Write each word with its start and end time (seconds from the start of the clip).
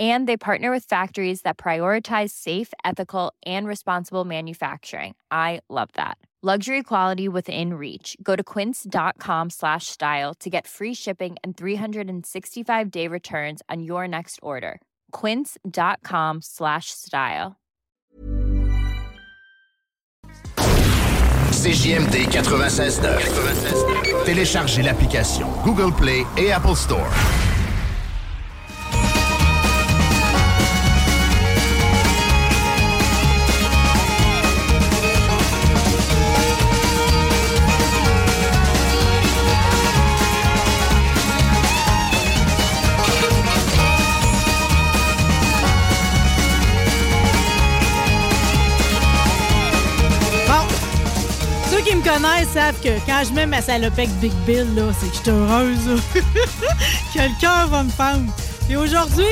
And 0.00 0.26
they 0.28 0.36
partner 0.36 0.72
with 0.72 0.84
factories 0.84 1.42
that 1.42 1.56
prioritize 1.56 2.30
safe, 2.30 2.72
ethical, 2.84 3.32
and 3.46 3.64
responsible 3.66 4.24
manufacturing. 4.24 5.14
I 5.30 5.60
love 5.70 5.90
that. 5.94 6.18
Luxury 6.42 6.82
quality 6.82 7.26
within 7.26 7.72
reach. 7.72 8.18
Go 8.22 8.36
to 8.36 8.44
quince.com 8.44 9.48
slash 9.48 9.86
style 9.86 10.34
to 10.40 10.50
get 10.50 10.66
free 10.66 10.92
shipping 10.92 11.36
and 11.42 11.56
365 11.56 12.90
day 12.90 13.08
returns 13.08 13.62
on 13.70 13.82
your 13.82 14.06
next 14.06 14.40
order. 14.42 14.82
Quince.com 15.12 16.42
slash 16.42 16.90
style. 16.90 17.56
CJMD 21.64 22.26
96.9. 22.26 24.24
Téléchargez 24.26 24.82
l'application 24.82 25.48
Google 25.64 25.92
Play 25.92 26.26
et 26.36 26.50
Apple 26.50 26.76
Store. 26.76 27.53
Savent 52.52 52.80
que 52.82 52.98
quand 53.06 53.22
je 53.28 53.32
mets 53.34 53.46
ma 53.46 53.60
salopette 53.60 54.10
Big 54.20 54.32
Bill, 54.46 54.66
là, 54.74 54.82
c'est 54.98 55.08
que 55.10 55.16
je 55.16 55.20
suis 55.22 55.30
heureuse. 55.30 55.86
là. 55.88 56.20
que 57.14 57.18
le 57.20 57.40
cœur 57.40 57.68
va 57.68 57.82
me 57.82 57.90
fendre. 57.90 58.32
Et 58.70 58.76
aujourd'hui, 58.76 59.24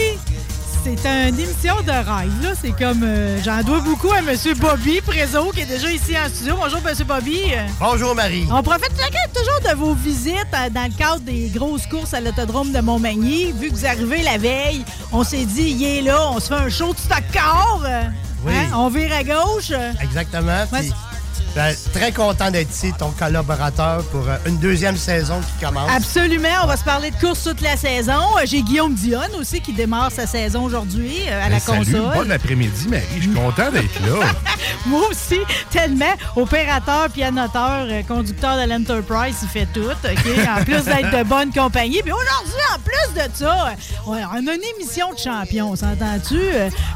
c'est 0.85 0.99
une 1.07 1.39
émission 1.39 1.75
de 1.87 1.91
rêve. 1.91 2.33
Là. 2.43 2.51
C'est 2.61 2.73
comme. 2.77 3.03
euh, 3.05 3.39
J'en 3.45 3.63
dois 3.63 3.81
beaucoup 3.81 4.11
à 4.13 4.19
M. 4.19 4.37
Bobby 4.59 5.01
Prézo, 5.01 5.51
qui 5.53 5.61
est 5.61 5.67
déjà 5.67 5.91
ici 5.91 6.15
en 6.19 6.29
studio. 6.29 6.57
Bonjour, 6.61 6.81
M. 6.87 6.95
Bobby. 7.07 7.41
Bonjour, 7.81 8.15
Marie. 8.15 8.47
On 8.51 8.63
profite 8.63 8.93
toujours 9.35 9.71
de 9.73 9.77
vos 9.79 9.95
visites 9.95 10.37
euh, 10.55 10.69
dans 10.71 10.85
le 10.91 10.97
cadre 10.97 11.21
des 11.21 11.49
grosses 11.55 11.87
courses 11.87 12.13
à 12.15 12.21
l'autodrome 12.21 12.73
de 12.73 12.81
Montmagny. 12.81 13.53
Vu 13.53 13.71
que 13.71 13.75
vous 13.77 13.87
arrivez 13.87 14.23
la 14.23 14.39
veille, 14.39 14.85
on 15.13 15.25
s'est 15.25 15.45
dit, 15.47 15.71
il 15.79 15.85
est 15.85 16.03
là, 16.03 16.31
on 16.31 16.41
se 16.41 16.49
fait 16.49 16.55
un 16.55 16.69
show 16.69 16.93
de 16.93 16.99
stock 16.99 17.23
euh, 17.37 18.03
Oui. 18.45 18.53
hein, 18.55 18.71
On 18.75 18.89
vire 18.89 19.13
à 19.15 19.25
gauche. 19.25 19.73
Exactement. 20.03 20.65
Ben, 21.55 21.75
très 21.93 22.13
content 22.13 22.51
d'être 22.51 22.71
ici, 22.71 22.93
ton 22.99 23.11
collaborateur, 23.11 24.03
pour 24.05 24.27
euh, 24.27 24.37
une 24.47 24.57
deuxième 24.59 24.97
saison 24.97 25.39
qui 25.41 25.65
commence. 25.65 25.91
Absolument, 25.91 26.49
on 26.63 26.67
va 26.67 26.77
se 26.79 26.85
parler 26.85 27.11
de 27.11 27.17
course 27.17 27.43
toute 27.45 27.61
la 27.61 27.77
saison. 27.77 28.21
Euh, 28.39 28.43
J'ai 28.47 28.63
Guillaume 28.63 28.95
Dionne 28.95 29.35
aussi 29.39 29.61
qui 29.61 29.73
démarre 29.75 30.11
sa 30.11 30.27
saison 30.27 30.65
aujourd'hui 30.65 31.15
euh, 31.29 31.45
à 31.45 31.49
la 31.51 31.57
Ben, 31.57 31.61
Salut, 31.61 31.79
console. 31.93 32.15
bon 32.25 32.31
après-midi, 32.31 32.89
Marie. 32.89 33.03
Je 33.17 33.21
suis 33.23 33.33
content 33.33 33.71
d'être 33.71 34.01
là. 34.01 34.27
Moi 34.87 35.03
aussi, 35.11 35.41
tellement. 35.71 36.15
Opérateur, 36.37 37.11
pianoteur, 37.11 37.85
euh, 37.89 38.03
conducteur 38.09 38.57
de 38.57 38.69
l'Enterprise, 38.71 39.37
il 39.43 39.49
fait 39.49 39.69
tout, 39.75 39.81
OK? 39.81 40.49
En 40.59 40.65
plus 40.65 40.85
d'être 40.85 41.19
de 41.19 41.23
bonne 41.25 41.53
compagnie. 41.53 42.01
Puis 42.03 42.13
aujourd'hui, 42.13 42.63
en 42.75 42.79
plus 42.81 43.23
de 43.23 43.29
ça, 43.35 43.75
on 44.07 44.15
a 44.15 44.55
une 44.55 44.65
émission 44.77 45.13
de 45.13 45.19
champion, 45.19 45.77
s'entend-tu? 45.77 46.39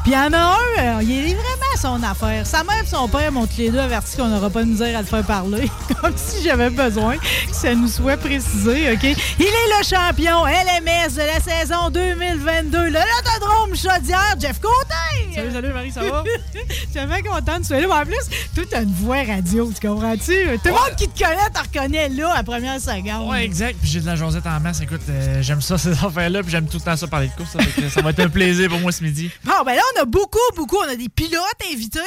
Puis 0.02 0.06
il 0.06 0.12
y 0.12 0.16
en 0.16 0.32
a 0.32 0.56
un, 0.78 1.02
il 1.02 1.30
est 1.30 1.34
vraiment 1.34 1.76
son 1.78 2.02
affaire. 2.02 2.46
Sa 2.46 2.64
mère 2.64 2.82
et 2.82 2.86
son 2.86 3.06
père 3.08 3.30
m'ont 3.32 3.46
tous 3.46 3.58
les 3.58 3.70
deux 3.70 3.78
averti 3.78 4.16
qu'on 4.16 4.32
pas 4.50 4.62
de 4.62 4.68
misère 4.68 4.96
à 4.96 5.00
le 5.00 5.06
faire 5.06 5.24
parler. 5.24 5.70
Comme 6.00 6.16
si 6.16 6.42
j'avais 6.42 6.70
besoin 6.70 7.16
que 7.16 7.54
ça 7.54 7.74
nous 7.74 7.88
soit 7.88 8.16
précisé, 8.16 8.92
OK? 8.92 9.02
Il 9.02 9.46
est 9.46 9.78
le 9.78 9.84
champion 9.84 10.44
LMS 10.44 11.14
de 11.14 11.22
la 11.22 11.40
saison 11.40 11.90
2022, 11.90 12.78
le 12.86 12.92
Lotodrome 12.92 13.74
Chaudière, 13.74 14.34
Jeff 14.40 14.60
Côté! 14.60 15.34
Salut, 15.34 15.52
salut, 15.52 15.72
Marie, 15.72 15.92
ça 15.92 16.02
va? 16.02 16.24
Je 16.54 16.74
suis 16.74 16.86
tellement 16.88 17.20
contente 17.22 17.60
de 17.60 17.66
sois 17.66 17.80
là. 17.80 17.88
En 17.88 18.04
plus, 18.04 18.16
toi, 18.54 18.64
t'as 18.70 18.82
une 18.82 18.92
voix 18.92 19.22
radio, 19.22 19.70
tu 19.72 19.86
comprends-tu? 19.86 20.58
Tout 20.62 20.68
le 20.68 20.70
monde 20.70 20.96
qui 20.96 21.08
te 21.08 21.18
connaît, 21.18 21.50
te 21.52 21.58
reconnaît 21.58 22.08
là, 22.08 22.34
à 22.34 22.42
première 22.42 22.80
seconde. 22.80 23.30
Ouais, 23.30 23.44
exact. 23.44 23.78
Puis 23.80 23.90
j'ai 23.90 24.00
de 24.00 24.06
la 24.06 24.16
jasette 24.16 24.46
en 24.46 24.60
masse. 24.60 24.80
Écoute, 24.80 25.00
euh, 25.08 25.42
j'aime 25.42 25.60
ça, 25.60 25.78
ces 25.78 25.92
affaires-là. 25.92 26.42
Puis 26.42 26.52
j'aime 26.52 26.66
tout 26.66 26.78
le 26.78 26.82
temps 26.82 26.96
ça 26.96 27.06
parler 27.06 27.28
de 27.28 27.32
course. 27.32 27.50
Ça, 27.52 27.58
que 27.58 27.88
ça 27.88 28.02
va 28.02 28.10
être 28.10 28.20
un 28.20 28.28
plaisir 28.28 28.68
pour 28.68 28.80
moi 28.80 28.92
ce 28.92 29.02
midi. 29.02 29.30
Bon, 29.44 29.52
ben 29.64 29.74
là, 29.74 29.82
on 29.96 30.02
a 30.02 30.04
beaucoup, 30.04 30.38
beaucoup. 30.56 30.76
On 30.78 30.88
a 30.88 30.96
des 30.96 31.08
pilotes 31.08 31.42
invités. 31.72 32.00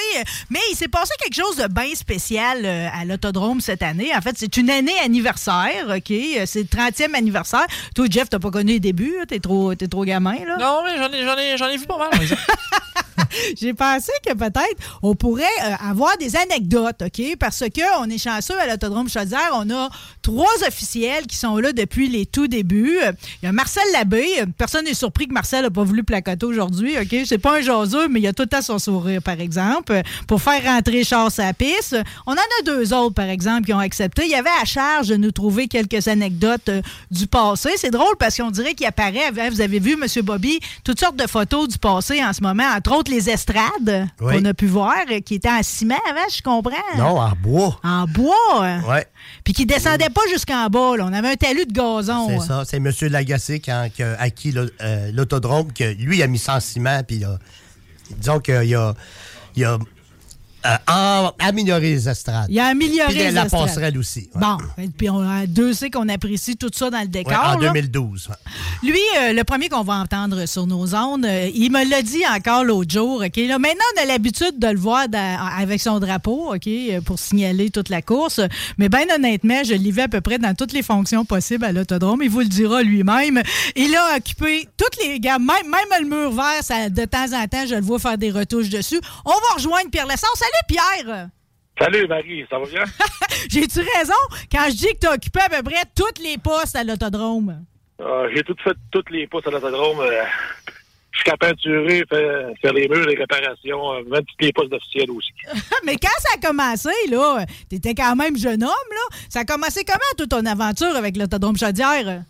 Mais 0.50 0.60
il 0.72 0.76
s'est 0.76 0.88
passé 0.88 1.12
quelque 1.22 1.36
chose 1.36 1.58
de 1.58 1.68
bien 1.68 1.94
spécial 1.96 2.29
euh, 2.38 2.88
à 2.94 3.06
l'autodrome 3.06 3.62
cette 3.62 3.82
année. 3.84 4.10
En 4.16 4.22
fait, 4.22 4.36
c'est 4.38 4.58
une 4.58 4.70
année 4.70 4.98
anniversaire, 5.04 5.88
OK? 5.90 6.12
Euh, 6.12 6.44
C'est 6.46 6.60
le 6.60 6.66
30e 6.66 7.16
anniversaire. 7.16 7.66
Toi, 7.96 8.06
Jeff, 8.10 8.30
t'as 8.30 8.40
pas 8.40 8.52
connu 8.52 8.74
les 8.74 8.80
débuts. 8.80 9.16
T'es 9.28 9.40
trop, 9.40 9.74
trop 9.76 10.06
gamin, 10.06 10.36
là? 10.46 10.58
Non, 10.60 10.82
mais 10.86 10.98
j'en 10.98 11.12
ai, 11.38 11.54
ai, 11.54 11.58
j'en 11.58 11.68
ai 11.68 11.78
vu 11.78 11.86
pas 11.86 11.98
mal. 11.98 12.10
J'ai 13.60 13.74
pensé 13.74 14.12
que 14.26 14.34
peut-être 14.34 15.00
on 15.02 15.16
pourrait 15.16 15.44
euh, 15.64 15.74
avoir 15.90 16.18
des 16.18 16.36
anecdotes, 16.36 17.02
OK? 17.06 17.38
Parce 17.40 17.60
que 17.74 18.00
on 18.02 18.10
est 18.10 18.18
chanceux 18.18 18.60
à 18.60 18.68
l'Autodrome 18.68 19.10
Chaudière. 19.10 19.52
On 19.54 19.70
a 19.70 19.90
trois 20.22 20.64
officiels 20.68 21.26
qui 21.28 21.38
sont 21.38 21.58
là 21.58 21.72
depuis 21.72 22.10
les 22.10 22.26
tout 22.26 22.48
débuts. 22.48 23.00
Il 23.42 23.46
y 23.46 23.48
a 23.48 23.52
Marcel 23.52 23.84
Labbé. 23.94 24.26
Personne 24.58 24.86
n'est 24.86 24.94
surpris 24.94 25.28
que 25.28 25.34
Marcel 25.34 25.64
n'a 25.64 25.70
pas 25.70 25.84
voulu 25.84 26.04
placoter 26.04 26.46
aujourd'hui, 26.46 26.98
OK? 26.98 27.16
C'est 27.26 27.38
pas 27.38 27.58
un 27.58 27.62
jaseux, 27.62 28.08
mais 28.08 28.20
il 28.20 28.28
a 28.28 28.34
tout 28.34 28.44
le 28.44 28.50
temps 28.50 28.62
son 28.62 28.80
sourire, 28.80 29.22
par 29.22 29.40
exemple, 29.40 30.02
pour 30.28 30.42
faire 30.42 30.64
rentrer 30.64 31.04
Charles 31.04 31.32
à 31.38 31.46
la 31.46 31.54
piste. 31.54 31.96
On 32.26 32.32
en 32.32 32.36
a 32.36 32.64
deux 32.66 32.94
autres, 32.94 33.16
par 33.16 33.30
exemple, 33.30 33.66
qui 33.66 33.74
ont 33.74 33.80
accepté. 33.80 34.24
Il 34.26 34.32
y 34.32 34.36
avait 34.36 34.50
à 34.62 34.66
charge 34.66 35.08
de 35.08 35.16
nous 35.16 35.32
trouver 35.32 35.68
quelques 35.68 36.08
anecdotes 36.08 36.70
euh, 36.70 36.82
du 37.12 37.28
passé. 37.28 37.72
C'est 37.78 37.92
drôle 37.92 38.16
parce 38.18 38.38
qu'on 38.38 38.52
dirait 38.52 38.74
qu'il 38.74 38.86
apparaît, 38.86 39.32
vous 39.50 39.62
avez 39.62 39.80
vu, 39.80 39.94
M. 39.94 40.06
Bobby, 40.24 40.60
toutes 40.84 41.00
sortes 41.00 41.18
de 41.18 41.28
photos 41.28 41.68
du 41.68 41.78
passé 41.78 42.24
en 42.24 42.34
ce 42.34 42.42
moment, 42.42 42.64
entre 42.76 42.96
autres 42.96 43.12
les 43.12 43.19
estrades 43.28 44.08
Oui. 44.22 44.38
qu'on 44.38 44.46
a 44.46 44.54
pu 44.54 44.68
voir, 44.68 44.96
euh, 45.12 45.20
qui 45.20 45.36
étaient 45.36 45.50
en 45.50 45.64
ciment 45.64 45.98
avant, 46.10 46.22
je 46.32 46.42
comprends? 46.42 46.72
Non, 46.98 47.20
en 47.20 47.32
bois. 47.42 47.80
En 47.84 48.06
bois? 48.06 48.36
hein. 48.62 48.82
Ouais, 48.88 49.06
Puis 49.44 49.54
qui 49.54 49.66
descendaient 49.66 50.10
pas 50.10 50.22
jusqu'en 50.32 50.68
bas. 50.68 50.96
là. 50.98 51.06
On 51.10 51.14
avait 51.14 51.32
un 51.32 51.36
talus 51.36 51.66
de 51.66 51.74
gazon. 51.74 52.28
c'est 52.28 52.36
hein. 52.36 52.40
ça. 52.40 52.64
C'est 52.66 52.78
M. 52.78 52.92
Lagacé 53.12 53.60
qui 53.60 53.72
a, 53.72 53.90
qui 53.90 54.04
a 54.04 54.16
acquis 54.20 54.54
euh, 54.56 55.12
l'autodrome, 55.14 55.74
que 55.74 55.84
lui 55.96 56.22
a 56.22 56.28
mis 56.28 56.38
ça 56.38 56.56
en 56.56 56.60
ciment, 56.60 57.02
puis 57.04 57.18
il 57.18 57.26
a- 57.26 57.40
disons 58.18 58.40
qu'il 58.40 58.76
a, 58.76 58.94
il 59.56 59.66
a 59.66 59.78
euh, 60.66 60.76
en- 60.88 61.32
amélioré 61.40 61.82
les 61.92 62.10
estrades. 62.10 62.48
Il 62.50 62.60
a 62.60 62.68
amélioré 62.68 63.10
Puis 63.14 63.18
les 63.20 63.32
la 63.32 63.44
estrades. 63.46 63.66
passerelle 63.68 63.98
aussi. 63.98 64.30
ouais. 64.36 64.42
Bon, 64.42 64.58
puis 64.98 65.10
on 65.10 65.20
a 65.22 65.46
deux 65.46 65.74
c'est 65.74 65.90
qu'on 65.90 66.10
apprécie 66.10 66.58
tout 66.58 66.70
ça 66.74 66.90
dans 66.90 66.98
le 67.00 67.04
Ouais, 67.04 67.10
décor. 67.10 67.34
en 67.56 67.58
là. 67.60 67.72
2012. 67.72 68.28
ouais. 68.30 68.36
Lui, 68.90 69.00
euh, 69.20 69.34
le 69.34 69.44
premier 69.44 69.70
qu'on 69.70 69.84
va 69.84 69.96
entendre 69.96 70.46
sur 70.48 70.68
nos 70.68 70.94
ondes, 70.96 71.26
euh, 71.26 71.50
il 71.54 71.72
me 71.72 71.90
l'a 71.90 72.02
dit 72.02 72.24
encore 72.36 72.64
l'autre 72.64 72.92
jour. 72.92 73.24
Ok, 73.26 73.36
là, 73.38 73.58
maintenant, 73.60 73.84
on 73.98 74.02
a 74.02 74.06
l'habitude 74.06 74.58
de 74.60 74.68
le 74.68 74.78
voir 74.80 75.06
avec 75.58 75.82
son 75.82 76.00
drapeau, 76.00 76.54
ok, 76.54 76.68
euh, 76.68 77.02
pour 77.02 77.20
signaler 77.20 77.70
toute 77.70 77.90
la 77.90 78.02
course. 78.02 78.42
Mais 78.78 78.90
bien 78.90 79.06
honnêtement, 79.16 79.64
je 79.64 79.74
l'ai 79.74 79.92
vu 79.92 80.02
à 80.02 80.08
peu 80.08 80.22
près 80.22 80.38
dans 80.40 80.54
toutes 80.56 80.74
les 80.74 80.84
fonctions 80.84 81.26
possibles 81.26 81.66
à 81.66 81.72
l'autodrome. 81.72 82.22
Il 82.24 82.30
vous 82.30 82.40
le 82.42 82.46
dira 82.48 82.82
lui-même. 82.84 83.42
Il 83.76 83.96
a 83.96 84.18
occupé 84.18 84.68
toutes 84.78 84.98
les 85.04 85.20
gammes, 85.20 85.46
même, 85.46 85.70
même 85.72 86.02
le 86.04 86.08
mur 86.16 86.32
vert. 86.32 86.62
Ça, 86.64 86.90
de 86.90 87.06
temps 87.06 87.32
en 87.34 87.48
temps, 87.48 87.66
je 87.68 87.76
le 87.76 87.82
vois 87.82 88.00
faire 88.00 88.18
des 88.18 88.32
retouches 88.32 88.70
dessus. 88.70 89.00
On 89.26 89.30
va 89.32 89.56
rejoindre 89.56 89.90
Pierre 89.92 90.08
Lessard. 90.08 90.30
Salut 90.50 90.66
Pierre. 91.06 91.28
Salut 91.80 92.08
Marie, 92.08 92.46
ça 92.50 92.60
va 92.60 92.66
bien? 92.66 92.84
J'ai-tu 93.50 93.80
raison? 93.98 94.14
Quand 94.52 94.66
je 94.68 94.76
dis 94.76 94.94
que 94.94 95.00
tu 95.00 95.08
as 95.08 95.14
occupé 95.14 95.40
à 95.42 95.50
peu 95.50 95.64
près 95.64 95.84
toutes 95.96 96.20
les 96.20 96.38
postes 96.38 96.76
à 96.76 96.84
l'autodrome? 96.84 97.64
Euh, 98.02 98.30
J'ai 98.36 98.44
tout 98.44 98.56
fait 98.64 98.76
toutes 98.92 99.10
les 99.12 99.28
postes 99.28 99.48
à 99.48 99.52
l'autodrome. 99.52 100.00
euh, 100.02 100.24
Jusqu'à 101.12 101.36
peinturer, 101.38 102.04
faire, 102.10 102.50
faire 102.62 102.74
les 102.74 102.88
murs, 102.88 103.06
les 103.06 103.16
réparations, 103.18 103.94
euh, 103.94 104.04
même 104.10 104.24
toutes 104.26 104.42
les 104.42 104.52
postes 104.54 104.70
d'officiels 104.72 105.12
aussi. 105.12 105.32
Mais 105.86 105.96
quand 105.96 106.08
ça 106.20 106.30
a 106.36 106.48
commencé, 106.48 106.90
là, 107.10 107.46
t'étais 107.70 107.94
quand 107.96 108.16
même 108.16 108.38
jeune 108.38 108.64
homme, 108.64 108.92
là. 108.92 109.18
Ça 109.30 109.40
a 109.42 109.46
commencé 109.46 109.84
comment, 109.86 110.00
toute 110.18 110.30
ton 110.30 110.46
aventure 110.46 110.96
avec 110.96 111.18
l'autodrome 111.18 111.58
Chaudière? 111.58 112.24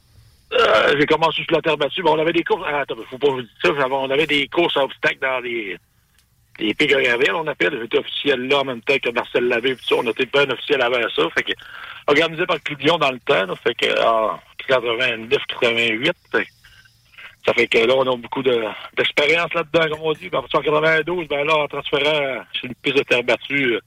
Euh, 0.52 0.96
j'ai 1.00 1.06
commencé 1.06 1.44
sur 1.44 1.56
la 1.56 1.62
terre 1.62 1.78
battue. 1.78 2.02
Bon, 2.02 2.16
on 2.18 2.20
avait 2.22 2.34
des 2.34 2.44
courses. 2.44 2.64
ah, 2.68 2.80
Attends, 2.82 2.96
faut 3.10 3.18
pas 3.20 3.30
vous 3.30 3.42
dire 3.42 3.50
ça. 3.64 3.88
On 3.92 4.10
avait 4.10 4.26
des 4.26 4.48
courses 4.48 4.76
à 4.78 4.84
obstacles 4.84 5.20
dans 5.22 5.40
les, 5.42 5.78
les 6.60 6.74
gravel, 6.74 7.32
on 7.34 7.48
appelle. 7.48 7.78
J'étais 7.82 7.98
officiel 8.00 8.48
là 8.48 8.60
en 8.60 8.66
même 8.66 8.82
temps 8.82 8.98
que 9.02 9.10
Marcel 9.10 9.48
Lavé. 9.48 9.76
Puis 9.76 9.86
ça, 9.88 9.96
on 9.96 10.04
était 10.10 10.26
pas 10.26 10.44
un 10.44 10.50
officiel 10.52 10.82
avant 10.82 11.02
ça. 11.16 11.24
Fait 11.36 11.44
que, 11.44 11.54
organisé 12.08 12.46
par 12.46 12.62
Clidion 12.62 12.98
dans 12.98 13.12
le 13.12 13.20
temps. 13.20 13.46
là. 13.46 13.56
fait 13.64 13.74
que, 13.76 14.02
en 14.06 14.40
89, 14.68 15.40
88. 15.48 16.14
fait 16.32 16.44
que 16.46 16.50
ça 17.46 17.54
fait 17.54 17.68
que 17.68 17.78
là, 17.80 17.94
on 17.96 18.12
a 18.12 18.18
beaucoup 18.18 18.44
de- 18.44 18.64
d'expérience 18.98 19.54
là-dedans, 19.54 19.90
comme 19.90 20.02
on 20.06 20.14
dit. 20.14 20.30
Puis 20.30 20.38
En 20.38 20.44
92, 20.44 21.28
ben 21.28 21.46
là, 21.46 21.56
en 21.58 21.68
transférant 21.68 22.44
sur 22.54 22.66
une 22.66 22.76
piste 22.76 22.98
de 22.98 23.04
terre 23.04 23.24
battue, 23.24 23.76
euh, 23.76 23.80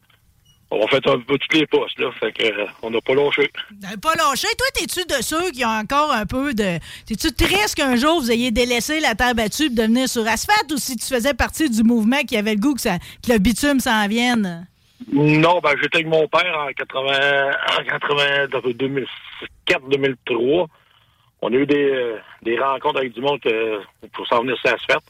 on 0.72 0.86
fait 0.86 1.06
un 1.06 1.18
peu 1.18 1.36
toutes 1.38 1.54
les 1.54 1.66
postes, 1.66 1.98
là. 1.98 2.10
Fait 2.18 2.32
que, 2.32 2.44
euh, 2.44 2.66
on 2.82 2.90
n'a 2.90 3.00
pas 3.00 3.14
lâché. 3.14 3.50
T'avais 3.80 3.96
pas 3.98 4.14
lâché. 4.14 4.48
Toi, 4.56 4.66
t'es-tu 4.74 5.04
de 5.04 5.22
ceux 5.22 5.50
qui 5.50 5.64
ont 5.64 5.68
encore 5.68 6.10
un 6.12 6.24
peu 6.24 6.54
de. 6.54 6.78
T'es-tu 7.06 7.32
triste 7.32 7.74
qu'un 7.74 7.96
jour 7.96 8.20
vous 8.20 8.32
ayez 8.32 8.50
délaissé 8.50 9.00
la 9.00 9.14
terre 9.14 9.34
battue 9.34 9.66
pour 9.66 9.76
devenir 9.76 10.08
sur 10.08 10.26
asphalte 10.26 10.72
ou 10.72 10.78
si 10.78 10.96
tu 10.96 11.06
faisais 11.06 11.34
partie 11.34 11.68
du 11.68 11.82
mouvement 11.82 12.22
qui 12.22 12.36
avait 12.36 12.54
le 12.54 12.60
goût 12.60 12.74
que, 12.74 12.80
ça, 12.80 12.98
que 12.98 13.32
le 13.32 13.38
bitume 13.38 13.80
s'en 13.80 14.08
vienne? 14.08 14.66
Non, 15.12 15.60
ben 15.60 15.72
j'étais 15.82 15.98
avec 15.98 16.06
mon 16.06 16.26
père 16.28 16.56
en 16.56 16.72
80, 16.72 17.50
en 17.80 17.84
80, 17.84 18.46
dans 18.48 18.60
2004, 18.60 19.88
2003. 19.88 20.68
On 21.42 21.52
a 21.52 21.56
eu 21.56 21.66
des, 21.66 21.90
euh, 21.90 22.16
des 22.42 22.58
rencontres 22.58 22.98
avec 22.98 23.12
du 23.12 23.20
monde 23.20 23.40
pour 24.12 24.26
s'en 24.26 24.40
venir 24.42 24.56
sur 24.58 24.70
l'asphalte. 24.70 25.04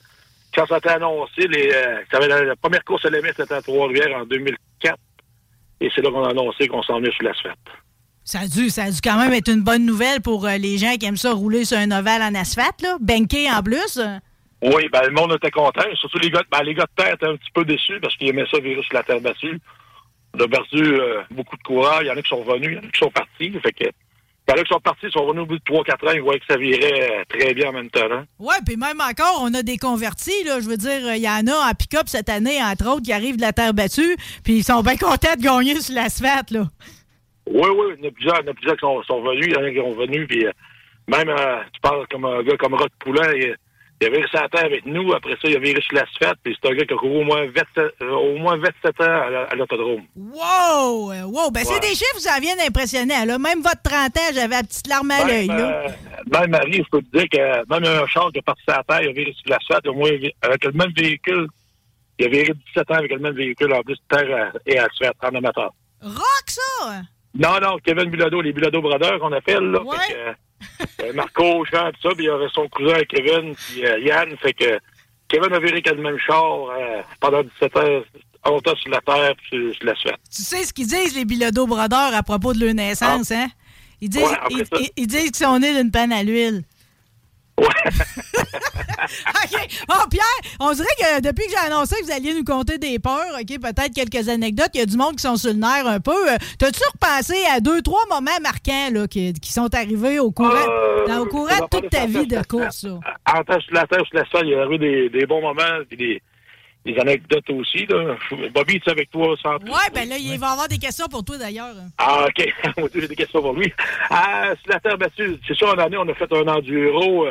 Quand 0.54 0.66
ça 0.66 0.76
a 0.76 0.78
été 0.78 0.88
annoncé, 0.88 1.46
les, 1.46 1.70
euh, 1.72 2.26
la, 2.26 2.44
la 2.44 2.56
première 2.56 2.82
course 2.84 3.04
à 3.04 3.10
l'EMS 3.10 3.32
c'était 3.36 3.54
à 3.54 3.62
Trois-Rivières 3.62 4.16
en 4.16 4.24
2004. 4.24 4.96
Et 5.82 5.90
c'est 5.94 6.00
là 6.00 6.10
qu'on 6.10 6.24
a 6.24 6.30
annoncé 6.30 6.68
qu'on 6.68 6.82
s'en 6.82 6.98
venait 6.98 7.10
sur 7.10 7.24
l'asphalte. 7.24 7.58
Ça 8.24 8.40
a, 8.40 8.46
dû, 8.46 8.70
ça 8.70 8.84
a 8.84 8.90
dû 8.90 9.00
quand 9.02 9.18
même 9.18 9.32
être 9.32 9.50
une 9.50 9.62
bonne 9.62 9.84
nouvelle 9.84 10.20
pour 10.20 10.46
euh, 10.46 10.56
les 10.56 10.78
gens 10.78 10.94
qui 10.94 11.06
aiment 11.06 11.16
ça 11.16 11.32
rouler 11.32 11.64
sur 11.64 11.76
un 11.76 11.90
ovale 11.90 12.22
en 12.22 12.34
asphalte, 12.36 12.80
là. 12.80 12.94
En 12.94 13.62
plus. 13.62 14.00
Oui, 14.62 14.88
ben 14.92 15.02
le 15.02 15.10
monde 15.10 15.32
était 15.32 15.50
content. 15.50 15.82
Surtout 15.96 16.18
les 16.18 16.30
gars, 16.30 16.42
ben, 16.48 16.62
les 16.62 16.74
gars 16.74 16.84
de 16.84 17.02
terre 17.02 17.14
étaient 17.14 17.26
un 17.26 17.36
petit 17.36 17.50
peu 17.52 17.64
déçus 17.64 17.98
parce 18.00 18.16
qu'ils 18.16 18.28
aimaient 18.28 18.46
ça 18.48 18.60
virer 18.60 18.80
sur 18.82 18.94
la 18.94 19.02
terre 19.02 19.20
battue. 19.20 19.58
On 20.34 20.40
a 20.40 20.46
perdu 20.46 20.84
euh, 20.84 21.22
beaucoup 21.32 21.56
de 21.56 21.62
coureurs. 21.62 22.02
Il 22.02 22.06
y 22.06 22.10
en 22.10 22.16
a 22.16 22.22
qui 22.22 22.28
sont 22.28 22.44
revenus, 22.44 22.70
il 22.70 22.74
y 22.74 22.78
en 22.78 22.88
a 22.88 22.92
qui 22.92 22.98
sont 22.98 23.10
partis. 23.10 23.50
Fait 23.60 23.72
que, 23.72 23.90
il 24.54 24.56
y 24.56 24.58
en 24.58 24.62
a 24.62 24.64
qui 24.64 24.72
sont 24.72 24.80
partis, 24.80 25.06
ils 25.06 25.12
sont 25.12 25.24
revenus 25.24 25.42
au 25.44 25.46
bout 25.46 25.58
de 25.58 25.64
3-4 25.64 26.08
ans, 26.08 26.12
ils 26.14 26.20
voyaient 26.22 26.40
que 26.40 26.46
ça 26.48 26.56
virait 26.58 27.10
euh, 27.10 27.24
très 27.28 27.54
bien 27.54 27.70
en 27.70 27.72
même 27.72 27.90
temps. 27.90 28.00
hein. 28.10 28.24
Ouais, 28.38 28.54
puis 28.66 28.76
même 28.76 29.00
encore, 29.00 29.40
on 29.42 29.52
a 29.54 29.62
des 29.62 29.78
convertis, 29.78 30.44
là. 30.44 30.60
Je 30.60 30.68
veux 30.68 30.76
dire, 30.76 31.14
il 31.14 31.22
y 31.22 31.28
en 31.28 31.46
a 31.46 31.70
en 31.70 31.74
pick-up 31.74 32.04
cette 32.08 32.28
année, 32.28 32.62
entre 32.62 32.88
autres, 32.88 33.02
qui 33.02 33.12
arrivent 33.12 33.36
de 33.36 33.42
la 33.42 33.52
terre 33.52 33.74
battue, 33.74 34.16
puis 34.44 34.54
ils 34.58 34.64
sont 34.64 34.82
bien 34.82 34.96
contents 34.96 35.34
de 35.36 35.42
gagner 35.42 35.80
sur 35.80 35.94
l'asphalte, 35.94 36.50
là. 36.50 36.66
Oui, 37.46 37.68
oui, 37.68 37.94
il 37.98 38.04
y 38.04 38.06
en 38.06 38.08
a 38.08 38.12
plusieurs, 38.12 38.40
il 38.40 38.46
y 38.46 38.48
en 38.48 38.52
a 38.52 38.54
plusieurs 38.54 38.76
qui 38.76 38.80
sont, 38.80 39.02
sont 39.02 39.22
venus, 39.22 39.46
il 39.48 39.52
y 39.52 39.56
en 39.56 39.64
a 39.64 39.70
qui 39.70 39.78
sont 39.78 39.94
venus, 39.94 40.26
puis 40.28 40.46
euh, 40.46 40.52
même, 41.08 41.28
euh, 41.28 41.58
tu 41.72 41.80
parles 41.80 42.06
comme 42.10 42.24
un 42.24 42.42
gars 42.42 42.56
comme 42.56 42.74
Rock 42.74 42.90
Poulin, 43.00 43.28
il, 44.02 44.06
il 44.06 44.06
avait 44.06 44.22
resté 44.22 44.38
à 44.38 44.48
terre 44.48 44.64
avec 44.64 44.84
nous, 44.86 45.12
après 45.12 45.32
ça, 45.32 45.48
il 45.48 45.56
a 45.56 45.60
viré 45.60 45.80
sur 45.80 45.94
l'asphalte, 45.96 46.38
puis 46.42 46.56
c'est 46.60 46.68
un 46.70 46.74
gars 46.74 46.84
qui 46.84 46.94
a 46.94 46.96
couru 46.96 47.18
au 47.20 47.24
moins 47.24 47.44
27, 47.46 47.94
euh, 48.02 48.10
au 48.10 48.36
moins 48.38 48.56
27 48.56 49.00
ans 49.00 49.04
à, 49.04 49.30
la- 49.30 49.48
l'autodrome. 49.56 50.02
Wow! 50.16 51.12
Wow! 51.30 51.50
Ben, 51.50 51.64
c'est 51.64 51.80
des 51.80 51.88
chiffres, 51.94 52.18
ça 52.18 52.38
vient 52.40 52.56
d'impressionner, 52.56 53.24
là. 53.26 53.38
Même 53.38 53.62
votre 53.62 53.82
30 53.82 54.16
ans, 54.16 54.32
j'avais 54.34 54.56
la 54.56 54.62
petite 54.62 54.86
larme 54.88 55.10
à 55.10 55.24
l'œil, 55.24 55.48
euh, 55.50 55.88
même 56.32 56.50
Marie, 56.50 56.82
je 56.84 56.90
peux 56.90 57.02
te 57.02 57.16
dire 57.18 57.28
que 57.30 57.38
même 57.72 57.84
un 57.84 58.06
char 58.06 58.30
qui 58.32 58.38
est 58.38 58.42
parti 58.42 58.62
à 58.68 58.78
la 58.78 58.82
terre, 58.84 59.02
il 59.02 59.08
a 59.08 59.12
viré 59.12 59.32
sur 59.32 59.50
l'asphalte, 59.50 59.86
au 59.86 59.94
moins, 59.94 60.10
avec 60.42 60.64
le 60.64 60.72
même 60.72 60.92
véhicule, 60.96 61.46
il 62.18 62.26
a 62.26 62.28
viré 62.28 62.52
17 62.74 62.90
ans 62.90 62.94
avec 62.94 63.12
le 63.12 63.18
même 63.18 63.34
véhicule, 63.34 63.72
en 63.72 63.82
plus 63.82 63.96
terre 64.08 64.26
euh, 64.54 64.58
et 64.66 64.78
asphalte, 64.78 65.16
en 65.22 65.34
amateur. 65.34 65.72
Rock, 66.02 66.44
ça! 66.48 67.02
Non, 67.34 67.58
non, 67.62 67.78
Kevin 67.82 68.10
Bilodeau, 68.10 68.42
les 68.42 68.52
Bilodeau 68.52 68.82
Brothers 68.82 69.18
qu'on 69.18 69.32
appelle, 69.32 69.64
là. 69.70 69.80
Ouais. 69.82 69.96
Fait 70.06 70.12
que, 70.12 70.18
euh, 71.02 71.12
Marco, 71.14 71.64
Jean, 71.66 71.90
tout 71.92 72.08
ça, 72.08 72.14
puis 72.14 72.24
il 72.24 72.28
y 72.28 72.30
avait 72.30 72.48
son 72.54 72.68
cousin 72.68 73.00
Kevin, 73.08 73.54
puis 73.54 73.84
euh, 73.86 73.98
Yann, 74.00 74.36
fait 74.38 74.52
que 74.54 74.78
Kevin 75.28 75.52
a 75.52 75.58
viré 75.58 75.80
qu'à 75.82 75.92
le 75.94 76.02
même 76.02 76.18
char 76.18 76.44
euh, 76.70 77.02
pendant 77.20 77.42
17 77.42 77.76
ans, 77.76 78.02
longtemps 78.46 78.76
sur 78.76 78.90
la 78.90 79.00
terre, 79.00 79.34
puis 79.36 79.46
sur, 79.50 79.74
sur 79.76 79.84
l'asphalte. 79.86 80.20
Tu 80.34 80.42
sais 80.42 80.64
ce 80.64 80.72
qu'ils 80.72 80.86
disent, 80.88 81.14
les 81.16 81.24
Bilodeau 81.24 81.66
Brodeurs, 81.66 82.14
à 82.14 82.22
propos 82.22 82.52
de 82.52 82.64
leur 82.64 82.74
naissance, 82.74 83.30
hein? 83.30 83.48
Ils 84.00 84.08
disent, 84.08 84.22
Ouais, 84.22 84.36
ils, 84.50 84.58
ça. 84.66 84.76
ils- 84.80 84.90
ils 84.96 85.06
disent 85.06 85.30
qu'ils 85.30 85.46
sont 85.46 85.58
nés 85.60 85.74
d'une 85.74 85.90
panne 85.92 86.12
à 86.12 86.22
l'huile. 86.24 86.62
Ouais. 87.62 87.90
OK. 89.44 89.68
Oh, 89.88 90.08
Pierre, 90.10 90.52
on 90.60 90.72
dirait 90.72 90.86
que 90.98 91.20
depuis 91.20 91.44
que 91.46 91.50
j'ai 91.50 91.66
annoncé 91.72 91.96
que 91.96 92.04
vous 92.04 92.12
alliez 92.12 92.34
nous 92.34 92.44
conter 92.44 92.78
des 92.78 92.98
peurs, 92.98 93.34
OK, 93.40 93.60
peut-être 93.60 93.92
quelques 93.94 94.28
anecdotes, 94.28 94.70
il 94.74 94.80
y 94.80 94.82
a 94.82 94.86
du 94.86 94.96
monde 94.96 95.16
qui 95.16 95.22
sont 95.22 95.36
sur 95.36 95.50
le 95.52 95.56
nerf 95.58 95.86
un 95.86 96.00
peu. 96.00 96.30
Euh, 96.32 96.36
T'as-tu 96.58 96.80
repensé 96.92 97.34
à 97.54 97.60
deux, 97.60 97.82
trois 97.82 98.04
moments 98.08 98.30
marquants 98.42 98.90
là, 98.92 99.06
qui, 99.08 99.32
qui 99.34 99.52
sont 99.52 99.72
arrivés 99.74 100.18
au 100.18 100.30
courant, 100.30 100.50
Euh, 100.68 101.06
dans, 101.06 101.20
au 101.20 101.26
courant 101.26 101.54
de 101.56 101.60
va 101.60 101.68
toute 101.68 101.90
ta 101.90 102.06
vie 102.06 102.26
de 102.26 102.42
course? 102.42 102.84
là? 102.84 102.98
En 103.34 103.42
temps 103.44 103.60
sur 103.60 103.74
la 103.74 103.86
terre, 103.86 104.04
sur 104.06 104.16
l'asphalte, 104.18 104.44
il 104.46 104.50
y 104.50 104.54
a 104.54 104.66
eu 104.66 104.78
des, 104.78 105.08
des 105.10 105.26
bons 105.26 105.40
moments, 105.40 105.80
puis 105.88 105.96
des, 105.96 106.22
des 106.84 106.98
anecdotes 106.98 107.48
aussi, 107.50 107.86
là. 107.86 108.16
Bobby, 108.54 108.80
tu 108.80 108.88
es 108.88 108.92
avec 108.92 109.10
toi, 109.10 109.34
sans 109.42 109.54
Ouais, 109.56 109.90
ben 109.94 110.08
là, 110.08 110.16
il 110.18 110.38
va 110.38 110.48
y 110.48 110.50
avoir 110.52 110.68
des 110.68 110.78
questions 110.78 111.06
pour 111.08 111.24
toi 111.24 111.38
d'ailleurs. 111.38 111.74
Ah, 111.98 112.26
OK. 112.28 112.52
J'ai 112.94 113.08
des 113.08 113.16
questions 113.16 113.40
pour 113.40 113.52
lui. 113.54 113.72
Ah, 114.10 114.50
sur 114.62 114.72
la 114.72 114.80
terre 114.80 114.98
battue, 114.98 115.38
c'est 115.46 115.54
sûr, 115.54 115.68
en 115.68 115.78
année, 115.78 115.96
on 115.96 116.08
a 116.08 116.14
fait 116.14 116.32
un 116.32 116.46
enduro. 116.48 117.26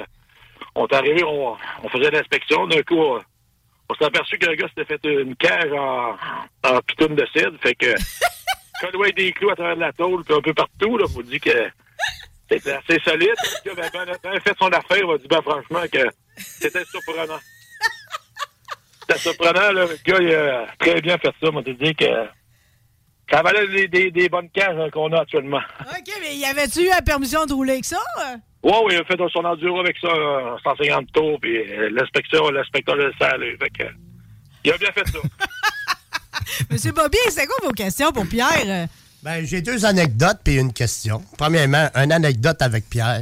On 0.76 0.88
est 0.88 0.94
arrivé, 0.96 1.24
on, 1.24 1.56
on 1.84 1.90
faisait 1.90 2.12
l'inspection. 2.12 2.68
D'un 2.68 2.82
coup, 2.84 2.98
on, 2.98 3.20
on 3.90 3.96
s'est 3.96 4.06
aperçu 4.06 4.38
qu'un 4.38 4.54
gars 4.54 4.68
s'était 4.70 4.86
fait 4.86 5.04
une 5.04 5.36
cage 5.36 5.72
en, 5.74 6.16
en 6.64 6.82
pitoune 6.82 7.16
de 7.16 7.26
cidre. 7.34 7.58
Fait 7.62 7.76
que, 7.76 7.94
quand 8.82 8.88
il 8.94 9.10
y 9.10 9.14
des 9.14 9.34
clous 9.34 9.50
à 9.50 9.56
travers 9.56 9.76
de 9.76 9.82
la 9.82 9.94
tôle, 9.94 10.24
puis 10.24 10.34
un 10.34 10.42
peu 10.42 10.54
partout, 10.54 10.98
là, 10.98 11.06
faut 11.08 11.24
dire 11.24 11.40
que 11.42 11.70
c'était 12.50 12.72
assez 12.74 13.00
solide. 13.04 13.36
Le 13.66 13.74
gars 13.76 13.84
avait 13.84 14.06
ben, 14.06 14.18
ben 14.24 14.40
fait 14.42 14.58
son 14.58 14.70
affaire, 14.70 15.08
on 15.08 15.16
dit, 15.18 15.28
ben, 15.28 15.42
franchement, 15.42 15.82
que 15.92 16.08
c'était 16.38 16.86
surprenant. 16.86 17.40
C'était 19.02 19.20
surprenant, 19.20 19.72
là. 19.74 19.86
Le 19.86 19.98
gars, 20.06 20.20
il 20.22 20.34
a 20.34 20.68
très 20.80 21.02
bien 21.02 21.18
fait 21.18 21.34
ça. 21.42 21.50
On 21.52 21.64
te 21.64 21.72
dit 21.72 21.94
que 21.96 22.06
ça 23.32 23.42
valait 23.42 23.68
des, 23.68 23.88
des, 23.88 24.12
des 24.12 24.30
bonnes 24.30 24.50
cages 24.50 24.78
hein, 24.78 24.90
qu'on 24.92 25.12
a 25.14 25.22
actuellement. 25.22 25.62
OK, 25.82 26.14
mais 26.22 26.36
y 26.36 26.46
avait-tu 26.46 26.82
eu 26.82 26.90
la 26.90 27.02
permission 27.02 27.46
de 27.46 27.54
rouler 27.54 27.74
avec 27.74 27.86
ça? 27.86 27.98
euh? 28.20 28.36
Ouais, 28.64 28.78
oui, 28.86 28.94
il 28.94 28.98
a 29.00 29.04
fait 29.06 29.18
son 29.34 29.44
enduro 29.44 29.80
avec 29.80 29.98
ça, 30.00 30.08
euh, 30.10 30.56
150 30.64 31.12
tours, 31.14 31.40
puis 31.42 31.58
euh, 31.58 31.90
l'inspection, 31.92 32.50
l'inspecteur 32.52 32.96
le 32.96 33.12
salé. 33.18 33.58
Fait 33.60 33.70
que, 33.70 33.90
il 34.64 34.72
a 34.72 34.78
bien 34.78 34.92
fait 34.92 35.08
ça. 35.08 35.18
Monsieur 36.70 36.92
Bobby, 36.92 37.18
c'est 37.30 37.46
quoi 37.48 37.56
vos 37.64 37.72
questions 37.72 38.12
pour 38.12 38.28
Pierre? 38.28 38.64
euh? 38.66 38.86
Ben, 39.24 39.46
j'ai 39.46 39.62
deux 39.62 39.86
anecdotes 39.86 40.40
puis 40.44 40.58
une 40.58 40.74
question. 40.74 41.24
Premièrement, 41.38 41.90
une 41.96 42.12
anecdote 42.12 42.62
avec 42.62 42.90
Pierre. 42.90 43.22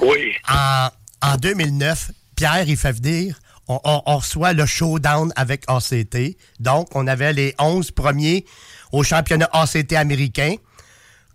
Oui. 0.00 0.32
En, 0.48 0.88
en 1.22 1.36
2009, 1.36 2.10
Pierre, 2.36 2.64
il 2.68 2.76
fait 2.76 2.92
venir, 2.92 3.38
on, 3.68 3.78
on- 3.84 4.02
on 4.06 4.16
reçoit 4.18 4.52
le 4.52 4.66
showdown 4.66 5.32
avec 5.36 5.62
ACT. 5.68 6.36
Donc, 6.60 6.88
on 6.94 7.06
avait 7.06 7.32
les 7.32 7.54
11 7.58 7.90
premiers 7.92 8.44
au 8.92 9.02
championnat 9.02 9.48
ACT 9.52 9.94
américain 9.94 10.54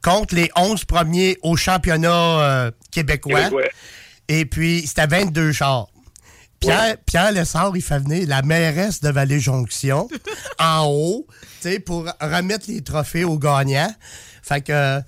contre 0.02 0.36
les 0.36 0.50
11 0.56 0.86
premiers 0.86 1.38
au 1.42 1.58
championnat 1.58 2.10
euh, 2.10 2.72
québécois. 2.92 3.44
Québécois. 3.46 3.64
Et 4.30 4.46
puis, 4.46 4.86
c'était 4.86 5.08
22 5.08 5.52
chars. 5.52 5.88
Pierre, 6.60 6.98
Pierre 7.06 7.32
Lessard, 7.32 7.72
il 7.76 7.82
fait 7.82 8.00
venir 8.00 8.28
la 8.28 8.42
mairesse 8.42 9.02
de 9.02 9.10
Vallée-Jonction 9.10 10.08
en 10.60 10.86
haut, 10.88 11.28
pour 11.86 12.06
remettre 12.20 12.66
les 12.68 12.82
trophées 12.82 13.24
aux 13.24 13.38
gagnants. 13.38 13.94
Fait 14.42 14.62
que. 14.62 15.02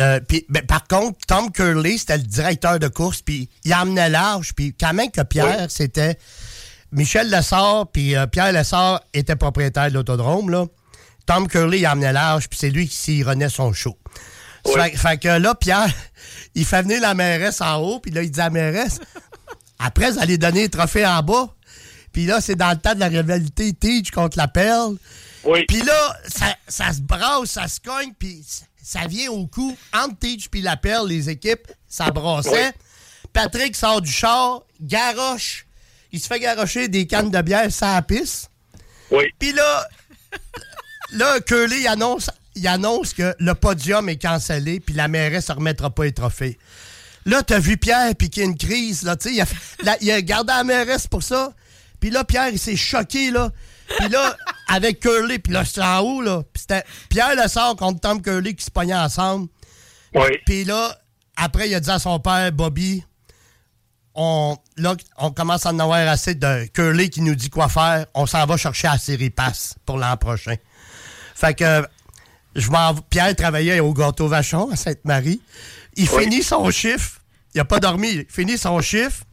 euh, 0.00 0.20
puis, 0.20 0.44
ben, 0.48 0.66
par 0.66 0.86
contre, 0.86 1.18
Tom 1.26 1.50
Curley, 1.52 1.96
c'était 1.98 2.18
le 2.18 2.24
directeur 2.24 2.78
de 2.78 2.88
course, 2.88 3.22
puis 3.22 3.48
il 3.64 3.74
emmenait 3.74 4.10
large, 4.10 4.52
puis 4.54 4.74
quand 4.78 4.92
même 4.92 5.10
que 5.10 5.22
Pierre, 5.22 5.70
c'était 5.70 6.18
Michel 6.92 7.30
Lessard, 7.30 7.86
puis 7.92 8.14
euh, 8.16 8.26
Pierre 8.26 8.52
Lessard 8.52 9.00
était 9.14 9.36
propriétaire 9.36 9.88
de 9.88 9.94
l'autodrome, 9.94 10.50
là. 10.50 10.66
Tom 11.26 11.48
Curley, 11.48 11.80
il 11.80 11.86
emmenait 11.86 12.12
large, 12.12 12.48
puis 12.48 12.58
c'est 12.58 12.70
lui 12.70 12.88
qui 12.88 12.96
s'y 12.96 13.22
renait 13.22 13.48
son 13.48 13.72
show. 13.72 13.98
Fait, 14.66 14.96
fait 14.96 15.18
que 15.18 15.28
là, 15.28 15.54
Pierre, 15.54 15.92
il 16.54 16.64
fait 16.64 16.82
venir 16.82 17.00
la 17.00 17.14
mairesse 17.14 17.60
en 17.60 17.76
haut, 17.76 18.00
puis 18.00 18.10
là, 18.10 18.22
il 18.22 18.30
dit 18.30 18.40
à 18.40 18.44
la 18.44 18.50
mairesse, 18.50 19.00
après, 19.78 20.10
vous 20.10 20.18
allez 20.18 20.38
donner 20.38 20.62
les 20.62 20.68
trophées 20.68 21.06
en 21.06 21.22
bas. 21.22 21.54
Puis 22.12 22.26
là, 22.26 22.40
c'est 22.40 22.54
dans 22.54 22.70
le 22.70 22.78
temps 22.78 22.94
de 22.94 23.00
la 23.00 23.08
rivalité 23.08 23.72
Teach 23.72 24.10
contre 24.10 24.38
la 24.38 24.48
Perle. 24.48 24.96
Oui. 25.44 25.64
Puis 25.66 25.82
là, 25.82 26.16
ça, 26.26 26.56
ça 26.66 26.92
se 26.92 27.00
brasse, 27.00 27.50
ça 27.50 27.68
se 27.68 27.80
cogne, 27.80 28.12
puis 28.18 28.42
ça 28.82 29.06
vient 29.06 29.30
au 29.30 29.46
coup. 29.46 29.76
Entre 29.92 30.18
Teach 30.20 30.48
puis 30.48 30.62
la 30.62 30.76
Perle, 30.76 31.08
les 31.08 31.28
équipes, 31.28 31.70
ça 31.88 32.10
brassait. 32.10 32.72
Patrick 33.32 33.74
sort 33.74 34.00
du 34.00 34.10
char, 34.10 34.62
garoche. 34.80 35.66
Il 36.12 36.20
se 36.20 36.28
fait 36.28 36.38
garocher 36.38 36.88
des 36.88 37.06
cannes 37.06 37.30
de 37.30 37.42
bière 37.42 37.70
sans 37.72 38.00
piste. 38.02 38.50
Oui. 39.10 39.24
Puis 39.38 39.52
là, 39.52 39.88
là, 41.14 41.40
Curly 41.40 41.86
annonce, 41.86 42.30
il 42.54 42.66
annonce 42.68 43.12
que 43.14 43.34
le 43.38 43.54
podium 43.54 44.08
est 44.08 44.20
cancellé, 44.20 44.80
puis 44.80 44.94
la 44.94 45.08
mairesse 45.08 45.48
ne 45.48 45.54
remettra 45.54 45.90
pas 45.90 46.04
les 46.04 46.12
trophées. 46.12 46.58
Là, 47.26 47.42
t'as 47.42 47.58
vu 47.58 47.76
Pierre 47.78 48.14
piquer 48.14 48.42
une 48.42 48.56
crise, 48.56 49.02
là, 49.02 49.16
tu 49.16 49.28
sais, 49.30 49.34
il 49.34 49.40
a, 49.40 49.46
la- 49.82 49.96
il 50.02 50.10
a 50.10 50.20
gardé 50.20 50.52
la 50.52 50.62
mairesse 50.64 51.06
pour 51.06 51.22
ça. 51.22 51.52
Puis 51.98 52.10
là, 52.10 52.22
Pierre, 52.24 52.48
il 52.50 52.58
s'est 52.58 52.76
choqué, 52.76 53.30
là. 53.30 53.50
Puis 53.98 54.08
là, 54.08 54.36
avec 54.68 55.00
Curly, 55.00 55.38
puis 55.38 55.52
là, 55.52 55.64
c'était 55.64 55.80
en 55.82 56.00
haut, 56.00 56.20
là. 56.22 56.42
Puis 56.52 56.60
c'était 56.62 56.84
Pierre 57.08 57.34
le 57.34 57.48
sort 57.48 57.76
contre 57.76 58.00
Tom 58.00 58.20
Curly 58.20 58.54
qui 58.54 58.64
se 58.64 58.70
pognaient 58.70 58.94
ensemble. 58.94 59.48
Oui. 60.14 60.28
Puis 60.44 60.64
là, 60.64 60.98
après, 61.36 61.68
il 61.68 61.74
a 61.74 61.80
dit 61.80 61.90
à 61.90 61.98
son 61.98 62.18
père, 62.20 62.52
Bobby, 62.52 63.02
on, 64.14 64.56
là, 64.76 64.94
on 65.18 65.30
commence 65.32 65.66
à 65.66 65.70
en 65.70 65.78
avoir 65.78 66.06
assez 66.08 66.34
de 66.34 66.66
Curly 66.66 67.10
qui 67.10 67.20
nous 67.20 67.34
dit 67.34 67.50
quoi 67.50 67.68
faire. 67.68 68.06
On 68.14 68.26
s'en 68.26 68.44
va 68.46 68.56
chercher 68.56 68.86
la 68.88 68.98
série 68.98 69.30
passe 69.30 69.74
pour 69.84 69.98
l'an 69.98 70.16
prochain. 70.16 70.54
Fait 71.34 71.54
que 71.54 71.86
je 72.54 72.70
m'en 72.70 72.94
Pierre 72.94 73.34
travaillait 73.34 73.80
au 73.80 73.92
gâteau 73.92 74.28
Vachon 74.28 74.70
à 74.70 74.76
Sainte-Marie. 74.76 75.40
Il 75.96 76.08
finit 76.08 76.42
son 76.42 76.70
chiffre. 76.70 77.20
Il 77.54 77.58
n'a 77.58 77.64
pas 77.64 77.80
dormi. 77.80 78.10
Il 78.10 78.26
finit 78.28 78.58
son 78.58 78.80
chiffre. 78.80 79.24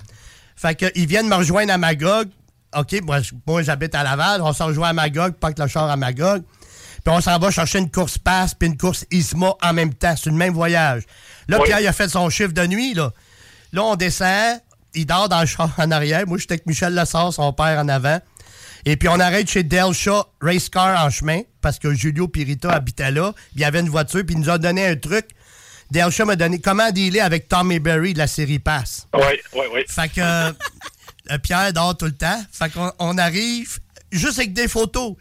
Fait 0.55 0.75
que 0.75 0.86
ils 0.96 1.08
viennent 1.08 1.27
me 1.27 1.36
rejoindre 1.36 1.74
à 1.74 1.77
Magog. 1.77 2.29
OK, 2.75 3.01
moi, 3.03 3.20
moi, 3.46 3.62
j'habite 3.63 3.93
à 3.96 4.03
Laval. 4.03 4.41
On 4.41 4.53
s'en 4.53 4.67
rejoint 4.67 4.89
à 4.89 4.93
Magog, 4.93 5.34
pas 5.34 5.51
que 5.51 5.62
le 5.62 5.67
char 5.67 5.89
à 5.89 5.98
Magog. 5.98 6.43
Puis 7.03 7.13
on 7.13 7.20
s'en 7.20 7.38
va 7.39 7.50
chercher 7.51 7.79
une 7.79 7.89
course 7.89 8.17
passe 8.17 8.53
puis 8.53 8.67
une 8.70 8.77
course 8.77 9.05
ISMA 9.12 9.53
en 9.62 9.74
même 9.74 9.93
temps. 9.93 10.15
C'est 10.15 10.29
le 10.29 10.36
même 10.36 10.53
voyage. 10.53 11.03
Là, 11.48 11.58
Oui. 11.60 11.65
Pierre, 11.65 11.79
il 11.81 11.88
a 11.88 11.93
fait 11.93 12.10
son 12.10 12.29
chiffre 12.29 12.53
de 12.53 12.65
nuit, 12.67 12.93
là. 12.93 13.12
Là, 13.74 13.84
on 13.84 13.96
descend. 13.96 14.60
Il 14.93 15.05
dort 15.05 15.29
dans 15.29 15.39
le 15.39 15.46
char 15.48 15.72
en 15.77 15.89
arrière. 15.89 16.27
Moi, 16.27 16.38
j'étais 16.38 16.53
avec 16.53 16.65
Michel 16.65 16.93
Lessard, 16.93 17.34
son 17.34 17.51
père, 17.53 17.79
en 17.79 17.88
avant. 17.88 18.20
Et 18.85 18.97
puis, 18.97 19.07
on 19.09 19.19
arrête 19.19 19.50
chez 19.50 19.63
Del 19.63 19.93
Shaw 19.93 20.23
Race 20.41 20.69
Car 20.69 21.05
en 21.05 21.09
chemin 21.09 21.41
parce 21.61 21.77
que 21.79 21.93
Julio 21.93 22.27
Pirita 22.27 22.71
habitait 22.71 23.11
là. 23.11 23.33
Il 23.55 23.61
y 23.61 23.63
avait 23.63 23.79
une 23.79 23.89
voiture, 23.89 24.23
puis 24.25 24.35
il 24.35 24.41
nous 24.41 24.50
a 24.50 24.57
donné 24.57 24.85
un 24.85 24.95
truc. 24.95 25.27
Del 25.91 26.09
Shaw 26.09 26.25
m'a 26.25 26.35
donné 26.35 26.59
comment 26.59 26.89
dealer 26.91 27.19
avec 27.19 27.47
Tommy 27.47 27.79
Berry 27.79 28.13
de 28.13 28.17
la 28.17 28.27
série 28.27 28.59
Pass. 28.59 29.07
Oui, 29.13 29.21
oui, 29.53 29.65
oui. 29.73 29.81
Fait 29.88 30.09
que 30.09 30.21
euh, 30.21 31.38
Pierre 31.43 31.73
dort 31.73 31.97
tout 31.97 32.05
le 32.05 32.13
temps. 32.13 32.41
Fait 32.51 32.69
qu'on 32.69 32.91
on 32.97 33.17
arrive 33.17 33.79
juste 34.11 34.39
avec 34.39 34.53
des 34.53 34.67
photos. 34.67 35.15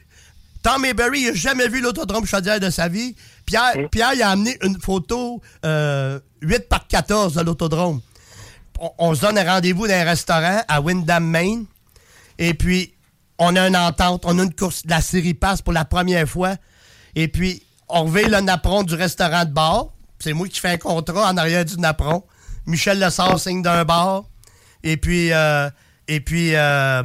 Tom 0.63 0.83
Berry, 0.95 1.21
il 1.21 1.27
n'a 1.29 1.35
jamais 1.35 1.69
vu 1.69 1.81
l'autodrome 1.81 2.27
Chaudière 2.27 2.61
de 2.61 2.71
sa 2.71 2.89
vie. 2.89 3.17
Pierre, 3.47 3.89
Pierre 3.91 4.13
il 4.15 4.23
a 4.23 4.31
amené 4.31 4.59
une 4.63 4.81
photo 4.81 5.41
euh, 5.65 6.21
8 6.43 6.69
par 6.69 6.87
14 6.87 7.35
de 7.35 7.41
l'autodrome. 7.43 8.01
On, 8.79 8.91
on 8.99 9.15
se 9.15 9.23
donne 9.23 9.39
un 9.39 9.45
rendez-vous 9.45 9.87
dans 9.89 9.95
un 9.95 10.05
restaurant 10.05 10.63
à 10.69 10.81
Windham, 10.81 11.27
Maine. 11.27 11.65
Et 12.39 12.55
puis, 12.55 12.95
on 13.41 13.57
a 13.57 13.67
une 13.67 13.77
entente. 13.77 14.23
On 14.25 14.39
a 14.39 14.43
une 14.45 14.55
course 14.55 14.85
de 14.85 14.91
la 14.91 15.01
série 15.01 15.35
Pass 15.35 15.61
pour 15.63 15.73
la 15.73 15.85
première 15.85 16.29
fois. 16.29 16.55
Et 17.17 17.27
puis, 17.27 17.63
on 17.89 18.05
revient 18.05 18.29
le 18.29 18.41
napperon 18.41 18.85
du 18.85 18.95
restaurant 18.95 19.45
de 19.45 19.51
bar. 19.51 19.87
C'est 20.21 20.33
moi 20.33 20.47
qui 20.47 20.61
fais 20.61 20.69
un 20.71 20.77
contrat 20.79 21.29
en 21.31 21.37
arrière 21.37 21.65
du 21.65 21.77
napperon. 21.79 22.23
Michel 22.67 22.99
Lessard 23.01 23.41
signe 23.41 23.63
d'un 23.63 23.85
bar. 23.85 24.25
Et 24.85 24.97
puis, 24.97 25.33
euh, 25.33 25.69
et 26.09 26.21
puis 26.21 26.55
euh, 26.55 27.03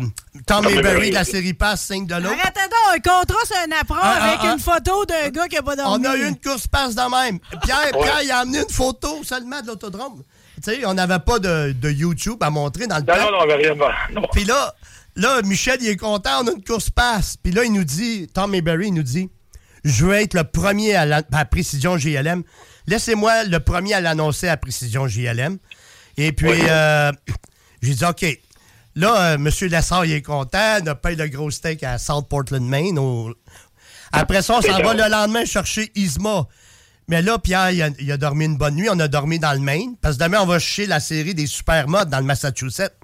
Tom 0.48 0.64
Tommy 0.66 0.82
Berry 0.82 1.10
de 1.10 1.16
la 1.16 1.24
série 1.24 1.54
Pass 1.54 1.82
signe 1.86 2.06
de 2.08 2.16
l'autre. 2.16 2.36
Arrête 2.40 2.56
donc, 2.56 2.96
un 2.96 3.00
contrat 3.00 3.46
sur 3.46 3.56
un 3.58 3.80
apron 3.82 3.96
Ah, 4.02 4.16
ah, 4.20 4.24
avec 4.28 4.40
ah. 4.44 4.54
une 4.54 4.60
photo 4.60 5.06
d'un 5.06 5.30
gars 5.30 5.48
qui 5.48 5.58
a 5.58 5.62
pas 5.64 5.76
dormi. 5.76 6.06
On 6.08 6.10
a 6.12 6.16
eu 6.18 6.28
une 6.28 6.40
course 6.40 6.68
passe 6.68 6.96
de 6.96 7.02
même. 7.02 7.40
Pierre, 7.64 7.78
Ouais. 7.96 8.02
Pierre, 8.04 8.22
il 8.24 8.32
a 8.32 8.40
amené 8.40 8.60
une 8.60 8.70
photo 8.70 9.24
seulement 9.24 9.62
de 9.62 9.68
l'autodrome. 9.68 10.22
Tu 10.64 10.72
sais, 10.74 10.86
on 10.86 10.94
n'avait 10.94 11.20
pas 11.20 11.40
de, 11.40 11.74
de 11.74 11.90
YouTube 11.92 12.38
à 12.42 12.50
montrer 12.50 12.88
dans 12.88 12.96
le 12.98 13.02
Non, 13.04 13.14
temps. 13.14 13.20
non, 13.26 13.32
non, 13.32 13.38
on 13.40 13.44
avait 13.44 13.56
rien. 13.56 13.76
Non. 14.14 14.22
Puis 14.32 14.46
là, 14.46 14.74
là, 15.16 15.42
Michel, 15.44 15.78
il 15.82 15.88
est 15.90 15.98
content, 15.98 16.44
on 16.44 16.48
a 16.48 16.52
une 16.52 16.64
course 16.64 16.90
passe. 16.90 17.38
Puis 17.42 17.52
là, 17.52 17.64
il 17.64 17.74
nous 17.74 17.84
dit, 17.84 18.28
Tom 18.34 18.58
Berry, 18.62 18.88
il 18.88 18.94
nous 18.94 19.04
dit, 19.04 19.30
je 19.84 20.06
veux 20.06 20.14
être 20.14 20.34
le 20.34 20.44
premier 20.44 20.96
à, 20.96 21.06
la, 21.06 21.22
à 21.32 21.46
Précision 21.46 21.98
JLM. 21.98 22.44
Laissez-moi 22.88 23.44
le 23.46 23.60
premier 23.60 23.94
à 23.94 24.02
l'annoncer 24.02 24.48
à 24.48 24.58
Précision 24.58 25.08
JLM. 25.08 25.58
Et 26.18 26.32
puis, 26.32 26.48
Oui. 26.50 26.60
euh, 26.70 27.12
j'ai 27.82 27.94
dit, 27.94 28.06
OK. 28.06 28.26
Là, 28.98 29.32
euh, 29.32 29.36
M. 29.36 29.50
Lessard, 29.70 30.06
il 30.06 30.14
est 30.14 30.22
content, 30.22 30.78
on 30.82 30.88
a 30.88 30.96
payé 30.96 31.16
le 31.18 31.28
gros 31.28 31.52
steak 31.52 31.84
à 31.84 31.98
South 31.98 32.30
Portland, 32.30 32.64
Maine. 32.66 32.98
au- 32.98 33.34
Après 34.14 34.42
ça, 34.42 34.56
on 34.58 34.62
s'en 34.62 34.82
va 34.82 34.94
le 34.94 35.10
lendemain 35.12 35.44
chercher 35.44 35.92
Isma. 35.96 36.48
Mais 37.10 37.22
là, 37.22 37.38
Pierre, 37.38 37.72
il 37.72 37.82
a, 37.84 37.90
il 38.00 38.12
a 38.12 38.18
dormi 38.18 38.46
une 38.46 38.58
bonne 38.58 38.76
nuit. 38.76 38.88
On 38.90 39.00
a 39.00 39.08
dormi 39.10 39.38
dans 39.38 39.52
le 39.54 39.60
Maine. 39.60 39.96
Parce 40.02 40.18
que 40.18 40.24
demain, 40.24 40.40
on 40.42 40.46
va 40.46 40.58
chercher 40.60 40.88
la 40.88 41.00
série 41.02 41.36
des 41.36 41.46
supermodes 41.46 42.10
dans 42.10 42.20
le 42.20 42.24
Massachusetts. 42.26 42.96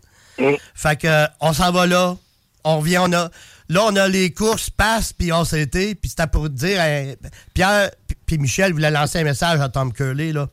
Mm. 0.41 0.55
Fait 0.73 0.99
que 0.99 1.25
on 1.39 1.53
s'en 1.53 1.71
va 1.71 1.85
là. 1.85 2.15
On 2.63 2.79
revient, 2.79 2.97
on 2.99 3.11
a. 3.13 3.29
Là, 3.69 3.85
on 3.85 3.95
a 3.95 4.07
les 4.07 4.31
courses, 4.33 4.69
passe, 4.69 5.13
puis 5.13 5.31
on 5.31 5.45
s'était. 5.45 5.95
Puis 5.95 6.09
c'était 6.09 6.27
pour 6.27 6.49
dire. 6.49 6.81
Pierre 7.53 7.91
puis- 8.25 8.37
Michel 8.37 8.73
voulaient 8.73 8.91
lancer 8.91 9.19
un 9.19 9.23
message 9.23 9.59
à 9.61 9.69
Tom 9.69 9.91
Curley, 9.93 10.31
là. 10.33 10.47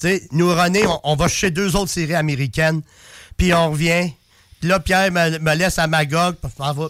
Tu 0.00 0.08
sais, 0.08 0.22
nous, 0.32 0.48
René, 0.48 0.86
on, 0.86 1.00
on 1.04 1.16
va 1.16 1.28
chercher 1.28 1.50
deux 1.50 1.76
autres 1.76 1.90
séries 1.90 2.14
américaines. 2.14 2.82
Puis 3.36 3.52
on 3.54 3.70
revient. 3.70 4.10
Puis 4.60 4.68
là, 4.68 4.78
Pierre 4.78 5.10
me, 5.10 5.38
me 5.38 5.56
laisse 5.56 5.78
à 5.78 5.86
Magog. 5.86 6.34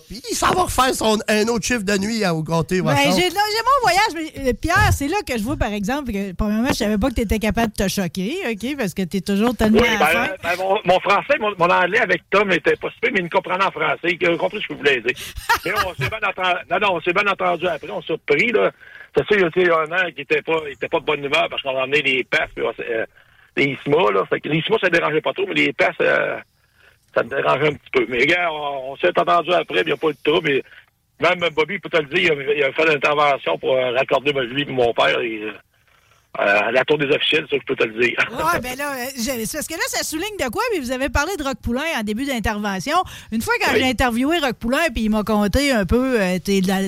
Puis 0.08 0.20
il 0.30 0.34
s'en 0.34 0.50
va 0.52 0.62
refaire 0.62 0.92
son, 0.92 1.18
un 1.28 1.46
autre 1.46 1.64
chiffre 1.64 1.84
de 1.84 1.96
nuit 1.98 2.24
à, 2.24 2.34
au 2.34 2.42
gâté. 2.42 2.82
Ben, 2.82 2.96
j'ai 2.96 3.30
mon 3.30 3.80
voyage, 3.82 4.12
mais 4.14 4.48
euh, 4.50 4.52
Pierre, 4.60 4.92
c'est 4.92 5.06
là 5.06 5.18
que 5.26 5.38
je 5.38 5.42
vois, 5.44 5.56
par 5.56 5.72
exemple, 5.72 6.10
que 6.12 6.32
premièrement, 6.32 6.68
je 6.68 6.74
savais 6.74 6.98
pas 6.98 7.10
que 7.10 7.14
tu 7.14 7.20
étais 7.20 7.38
capable 7.38 7.72
de 7.76 7.84
te 7.84 7.88
choquer, 7.88 8.36
OK? 8.50 8.76
Parce 8.76 8.92
que 8.92 9.02
tu 9.02 9.18
es 9.18 9.20
toujours 9.20 9.54
tellement 9.56 9.80
Oui, 9.80 9.88
ben, 9.98 10.30
ben, 10.42 10.56
mon, 10.58 10.78
mon 10.84 10.98
français, 11.00 11.38
mon, 11.38 11.52
mon 11.58 11.70
anglais 11.72 12.00
avec 12.00 12.22
Tom 12.30 12.50
était 12.50 12.74
pas 12.76 12.90
super, 12.90 13.10
mais 13.12 13.20
il 13.20 13.24
me 13.24 13.28
comprenait 13.30 13.64
en 13.64 13.70
français. 13.70 14.16
Il 14.20 14.26
a 14.26 14.36
compris 14.36 14.60
ce 14.62 14.66
que 14.68 14.74
je 14.74 14.78
voulais 14.78 15.00
dire. 15.00 15.14
Mais 15.64 15.72
on 15.86 15.94
s'est 15.94 16.08
bien 16.08 16.28
entendu. 16.28 16.58
Non, 16.70 16.78
non, 16.80 16.94
on 16.96 17.00
s'est 17.00 17.12
bien 17.12 17.26
entendu 17.30 17.66
après. 17.68 17.90
On 17.90 18.02
s'est 18.02 18.12
repris, 18.14 18.50
là. 18.50 18.70
C'est 19.16 19.26
sûr, 19.26 19.48
il 19.56 19.66
y 19.66 19.70
a 19.70 19.78
un 19.78 19.92
an 19.92 20.10
qui 20.14 20.22
était 20.22 20.42
pas, 20.42 20.60
il 20.66 20.72
était 20.72 20.88
pas 20.88 21.00
de 21.00 21.04
bonne 21.04 21.24
humeur 21.24 21.48
parce 21.50 21.62
qu'on 21.62 21.76
a 21.78 21.82
emmené 21.84 22.02
les 22.02 22.24
passes, 22.24 22.50
puis 22.54 22.64
on 22.64 22.72
s'est- 22.74 22.86
euh, 22.90 23.04
les 23.56 23.76
ISMA, 23.84 24.10
là. 24.12 24.24
Fait 24.28 24.40
que 24.40 24.48
les 24.48 24.58
ISMA, 24.58 24.76
ça 24.80 24.86
ne 24.88 24.92
dérangeait 24.92 25.20
pas 25.20 25.32
trop, 25.32 25.46
mais 25.46 25.54
les 25.54 25.72
passes, 25.72 25.94
euh, 26.00 26.36
ça 27.14 27.22
me 27.22 27.28
dérangeait 27.28 27.68
un 27.68 27.74
petit 27.74 27.90
peu. 27.92 28.06
Mais 28.08 28.18
regarde, 28.18 28.54
on, 28.54 28.92
on 28.92 28.96
s'est 28.96 29.18
entendu 29.18 29.52
après, 29.52 29.80
il 29.80 29.86
n'y 29.86 29.92
a 29.92 29.96
pas 29.96 30.08
eu 30.08 30.12
de 30.12 30.30
trouble. 30.30 30.48
Mais 30.48 30.62
même 31.20 31.50
Bobby, 31.50 31.78
peut 31.78 31.90
te 31.90 31.98
le 31.98 32.06
dire, 32.06 32.32
il 32.32 32.48
a, 32.48 32.54
il 32.54 32.64
a 32.64 32.72
fait 32.72 32.84
l'intervention 32.84 33.58
pour 33.58 33.74
euh, 33.76 33.92
raccorder 33.92 34.32
lui 34.32 34.62
et 34.62 34.66
mon 34.66 34.92
père. 34.94 35.18
Euh, 35.18 35.52
à 36.38 36.70
la 36.70 36.84
tour 36.84 36.96
des 36.96 37.06
officiels, 37.06 37.44
ça, 37.50 37.56
je 37.60 37.64
peux 37.66 37.74
te 37.74 37.82
le 37.84 38.00
dire. 38.00 38.16
Ouais, 38.30 38.60
ben 38.60 38.78
là, 38.78 38.92
euh, 38.92 39.04
c'est 39.16 39.52
parce 39.52 39.66
que 39.66 39.74
là, 39.74 39.80
ça 39.88 40.04
souligne 40.04 40.36
de 40.38 40.48
quoi? 40.48 40.62
Mais 40.72 40.78
vous 40.78 40.92
avez 40.92 41.08
parlé 41.08 41.36
de 41.36 41.42
Rock 41.42 41.56
Poulain 41.60 41.82
en 41.98 42.02
début 42.04 42.24
d'intervention. 42.24 42.96
Une 43.32 43.42
fois, 43.42 43.52
quand 43.60 43.72
Oui. 43.72 43.80
j'ai 43.80 43.90
interviewé 43.90 44.38
Rock 44.38 44.54
Poulain, 44.54 44.78
puis 44.94 45.02
il 45.04 45.10
m'a 45.10 45.24
conté 45.24 45.72
un 45.72 45.84
peu 45.84 46.20
euh, 46.20 46.38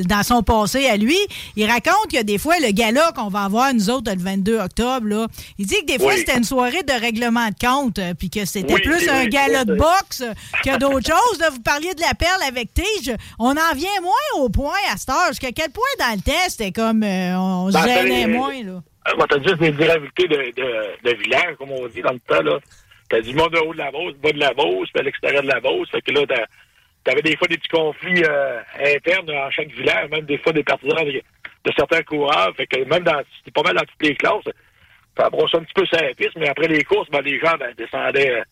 dans 0.07 0.23
son 0.23 0.43
passé 0.45 0.87
à 0.87 0.97
lui, 0.97 1.19
il 1.57 1.69
raconte 1.69 2.07
que 2.13 2.23
des 2.23 2.39
fois, 2.39 2.55
le 2.61 2.71
gala 2.71 3.11
qu'on 3.17 3.29
va 3.29 3.43
avoir, 3.45 3.75
nous 3.75 3.91
autres, 3.91 4.13
le 4.13 4.21
22 4.23 4.59
octobre, 4.61 5.09
là, 5.09 5.27
il 5.59 5.67
dit 5.67 5.77
que 5.81 5.87
des 5.87 5.99
fois, 5.99 6.13
Oui. 6.13 6.19
c'était 6.19 6.37
une 6.39 6.45
soirée 6.45 6.83
de 6.85 6.93
règlement 7.01 7.49
de 7.49 7.55
compte, 7.67 7.99
euh, 7.99 8.15
puis 8.15 8.31
que 8.31 8.45
c'était 8.45 8.75
Oui, 8.75 8.81
plus 8.81 8.95
oui, 8.99 9.09
un 9.11 9.21
oui, 9.25 9.29
gala 9.29 9.65
de 9.65 9.73
oui. 9.73 9.79
boxe 9.79 10.23
que 10.65 10.79
d'autres 10.79 11.07
choses. 11.11 11.41
Là, 11.41 11.51
vous 11.51 11.61
parliez 11.61 11.93
de 11.95 12.01
la 12.01 12.15
perle 12.15 12.43
avec 12.47 12.73
Tige. 12.75 13.13
On 13.41 13.51
en 13.51 13.75
vient 13.75 14.01
moins 14.03 14.43
au 14.45 14.49
point 14.49 14.73
à 14.93 14.97
cette 14.97 15.11
heure. 15.11 15.27
Jusqu'à 15.31 15.51
quel 15.53 15.71
point, 15.71 15.83
dans 15.99 16.15
le 16.15 16.21
temps, 16.21 16.33
c'était 16.49 16.71
comme... 16.73 17.03
euh, 17.03 17.37
on 17.37 17.69
se 17.69 17.73
Ben, 17.73 17.85
gênait 17.87 18.27
ben, 18.27 18.37
moins, 18.37 18.63
là. 18.63 18.83
On 19.15 19.17
va 19.19 19.27
te 19.27 19.39
dire 19.39 19.57
des 19.57 19.67
irrégularités 19.69 20.29
de, 20.29 20.37
de, 20.37 21.11
de 21.11 21.17
village, 21.17 21.57
comme 21.59 21.73
on 21.73 21.87
dit 21.89 22.03
dans 22.03 22.13
le 22.13 22.21
temps, 22.21 22.43
là. 22.43 22.59
T'as 23.09 23.21
du 23.21 23.35
monde 23.35 23.55
en 23.57 23.61
haut 23.67 23.73
de 23.75 23.79
la 23.79 23.91
Beauce, 23.91 24.15
bas 24.23 24.33
de 24.33 24.39
la 24.39 24.55
Beauce, 24.55 24.89
puis 24.93 25.01
à 25.01 25.03
l'extérieur 25.05 25.43
de 25.43 25.49
la 25.49 25.61
Beauce. 25.61 25.91
Fait 25.91 26.01
que 26.01 26.13
là, 26.13 26.25
t'as- 26.27 26.47
t'avais 27.05 27.21
des 27.23 27.37
fois 27.37 27.49
des 27.49 27.59
petits 27.59 27.69
conflits 27.69 28.23
euh, 28.25 28.61
internes 28.81 29.27
dans 29.27 29.51
chaque 29.51 29.69
village, 29.73 30.09
même 30.11 30.25
des 30.25 30.39
fois 30.39 30.53
des 30.53 30.63
partisans 30.63 31.05
de, 31.05 31.23
certains 31.77 32.03
coureurs. 32.03 32.55
Fait 32.57 32.67
que 32.67 32.83
même 32.85 33.03
dans, 33.03 33.21
c'était 33.39 33.51
pas 33.51 33.63
mal 33.63 33.75
dans 33.75 33.83
toutes 33.85 34.03
les 34.03 34.15
classes. 34.15 34.49
Ça 35.17 35.29
brossait 35.29 35.59
un 35.59 35.65
petit 35.65 35.75
peu 35.75 35.85
la 35.93 36.15
piste, 36.15 36.37
mais 36.37 36.49
après 36.49 36.69
les 36.69 36.85
courses, 36.85 37.11
ben, 37.11 37.21
les 37.21 37.39
gens, 37.39 37.55
ben, 37.59 37.75
descendaient, 37.77 38.31
euh, 38.31 38.43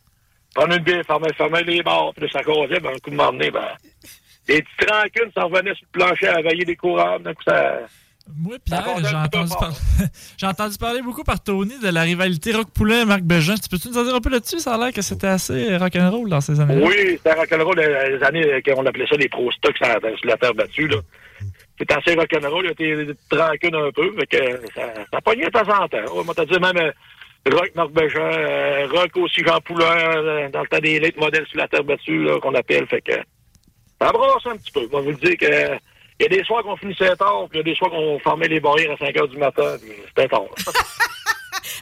prenaient 0.55 0.77
une 0.77 0.83
bière, 0.83 1.07
fermaient, 1.07 1.33
fermaient 1.33 1.63
les 1.63 1.83
bords, 1.83 2.13
puis 2.15 2.29
ça 2.31 2.43
causait, 2.43 2.81
ben, 2.81 2.91
un 2.91 2.99
coup 2.99 3.09
de 3.11 3.15
m'emmener, 3.17 3.51
ben, 3.51 3.69
les 4.47 4.61
petits 4.61 4.87
tranquilles 4.87 5.33
s'en 5.35 5.49
revenaient 5.49 5.75
sur 5.75 5.87
le 5.95 5.99
plancher 5.99 6.29
à 6.29 6.43
veiller 6.43 6.65
des 6.67 6.77
coureurs. 6.77 7.19
Donc, 7.21 7.37
ça, 7.47 7.79
Moi, 8.37 8.57
Pierre, 8.65 8.85
j'ai 8.99 9.17
entendu, 10.47 10.77
par- 10.79 10.79
parler 10.79 11.03
beaucoup 11.03 11.25
par 11.25 11.43
Tony 11.43 11.79
de 11.83 11.89
la 11.89 12.03
rivalité 12.03 12.53
Rock 12.53 12.71
Poulain 12.73 13.05
Marc 13.05 13.23
Bégin. 13.23 13.55
Tu 13.57 13.69
peux-tu 13.69 13.89
nous 13.89 13.99
en 13.99 14.05
dire 14.05 14.15
un 14.15 14.21
peu 14.21 14.31
là-dessus? 14.31 14.59
Ça 14.61 14.75
a 14.75 14.79
l'air 14.79 14.93
que 14.93 15.03
c'était 15.03 15.27
assez 15.27 15.77
rock'n'roll 15.77 16.29
dans 16.29 16.41
ces 16.41 16.59
années-là. 16.61 16.87
Oui, 16.87 16.95
c'était 17.17 17.33
rock'n'roll 17.35 17.77
les, 17.79 18.17
les 18.19 18.23
années 18.25 18.63
qu'on 18.63 18.85
appelait 18.87 19.07
ça 19.07 19.17
les 19.17 19.29
pro 19.29 19.51
stocks 19.53 19.77
sur, 19.77 19.87
la- 19.87 20.37
terre 20.37 20.55
battue. 20.55 20.89
là. 20.89 20.99
C'était 21.79 21.95
assez 21.95 22.15
rock'n'roll, 22.15 22.65
il 22.67 22.71
été 22.73 23.15
tranquille 23.31 23.75
un 23.75 23.91
peu, 23.91 24.13
mais 24.17 24.27
que 24.27 24.37
ça, 24.75 24.83
ça 25.13 25.21
pognait 25.23 25.47
de 25.47 25.51
temps 25.51 25.61
en 25.83 25.89
temps. 25.89 25.99
On 26.15 26.25
m'a 26.25 26.35
dit 26.45 26.59
même 26.61 26.77
euh, 26.77 26.91
Rock 27.51 27.71
Marc 27.75 27.91
Bégin, 27.93 28.21
euh, 28.21 28.87
Rock 28.93 29.17
aussi 29.17 29.43
Jean 29.45 29.61
Poulain, 29.61 29.97
euh, 30.17 30.49
dans 30.51 30.61
le 30.61 30.67
temps 30.69 30.79
des 30.79 31.01
late 31.01 31.17
modèles 31.17 31.47
sur 31.47 31.59
la 31.59 31.69
terre 31.69 31.85
battue 31.85 32.27
qu'on 32.43 32.55
appelle. 32.55 32.87
Fait 32.87 33.01
que 33.01 33.15
ça 34.01 34.13
brasse 34.13 34.47
un 34.47 34.57
petit 34.57 34.71
peu. 34.73 34.87
Moi, 34.93 35.01
vous 35.01 35.11
le 35.11 35.17
dis 35.17 35.37
que 35.39 35.47
il 36.21 36.25
y 36.25 36.27
a 36.27 36.39
des 36.39 36.45
soirs 36.45 36.63
qu'on 36.63 36.77
finissait 36.77 37.17
tard, 37.17 37.47
puis 37.49 37.59
il 37.59 37.67
y 37.67 37.71
a 37.71 37.73
des 37.73 37.75
soirs 37.75 37.91
qu'on 37.91 38.19
fermait 38.19 38.49
les 38.49 38.61
barrières 38.61 38.93
à 38.93 38.97
5 38.99 39.17
heures 39.17 39.29
du 39.29 39.39
matin, 39.39 39.77
puis 39.81 39.93
c'était 40.09 40.29
tard. 40.29 40.43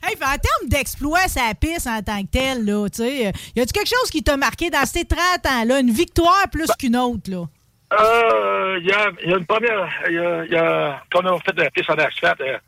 Hey, 0.00 0.14
en 0.14 0.38
termes 0.38 0.68
d'exploit, 0.68 1.26
ça 1.26 1.40
piste 1.60 1.86
en 1.88 2.00
tant 2.02 2.22
que 2.22 2.28
tel, 2.30 2.64
là, 2.64 2.88
tu 2.88 3.02
sais, 3.02 3.32
y 3.56 3.60
a-tu 3.60 3.72
quelque 3.72 3.88
chose 3.88 4.10
qui 4.10 4.22
t'a 4.22 4.36
marqué 4.36 4.70
dans 4.70 4.86
ces 4.86 5.04
30 5.04 5.20
ans-là? 5.44 5.80
Une 5.80 5.90
victoire 5.90 6.48
plus 6.52 6.68
qu'une 6.78 6.96
autre, 6.96 7.28
là? 7.30 7.44
Euh, 7.92 8.78
il 8.80 8.86
y 8.86 8.92
a, 8.92 9.10
il 9.24 9.30
y 9.30 9.34
a 9.34 9.38
une 9.38 9.46
première, 9.46 9.88
y 10.08 10.18
a, 10.18 10.44
il 10.44 10.52
y 10.52 10.56
a, 10.56 11.02
quand 11.10 11.24
on 11.24 11.36
a 11.36 11.40
fait 11.40 11.56
la 11.56 11.70
piste 11.70 11.90
en 11.90 11.94
asphalte, 11.94 12.40
euh, 12.40 12.58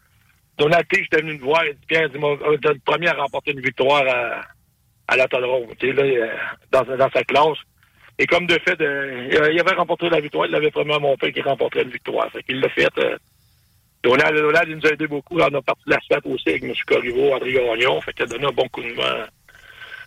Donald 0.58 0.86
Tige 0.88 1.06
était 1.06 1.22
venu 1.22 1.38
me 1.38 1.44
voir, 1.44 1.62
dit, 1.64 1.86
Pierre, 1.86 2.08
euh, 2.14 2.56
t'es 2.58 2.68
le 2.68 2.80
premier 2.84 3.08
à 3.08 3.14
remporter 3.14 3.52
une 3.52 3.60
victoire 3.60 4.02
à, 4.06 4.42
à 5.08 5.16
sais, 5.16 5.92
là, 5.92 6.02
euh, 6.02 6.28
dans, 6.72 6.82
dans 6.82 7.10
sa 7.10 7.24
classe. 7.24 7.58
Et 8.20 8.26
comme 8.26 8.46
de 8.46 8.58
fait, 8.58 8.78
euh, 8.82 9.28
il 9.32 9.36
a- 9.38 9.50
il 9.50 9.58
avait 9.60 9.74
remporté 9.74 10.08
la 10.10 10.20
victoire, 10.20 10.44
il 10.46 10.52
l'avait 10.52 10.70
promis 10.70 10.92
à 10.92 10.98
mon 10.98 11.16
père 11.16 11.32
qu'il 11.32 11.42
remporterait 11.42 11.82
une 11.84 11.90
victoire. 11.90 12.30
Fait 12.30 12.42
qu'il 12.42 12.60
l'a 12.60 12.68
fait. 12.68 12.86
Euh, 12.98 13.16
Donald, 14.02 14.36
Donald, 14.36 14.68
il 14.68 14.76
nous 14.76 14.86
a 14.86 14.90
aidé 14.92 15.06
beaucoup. 15.06 15.38
On 15.40 15.54
a 15.54 15.62
parti 15.62 15.82
de 15.86 15.90
l'asphalte 15.94 16.26
aussi 16.26 16.48
avec 16.50 16.62
M. 16.62 16.72
Corriveau, 16.86 17.32
André 17.34 17.52
Gagnon. 17.52 18.00
Fait 18.02 18.12
qu'il 18.12 18.24
a 18.24 18.26
donné 18.26 18.44
un 18.46 18.52
bon 18.52 18.68
coup 18.68 18.82
de 18.82 18.92
main 18.94 19.26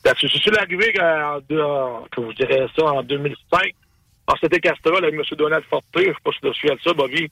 Là-dessus, 0.05 0.27
je 0.27 0.37
suis 0.37 0.57
arrivé 0.57 0.93
en, 1.01 1.37
en- 1.59 2.05
que 2.11 2.21
vous 2.21 2.33
direz 2.33 2.65
ça, 2.77 2.85
en 2.85 3.01
2005. 3.03 3.73
Alors, 4.27 4.37
c'était 4.41 4.59
Castrol 4.59 5.03
avec 5.03 5.13
M. 5.15 5.21
Donald 5.37 5.63
Forté. 5.69 6.01
Je 6.05 6.09
sais 6.09 6.15
pas 6.23 6.31
si 6.33 6.39
tu 6.41 6.49
te 6.49 6.53
souviens 6.53 6.75
de 6.75 6.81
ça, 6.81 6.93
Bobby. 6.93 7.31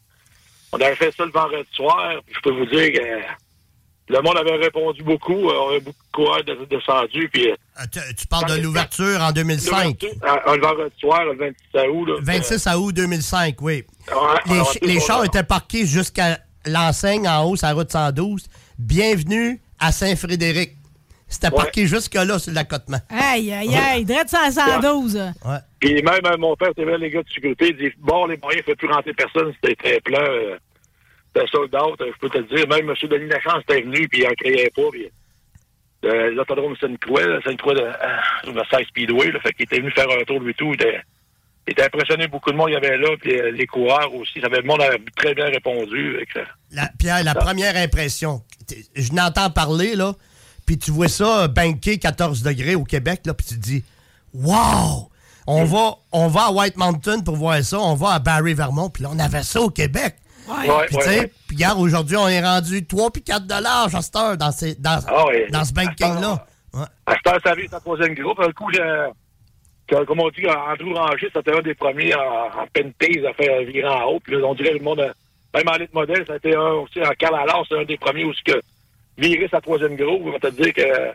On 0.73 0.79
avait 0.79 0.95
fait 0.95 1.11
ça 1.11 1.25
le 1.25 1.31
vendredi 1.31 1.67
soir. 1.73 2.21
Je 2.33 2.39
peux 2.39 2.51
vous 2.51 2.65
dire 2.65 2.91
que 2.93 3.00
le 4.12 4.22
monde 4.22 4.38
avait 4.38 4.56
répondu 4.58 5.03
beaucoup. 5.03 5.50
euh, 5.50 5.53
On 5.65 5.70
avait 5.70 5.80
beaucoup 5.80 6.03
de 6.08 6.12
coureurs 6.12 6.44
de- 6.44 6.65
descendus. 6.70 7.30
Puis, 7.32 7.50
euh, 7.50 7.56
Ah, 7.75 7.88
Tu, 7.88 8.00
tu 8.15 8.27
parles 8.27 8.50
de 8.58 8.62
l'ouverture 8.62 9.22
en 9.22 9.32
2005. 9.32 10.03
euh, 10.03 10.56
le 10.56 10.62
vendredi 10.62 10.94
soir, 11.00 11.24
le 11.25 11.36
26 11.38 11.88
août. 11.89 12.06
Là, 12.06 12.15
26 12.22 12.68
août 12.75 12.91
2005, 12.94 13.56
oui. 13.62 13.84
Ouais, 14.10 14.15
Les, 14.48 14.53
ch- 14.63 14.77
c'est 14.84 15.00
chars 15.00 15.24
étaient 15.25 15.44
parqués 15.44 15.86
jusqu'à 15.86 16.39
l'enseigne 16.65 17.27
en 17.27 17.46
haut, 17.46 17.56
sur 17.56 17.68
la 17.68 17.74
route 17.74 17.91
112. 17.91 18.46
Bienvenue 18.77 19.60
à 19.80 19.91
Saint-Frédéric. 19.91 20.72
C'était 21.27 21.50
parqué 21.50 21.88
jusque-là 21.88 22.39
sur 22.39 22.51
l'accotement. 22.51 22.98
Aïe, 23.10 23.53
aïe, 23.53 23.74
aïe, 23.74 24.03
Drette 24.03 24.27
512. 24.30 25.15
Ouais. 25.15 25.58
Puis 25.80 25.94
même 26.03 26.20
euh, 26.25 26.38
mon 26.38 26.58
père, 26.58 26.70
c'était 26.75 26.98
les 26.98 27.10
gars 27.10 27.24
de 27.24 27.30
sécurité, 27.34 27.70
il 27.70 27.77
dit 27.77 27.96
Bon, 28.00 28.25
les 28.25 28.36
moyens, 28.38 28.63
ne 28.68 28.72
fait 28.72 28.75
plus 28.75 28.89
rentrer 28.91 29.13
personne, 29.13 29.53
c'était 29.63 29.75
très 29.75 30.01
plein. 30.01 30.25
Euh, 31.38 31.41
c'était 31.45 31.47
sold 31.51 31.75
out, 31.75 32.01
euh, 32.01 32.11
je 32.13 32.19
peux 32.19 32.29
te 32.29 32.38
le 32.38 32.43
dire. 32.45 32.67
Même 32.67 32.89
M. 32.89 32.95
Denis 33.09 33.29
Lachance 33.29 33.61
était 33.63 33.81
venu, 33.81 34.07
puis 34.07 34.21
il 34.21 34.27
en 34.27 34.33
créait 34.33 34.69
pas. 34.75 34.89
Puis, 34.91 35.09
euh, 36.05 36.31
L'autodrome 36.31 36.75
Sainte-Croix, 36.77 37.21
Sainte-Croix 37.43 37.73
de 37.75 37.81
euh, 37.81 38.51
Versailles 38.53 38.85
Speedway, 38.89 39.31
là, 39.31 39.39
fait 39.39 39.53
qu'il 39.53 39.63
était 39.63 39.79
venu 39.79 39.91
faire 39.91 40.09
un 40.09 40.23
tour 40.23 40.39
lui 40.39 40.53
tout. 40.55 40.69
Il 40.73 40.73
était, 40.73 41.00
il 41.67 41.71
était 41.71 41.85
impressionné, 41.85 42.27
beaucoup 42.27 42.51
de 42.51 42.57
monde 42.57 42.69
il 42.69 42.73
y 42.73 42.75
avait 42.75 42.97
là, 42.97 43.09
puis 43.21 43.39
euh, 43.39 43.51
les 43.51 43.67
coureurs 43.67 44.13
aussi. 44.15 44.41
Ça 44.41 44.47
avait, 44.47 44.57
le 44.61 44.67
monde 44.67 44.81
avait 44.81 45.00
très 45.15 45.33
bien 45.33 45.45
répondu. 45.45 46.17
fait 46.19 46.25
que, 46.25 46.39
La- 46.71 46.89
Pierre, 46.97 47.23
la 47.23 47.35
première 47.35 47.75
impression, 47.77 48.41
je 48.95 49.11
n'entends 49.13 49.50
parler, 49.51 49.95
là, 49.95 50.13
puis 50.65 50.77
tu 50.77 50.91
vois 50.91 51.07
ça, 51.07 51.43
euh, 51.43 51.47
banqué 51.47 51.97
14 51.97 52.43
degrés 52.43 52.75
au 52.75 52.83
Québec, 52.83 53.21
là, 53.25 53.33
puis 53.33 53.45
tu 53.47 53.55
te 53.55 53.59
dis, 53.61 53.83
wow! 54.33 55.07
On 55.47 55.63
va, 55.65 55.95
on 56.11 56.27
va 56.27 56.45
à 56.47 56.51
White 56.51 56.77
Mountain 56.77 57.21
pour 57.21 57.35
voir 57.35 57.61
ça, 57.63 57.79
on 57.79 57.95
va 57.95 58.11
à 58.11 58.19
Barry 58.19 58.53
Vermont, 58.53 58.89
puis 58.89 59.03
là, 59.03 59.09
on 59.11 59.17
avait 59.19 59.41
ça 59.43 59.59
au 59.61 59.69
Québec. 59.69 60.15
Ouais, 60.48 60.55
Puis, 60.62 60.69
ouais, 60.69 60.88
tu 60.88 60.93
sais, 61.01 61.19
ouais. 61.21 61.31
puis 61.48 61.55
regarde, 61.57 61.79
aujourd'hui, 61.79 62.17
on 62.17 62.27
est 62.27 62.41
rendu 62.41 62.86
3 62.86 63.12
puis 63.12 63.21
4 63.24 63.45
dollars 63.45 63.89
heure 64.15 64.38
dans, 64.38 64.51
ces, 64.51 64.75
dans, 64.75 65.00
Ah 65.07 65.25
ouais. 65.27 65.48
dans 65.50 65.63
ce 65.65 65.74
banking-là. 65.74 66.45
Ouais. 66.74 66.86
À 67.05 67.13
cette 67.15 67.27
heure, 67.27 67.39
ça 67.43 67.51
arrive, 67.51 67.67
c'est 67.69 67.75
un 67.75 67.79
troisième 67.79 68.13
groupe. 68.15 68.39
Un 68.39 68.51
coup, 68.51 68.71
je- 68.74 69.10
comme 70.05 70.19
on 70.21 70.29
dit, 70.29 70.48
Andrew 70.48 70.93
Ranger, 70.95 71.29
c'était 71.33 71.53
un 71.53 71.62
des 71.62 71.75
premiers 71.75 72.15
en, 72.15 72.19
en 72.48 72.67
pentase 72.74 73.25
à 73.25 73.33
faire 73.33 73.62
virer 73.63 73.88
en 73.88 74.03
haut. 74.05 74.19
Puis 74.21 74.33
là, 74.36 74.45
on 74.45 74.53
dirait 74.55 74.74
le 74.74 74.79
monde, 74.79 75.01
a- 75.01 75.13
même 75.53 75.67
en 75.67 75.75
lit 75.77 75.89
modèle, 75.93 76.24
ça 76.25 76.33
a 76.33 76.38
été 76.38 76.55
un 76.55 76.71
aussi 76.75 77.01
en 77.01 77.12
Calalor, 77.19 77.65
c'est 77.67 77.77
un 77.77 77.83
des 77.83 77.98
premiers 77.98 78.24
où 78.24 78.31
que 78.45 78.62
virer 79.17 79.48
sa 79.51 79.60
troisième 79.60 79.98
groupe, 79.98 80.21
on 80.25 80.31
va 80.31 80.39
te 80.39 80.48
dire 80.62 80.74
que 80.74 81.10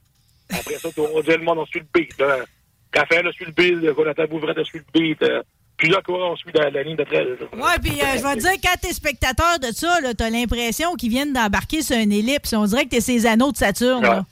après 0.55 0.75
ça, 0.75 0.89
on 0.99 1.21
dirait 1.23 1.39
le 1.39 1.45
monde, 1.45 1.59
on 1.59 1.67
suit 1.67 1.81
le 1.81 1.87
beat. 1.93 2.19
là. 2.19 2.37
Raphaël 2.95 3.27
a 3.27 3.33
suivi 3.33 3.51
le 3.57 3.81
beat, 3.81 3.97
Jonathan 3.97 4.25
Bouvret 4.29 4.59
a 4.59 4.65
suivi 4.65 4.85
le 4.95 5.01
beat. 5.01 5.25
Plusieurs 5.77 6.03
coureurs 6.03 6.33
ont 6.33 6.37
suivi 6.37 6.57
la, 6.59 6.71
la 6.71 6.83
ligne 6.83 6.97
de 6.97 7.05
13. 7.05 7.27
Ouais, 7.53 7.61
puis 7.83 8.01
euh, 8.01 8.17
je 8.17 8.23
vais 8.23 8.35
te 8.35 8.41
dire, 8.41 8.53
quand 8.63 8.79
t'es 8.81 8.93
spectateur 8.93 9.59
de 9.59 9.67
ça, 9.67 10.01
là, 10.01 10.15
t'as 10.15 10.31
l'impression 10.31 10.95
qu'ils 10.95 11.11
viennent 11.11 11.33
d'embarquer 11.33 11.83
sur 11.83 11.97
une 11.97 12.13
ellipse. 12.13 12.55
On 12.55 12.65
dirait 12.65 12.85
que 12.85 12.91
t'es 12.91 13.01
ces 13.01 13.27
anneaux 13.27 13.53
de 13.53 13.57
Saturne. 13.57 14.03
là. 14.03 14.25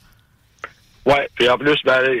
Ouais, 1.05 1.29
puis 1.35 1.47
en 1.47 1.57
plus, 1.57 1.77
ben, 1.83 2.19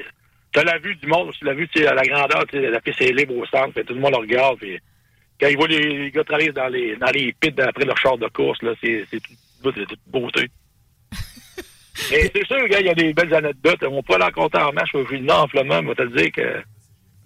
t'as 0.53 0.63
la 0.63 0.77
vue 0.77 0.95
du 0.95 1.07
monde 1.07 1.29
aussi, 1.29 1.43
la 1.43 1.53
vue, 1.53 1.67
tu 1.67 1.81
sais, 1.81 1.87
à 1.87 1.95
la 1.95 2.03
grandeur, 2.03 2.45
tu 2.47 2.59
la 2.61 2.79
piste 2.79 3.01
est 3.01 3.13
libre 3.13 3.35
au 3.35 3.45
centre, 3.47 3.73
puis 3.73 3.83
tout 3.83 3.95
le 3.95 3.99
monde 3.99 4.11
le 4.11 4.19
regarde, 4.19 4.57
puis 4.59 4.79
quand 5.39 5.47
ils 5.47 5.57
voient 5.57 5.67
les, 5.67 5.79
les 5.79 6.11
gars 6.11 6.23
travailler 6.23 6.51
dans 6.51 6.67
les, 6.67 6.95
dans 6.95 7.11
les 7.11 7.33
pits 7.33 7.53
après 7.61 7.85
leur 7.85 7.97
char 7.97 8.17
de 8.17 8.27
course, 8.27 8.61
là, 8.61 8.71
c'est, 8.81 9.05
tout, 9.11 9.71
toute 9.71 9.99
beauté. 10.07 10.49
Mais 12.11 12.31
c'est 12.33 12.45
sûr, 12.45 12.67
gars, 12.67 12.79
il 12.79 12.85
y 12.85 12.89
a 12.89 12.93
des 12.93 13.13
belles 13.13 13.33
anecdotes. 13.33 13.83
On 13.89 14.03
peut 14.03 14.17
la 14.17 14.31
compter 14.31 14.59
en 14.59 14.71
marche 14.71 14.93
au 14.95 15.03
Villeneuve, 15.03 15.37
en 15.37 15.47
Flamand, 15.47 15.81
mais 15.81 15.95
te 15.95 16.03
dire 16.03 16.31
que 16.31 16.61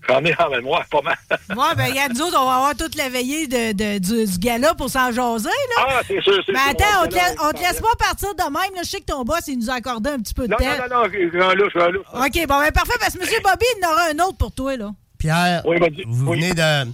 j'en 0.10 0.24
ai 0.25 0.36
en 0.42 0.50
mémoire 0.50 0.86
pas 0.88 1.01
mal. 1.01 1.18
Ouais, 1.50 1.75
ben, 1.75 1.89
regarde, 1.89 2.13
nous 2.16 2.22
autres, 2.22 2.38
on 2.39 2.46
va 2.46 2.55
avoir 2.55 2.75
toute 2.75 2.96
la 2.96 3.10
veillée 3.10 3.48
de, 3.48 3.72
de- 3.74 3.98
du, 4.00 4.31
du 4.31 4.38
gala 4.40 4.74
pour 4.75 4.90
s'en 4.90 5.12
jaser, 5.12 5.50
là. 5.50 5.86
Ah, 5.88 6.01
c'est 6.07 6.22
sûr, 6.22 6.42
c'est 6.46 6.51
Mais 6.51 6.60
sûr. 6.60 6.70
attends, 6.72 7.03
on 7.03 7.07
te, 7.07 7.16
là, 7.16 7.22
laisse, 7.29 7.36
on 7.44 7.51
te 7.51 7.60
laisse 7.60 7.79
pas 7.81 7.96
partir 7.98 8.36
de 8.36 8.44
même. 8.44 8.75
Là. 8.75 8.81
Je 8.83 8.90
sais 8.90 9.00
que 9.00 9.05
ton 9.05 9.24
boss, 9.24 9.42
il 9.48 9.57
nous 9.60 9.70
a 9.70 9.74
accordé 9.75 10.10
un 10.12 10.18
petit 10.20 10.33
peu 10.33 10.44
de 10.48 10.51
Non, 10.51 10.57
temps. 10.57 10.66
non, 10.66 10.96
non, 10.96 11.03
non, 11.03 11.10
je 11.12 11.29
suis 11.29 11.42
un 11.44 11.53
louche, 11.53 11.72
je 11.74 11.79
suis 11.79 11.88
un 11.88 11.92
louche. 11.92 12.05
OK, 12.14 12.48
bon, 12.48 12.60
ben 12.60 12.72
parfait, 12.72 12.94
parce 13.00 13.14
que 13.14 13.24
M. 13.24 13.29
Bobby, 13.44 13.66
il 13.79 13.86
en 13.86 13.92
aura 13.92 14.03
un 14.12 14.20
autre 14.27 14.38
pour 14.38 14.51
toi, 14.51 14.75
là. 14.77 14.92
Pierre, 15.18 15.64
Oui, 15.66 15.77
vous 16.07 16.27
Oui. 16.31 16.40
venez 16.40 16.53
de. 16.53 16.62
Là, 16.62 16.88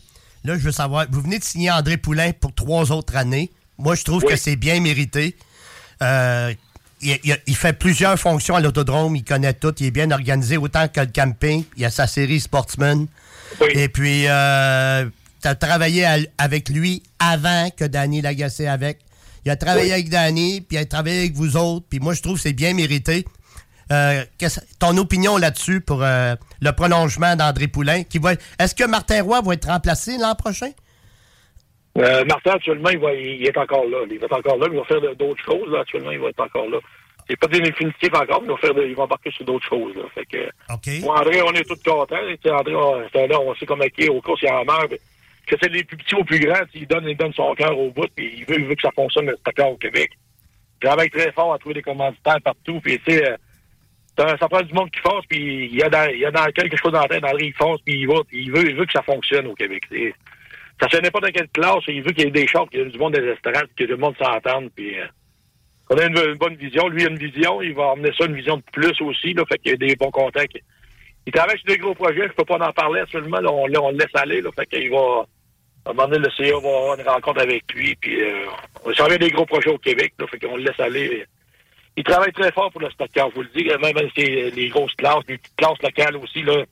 je 0.58 0.64
veux 0.64 0.72
savoir, 0.72 1.06
vous 1.12 1.22
venez 1.22 1.40
de 1.40 1.44
signer 1.44 1.72
André 1.72 1.98
Poulain 1.98 2.32
pour 2.40 2.54
trois 2.54 2.92
autres 2.92 3.16
années. 3.16 3.52
Moi, 3.78 3.96
je 3.96 4.04
trouve 4.04 4.24
Oui. 4.24 4.30
que 4.32 4.36
c'est 4.38 4.56
bien 4.56 4.80
mérité. 4.80 5.36
Euh, 6.02 6.54
il, 7.02 7.20
il- 7.24 7.38
il 7.48 7.56
fait 7.56 7.74
plusieurs 7.74 8.18
fonctions 8.20 8.56
à 8.56 8.60
l'autodrome, 8.62 9.16
il 9.16 9.24
connaît 9.24 9.54
tout, 9.54 9.74
il 9.80 9.88
est 9.88 9.92
bien 9.92 10.12
organisé, 10.12 10.58
autant 10.58 10.88
que 10.88 11.02
le 11.02 11.08
camping. 11.08 11.64
Il 11.78 11.86
a 11.86 11.90
sa 11.92 12.08
série 12.08 12.40
Sportsman. 12.40 13.08
Oui. 13.62 13.68
Et 13.74 13.88
puis, 13.90 14.24
tu 14.24 14.28
as 14.30 15.56
travaillé 15.60 16.06
à- 16.06 16.18
avec 16.38 16.70
lui 16.70 17.04
avant 17.20 17.70
que 17.70 17.86
Danny 17.86 18.22
Lagacé 18.22 18.68
avec. 18.68 19.00
Il 19.46 19.52
a 19.52 19.56
travaillé 19.56 19.88
Oui. 19.88 19.92
avec 19.94 20.10
Danny, 20.10 20.62
puis 20.62 20.78
il 20.78 20.80
a 20.80 20.86
travaillé 20.86 21.20
avec 21.20 21.34
vous 21.36 21.56
autres, 21.56 21.86
puis 21.90 22.00
moi, 22.00 22.14
je 22.16 22.22
trouve 22.22 22.36
que 22.38 22.42
c'est 22.42 22.54
bien 22.54 22.74
mérité. 22.74 23.26
Euh, 23.92 24.24
ton 24.80 24.98
opinion 24.98 25.38
là-dessus 25.38 25.80
pour 25.80 26.02
euh, 26.02 26.36
le 26.60 26.72
prolongement 26.72 27.36
d'André 27.36 27.68
Poulain? 27.68 28.02
Qui 28.04 28.18
va, 28.18 28.34
est-ce 28.58 28.74
que 28.74 28.84
Martin 28.86 29.22
Roy 29.22 29.42
va 29.42 29.54
être 29.54 29.68
remplacé 29.68 30.18
l'an 30.18 30.34
prochain? 30.34 30.72
Euh, 31.98 32.26
Martin, 32.26 32.52
actuellement, 32.52 32.90
il, 32.90 33.00
va, 33.00 33.14
il 33.14 33.46
est 33.48 33.58
encore 33.58 33.86
là. 33.86 34.00
Il 34.10 34.20
va 34.20 34.26
être 34.26 34.38
encore 34.38 34.58
là, 34.58 34.68
mais 34.70 34.76
il 34.76 34.80
va 34.80 34.86
faire 34.86 35.16
d'autres 35.16 35.44
choses. 35.44 35.72
Là. 35.72 35.80
Actuellement, 35.82 36.12
il 36.12 36.20
va 36.20 36.30
être 36.30 36.40
encore 36.42 36.70
là. 36.70 36.78
C'est 37.28 37.40
pas 37.40 37.48
définitif 37.48 38.10
encore, 38.14 38.42
mais 38.42 38.48
il 38.50 38.52
va, 38.52 38.58
faire 38.58 38.74
de- 38.74 38.86
il 38.86 38.96
va 38.96 39.04
embarquer 39.04 39.32
sur 39.32 39.46
d'autres 39.46 39.68
choses. 39.68 39.96
Là. 39.96 40.04
Fait 40.14 40.26
que, 40.26 40.46
OK. 40.74 41.04
moi, 41.04 41.20
André, 41.22 41.42
on 41.42 41.52
est 41.54 41.64
tous 41.64 41.82
contents. 41.84 42.16
André, 42.16 42.76
on, 42.76 43.00
là, 43.00 43.40
on 43.42 43.56
sait 43.56 43.66
comment 43.66 43.86
il 43.98 44.04
est 44.06 44.10
au 44.10 44.22
course, 44.22 44.42
il 44.44 44.50
en 44.50 44.66
meurt. 44.66 44.94
Que 45.48 45.56
c'est 45.62 45.72
les 45.72 45.84
plus 45.84 45.96
petits 45.98 46.16
aux 46.16 46.24
plus 46.24 46.40
grands, 46.40 46.66
il 46.74 46.88
donne, 46.88 47.08
il 47.08 47.16
donne 47.16 47.34
son 47.34 47.54
cœur 47.54 47.78
au 47.78 47.92
bout, 47.92 48.08
puis 48.16 48.34
il 48.40 48.46
veut, 48.46 48.60
il 48.60 48.66
veut 48.66 48.74
que 48.76 48.82
ça 48.82 48.92
fonctionne, 48.96 49.32
stockage 49.42 49.72
au 49.74 49.78
Québec. 49.78 50.10
Il 50.82 50.88
travaille 50.88 51.10
très 51.12 51.32
fort 51.32 51.54
à 51.54 51.60
trouver 51.60 51.76
des 51.76 51.82
commanditaires 51.84 52.42
partout, 52.44 52.80
puis 52.84 53.00
tu 53.06 53.14
sais, 53.14 53.30
euh, 53.30 54.38
ça 54.40 54.48
prend 54.50 54.62
du 54.62 54.74
monde 54.74 54.90
qui 54.90 55.00
force, 55.02 55.24
puis 55.28 55.66
il 55.66 55.76
y 55.76 55.84
a 55.84 55.90
dans, 55.90 56.10
il 56.12 56.20
y 56.20 56.26
a 56.26 56.32
dans 56.32 56.46
quelque 56.46 56.76
chose 56.78 56.92
dans 56.92 57.02
la 57.02 57.08
tête, 57.08 57.24
André, 57.24 57.46
il 57.46 57.54
force, 57.54 57.80
puis 57.84 57.94
il 58.02 58.08
va, 58.08 58.16
il 58.32 58.52
veut, 58.52 58.68
il 58.70 58.76
veut 58.76 58.86
que 58.86 58.92
ça 58.92 59.04
fonctionne 59.04 59.46
au 59.48 59.54
Québec. 59.54 59.84
Ça 60.80 60.90
se 60.90 60.98
n'importe 60.98 61.32
quelle 61.32 61.48
classe, 61.50 61.84
il 61.88 62.04
veut 62.04 62.12
qu'il 62.12 62.26
y 62.26 62.28
ait 62.28 62.32
des 62.32 62.48
chars, 62.48 62.68
qu'il 62.70 62.82
y 62.82 62.84
ait 62.84 62.90
du 62.90 62.98
monde 62.98 63.14
des 63.14 63.28
estrades, 63.28 63.70
que 63.76 63.84
le 63.84 63.98
monde 63.98 64.16
s'entende, 64.18 64.70
puis 64.76 65.00
euh, 65.00 65.06
on 65.90 65.98
a 65.98 66.06
une, 66.06 66.34
bonne 66.36 66.56
vision. 66.56 66.88
Lui, 66.90 67.04
il 67.04 67.08
a 67.08 67.12
une 67.12 67.18
vision, 67.18 67.62
il 67.62 67.74
va 67.74 67.88
emmener 67.88 68.12
ça 68.18 68.26
une 68.26 68.36
vision 68.36 68.58
de 68.58 68.64
plus 68.74 69.00
aussi, 69.02 69.34
là, 69.34 69.44
fait 69.48 69.58
qu'il 69.60 69.72
y 69.72 69.76
a 69.76 69.78
des 69.78 69.96
bons 69.96 70.12
contacts. 70.12 70.58
Il 71.26 71.34
travaille 71.34 71.58
sur 71.60 71.68
des 71.68 71.78
gros 71.78 71.96
projets, 71.96 72.28
je 72.28 72.34
peux 72.34 72.44
pas 72.44 72.58
en 72.58 72.74
parler 72.74 73.02
actuellement, 73.02 73.40
là, 73.40 73.52
on, 73.52 73.68
le 73.68 73.98
laisse 73.98 74.16
aller, 74.16 74.42
là, 74.42 74.50
fait 74.56 74.66
qu'il 74.66 74.92
va, 74.92 75.26
à 75.86 75.92
un 75.92 75.94
moment 75.94 76.08
donné, 76.10 76.28
le 76.28 76.32
CA 76.32 76.52
va 76.52 76.58
avoir 76.58 77.00
une 77.00 77.08
rencontre 77.08 77.42
avec 77.42 77.64
lui, 77.74 77.96
puis 77.96 78.22
euh, 78.22 78.46
on 78.84 78.94
s'en 78.94 79.08
vient 79.08 79.18
des 79.18 79.32
gros 79.32 79.46
projets 79.46 79.72
au 79.72 79.78
Québec, 79.78 80.14
là, 80.20 80.28
fait 80.28 80.40
qu'on 80.40 80.58
le 80.58 80.64
laisse 80.64 80.80
aller. 80.80 81.26
Il 81.98 82.04
travaille 82.04 82.34
très 82.34 82.52
fort 82.52 82.70
pour 82.72 82.82
le 82.82 82.90
stockage, 82.90 83.30
je 83.30 83.36
vous 83.36 83.44
le 83.44 83.50
dis, 83.56 83.64
même 83.64 84.10
c'est 84.16 84.52
les 84.52 84.68
grosses 84.68 84.94
classes, 84.96 85.24
les 85.30 85.38
petites 85.38 85.56
classes 85.56 85.82
locales 85.82 86.18
aussi, 86.18 86.42
là, 86.44 86.66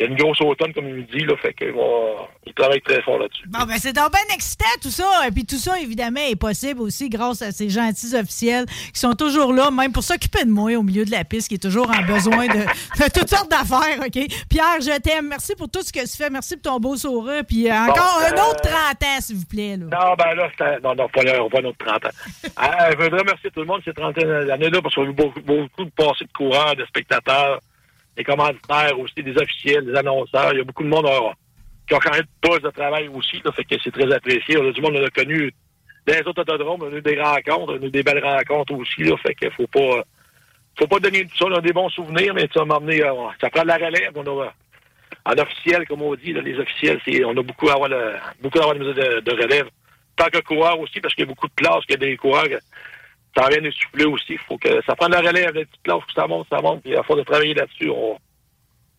il 0.00 0.04
y 0.04 0.06
a 0.06 0.10
une 0.12 0.16
grosse 0.16 0.40
automne, 0.40 0.72
comme 0.72 0.88
il 0.88 0.94
me 0.94 1.02
dit, 1.02 1.26
là, 1.26 1.36
fait 1.36 1.52
qu'il 1.52 1.72
va, 1.72 1.82
il 2.46 2.54
travaille 2.54 2.80
très 2.80 3.02
fort 3.02 3.18
là-dessus. 3.18 3.46
Bon, 3.48 3.66
ben 3.66 3.74
c'est 3.78 3.92
donc 3.92 4.10
bien 4.12 4.34
excitant, 4.34 4.64
tout 4.80 4.88
ça. 4.88 5.04
Et 5.28 5.30
puis 5.30 5.44
tout 5.44 5.56
ça, 5.58 5.78
évidemment, 5.78 6.20
est 6.26 6.36
possible 6.36 6.80
aussi 6.80 7.10
grâce 7.10 7.42
à 7.42 7.52
ces 7.52 7.68
gentils 7.68 8.16
officiels 8.16 8.64
qui 8.94 8.98
sont 8.98 9.12
toujours 9.12 9.52
là, 9.52 9.70
même 9.70 9.92
pour 9.92 10.02
s'occuper 10.02 10.44
de 10.46 10.50
moi 10.50 10.74
au 10.76 10.82
milieu 10.82 11.04
de 11.04 11.10
la 11.10 11.24
piste, 11.24 11.48
qui 11.48 11.56
est 11.56 11.62
toujours 11.62 11.90
en 11.90 12.02
besoin 12.06 12.46
de, 12.46 12.60
de 13.04 13.10
toutes 13.12 13.28
sortes 13.28 13.50
d'affaires, 13.50 13.98
OK? 14.00 14.26
Pierre, 14.48 14.80
je 14.80 14.98
t'aime. 15.00 15.28
Merci 15.28 15.54
pour 15.54 15.68
tout 15.68 15.82
ce 15.82 15.92
que 15.92 16.00
tu 16.00 16.16
fais. 16.16 16.30
Merci 16.30 16.56
pour 16.56 16.72
ton 16.72 16.80
beau 16.80 16.96
sourire. 16.96 17.42
Puis 17.46 17.68
euh, 17.70 17.74
encore 17.74 17.96
Bon, 17.96 18.26
un 18.26 18.38
euh, 18.38 18.50
autre 18.50 18.60
30 18.62 18.72
ans, 19.02 19.20
s'il 19.20 19.36
vous 19.36 19.44
plaît. 19.46 19.76
Là. 19.76 19.84
Non, 19.84 20.14
ben 20.16 20.34
là, 20.34 20.48
c'était- 20.52 20.80
non, 20.80 20.94
non, 20.94 21.08
pas, 21.10 21.22
là, 21.24 21.38
pas 21.50 21.60
notre 21.60 21.84
30 21.84 22.06
ans. 22.06 22.50
Ah, 22.56 22.90
je 22.90 22.96
voudrais 22.96 23.20
remercier 23.20 23.50
tout 23.50 23.60
le 23.60 23.66
monde 23.66 23.82
ces 23.84 23.92
30 23.92 24.16
années-là 24.16 24.80
parce 24.80 24.94
qu'on 24.94 25.02
a 25.02 25.06
eu 25.08 25.12
beaucoup, 25.12 25.40
beaucoup 25.40 25.84
de 25.84 25.90
passés 25.90 26.24
de 26.24 26.32
coureurs, 26.32 26.74
de 26.74 26.86
spectateurs, 26.86 27.60
des 28.24 28.92
aussi, 28.94 29.22
des 29.22 29.36
officiels, 29.36 29.84
des 29.84 29.94
annonceurs. 29.94 30.52
Il 30.52 30.58
y 30.58 30.60
a 30.60 30.64
beaucoup 30.64 30.84
de 30.84 30.88
monde 30.88 31.06
euh, 31.06 31.30
qui 31.86 31.94
ont 31.94 32.00
changé 32.00 32.22
de 32.22 32.28
poste 32.40 32.62
de 32.62 32.70
travail 32.70 33.08
aussi, 33.08 33.40
là, 33.44 33.52
fait 33.52 33.64
que 33.64 33.76
c'est 33.82 33.90
très 33.90 34.12
apprécié. 34.12 34.58
On 34.58 34.68
a 34.68 34.72
du 34.72 34.80
monde, 34.80 34.96
on 34.96 35.04
a 35.04 35.10
connu 35.10 35.52
dans 36.06 36.14
les 36.14 36.20
autres 36.20 36.42
autodromes, 36.42 36.82
on 36.82 36.92
a 36.92 36.96
eu 36.96 37.02
des 37.02 37.20
rencontres, 37.20 37.74
a 37.74 37.78
des 37.78 38.02
belles 38.02 38.24
rencontres 38.24 38.74
aussi, 38.74 39.02
là, 39.04 39.16
fait 39.18 39.50
faut 39.50 39.66
pas, 39.66 40.02
faut 40.78 40.86
pas 40.86 40.98
donner 40.98 41.26
tout 41.26 41.36
ça, 41.36 41.44
on 41.46 41.54
a 41.54 41.60
des 41.60 41.72
bons 41.72 41.90
souvenirs, 41.90 42.32
mais 42.34 42.48
ça 42.54 42.64
m'a 42.64 42.76
amené, 42.76 43.02
ça 43.40 43.50
prend 43.50 43.62
de 43.62 43.68
la 43.68 43.76
relève, 43.76 44.12
on 44.14 44.40
a, 44.42 44.52
en 45.26 45.32
officiel, 45.32 45.86
comme 45.86 46.02
on 46.02 46.14
dit, 46.14 46.32
les 46.32 46.58
officiels, 46.58 47.00
on 47.26 47.36
a 47.36 47.42
beaucoup 47.42 47.68
à 47.68 47.74
avoir, 47.74 47.88
le- 47.88 48.14
beaucoup 48.40 48.58
à 48.58 48.62
avoir 48.62 48.76
de, 48.78 49.20
de, 49.20 49.32
relève. 49.32 49.68
Tant 50.16 50.26
que 50.26 50.38
coureur 50.38 50.78
aussi, 50.80 51.00
parce 51.00 51.14
qu'il 51.14 51.24
y 51.24 51.28
a 51.28 51.28
beaucoup 51.28 51.48
de 51.48 51.54
classes, 51.54 51.84
qu'il 51.84 51.92
y 51.92 51.94
a 51.94 52.06
des 52.08 52.16
coureurs, 52.16 52.46
ça 53.36 53.48
vient 53.48 53.62
essouffler 53.62 54.04
aussi. 54.06 54.36
faut 54.48 54.58
que 54.58 54.82
ça 54.86 54.94
prenne 54.96 55.12
la 55.12 55.20
relève, 55.20 55.54
les 55.54 55.64
petites 55.64 55.82
classes, 55.82 56.04
que 56.06 56.12
ça 56.14 56.26
monte, 56.26 56.46
ça 56.50 56.60
monte, 56.60 56.82
puis 56.82 56.96
à 56.96 57.02
force 57.02 57.20
de 57.20 57.24
travailler 57.24 57.54
là-dessus, 57.54 57.90
on, 57.90 58.16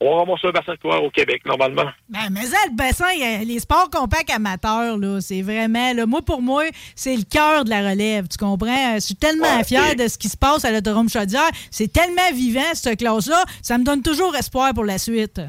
on 0.03 0.17
ramasse 0.17 0.39
un 0.43 0.51
bassin 0.51 0.73
de 0.73 0.79
coureur 0.79 1.03
au 1.03 1.11
Québec, 1.11 1.43
normalement. 1.45 1.85
Ben, 2.09 2.29
mais 2.31 2.41
ça, 2.41 2.57
le 2.67 2.75
bassin, 2.75 3.05
il 3.15 3.47
les 3.47 3.59
sports 3.59 3.89
compacts 3.89 4.31
amateurs, 4.31 4.97
là, 4.97 5.19
c'est 5.21 5.41
vraiment, 5.41 5.93
là, 5.93 6.05
moi, 6.05 6.21
pour 6.21 6.41
moi, 6.41 6.63
c'est 6.95 7.15
le 7.15 7.23
cœur 7.23 7.65
de 7.65 7.69
la 7.69 7.89
relève, 7.89 8.27
tu 8.27 8.37
comprends? 8.37 8.95
Je 8.95 8.99
suis 8.99 9.15
tellement 9.15 9.57
Ouais, 9.57 9.63
fier 9.63 9.95
de 9.95 10.07
ce 10.07 10.17
qui 10.17 10.29
se 10.29 10.37
passe 10.37 10.65
à 10.65 10.71
l'autodrome 10.71 11.09
Chaudière. 11.09 11.49
C'est 11.69 11.91
tellement 11.91 12.31
vivant, 12.33 12.73
cette 12.73 12.99
classe-là. 12.99 13.43
Ça 13.61 13.77
me 13.77 13.83
donne 13.83 14.01
toujours 14.01 14.35
espoir 14.35 14.73
pour 14.73 14.85
la 14.85 14.97
suite. 14.97 15.39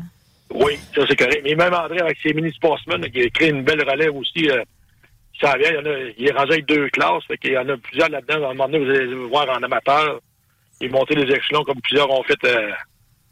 Oui, 0.55 0.75
ça 0.95 1.03
c'est 1.09 1.17
correct. 1.17 1.41
Mais 1.45 1.55
même 1.55 1.73
André, 1.73 2.01
avec 2.01 2.19
ses 2.23 2.35
mini-sportsmen, 2.35 3.01
qui 3.11 3.23
a 3.23 3.29
créé 3.31 3.49
une 3.49 3.63
belle 3.63 3.89
relève 3.89 4.15
aussi, 4.15 4.51
euh, 4.51 4.63
ça 5.43 5.57
vient, 5.59 5.71
il, 5.71 5.75
y 5.75 5.79
en 5.79 5.91
a, 5.91 5.99
il 6.17 6.29
est 6.29 6.33
rangé 6.33 6.53
avec 6.53 6.67
deux 6.67 6.89
classes, 6.91 7.25
fait 7.27 7.37
qu'il 7.39 7.53
y 7.53 7.59
en 7.59 7.69
a 7.69 7.77
plusieurs 7.77 8.09
là-dedans. 8.09 8.47
À 8.47 8.51
un 8.51 8.55
moment 8.55 8.69
donné, 8.69 8.85
vous 8.85 8.91
allez 8.91 9.15
voir 9.29 9.49
en 9.49 9.63
amateur, 9.63 10.21
il 10.81 10.91
monter 10.91 11.15
les 11.15 11.35
échelons 11.35 11.65
comme 11.65 11.81
plusieurs 11.81 12.11
ont 12.11 12.23
fait 12.25 12.39
euh, 12.45 12.71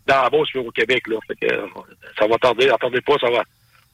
dans 0.07 0.23
la 0.23 0.31
Beauce 0.31 0.49
au 0.57 0.71
Québec. 0.71 1.07
Là. 1.07 1.17
Fait 1.27 1.35
que, 1.37 1.55
euh, 1.55 1.67
ça 2.19 2.27
va 2.27 2.37
tarder, 2.39 2.69
attendez 2.69 3.01
pas, 3.01 3.15
ça 3.21 3.31
va. 3.31 3.43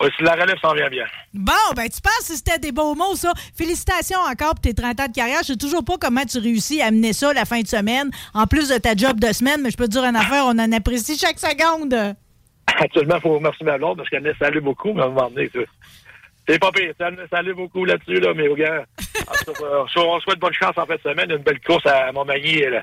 Ouais, 0.02 0.10
si 0.14 0.22
la 0.22 0.34
relève 0.34 0.58
s'en 0.60 0.74
vient 0.74 0.90
bien. 0.90 1.06
Bon, 1.32 1.52
ben, 1.74 1.88
tu 1.88 2.02
penses 2.02 2.28
que 2.28 2.34
c'était 2.34 2.58
des 2.58 2.70
beaux 2.70 2.94
mots, 2.94 3.14
ça? 3.14 3.32
Félicitations 3.56 4.18
encore 4.30 4.54
pour 4.54 4.60
tes 4.60 4.74
30 4.74 5.00
ans 5.00 5.06
de 5.06 5.12
carrière. 5.12 5.38
Je 5.40 5.52
sais 5.52 5.56
toujours 5.56 5.84
pas 5.84 5.96
comment 5.98 6.24
tu 6.24 6.38
réussis 6.38 6.82
à 6.82 6.86
amener 6.86 7.14
ça 7.14 7.32
la 7.32 7.46
fin 7.46 7.62
de 7.62 7.66
semaine, 7.66 8.10
en 8.34 8.46
plus 8.46 8.68
de 8.68 8.76
ta 8.76 8.94
job 8.94 9.18
de 9.18 9.32
semaine, 9.32 9.62
mais 9.62 9.70
je 9.70 9.76
peux 9.78 9.86
te 9.86 9.92
dire 9.92 10.04
une 10.04 10.16
affaire, 10.16 10.44
on 10.46 10.58
en 10.58 10.72
apprécie 10.72 11.18
chaque 11.18 11.38
seconde. 11.38 11.94
Actuellement, 12.66 13.16
il 13.16 13.22
faut 13.22 13.34
remercier 13.36 13.64
ma 13.64 13.78
blonde 13.78 13.96
parce 13.96 14.10
qu'elle 14.10 14.22
me 14.22 14.34
salue 14.34 14.58
beaucoup, 14.58 14.92
mais 14.92 15.00
à 15.00 15.06
un 15.06 15.08
moment 15.08 15.30
donné, 15.30 15.50
c'est- 16.48 16.58
pas 16.58 16.70
pire. 16.72 16.92
Ça 16.98 17.10
me 17.10 17.26
salue 17.28 17.52
beaucoup 17.52 17.84
là-dessus, 17.84 18.20
là, 18.20 18.32
mais 18.34 18.48
regarde, 18.48 18.86
on 19.96 20.20
souhaite 20.20 20.38
bonne 20.38 20.52
chance 20.52 20.76
en 20.76 20.86
fin 20.86 20.94
de 20.96 21.00
semaine. 21.00 21.30
Une 21.30 21.38
belle 21.38 21.60
course 21.60 21.86
à 21.86 22.10
Montmagny, 22.12 22.62
le, 22.62 22.80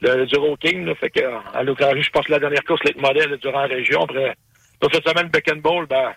le 0.00 0.26
Duro 0.26 0.56
King, 0.56 0.84
là, 0.84 0.94
fait 0.94 1.10
que, 1.10 1.20
à 1.54 1.62
l'occasion, 1.62 2.00
je 2.00 2.10
pense 2.10 2.26
que 2.26 2.32
la 2.32 2.38
dernière 2.38 2.64
course, 2.64 2.80
les 2.84 2.94
modèles 3.00 3.36
durant 3.38 3.60
la 3.62 3.66
région. 3.66 4.04
Après, 4.04 4.34
pour 4.80 4.92
cette 4.92 5.06
semaine, 5.08 5.28
Beck 5.28 5.50
and 5.52 5.56
Ball, 5.60 5.86
ben, 5.86 6.12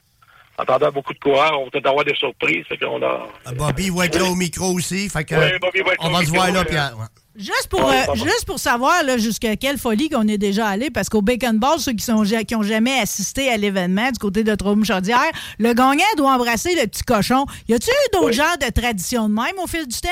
en 0.58 0.64
attendant 0.64 0.92
beaucoup 0.92 1.14
de 1.14 1.20
coureurs, 1.20 1.60
on 1.60 1.66
va 1.66 1.72
peut-être 1.72 1.88
avoir 1.88 2.06
des 2.06 2.14
surprises. 2.16 2.66
Fait 2.68 2.78
qu'on 2.78 3.02
a, 3.02 3.28
Ah, 3.46 3.52
Bobby 3.54 3.90
va 3.90 4.06
être 4.06 4.20
là 4.20 4.26
au 4.26 4.36
micro 4.36 4.68
aussi. 4.74 5.10
Fait 5.10 5.24
que, 5.24 5.34
Ouais, 5.36 5.58
Bobby 5.60 5.82
va 5.82 5.94
être 5.94 6.04
on 6.04 6.10
au 6.10 6.12
va 6.12 6.18
se 6.20 6.22
micro, 6.26 6.36
voir 6.36 6.52
là, 6.52 6.60
euh, 6.60 6.64
Pierre. 6.66 6.98
ouais. 7.00 7.06
Juste 7.42 7.68
pour, 7.70 7.84
Ouais, 7.84 8.08
euh, 8.10 8.14
juste 8.16 8.46
pour 8.46 8.60
savoir 8.60 9.04
là, 9.04 9.18
jusqu'à 9.18 9.56
quelle 9.56 9.78
folie 9.78 10.10
qu'on 10.10 10.28
est 10.28 10.38
déjà 10.38 10.68
allé, 10.68 10.90
parce 10.92 11.10
qu'au 11.10 11.22
Bacon 11.22 11.58
Ball, 11.58 11.80
ceux 11.80 11.94
qui 11.94 12.06
sont 12.06 12.24
ja- 12.24 12.44
qui 12.44 12.56
ont 12.56 12.62
jamais 12.64 13.00
assisté 13.00 13.50
à 13.52 13.58
l'événement 13.58 14.12
du 14.12 14.20
côté 14.20 14.44
de 14.44 14.54
Trôme 14.56 14.86
Chaudière, 14.86 15.20
le 15.60 15.74
gagnant 15.74 16.04
doit 16.18 16.34
embrasser 16.34 16.76
le 16.76 16.88
petit 16.88 17.04
cochon. 17.04 17.46
Y 17.68 17.74
a-tu 17.74 17.90
eu 17.90 18.10
d'autres 18.14 18.26
Oui. 18.28 18.34
genres 18.34 18.58
de 18.60 18.70
traditions 18.72 19.28
de 19.28 19.34
même 19.34 19.58
au 19.62 19.68
fil 19.68 19.88
du 19.88 20.00
temps? 20.00 20.10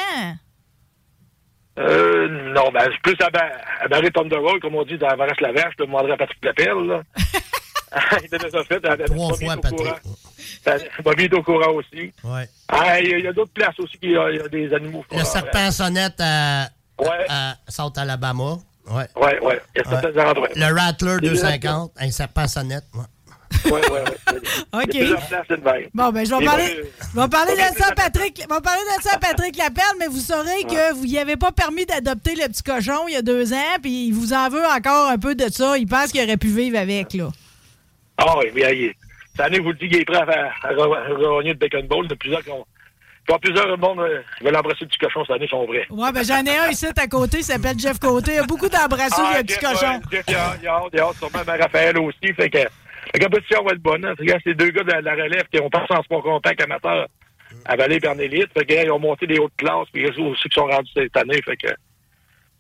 euh, 1.78 2.28
non, 2.54 2.72
ben, 2.74 2.90
c'est 2.92 3.02
plus 3.14 3.26
à, 3.26 3.30
Ba- 3.30 3.52
à 3.82 3.88
Barry 3.88 4.12
Thunder 4.12 4.36
Roll, 4.36 4.60
comme 4.60 4.76
on 4.76 4.84
dit 4.84 4.98
dans 4.98 5.16
Varesse 5.16 5.40
la 5.40 5.52
Verge, 5.54 5.74
je 5.80 5.86
demanderai 5.86 6.14
à 6.14 6.18
Patrick 6.18 6.44
Lapelle, 6.44 6.74
là. 6.88 7.02
il 8.20 8.26
était 8.26 8.38
déjà 8.38 8.64
fait. 8.66 8.80
Trois 9.06 9.34
fois, 9.34 9.56
Patrick. 9.58 9.78
courant. 9.78 9.96
Ben, 10.66 10.78
Bobby 11.04 11.24
est 11.26 11.34
au 11.34 11.42
courant 11.42 11.72
aussi. 11.74 12.12
Ouais. 12.24 12.50
Ah, 12.68 13.00
il 13.00 13.22
y 13.24 13.28
a, 13.28 13.32
d'autres 13.34 13.54
places 13.54 13.80
aussi, 13.80 13.98
il 14.02 14.12
y 14.12 14.18
a, 14.18 14.30
il 14.30 14.38
y 14.38 14.40
a 14.42 14.48
des 14.50 14.74
animaux. 14.74 15.06
Le 15.12 15.24
serpent 15.24 15.58
à 15.68 15.72
sonnette 15.72 16.20
à, 16.20 16.68
Ouais. 17.00 17.26
à 17.30 17.56
South 17.68 17.98
Alabama. 17.98 18.58
Ouais. 18.90 19.06
Ouais, 19.16 19.40
ouais. 19.42 19.62
Il 19.76 19.82
y 19.84 19.86
a 19.86 19.90
certains 20.02 20.30
endroits. 20.30 20.48
Le 20.56 20.74
Rattler 20.80 21.18
Les 21.22 21.30
250, 21.30 21.92
un 22.00 22.12
serpent 22.12 22.42
à 22.42 22.48
sonnette. 22.48 22.86
ouais. 22.96 23.02
Ouais, 23.66 23.72
ouais, 23.74 23.90
ouais. 23.92 24.02
OK. 24.74 24.88
Il 24.94 24.96
y 24.96 24.98
a 25.02 25.18
plusieurs 25.18 25.28
places, 25.28 25.46
c'est 25.50 25.60
de 25.60 25.64
même. 25.66 25.88
Bon, 25.94 26.12
ben, 26.12 26.26
je 26.26 26.34
vais 26.34 26.46
parler, 26.46 26.82
je 27.14 27.20
vais 27.20 27.28
parler 27.28 27.54
de 27.54 27.78
ça 27.78 27.88
à 27.90 27.92
Patrick, 27.94 28.36
je 28.38 28.42
vais 28.54 28.62
parler 28.62 28.82
de 28.98 29.04
ça 29.04 29.16
à 29.16 29.18
Patrick 29.18 29.58
Lapelle, 29.58 29.84
mais 30.00 30.08
vous 30.08 30.20
saurez 30.20 30.64
que 30.64 30.94
vous 30.94 31.06
n'y 31.06 31.18
avez 31.18 31.36
pas 31.36 31.52
permis 31.52 31.86
d'adopter 31.86 32.36
le 32.36 32.48
petit 32.48 32.64
cochon 32.64 33.08
il 33.08 33.16
y 33.16 33.18
a 33.18 33.22
deux 33.22 33.52
ans, 33.54 33.78
puis 33.82 34.08
il 34.08 34.12
vous 34.14 34.34
en 34.34 34.50
veut 34.50 34.64
encore 34.66 35.10
un 35.10 35.18
peu 35.18 35.36
de 35.36 35.50
ça. 35.52 35.78
Il 35.78 35.88
pense 35.88 36.12
qu'il 36.12 36.24
aurait 36.24 36.38
pu 36.38 36.48
vivre 36.48 36.78
avec, 36.78 37.14
là. 37.14 37.30
Ah 38.18 38.38
oui, 38.38 38.46
mais 38.54 38.94
cette 39.36 39.46
année, 39.46 39.60
vous 39.60 39.70
le 39.70 39.76
dites, 39.78 39.92
il 39.92 39.98
est 40.02 40.06
prêt 40.06 40.18
à, 40.18 40.68
à 40.68 40.70
regagner 40.70 41.54
le 41.54 41.58
Bacon 41.58 41.88
Bowl. 41.88 42.08
A 42.10 42.16
plusieurs 42.16 42.44
qui 42.44 42.52
a 43.34 43.40
plusieurs 43.40 43.78
monde 43.78 44.00
euh, 44.00 44.22
qui 44.38 44.44
veulent 44.44 44.56
embrasser 44.56 44.82
le 44.82 44.88
petit 44.88 45.00
cochon 45.00 45.24
cette 45.26 45.36
année, 45.36 45.48
sont 45.48 45.66
vrais. 45.66 45.86
Ouais, 45.90 46.12
ben, 46.12 46.24
j'en 46.24 46.44
ai 46.46 46.58
un 46.58 46.70
ici 46.70 46.88
à 46.88 47.08
côté, 47.08 47.38
il 47.40 47.44
s'appelle 47.44 47.78
Jeff 47.80 48.00
Côté. 48.00 48.32
Il 48.32 48.36
y 48.36 48.40
a 48.40 48.44
beaucoup 48.44 48.70
d'embrassures, 48.70 49.24
Ah, 49.34 49.42
Jeff, 49.46 49.60
cochon. 49.60 50.00
Jeff, 50.12 50.24
il 50.28 50.34
y 50.34 50.36
a, 50.36 50.56
il 50.60 50.64
y 50.64 50.68
a 50.68 50.82
il 50.92 50.98
y 50.98 51.02
a 51.02 51.14
sûrement, 51.14 51.40
mais 51.46 51.58
Raphaël 51.62 51.98
aussi. 52.00 52.34
Fait 52.34 52.50
que 52.50 52.58
la 52.58 53.20
compétition 53.26 53.64
va 53.64 53.72
être 53.72 53.82
bonne. 53.82 54.06
Hein. 54.06 54.14
Regarde, 54.18 54.42
ces 54.44 54.54
deux 54.54 54.70
gars 54.70 54.84
de 54.84 54.92
la, 54.92 55.12
relève 55.14 55.48
qui 55.52 55.60
ont 55.60 55.70
passé 55.70 55.94
en 55.94 56.04
sport 56.04 56.24
compact 56.24 56.62
amateur 56.62 57.08
à 57.66 57.76
Vallée 57.76 58.00
et 58.02 58.08
en 58.08 58.20
élite. 58.20 58.50
Fait 58.54 58.66
que, 58.66 58.74
ils 58.74 58.92
ont 58.92 59.00
monté 59.00 59.28
des 59.28 59.40
hautes 59.40 59.56
classes, 59.58 59.88
puis 59.92 60.04
ils 60.04 60.22
aussi 60.22 60.50
qui 60.50 60.56
sont 60.56 60.68
rendus 60.68 60.92
cette 60.96 61.18
année. 61.18 61.42
Fait 61.44 61.58
que 61.58 61.70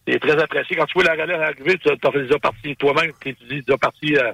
c'est 0.08 0.20
très 0.20 0.42
apprécié. 0.42 0.76
Quand 0.76 0.86
tu 0.86 0.94
vois 0.94 1.04
la 1.04 1.22
relève 1.22 1.42
arriver, 1.42 1.78
tu 1.78 1.90
as 1.90 2.12
déjà 2.12 2.40
parti 2.40 2.76
toi-même, 2.76 3.12
tu 3.22 3.34
dis 3.48 3.62
déjà 3.62 3.78
parti 3.78 4.16
euh, 4.18 4.32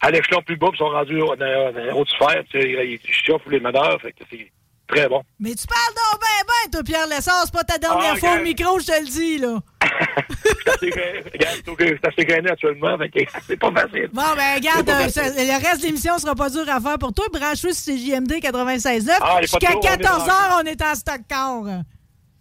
à 0.00 0.10
l'échelon 0.10 0.42
plus 0.42 0.56
bas, 0.56 0.68
puis 0.68 0.76
ils 0.76 0.84
sont 0.84 0.90
rendus 0.90 1.20
au, 1.20 1.34
au, 1.34 2.00
au 2.00 2.06
sphère, 2.06 2.42
tu 2.50 2.60
sais, 2.60 2.88
ils 2.88 3.00
chauffent 3.12 3.46
les 3.50 3.60
meneurs. 3.60 4.00
Fait 4.00 4.12
que 4.12 4.24
c'est 4.30 4.50
très 4.88 5.08
bon. 5.08 5.22
Mais 5.38 5.54
tu 5.54 5.66
parles 5.66 5.94
donc 5.94 6.20
ben 6.20 6.46
ben, 6.46 6.70
toi, 6.72 6.82
Pierre 6.82 7.06
Lessard. 7.06 7.42
C'est 7.44 7.52
pas 7.54 7.64
ta 7.64 7.78
dernière 7.78 8.12
Ah, 8.14 8.16
fois 8.16 8.36
au 8.38 8.42
micro, 8.42 8.78
je 8.80 8.86
te 8.86 9.00
le 9.00 9.06
dis, 9.06 9.38
là. 9.38 9.58
Regarde, 11.32 12.00
assez 12.04 12.24
gainé 12.24 12.50
actuellement. 12.50 12.96
C'est 13.46 13.56
pas 13.56 13.70
facile. 13.72 14.08
Bon, 14.12 14.22
ben, 14.36 14.54
regarde, 14.56 14.88
euh, 14.88 15.08
ça- 15.08 15.28
le 15.30 15.62
reste 15.66 15.80
de 15.82 15.86
l'émission 15.86 16.18
sera 16.18 16.34
pas 16.34 16.50
dur 16.50 16.64
à 16.68 16.80
faire 16.80 16.98
pour 16.98 17.12
toi. 17.12 17.26
Branche-toi 17.32 17.72
sur 17.72 17.94
CJMD 17.94 18.32
96.9. 18.40 19.18
Ah, 19.20 19.38
y 19.38 19.42
Jusqu'à 19.42 19.58
trouble, 19.70 19.86
on 19.86 19.88
est 19.92 19.96
14h, 19.96 20.24
branché. 20.26 20.54
on 20.62 20.66
est 20.66 20.82
en 20.82 20.94
stock 20.94 21.20
car. 21.28 21.62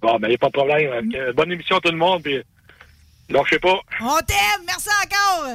Bon, 0.01 0.19
ben, 0.19 0.27
il 0.27 0.29
n'y 0.29 0.35
a 0.35 0.37
pas 0.37 0.47
de 0.47 0.51
problème. 0.51 1.11
Bonne 1.35 1.51
émission 1.51 1.77
à 1.77 1.79
tout 1.81 1.91
le 1.91 1.97
monde, 1.97 2.21
puis 2.23 2.41
lâchez 3.29 3.59
pas. 3.59 3.79
On 4.01 4.17
t'aime. 4.19 4.63
Merci 4.65 4.89
encore. 5.03 5.49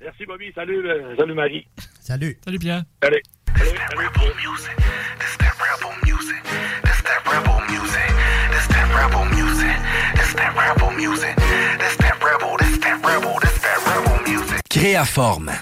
Merci, 0.00 0.26
Bobby. 0.26 0.52
Salut, 0.54 0.86
euh, 0.88 1.14
salut, 1.16 1.34
Marie. 1.34 1.66
Salut. 2.00 2.38
Salut 2.44 2.58
Pierre. 2.58 2.82
Allez. 3.02 3.22
Salut, 3.56 3.70
salut. 3.90 4.08
Créaforme. 14.68 15.52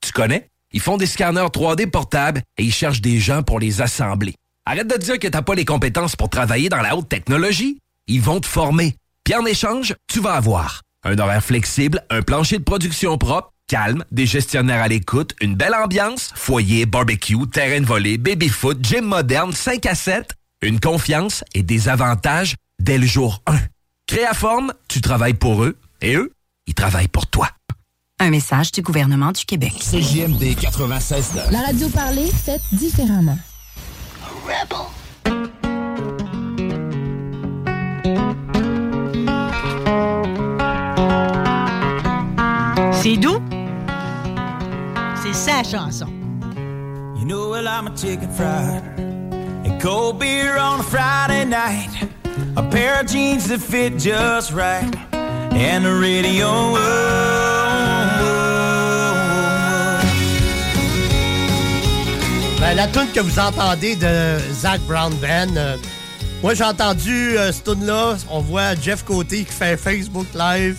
Tu 0.00 0.12
connais? 0.12 0.48
Ils 0.72 0.80
font 0.80 0.96
des 0.96 1.06
scanners 1.06 1.48
3D 1.52 1.90
portables 1.90 2.42
et 2.58 2.64
ils 2.64 2.72
cherchent 2.72 3.00
des 3.00 3.20
gens 3.20 3.42
pour 3.42 3.60
les 3.60 3.80
assembler. 3.80 4.34
Arrête 4.66 4.88
de 4.88 4.96
dire 4.96 5.18
que 5.18 5.28
t'as 5.28 5.42
pas 5.42 5.54
les 5.54 5.64
compétences 5.64 6.16
pour 6.16 6.28
travailler 6.28 6.68
dans 6.68 6.82
la 6.82 6.96
haute 6.96 7.08
technologie. 7.08 7.78
Ils 8.06 8.20
vont 8.20 8.40
te 8.40 8.46
former. 8.46 8.96
Puis 9.24 9.34
en 9.34 9.46
échange, 9.46 9.94
tu 10.08 10.20
vas 10.20 10.34
avoir 10.34 10.82
un 11.04 11.18
horaire 11.18 11.42
flexible, 11.42 12.04
un 12.10 12.22
plancher 12.22 12.58
de 12.58 12.64
production 12.64 13.16
propre, 13.16 13.52
calme, 13.66 14.04
des 14.10 14.26
gestionnaires 14.26 14.82
à 14.82 14.88
l'écoute, 14.88 15.34
une 15.40 15.54
belle 15.54 15.74
ambiance, 15.74 16.30
foyer, 16.34 16.86
barbecue, 16.86 17.46
terrain 17.52 17.80
de 17.80 17.86
volée, 17.86 18.18
baby-foot, 18.18 18.78
gym 18.82 19.04
moderne, 19.04 19.52
5 19.52 19.86
à 19.86 19.94
7, 19.94 20.30
une 20.62 20.80
confiance 20.80 21.44
et 21.54 21.62
des 21.62 21.88
avantages 21.88 22.54
dès 22.78 22.98
le 22.98 23.06
jour 23.06 23.42
1. 23.46 23.56
Créaforme, 24.06 24.72
tu 24.88 25.00
travailles 25.00 25.34
pour 25.34 25.64
eux 25.64 25.76
et 26.00 26.14
eux, 26.16 26.32
ils 26.66 26.74
travaillent 26.74 27.08
pour 27.08 27.26
toi. 27.26 27.50
Un 28.18 28.30
message 28.30 28.72
du 28.72 28.80
gouvernement 28.80 29.32
du 29.32 29.44
Québec. 29.44 29.74
CJMD 29.78 30.56
96 30.58 31.32
La 31.50 31.60
radio 31.60 31.88
parlée, 31.90 32.30
faite 32.30 32.62
différemment. 32.72 33.36
C'est 42.92 43.16
doux? 43.18 43.38
C'est 45.32 45.50
sa 45.50 45.62
chanson. 45.62 46.06
You 47.18 47.24
know, 47.26 47.50
well, 47.50 47.66
I'm 47.68 47.86
a 47.86 47.96
chicken 47.96 48.30
fried. 48.30 48.82
And 49.64 49.80
cold 49.80 50.18
beer 50.18 50.56
on 50.58 50.80
a 50.80 50.82
Friday 50.82 51.44
night. 51.44 51.90
A 52.56 52.62
pair 52.62 53.00
of 53.00 53.06
jeans 53.06 53.48
that 53.48 53.60
fit 53.60 53.98
just 53.98 54.52
right. 54.52 54.84
And 55.12 55.84
the 55.84 55.92
radio. 56.00 56.46
oh, 56.48 56.76
Ben, 62.60 62.74
la 62.74 62.86
tune 62.88 63.08
que 63.12 63.20
vous 63.20 63.38
entendez 63.38 63.96
de 63.96 64.38
Zach 64.52 64.80
Brown 64.82 65.12
Band, 65.16 65.56
euh, 65.56 65.76
moi 66.42 66.54
j'ai 66.54 66.64
entendu 66.64 67.36
euh, 67.38 67.52
cette 67.52 67.64
tune 67.64 67.84
là 67.86 68.16
on 68.30 68.40
voit 68.40 68.74
Jeff 68.80 69.04
Côté 69.04 69.44
qui 69.44 69.52
fait 69.52 69.72
un 69.72 69.76
Facebook 69.76 70.26
Live, 70.34 70.78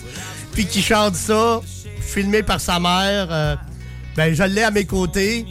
puis 0.52 0.66
qui 0.66 0.82
chante 0.82 1.14
ça, 1.14 1.60
filmé 2.00 2.42
par 2.42 2.60
sa 2.60 2.78
mère. 2.80 3.28
euh, 3.30 3.56
ben, 4.16 4.34
je 4.34 4.42
l'ai 4.44 4.62
à 4.62 4.70
mes 4.70 4.84
côtés. 4.84 5.46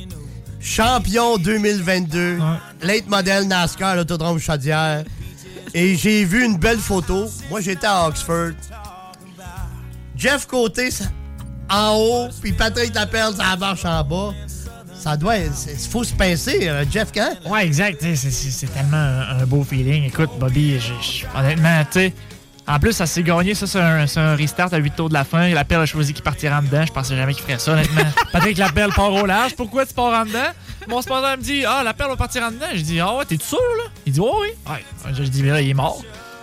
Champion 0.59 1.37
2022, 1.37 2.39
late 2.81 3.07
model 3.07 3.47
NASCAR 3.47 3.89
à 3.89 3.95
l'Autodrome 3.95 4.39
Chaudière. 4.39 5.03
Et 5.73 5.95
j'ai 5.95 6.25
vu 6.25 6.43
une 6.43 6.57
belle 6.57 6.79
photo. 6.79 7.25
Moi, 7.49 7.61
j'étais 7.61 7.87
à 7.87 8.07
Oxford. 8.07 8.51
Jeff 10.15 10.47
Côté 10.47 10.89
en 11.69 11.95
haut, 11.95 12.27
puis 12.41 12.53
Patrick 12.53 12.93
Lapelle, 12.95 13.33
ça 13.37 13.55
marche 13.55 13.85
en 13.85 14.03
bas. 14.03 14.33
Ça 14.99 15.15
doit 15.15 15.37
être. 15.37 15.53
Il 15.71 15.89
faut 15.89 16.03
se 16.03 16.13
pincer, 16.13 16.67
euh, 16.67 16.83
Jeff, 16.89 17.09
quand? 17.13 17.33
Ouais, 17.49 17.65
exact. 17.65 18.03
C'est 18.15 18.73
tellement 18.73 18.97
un, 18.97 19.39
un 19.41 19.45
beau 19.45 19.63
feeling. 19.63 20.05
Écoute, 20.05 20.31
Bobby, 20.39 20.79
je- 20.79 20.93
je- 21.01 21.25
honnêtement, 21.37 21.83
tu 21.85 21.99
sais, 21.99 22.13
En 22.69 22.79
plus, 22.79 22.91
ça 22.91 23.05
s'est 23.05 23.23
gagné, 23.23 23.55
ça, 23.55 23.65
c'est 23.65 24.19
un, 24.19 24.35
restart 24.35 24.73
à 24.73 24.77
8 24.77 24.95
tours 24.95 25.07
de 25.07 25.13
la 25.13 25.23
fin. 25.23 25.47
La 25.53 25.63
perle 25.63 25.83
a 25.83 25.85
choisi 25.85 26.13
qu'il 26.13 26.23
partira 26.23 26.59
en 26.59 26.61
dedans. 26.61 26.85
Je 26.85 26.91
pensais 26.91 27.15
jamais 27.15 27.33
qu'il 27.33 27.43
ferait 27.43 27.59
ça, 27.59 27.71
honnêtement. 27.71 28.03
Patrick 28.33 28.57
Lapelle 28.57 28.91
part 28.93 29.13
au 29.13 29.25
large. 29.25 29.55
Pourquoi 29.55 29.85
tu 29.85 29.93
pars 29.93 30.21
en 30.21 30.25
dedans? 30.25 30.49
Mon 30.89 31.01
sponsor 31.01 31.37
me 31.37 31.41
dit 31.41 31.63
Ah, 31.65 31.81
la 31.83 31.93
perle 31.93 32.11
va 32.11 32.17
partir 32.17 32.43
en 32.43 32.51
dedans. 32.51 32.65
Je 32.73 32.81
dis 32.81 32.99
Ah 32.99 33.15
ouais, 33.15 33.25
t'es 33.25 33.37
sûr, 33.41 33.57
là? 33.57 33.89
Il 34.05 34.11
dit 34.11 34.19
Oh, 34.19 34.41
oui. 34.41 34.49
Ouais. 34.69 35.13
Je 35.13 35.23
dis 35.23 35.43
Mais 35.43 35.51
là, 35.51 35.61
il 35.61 35.69
est 35.69 35.73
mort. 35.73 36.01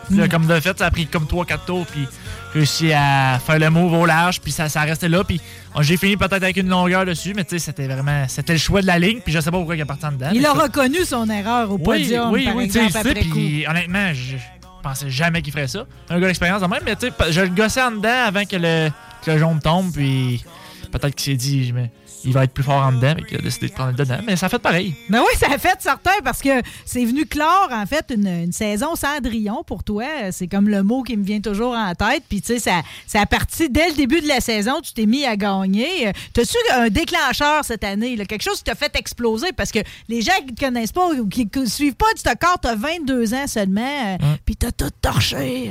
Puis 0.09 0.19
là, 0.19 0.29
comme 0.29 0.47
de 0.47 0.61
fait, 0.61 0.79
ça 0.79 0.87
a 0.87 0.91
pris 0.91 1.07
comme 1.07 1.25
3-4 1.25 1.59
tours. 1.67 1.87
Puis 1.87 2.07
réussi 2.55 2.93
à 2.93 3.39
faire 3.45 3.59
le 3.59 3.69
move 3.69 3.93
au 3.93 4.07
large. 4.07 4.41
Puis 4.41 4.53
ça, 4.53 4.71
ça 4.71 4.81
restait 4.83 5.11
là. 5.11 5.25
Puis 5.25 5.43
oh, 5.75 5.83
j'ai 5.83 5.99
fini 5.99 6.17
peut-être 6.17 6.43
avec 6.43 6.57
une 6.57 6.69
longueur 6.69 7.05
dessus. 7.05 7.35
Mais 7.37 7.45
tu 7.45 7.59
sais, 7.59 7.67
c'était 7.67 7.87
vraiment. 7.87 8.25
C'était 8.29 8.55
le 8.55 8.59
choix 8.59 8.81
de 8.81 8.87
la 8.87 8.99
ligne. 8.99 9.21
Puis 9.23 9.33
je 9.33 9.41
sais 9.41 9.51
pas 9.51 9.59
pourquoi 9.59 9.77
il 9.77 9.81
est 9.83 9.85
parti 9.85 10.07
en 10.07 10.13
dedans. 10.13 10.31
Il 10.33 10.47
a 10.47 10.53
reconnu 10.53 11.05
son 11.05 11.29
erreur 11.29 11.71
au 11.71 11.75
oui, 11.75 11.83
podium, 11.85 12.33
oui, 12.33 12.45
par 12.47 12.57
oui, 12.57 12.67
tu 12.67 12.73
sais, 12.73 12.87
exemple, 12.87 13.09
après 13.09 13.25
coup. 13.25 13.35
puis 13.35 13.67
honnêtement, 13.67 14.15
je 14.15 14.37
pensais 14.85 15.11
jamais 15.11 15.43
qu'il 15.43 15.53
ferait 15.53 15.69
ça. 15.69 15.87
Un 16.11 16.21
gars 16.21 16.29
d'expérience 16.29 16.63
de 16.63 16.67
même, 16.67 16.83
mais 16.85 16.95
tu 16.97 17.09
sais, 17.09 17.33
je 17.33 17.41
le 17.41 17.49
gossais 17.49 17.83
en 17.83 17.91
dedans 17.91 18.25
avant 18.27 18.45
que 18.45 18.57
le, 18.57 18.91
que 19.25 19.31
le 19.33 19.39
jaune 19.39 19.61
tombe, 19.61 19.93
puis 19.93 20.45
peut-être 20.93 21.15
qu'il 21.15 21.33
s'est 21.33 21.37
dit, 21.37 21.73
mais 21.75 21.91
il 22.25 22.33
va 22.33 22.45
être 22.45 22.53
plus 22.53 22.65
fort 22.65 22.83
en 22.83 22.93
dedans, 22.93 23.15
mais 23.17 23.23
qu'il 23.25 23.39
a 23.39 23.41
décidé 23.41 23.69
de 23.69 23.73
prendre 23.73 23.91
le 23.91 23.97
dedans. 23.97 24.19
Mais 24.27 24.37
ça 24.37 24.47
a 24.47 24.49
fait 24.49 24.59
pareil. 24.59 24.95
Ben 25.09 25.21
oui, 25.21 25.39
ça 25.39 25.47
a 25.53 25.59
fait 25.59 25.77
certain 25.81 26.13
parce 26.25 26.41
que 26.43 26.51
c'est 26.85 27.05
venu 27.05 27.27
clore, 27.27 27.69
en 27.73 27.87
fait, 27.87 28.13
une, 28.15 28.27
une 28.27 28.53
saison 28.53 28.95
Cendrillon 28.97 29.63
pour 29.65 29.85
toi. 29.85 30.05
C'est 30.33 30.47
comme 30.49 30.69
le 30.69 30.83
mot 30.83 31.03
qui 31.03 31.17
me 31.17 31.25
vient 31.25 31.41
toujours 31.41 31.75
en 31.75 31.95
tête. 31.95 32.23
Puis, 32.29 32.41
tu 32.41 32.55
sais, 32.55 32.59
ça, 32.59 32.83
ça 33.07 33.21
a 33.21 33.27
parti 33.27 33.69
dès 33.71 33.89
le 33.89 33.95
début 33.95 34.21
de 34.21 34.29
la 34.29 34.41
saison. 34.41 34.81
Tu 34.83 34.93
t'es 34.93 35.07
mis 35.07 35.25
à 35.25 35.37
gagner. 35.37 36.13
T'as-tu 36.33 36.57
un 36.75 36.89
déclencheur 36.89 37.65
cette 37.65 37.85
année? 37.85 38.17
là? 38.17 38.25
quelque 38.25 38.43
chose 38.43 38.59
qui 38.59 38.65
t'a 38.65 38.75
fait 38.75 38.95
exploser? 38.97 39.53
Parce 39.53 39.71
que 39.73 39.81
les 40.09 40.23
gens 40.23 40.33
qui 40.47 40.55
te 40.55 40.65
connaissent 40.65 40.93
pas 40.93 41.09
ou 41.09 41.29
qui 41.29 41.49
ne 41.55 41.67
suivent 41.67 41.95
pas 41.95 42.13
du 42.15 42.21
Stockard, 42.21 42.59
t'as 42.61 42.75
22 42.75 43.35
ans 43.35 43.47
seulement. 43.47 44.17
euh, 44.23 44.35
Puis 44.45 44.57
t'as 44.57 44.73
tout 44.73 44.91
torché. 45.01 45.71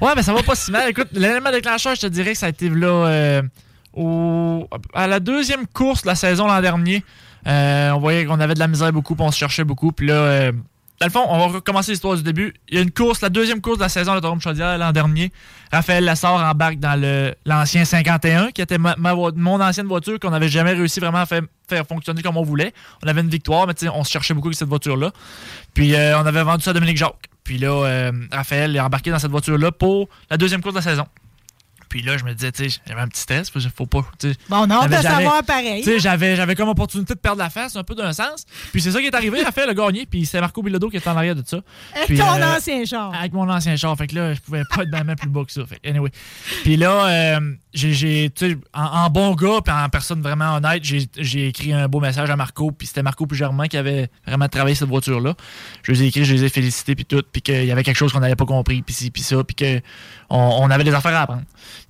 Ouais, 0.00 0.12
mais 0.16 0.22
ça 0.22 0.32
va 0.32 0.42
pas 0.42 0.54
si 0.54 0.70
mal. 0.70 0.90
Écoute, 0.90 1.08
l'élément 1.12 1.50
déclencheur, 1.50 1.94
je 1.94 2.02
te 2.02 2.06
dirais 2.06 2.32
que 2.32 2.38
ça 2.38 2.46
a 2.46 2.48
été 2.50 2.68
là 2.68 3.06
euh, 3.06 3.42
au, 3.94 4.68
à 4.92 5.06
la 5.06 5.20
deuxième 5.20 5.66
course 5.66 6.02
de 6.02 6.08
la 6.08 6.14
saison 6.14 6.46
l'an 6.46 6.60
dernier. 6.60 7.04
Euh, 7.46 7.90
on 7.90 7.98
voyait 7.98 8.24
qu'on 8.24 8.40
avait 8.40 8.54
de 8.54 8.58
la 8.58 8.68
misère 8.68 8.92
beaucoup, 8.92 9.14
puis 9.14 9.24
on 9.24 9.30
se 9.30 9.38
cherchait 9.38 9.64
beaucoup. 9.64 9.92
Puis 9.92 10.06
là, 10.06 10.14
euh, 10.14 10.52
dans 11.00 11.06
le 11.06 11.12
fond, 11.12 11.26
on 11.28 11.38
va 11.38 11.46
recommencer 11.56 11.90
l'histoire 11.90 12.16
du 12.16 12.22
début. 12.22 12.54
Il 12.68 12.76
y 12.76 12.78
a 12.78 12.82
une 12.82 12.90
course, 12.90 13.20
la 13.20 13.28
deuxième 13.28 13.60
course 13.60 13.78
de 13.78 13.82
la 13.82 13.88
saison 13.88 14.14
de 14.14 14.20
Drôme 14.20 14.40
Chaudière 14.40 14.78
l'an 14.78 14.92
dernier. 14.92 15.32
Raphaël 15.72 16.04
Lassard 16.04 16.42
embarque 16.48 16.78
dans 16.78 16.98
l'ancien 17.44 17.84
51, 17.84 18.52
qui 18.52 18.62
était 18.62 18.78
mon 18.78 19.60
ancienne 19.60 19.86
voiture 19.86 20.20
qu'on 20.20 20.30
n'avait 20.30 20.48
jamais 20.48 20.72
réussi 20.72 21.00
vraiment 21.00 21.18
à 21.18 21.26
faire, 21.26 21.42
fonctionner 21.88 22.22
comme 22.22 22.36
on 22.36 22.44
voulait. 22.44 22.72
On 23.04 23.08
avait 23.08 23.22
une 23.22 23.28
victoire, 23.28 23.66
mais 23.66 23.74
on 23.92 24.04
se 24.04 24.10
cherchait 24.10 24.34
beaucoup 24.34 24.48
avec 24.48 24.56
cette 24.56 24.68
voiture-là. 24.68 25.10
Puis 25.74 25.94
euh, 25.94 26.18
on 26.18 26.26
avait 26.26 26.44
vendu 26.44 26.62
ça 26.62 26.70
à 26.70 26.74
Dominique 26.74 26.96
Jacques. 26.96 27.28
Puis 27.42 27.58
là, 27.58 27.84
euh, 27.84 28.12
Raphaël 28.32 28.74
est 28.74 28.80
embarqué 28.80 29.10
dans 29.10 29.18
cette 29.18 29.32
voiture-là 29.32 29.72
pour 29.72 30.08
la 30.30 30.36
deuxième 30.36 30.62
course 30.62 30.74
de 30.74 30.78
la 30.78 30.84
saison. 30.84 31.06
Puis 31.94 32.02
là, 32.02 32.16
je 32.16 32.24
me 32.24 32.34
disais, 32.34 32.50
tu 32.50 32.68
sais, 32.68 32.80
j'avais 32.88 33.02
un 33.02 33.06
petit 33.06 33.24
que 33.24 33.60
faut 33.76 33.86
pas. 33.86 34.00
Bon, 34.48 34.66
on 34.66 34.68
a 34.68 34.74
hâte 34.74 34.90
J'avais- 34.90 34.96
de 34.96 35.02
savoir 35.02 35.44
pareil. 35.44 35.84
Tu 35.84 35.90
sais, 35.92 35.98
j'avais, 36.00 36.34
j'avais 36.34 36.56
comme 36.56 36.68
opportunité 36.68 37.14
de 37.14 37.18
perdre 37.20 37.38
la 37.38 37.50
face, 37.50 37.76
un 37.76 37.84
peu 37.84 37.94
d'un 37.94 38.12
sens. 38.12 38.46
Puis 38.72 38.82
c'est 38.82 38.90
ça 38.90 38.98
qui 38.98 39.06
est 39.06 39.14
arrivé, 39.14 39.42
Raphaël 39.44 39.70
a 39.70 39.74
gagné, 39.74 40.04
puis 40.04 40.26
c'est 40.26 40.40
Marco 40.40 40.60
Bilodeau 40.60 40.90
qui 40.90 40.96
est 40.96 41.06
en 41.06 41.16
arrière 41.16 41.36
de 41.36 41.44
ça. 41.46 41.58
Avec 41.94 42.08
Puis, 42.08 42.18
ton 42.18 42.24
euh, 42.26 42.56
ancien 42.56 42.84
char. 42.84 43.14
avec 43.14 43.32
mon 43.32 43.48
ancien 43.48 43.76
char. 43.76 43.96
Fait 43.96 44.08
que 44.08 44.16
là, 44.16 44.34
je 44.34 44.40
pouvais 44.40 44.64
pas 44.74 44.82
être 44.82 44.90
vraiment 44.90 45.14
plus 45.14 45.28
bas 45.28 45.44
que 45.44 45.52
ça. 45.52 45.62
Fait 45.66 45.78
anyway. 45.88 46.10
Puis 46.64 46.76
là, 46.76 47.06
euh, 47.06 47.54
j'ai, 47.72 47.92
j'ai, 47.92 48.30
tu 48.34 48.50
sais, 48.50 48.58
en, 48.74 48.82
en 48.82 49.10
bon 49.10 49.32
gars, 49.36 49.60
puis 49.64 49.72
en 49.72 49.88
personne 49.88 50.20
vraiment 50.20 50.56
honnête, 50.56 50.82
j'ai, 50.82 51.06
j'ai 51.16 51.46
écrit 51.46 51.72
un 51.72 51.86
beau 51.86 52.00
message 52.00 52.28
à 52.28 52.34
Marco. 52.34 52.72
Puis 52.72 52.88
c'était 52.88 53.04
Marco 53.04 53.24
puis 53.24 53.38
Germain 53.38 53.68
qui 53.68 53.76
avait 53.76 54.08
vraiment 54.26 54.48
travaillé 54.48 54.74
cette 54.74 54.88
voiture-là. 54.88 55.34
Je 55.84 55.92
les 55.92 56.02
ai 56.02 56.06
écrits, 56.08 56.24
je 56.24 56.34
les 56.34 56.42
ai 56.42 56.48
félicités, 56.48 56.96
puis 56.96 57.04
tout. 57.04 57.22
Puis 57.32 57.40
qu'il 57.40 57.64
y 57.64 57.70
avait 57.70 57.84
quelque 57.84 57.98
chose 57.98 58.12
qu'on 58.12 58.18
n'avait 58.20 58.34
pas 58.34 58.46
compris, 58.46 58.82
puis 58.82 58.92
ci, 58.96 59.12
puis 59.12 59.22
ça. 59.22 59.44
Puis 59.44 59.54
qu'on 59.54 60.36
on 60.36 60.68
avait 60.72 60.82
des 60.82 60.92
affaires 60.94 61.14
à 61.14 61.22
apprendre. 61.22 61.42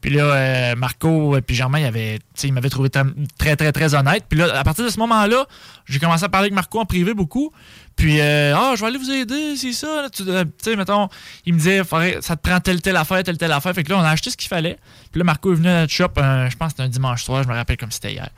Puis 0.05 0.13
là, 0.13 0.25
euh, 0.25 0.77
Marco 0.77 1.35
puis 1.47 1.57
Germain, 1.57 1.79
ils, 1.79 2.53
m'avaient 2.53 2.69
trouvé 2.69 2.91
très, 2.91 3.57
très, 3.57 3.73
très, 3.73 3.95
honnête. 3.95 4.27
Puis 4.29 4.39
là, 4.39 4.55
à 4.55 4.63
partir 4.63 4.85
de 4.85 4.91
ce 4.91 4.99
moment-là, 4.99 5.47
j'ai 5.87 5.99
commencé 5.99 6.23
à 6.23 6.29
parler 6.29 6.49
avec 6.49 6.53
Marco 6.53 6.79
en 6.79 6.85
privé 6.85 7.15
beaucoup. 7.15 7.53
Puis, 7.97 8.21
euh, 8.21 8.55
ah, 8.55 8.75
je 8.77 8.83
vais 8.83 8.89
aller 8.89 8.99
vous 8.99 9.11
aider, 9.11 9.57
c'est 9.57 9.73
ça. 9.73 9.87
euh, 9.87 10.09
tu 10.11 10.25
sais, 10.59 10.77
mettons, 10.77 11.09
il 11.47 11.55
me 11.55 11.59
disait, 11.59 11.81
ça 12.21 12.37
te 12.37 12.47
prend 12.47 12.61
telle, 12.61 12.83
telle 12.83 12.99
affaire, 12.99 13.23
telle, 13.23 13.39
telle 13.39 13.51
affaire. 13.51 13.73
Fait 13.73 13.83
que 13.83 13.89
là, 13.89 13.97
on 13.97 14.03
a 14.03 14.11
acheté 14.11 14.29
ce 14.29 14.37
qu'il 14.37 14.49
fallait. 14.49 14.77
Puis 15.11 15.21
là, 15.21 15.25
Marco 15.25 15.51
est 15.51 15.57
venu 15.57 15.69
à 15.69 15.81
notre 15.81 15.93
shop, 15.95 16.11
euh, 16.19 16.51
je 16.51 16.57
pense 16.59 16.67
que 16.67 16.73
c'était 16.73 16.83
un 16.83 16.91
dimanche 16.91 17.25
soir, 17.25 17.43
je 17.43 17.49
me 17.49 17.55
rappelle 17.55 17.79
comme 17.79 17.91
c'était 17.91 18.13
hier. 18.13 18.29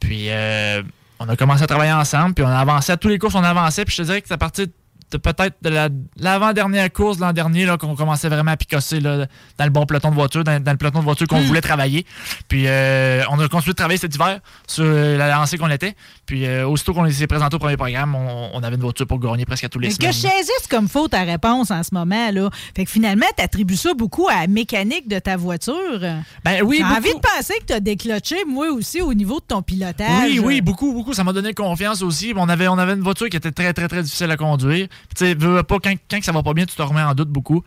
Puis, 0.00 0.30
euh, 0.30 0.82
on 1.20 1.28
a 1.28 1.36
commencé 1.36 1.62
à 1.62 1.68
travailler 1.68 1.92
ensemble, 1.92 2.34
puis 2.34 2.44
on 2.44 2.48
a 2.48 2.58
avancé 2.58 2.90
à 2.90 2.96
tous 2.96 3.06
les 3.06 3.20
courses, 3.20 3.36
on 3.36 3.44
avançait. 3.44 3.84
Puis 3.84 3.94
je 3.94 4.02
te 4.02 4.06
dirais 4.06 4.20
que 4.20 4.26
c'est 4.26 4.34
à 4.34 4.38
partir 4.38 4.66
de 4.66 4.72
peut-être 5.10 5.56
de 5.62 5.68
la- 5.68 5.88
l'avant-dernière 6.16 6.92
course 6.92 7.16
de 7.18 7.22
l'an 7.22 7.32
dernier 7.32 7.66
là, 7.66 7.76
qu'on 7.76 7.94
commençait 7.94 8.28
vraiment 8.28 8.50
à 8.52 8.56
picosser 8.56 9.00
là, 9.00 9.26
dans 9.58 9.64
le 9.64 9.70
bon 9.70 9.86
peloton 9.86 10.10
de 10.10 10.14
voiture, 10.14 10.44
dans, 10.44 10.62
dans 10.62 10.72
le 10.72 10.76
peloton 10.78 10.98
de 11.00 11.04
voiture 11.04 11.26
qu'on 11.26 11.40
voulait 11.40 11.60
travailler. 11.60 12.04
Puis 12.48 12.64
euh, 12.66 13.22
on 13.30 13.38
a 13.38 13.48
continué 13.48 13.72
de 13.72 13.76
travailler 13.76 13.98
cet 13.98 14.14
hiver 14.14 14.40
sur 14.66 14.84
euh, 14.84 15.16
la 15.16 15.28
lancée 15.30 15.58
qu'on 15.58 15.70
était. 15.70 15.94
Puis 16.26 16.46
euh, 16.46 16.66
aussitôt 16.66 16.94
qu'on 16.94 17.08
s'est 17.10 17.26
présenté 17.26 17.54
au 17.56 17.58
premier 17.58 17.76
programme, 17.76 18.14
on, 18.14 18.50
on 18.54 18.62
avait 18.62 18.76
une 18.76 18.82
voiture 18.82 19.06
pour 19.06 19.18
gagner 19.20 19.44
presque 19.44 19.64
à 19.64 19.68
tous 19.68 19.78
les 19.78 19.88
Mais 19.88 19.94
que 19.94 20.06
je 20.06 20.12
saisisse 20.12 20.66
comme 20.70 20.88
faux 20.88 21.08
ta 21.08 21.22
réponse 21.22 21.70
en 21.70 21.82
ce 21.82 21.90
moment, 21.94 22.30
là? 22.32 22.48
Fait 22.76 22.84
que 22.84 22.90
finalement, 22.90 23.26
tu 23.36 23.42
attribues 23.44 23.76
ça 23.76 23.94
beaucoup 23.94 24.28
à 24.28 24.40
la 24.42 24.46
mécanique 24.46 25.08
de 25.08 25.18
ta 25.18 25.36
voiture. 25.36 26.00
Ben 26.44 26.62
oui, 26.64 26.78
J'ai 26.78 26.84
envie 26.84 27.14
de 27.14 27.20
penser 27.20 27.54
que 27.60 27.66
tu 27.66 27.72
as 27.72 27.80
décloché, 27.80 28.36
moi 28.46 28.68
aussi, 28.70 29.00
au 29.00 29.14
niveau 29.14 29.40
de 29.40 29.44
ton 29.46 29.62
pilotage. 29.62 30.08
Oui, 30.30 30.38
oui, 30.42 30.60
beaucoup, 30.60 30.92
beaucoup. 30.92 31.12
Ça 31.12 31.24
m'a 31.24 31.32
donné 31.32 31.52
confiance 31.54 32.02
aussi. 32.02 32.32
On 32.36 32.48
avait, 32.48 32.68
on 32.68 32.78
avait 32.78 32.94
une 32.94 33.02
voiture 33.02 33.28
qui 33.28 33.36
était 33.36 33.52
très, 33.52 33.72
très, 33.72 33.88
très 33.88 34.02
difficile 34.02 34.30
à 34.30 34.36
conduire. 34.36 34.88
Puis, 35.08 35.14
tu 35.16 35.24
sais, 35.24 35.34
veux, 35.34 35.56
veux 35.56 35.62
pas, 35.62 35.78
quand, 35.78 35.94
quand 36.10 36.22
ça 36.22 36.32
va 36.32 36.42
pas 36.42 36.54
bien, 36.54 36.66
tu 36.66 36.74
te 36.74 36.82
remets 36.82 37.02
en 37.02 37.14
doute 37.14 37.30
beaucoup. 37.30 37.62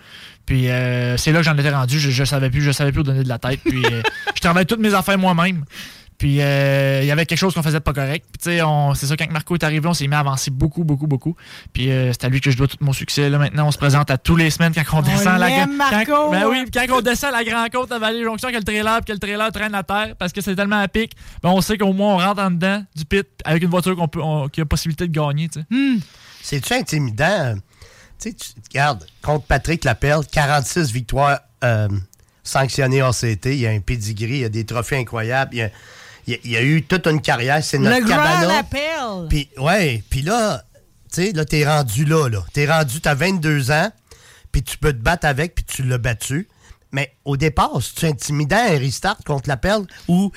Puis, 0.46 0.70
euh, 0.70 1.18
c'est 1.18 1.32
là 1.32 1.40
que 1.40 1.46
j'en 1.46 1.58
étais 1.58 1.70
rendu. 1.70 2.00
Je, 2.00 2.10
je 2.10 2.24
savais 2.24 2.50
plus, 2.50 2.62
je 2.62 2.72
savais 2.72 2.92
plus 2.92 3.02
où 3.02 3.04
donner 3.04 3.24
de 3.24 3.30
la 3.30 3.40
tête. 3.40 3.60
Puis, 3.64 3.86
euh, 3.86 4.02
je 4.36 4.42
travaillais 4.42 4.66
toutes 4.66 4.80
mes 4.80 4.94
affaires 4.94 5.18
moi-même. 5.18 5.66
Puis, 6.18 6.42
euh, 6.42 7.02
il 7.04 7.08
y 7.08 7.12
avait 7.12 7.28
quelque 7.28 7.38
chose 7.38 7.54
qu'on 7.54 7.62
faisait 7.62 7.78
de 7.78 7.84
pas 7.84 7.94
correct. 7.94 8.26
Puis, 8.32 8.40
tu 8.42 8.50
sais, 8.58 8.62
on- 8.64 8.96
c'est 8.96 9.06
ça, 9.06 9.16
quand 9.16 9.30
Marco 9.32 9.54
est 9.54 9.64
arrivé, 9.64 9.88
on 9.88 9.94
s'est 9.94 10.08
mis 10.08 10.16
à 10.16 10.20
avancer 10.20 10.50
beaucoup, 10.50 10.84
beaucoup, 10.84 11.06
beaucoup. 11.06 11.36
Puis, 11.74 11.92
euh, 11.92 12.12
c'est 12.12 12.26
à 12.26 12.30
lui 12.30 12.42
que 12.42 12.50
je 12.50 12.58
dois 12.58 12.68
tout 12.68 12.78
mon 12.82 12.92
succès. 12.92 13.30
Là, 13.30 13.38
maintenant, 13.38 13.68
on 13.68 13.72
se 13.72 13.78
présente 13.78 14.10
à 14.10 14.18
tous 14.18 14.36
les 14.36 14.50
semaines 14.50 14.74
quand 14.74 14.98
on, 14.98 15.02
descend 15.04 15.38
la 15.38 15.48
l'aime, 15.48 15.70
quand- 15.70 15.76
Marco! 15.76 16.32
Ben 16.32 16.48
oui, 16.50 16.66
puis 16.66 16.88
quand 16.88 16.98
on 16.98 17.02
descend 17.02 17.32
la 17.34 17.44
Grande 17.44 17.70
Côte 17.70 17.92
à 17.92 18.00
Vallée 18.00 18.24
Jonction, 18.24 18.50
que 18.50 18.56
le 18.56 18.64
trailer, 18.64 18.96
puis 18.98 19.06
que 19.08 19.14
le 19.14 19.20
trailer 19.20 19.52
traîne 19.52 19.72
la 19.74 19.84
terre 19.84 20.16
parce 20.18 20.34
que 20.34 20.42
c'est 20.42 20.56
tellement 20.56 20.80
à 20.82 20.88
pic, 20.88 21.12
ben 21.44 21.50
on 21.50 21.62
sait 21.62 21.78
qu'au 21.78 21.94
moins 21.94 22.16
on 22.16 22.18
rentre 22.18 22.42
en 22.42 22.50
dedans 22.50 22.84
du 22.96 23.06
pit 23.06 23.28
avec 23.46 23.62
une 23.62 23.70
voiture 23.70 23.96
qu'on 23.96 24.08
peut, 24.08 24.22
on- 24.24 24.48
qui 24.50 24.62
a 24.62 24.66
possibilité 24.66 25.08
de 25.08 25.12
gagner. 25.14 25.50
tu 25.50 25.60
sais. 25.60 25.66
Hmm. 25.70 26.00
C'est-tu 26.42 26.74
intimidant? 26.74 27.56
Tu 28.20 28.32
sais, 28.32 28.34
tu 28.34 28.48
regardes, 28.74 29.06
contre 29.22 29.46
Patrick 29.46 29.84
Lapelle, 29.84 30.22
46 30.32 30.92
victoires 30.92 31.40
euh, 31.64 31.88
sanctionnées 32.44 33.02
en 33.04 33.12
CT. 33.12 33.54
Il 33.54 33.60
y 33.60 33.68
a 33.68 33.72
un 33.72 33.80
pedigree, 33.80 34.30
il 34.38 34.40
y 34.40 34.46
a 34.46 34.50
des 34.50 34.66
trophées 34.66 34.98
incroyables. 34.98 35.52
Il 35.54 35.58
y 35.60 35.62
a, 35.62 35.70
il 36.28 36.34
y 36.34 36.36
a- 36.36 36.40
il 36.44 36.52
y 36.52 36.58
a 36.58 36.62
eu 36.62 36.84
toute 36.84 37.08
une 37.08 37.22
carrière. 37.22 37.64
C'est 37.64 37.78
notre 37.80 38.00
Le 38.00 38.06
grand 38.06 38.18
cabana. 38.18 38.58
appel. 38.60 39.28
Puis, 39.30 39.50
ouais, 39.58 40.04
puis 40.10 40.22
là, 40.22 40.64
tu 41.14 41.24
sais, 41.24 41.32
là, 41.32 41.46
t'es 41.46 41.66
rendu 41.66 42.06
là, 42.06 42.28
là. 42.30 42.44
T'es 42.54 42.70
rendu, 42.70 43.00
t'as 43.02 43.16
22 43.16 43.72
ans, 43.72 43.92
puis 44.52 44.62
tu 44.64 44.78
peux 44.78 44.92
te 44.94 44.98
battre 45.02 45.26
avec, 45.26 45.56
puis 45.56 45.64
tu 45.66 45.84
l'as 45.84 45.98
battu. 45.98 46.48
Mais 46.92 47.14
au 47.26 47.36
départ, 47.38 47.72
c'est-tu 47.82 48.06
intimidant 48.06 48.58
un 48.58 48.78
restart 48.78 49.18
contre 49.26 49.50
l'appel 49.50 49.80
ou 50.08 50.32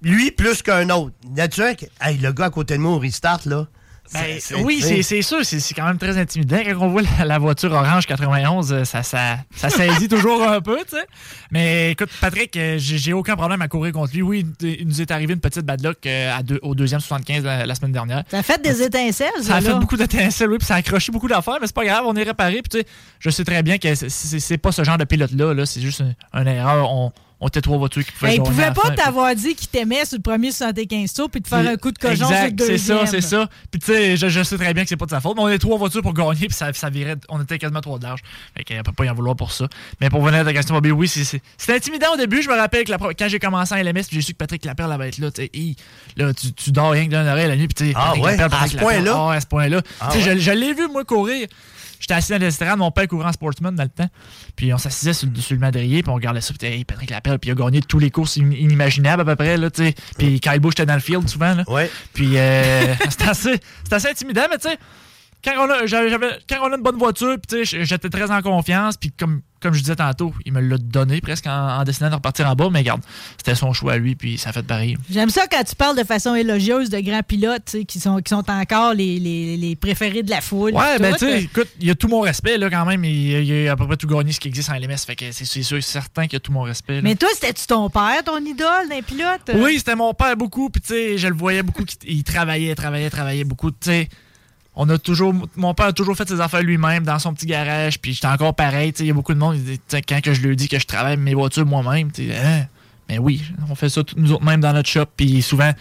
lui 0.00 0.30
plus 0.30 0.62
qu'un 0.62 0.88
autre? 0.90 1.14
Que- 1.36 1.86
hey, 2.00 2.18
le 2.18 2.32
gars 2.32 2.46
à 2.46 2.50
côté 2.50 2.74
de 2.74 2.80
moi 2.80 2.92
au 2.92 2.98
restart, 2.98 3.40
là. 3.46 3.66
Ben, 4.12 4.38
oui, 4.64 4.80
c'est 4.82 5.02
c'est 5.02 5.22
sûr, 5.22 5.38
c'est 5.44 5.58
c'est 5.60 5.74
quand 5.74 5.86
même 5.86 5.98
très 5.98 6.18
intimidant. 6.18 6.58
Quand 6.64 6.76
on 6.86 6.88
voit 6.88 7.02
la, 7.18 7.24
la 7.24 7.38
voiture 7.38 7.72
orange 7.72 8.06
91, 8.06 8.72
euh, 8.72 8.84
ça, 8.84 9.02
ça, 9.02 9.38
ça 9.54 9.70
saisit 9.70 10.08
toujours 10.08 10.42
un 10.46 10.60
peu, 10.60 10.78
tu 10.88 10.96
sais. 10.96 11.04
Mais 11.50 11.92
écoute, 11.92 12.10
Patrick, 12.20 12.56
euh, 12.56 12.76
j'ai 12.78 13.12
aucun 13.12 13.36
problème 13.36 13.62
à 13.62 13.68
courir 13.68 13.92
contre 13.92 14.12
lui. 14.14 14.22
Oui, 14.22 14.46
il 14.60 14.86
nous 14.86 15.00
est 15.00 15.10
arrivé 15.10 15.32
une 15.34 15.40
petite 15.40 15.64
bad 15.64 15.82
luck 15.82 15.98
euh, 16.06 16.36
à 16.36 16.42
deux- 16.42 16.58
au 16.62 16.74
deuxième 16.74 17.00
75 17.00 17.44
la, 17.44 17.66
la 17.66 17.74
semaine 17.74 17.92
dernière. 17.92 18.22
Ça 18.30 18.38
a 18.38 18.42
fait 18.42 18.60
des 18.62 18.82
étincelles, 18.82 19.28
Ça 19.42 19.56
a 19.56 19.60
là. 19.60 19.70
fait 19.72 19.78
beaucoup 19.78 19.96
d'étincelles, 19.96 20.50
oui, 20.50 20.58
puis 20.58 20.66
ça 20.66 20.74
a 20.74 20.78
accroché 20.78 21.10
beaucoup 21.12 21.28
d'affaires, 21.28 21.58
mais 21.60 21.66
c'est 21.66 21.74
pas 21.74 21.84
grave, 21.84 22.04
on 22.06 22.14
est 22.16 22.22
réparé. 22.24 22.62
Puis 22.62 22.70
tu 22.70 22.78
sais, 22.80 22.86
je 23.18 23.30
sais 23.30 23.44
très 23.44 23.62
bien 23.62 23.78
que 23.78 23.94
c'est- 23.94 24.58
pas 24.58 24.72
ce 24.72 24.84
genre 24.84 24.98
de 24.98 25.04
pilote-là, 25.04 25.54
là, 25.54 25.66
c'est 25.66 25.80
juste 25.80 26.00
une, 26.00 26.14
une 26.40 26.48
erreur. 26.48 26.90
On, 26.90 27.12
on 27.44 27.48
était 27.48 27.60
trois 27.60 27.76
voitures 27.76 28.04
qui 28.04 28.12
pouvaient 28.12 28.28
Ben, 28.28 28.34
il 28.34 28.36
gagner 28.38 28.48
à 28.48 28.72
pouvait 28.72 28.86
la 28.86 28.96
pas 28.96 29.04
t'avoir 29.04 29.34
dit 29.34 29.54
qu'il 29.56 29.66
t'aimait 29.68 30.04
sur 30.04 30.16
le 30.16 30.22
premier 30.22 30.52
75 30.52 31.12
tours 31.12 31.28
puis 31.28 31.42
te 31.42 31.48
faire 31.48 31.58
un 31.68 31.76
coup 31.76 31.90
de 31.90 31.98
cochon 31.98 32.14
sur 32.16 32.28
le 32.30 32.34
Exact, 32.36 32.60
c'est 32.60 32.68
deuxième. 32.72 32.98
ça, 33.00 33.06
c'est 33.06 33.20
ça. 33.20 33.48
Puis 33.70 33.80
tu 33.80 33.86
sais, 33.92 34.16
je, 34.16 34.28
je 34.28 34.42
sais 34.44 34.56
très 34.56 34.72
bien 34.72 34.84
que 34.84 34.88
c'est 34.88 34.96
pas 34.96 35.06
de 35.06 35.10
sa 35.10 35.20
faute, 35.20 35.36
mais 35.36 35.42
on 35.42 35.48
est 35.48 35.58
trois 35.58 35.76
voitures 35.76 36.02
pour 36.02 36.14
gagner, 36.14 36.46
puis 36.46 36.52
ça, 36.54 36.72
ça 36.72 36.88
virait, 36.88 37.16
on 37.28 37.42
était 37.42 37.58
quasiment 37.58 37.80
trois 37.80 37.98
de 37.98 38.04
large. 38.04 38.20
Fait 38.56 38.64
qu'on 38.64 38.82
peut 38.84 38.92
pas 38.92 39.04
y 39.04 39.10
en 39.10 39.14
vouloir 39.14 39.34
pour 39.36 39.50
ça. 39.52 39.66
Mais 40.00 40.08
pour 40.08 40.22
venir 40.22 40.40
à 40.40 40.44
ta 40.44 40.52
question, 40.52 40.74
Bobby, 40.76 40.92
oui, 40.92 41.08
c'est- 41.08 41.24
c'est 41.24 41.42
c'était 41.58 41.74
intimidant 41.74 42.14
au 42.14 42.16
début. 42.16 42.42
Je 42.42 42.48
me 42.48 42.54
rappelle 42.54 42.84
que 42.84 42.90
la 42.92 42.98
quand 42.98 43.28
j'ai 43.28 43.38
commencé 43.40 43.74
en 43.74 43.78
LMS, 43.78 44.04
puis 44.06 44.16
j'ai 44.16 44.22
su 44.22 44.32
que 44.32 44.38
Patrick 44.38 44.64
Laperle 44.64 44.92
allait 44.92 45.08
être 45.08 45.18
là, 45.18 45.30
là, 46.16 46.32
tu, 46.32 46.52
tu 46.52 46.70
dors 46.70 46.92
rien 46.92 47.04
que 47.06 47.10
d'une 47.10 47.26
oreille 47.26 47.48
la 47.48 47.56
nuit, 47.56 47.66
puis 47.66 47.92
Ah 47.96 48.04
Patrick 48.14 48.24
ouais, 48.24 48.36
Laperle, 48.36 48.64
à 48.64 48.68
ce. 48.68 48.76
Ah 48.78 49.26
ouais, 49.28 49.36
à 49.36 49.40
ce 49.40 49.46
point-là. 49.46 49.82
Ah 50.00 50.08
Tu 50.12 50.20
sais, 50.22 50.28
ouais? 50.30 50.36
je, 50.38 50.40
je 50.40 50.50
l'ai 50.52 50.74
vu, 50.74 50.86
moi, 50.88 51.04
courir. 51.04 51.48
J'étais 52.02 52.14
assis 52.14 52.32
dans 52.32 52.38
l'estrade, 52.38 52.76
mon 52.78 52.90
père 52.90 53.06
courait 53.06 53.26
en 53.28 53.32
sportsman 53.32 53.74
dans 53.74 53.84
le 53.84 53.88
temps. 53.88 54.08
Puis 54.56 54.74
on 54.74 54.78
s'assisait 54.78 55.12
sur, 55.12 55.28
le- 55.28 55.40
sur 55.40 55.54
le 55.54 55.60
madrier, 55.60 56.02
puis 56.02 56.10
on 56.10 56.14
regardait 56.16 56.40
ça. 56.40 56.52
Puis 56.58 56.66
hey, 56.68 56.84
Patrick 56.84 57.08
Lapelle, 57.10 57.38
puis 57.38 57.48
il 57.50 57.52
a 57.52 57.54
gagné 57.54 57.80
tous 57.80 58.00
les 58.00 58.10
courses 58.10 58.36
in- 58.38 58.50
inimaginables 58.50 59.22
à 59.22 59.24
peu 59.24 59.36
près. 59.36 59.56
Là, 59.56 59.70
tu 59.70 59.84
sais. 59.84 59.94
puis 60.18 60.40
Kyle 60.40 60.58
Busch 60.58 60.72
était 60.72 60.84
dans 60.86 60.94
le 60.94 61.00
field 61.00 61.28
souvent. 61.28 61.54
Là. 61.54 61.64
Ouais. 61.68 61.88
Puis 62.12 62.36
euh, 62.36 62.92
c'était 63.08 63.28
assez, 63.28 63.60
assez 63.90 64.08
intimidant, 64.08 64.46
mais 64.50 64.58
tu 64.58 64.68
sais, 64.68 64.76
quand 65.44 65.54
on 65.58 65.70
a, 65.70 65.86
quand 66.48 66.58
on 66.68 66.72
a 66.72 66.76
une 66.76 66.82
bonne 66.82 66.98
voiture, 66.98 67.36
puis 67.48 67.64
j'étais 67.64 68.08
très 68.10 68.30
en 68.30 68.42
confiance, 68.42 68.96
puis 68.96 69.12
comme 69.12 69.40
comme 69.62 69.74
je 69.74 69.80
disais 69.80 69.96
tantôt, 69.96 70.34
il 70.44 70.52
me 70.52 70.60
l'a 70.60 70.76
donné 70.78 71.20
presque 71.20 71.46
en, 71.46 71.78
en 71.78 71.84
décidant 71.84 72.10
de 72.10 72.14
repartir 72.16 72.48
en 72.48 72.54
bas, 72.54 72.68
mais 72.70 72.80
regarde, 72.80 73.02
c'était 73.38 73.54
son 73.54 73.72
choix 73.72 73.92
à 73.94 73.96
lui, 73.98 74.14
puis 74.14 74.36
ça 74.38 74.50
a 74.50 74.52
fait 74.52 74.62
pareil. 74.62 74.96
J'aime 75.10 75.30
ça 75.30 75.46
quand 75.46 75.62
tu 75.64 75.74
parles 75.76 75.96
de 75.96 76.04
façon 76.04 76.34
élogieuse 76.34 76.90
de 76.90 76.98
grands 77.00 77.22
pilotes 77.22 77.76
qui 77.86 78.00
sont, 78.00 78.18
qui 78.18 78.30
sont 78.30 78.44
encore 78.50 78.94
les, 78.94 79.18
les- 79.18 79.56
les 79.56 79.76
préférés 79.76 80.22
de 80.22 80.30
la 80.30 80.40
foule. 80.40 80.72
Ouais, 80.74 80.98
ben 80.98 81.12
tu 81.14 81.18
sais, 81.26 81.42
écoute, 81.44 81.68
il 81.80 81.86
y 81.86 81.90
a 81.90 81.94
tout 81.94 82.08
mon 82.08 82.20
respect, 82.20 82.58
là, 82.58 82.68
quand 82.70 82.84
même. 82.84 83.04
Il, 83.04 83.12
il 83.44 83.68
a 83.68 83.72
à 83.72 83.76
peu 83.76 83.86
près 83.86 83.96
tout 83.96 84.06
gagné 84.06 84.32
ce 84.32 84.40
qui 84.40 84.48
existe 84.48 84.70
en 84.70 84.74
LMS, 84.74 84.98
fait 85.06 85.16
que 85.16 85.32
c'est 85.32 85.44
sûr 85.62 85.76
et 85.78 85.80
certain 85.82 86.24
qu'il 86.24 86.34
y 86.34 86.36
a 86.36 86.40
tout 86.40 86.52
mon 86.52 86.62
respect. 86.62 86.96
là. 86.96 87.00
Mais 87.02 87.14
toi, 87.14 87.28
c'était-tu 87.34 87.66
ton 87.66 87.88
père, 87.90 88.22
ton 88.24 88.38
idole 88.44 88.88
d'un 88.88 89.02
pilote? 89.02 89.50
Oui, 89.54 89.78
c'était 89.78 89.96
mon 89.96 90.12
père 90.14 90.36
beaucoup, 90.36 90.70
puis 90.70 90.80
tu 90.80 90.88
sais, 90.88 91.18
je 91.18 91.28
le 91.28 91.34
voyais 91.34 91.62
beaucoup, 91.62 91.84
il 92.04 92.24
travaillait, 92.24 92.74
travaillait, 92.74 93.10
travaillait 93.10 93.44
beaucoup, 93.44 93.70
tu 93.70 93.76
sais. 93.82 94.08
On 94.74 94.88
a 94.88 94.96
toujours, 94.98 95.34
mon 95.56 95.74
père 95.74 95.86
a 95.86 95.92
toujours 95.92 96.16
fait 96.16 96.26
ses 96.26 96.40
affaires 96.40 96.62
lui-même 96.62 97.04
dans 97.04 97.18
son 97.18 97.34
petit 97.34 97.46
garage, 97.46 97.98
puis 98.00 98.14
j'étais 98.14 98.26
encore 98.26 98.54
pareil, 98.54 98.92
il 99.00 99.06
y 99.06 99.10
a 99.10 99.14
beaucoup 99.14 99.34
de 99.34 99.38
monde, 99.38 99.58
quand 100.08 100.20
que 100.22 100.32
je 100.32 100.40
lui 100.40 100.56
dis 100.56 100.68
que 100.68 100.78
je 100.78 100.86
travaille 100.86 101.18
mes 101.18 101.34
voitures 101.34 101.66
moi-même, 101.66 102.10
hein? 102.18 102.64
mais 103.08 103.18
oui, 103.18 103.42
on 103.68 103.74
fait 103.74 103.90
ça 103.90 104.00
nous 104.16 104.32
autres 104.32 104.44
même 104.44 104.60
dans 104.62 104.72
notre 104.72 104.88
shop, 104.88 105.04
puis 105.14 105.42
souvent, 105.42 105.72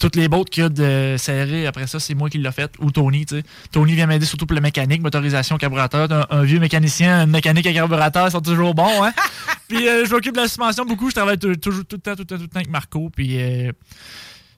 toutes 0.00 0.14
les 0.14 0.28
bottes 0.28 0.50
qu'il 0.50 0.62
y 0.62 0.66
a 0.66 0.68
de 0.68 1.16
serrer, 1.18 1.66
après 1.66 1.86
ça, 1.88 1.98
c'est 1.98 2.14
moi 2.14 2.30
qui 2.30 2.38
l'ai 2.38 2.52
fait, 2.52 2.70
ou 2.78 2.90
Tony, 2.92 3.26
tu 3.26 3.36
sais. 3.36 3.42
Tony 3.72 3.94
vient 3.94 4.06
m'aider 4.06 4.26
surtout 4.26 4.44
pour 4.46 4.54
la 4.54 4.60
mécanique, 4.60 5.00
motorisation, 5.02 5.56
carburateur. 5.56 6.12
Un, 6.12 6.26
un 6.30 6.42
vieux 6.42 6.60
mécanicien, 6.60 7.24
une 7.24 7.30
mécanique 7.30 7.66
à 7.66 7.72
carburateur, 7.72 8.30
sont 8.30 8.42
toujours 8.42 8.74
bons, 8.74 9.02
hein? 9.02 9.12
puis 9.68 9.88
euh, 9.88 10.04
je 10.04 10.10
m'occupe 10.12 10.34
de 10.34 10.40
la 10.42 10.48
suspension 10.48 10.84
beaucoup, 10.84 11.08
je 11.08 11.14
travaille 11.14 11.38
tou- 11.38 11.56
toujours 11.56 11.84
tout 11.86 11.96
le 11.96 12.02
temps, 12.02 12.12
tout 12.14 12.20
le 12.20 12.26
temps, 12.26 12.36
tout 12.36 12.42
le 12.42 12.48
temps 12.48 12.56
avec 12.56 12.70
Marco, 12.70 13.10
puis 13.10 13.40
euh, 13.40 13.72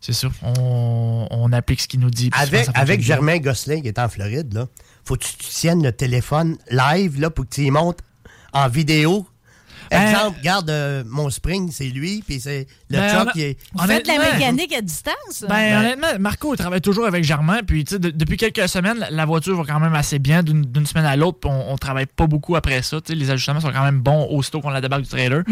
c'est 0.01 0.13
sûr, 0.13 0.31
on, 0.43 1.27
on 1.31 1.53
applique 1.53 1.81
ce 1.81 1.89
qu'il 1.89 2.01
nous 2.01 2.11
dit. 2.11 2.31
souvent, 2.33 2.43
Avec, 2.43 2.69
avec 2.75 2.99
bien. 3.01 3.07
Germain 3.07 3.39
Gosselin 3.39 3.81
qui 3.81 3.89
est 3.89 3.99
en 3.99 4.09
Floride, 4.09 4.55
là, 4.55 4.67
faut 5.05 5.17
que 5.17 5.25
tu 5.25 5.35
tiennes 5.37 5.83
le 5.83 5.93
téléphone 5.93 6.57
live 6.71 7.21
là, 7.21 7.31
pour 7.31 7.45
que 7.49 7.55
tu 7.55 7.63
y 7.65 7.71
montes 7.71 7.99
en 8.53 8.69
vidéo. 8.69 9.27
Exemple, 9.90 10.38
regarde 10.38 10.70
euh, 10.70 11.03
mon 11.07 11.31
spring, 11.31 11.70
c'est 11.72 11.88
lui, 11.88 12.22
puis 12.27 12.40
c'est 12.40 12.66
le 12.90 12.98
Ben, 12.98 13.27
qui 13.33 13.42
est. 13.42 13.59
Vous 13.72 13.81
faites 13.87 14.05
de 14.05 14.09
la 14.12 14.18
mécanique 14.38 14.72
à 14.74 14.81
distance? 14.81 15.44
Ben, 15.48 15.79
honnêtement, 15.81 16.09
Marco 16.20 16.55
il 16.55 16.59
travaille 16.59 16.81
toujours 16.81 17.07
avec 17.07 17.24
Germain. 17.24 17.61
Puis, 17.66 17.85
tu 17.85 17.94
sais, 17.94 17.98
de- 17.98 18.11
depuis 18.11 18.37
quelques 18.37 18.68
semaines, 18.68 19.07
la- 19.11 19.24
voiture 19.24 19.57
va 19.57 19.64
quand 19.72 19.81
même 19.81 19.94
assez 19.94 20.18
bien 20.18 20.42
d'une 20.42 20.87
semaine 20.87 21.05
à 21.05 21.16
l'autre. 21.16 21.38
Puis, 21.40 21.51
on, 21.51 21.72
on 21.72 21.77
travaille 21.77 22.07
pas 22.07 22.27
beaucoup 22.27 22.57
après 22.57 22.83
ça. 22.83 23.01
Tu 23.01 23.12
sais, 23.12 23.14
les 23.18 23.31
ajustements 23.31 23.61
sont 23.61 23.70
quand 23.72 23.85
même 23.85 24.01
bons 24.01 24.27
aussitôt 24.31 24.61
qu'on 24.61 24.70
la 24.70 24.81
débarque 24.81 25.03
du 25.03 25.09
trailer. 25.09 25.42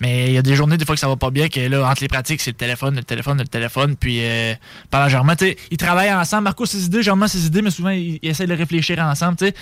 Mais 0.00 0.26
il 0.28 0.32
y 0.32 0.38
a 0.38 0.42
des 0.42 0.54
journées, 0.54 0.76
des 0.76 0.84
fois, 0.84 0.94
que 0.94 1.00
ça 1.00 1.08
va 1.08 1.16
pas 1.16 1.30
bien. 1.30 1.48
Que 1.48 1.60
là, 1.60 1.88
entre 1.88 2.02
les 2.02 2.08
pratiques, 2.08 2.40
c'est 2.40 2.50
le 2.52 2.56
téléphone, 2.56 2.94
le 2.96 3.02
téléphone, 3.04 3.38
le 3.38 3.46
téléphone. 3.46 3.96
Puis, 3.96 4.18
euh, 4.22 4.54
par 4.90 5.08
Germain, 5.08 5.36
tu 5.36 5.46
sais, 5.46 5.56
ils 5.70 5.76
travaillent 5.76 6.12
ensemble. 6.12 6.44
Marco, 6.44 6.66
ses 6.66 6.84
idées, 6.84 7.02
Germain, 7.02 7.28
ses 7.28 7.46
idées, 7.46 7.62
mais 7.62 7.70
souvent, 7.70 7.90
ils, 7.90 8.18
ils 8.22 8.28
essaient 8.30 8.46
de 8.46 8.54
réfléchir 8.54 8.98
ensemble. 9.00 9.36
Tu 9.36 9.46
sais, 9.46 9.54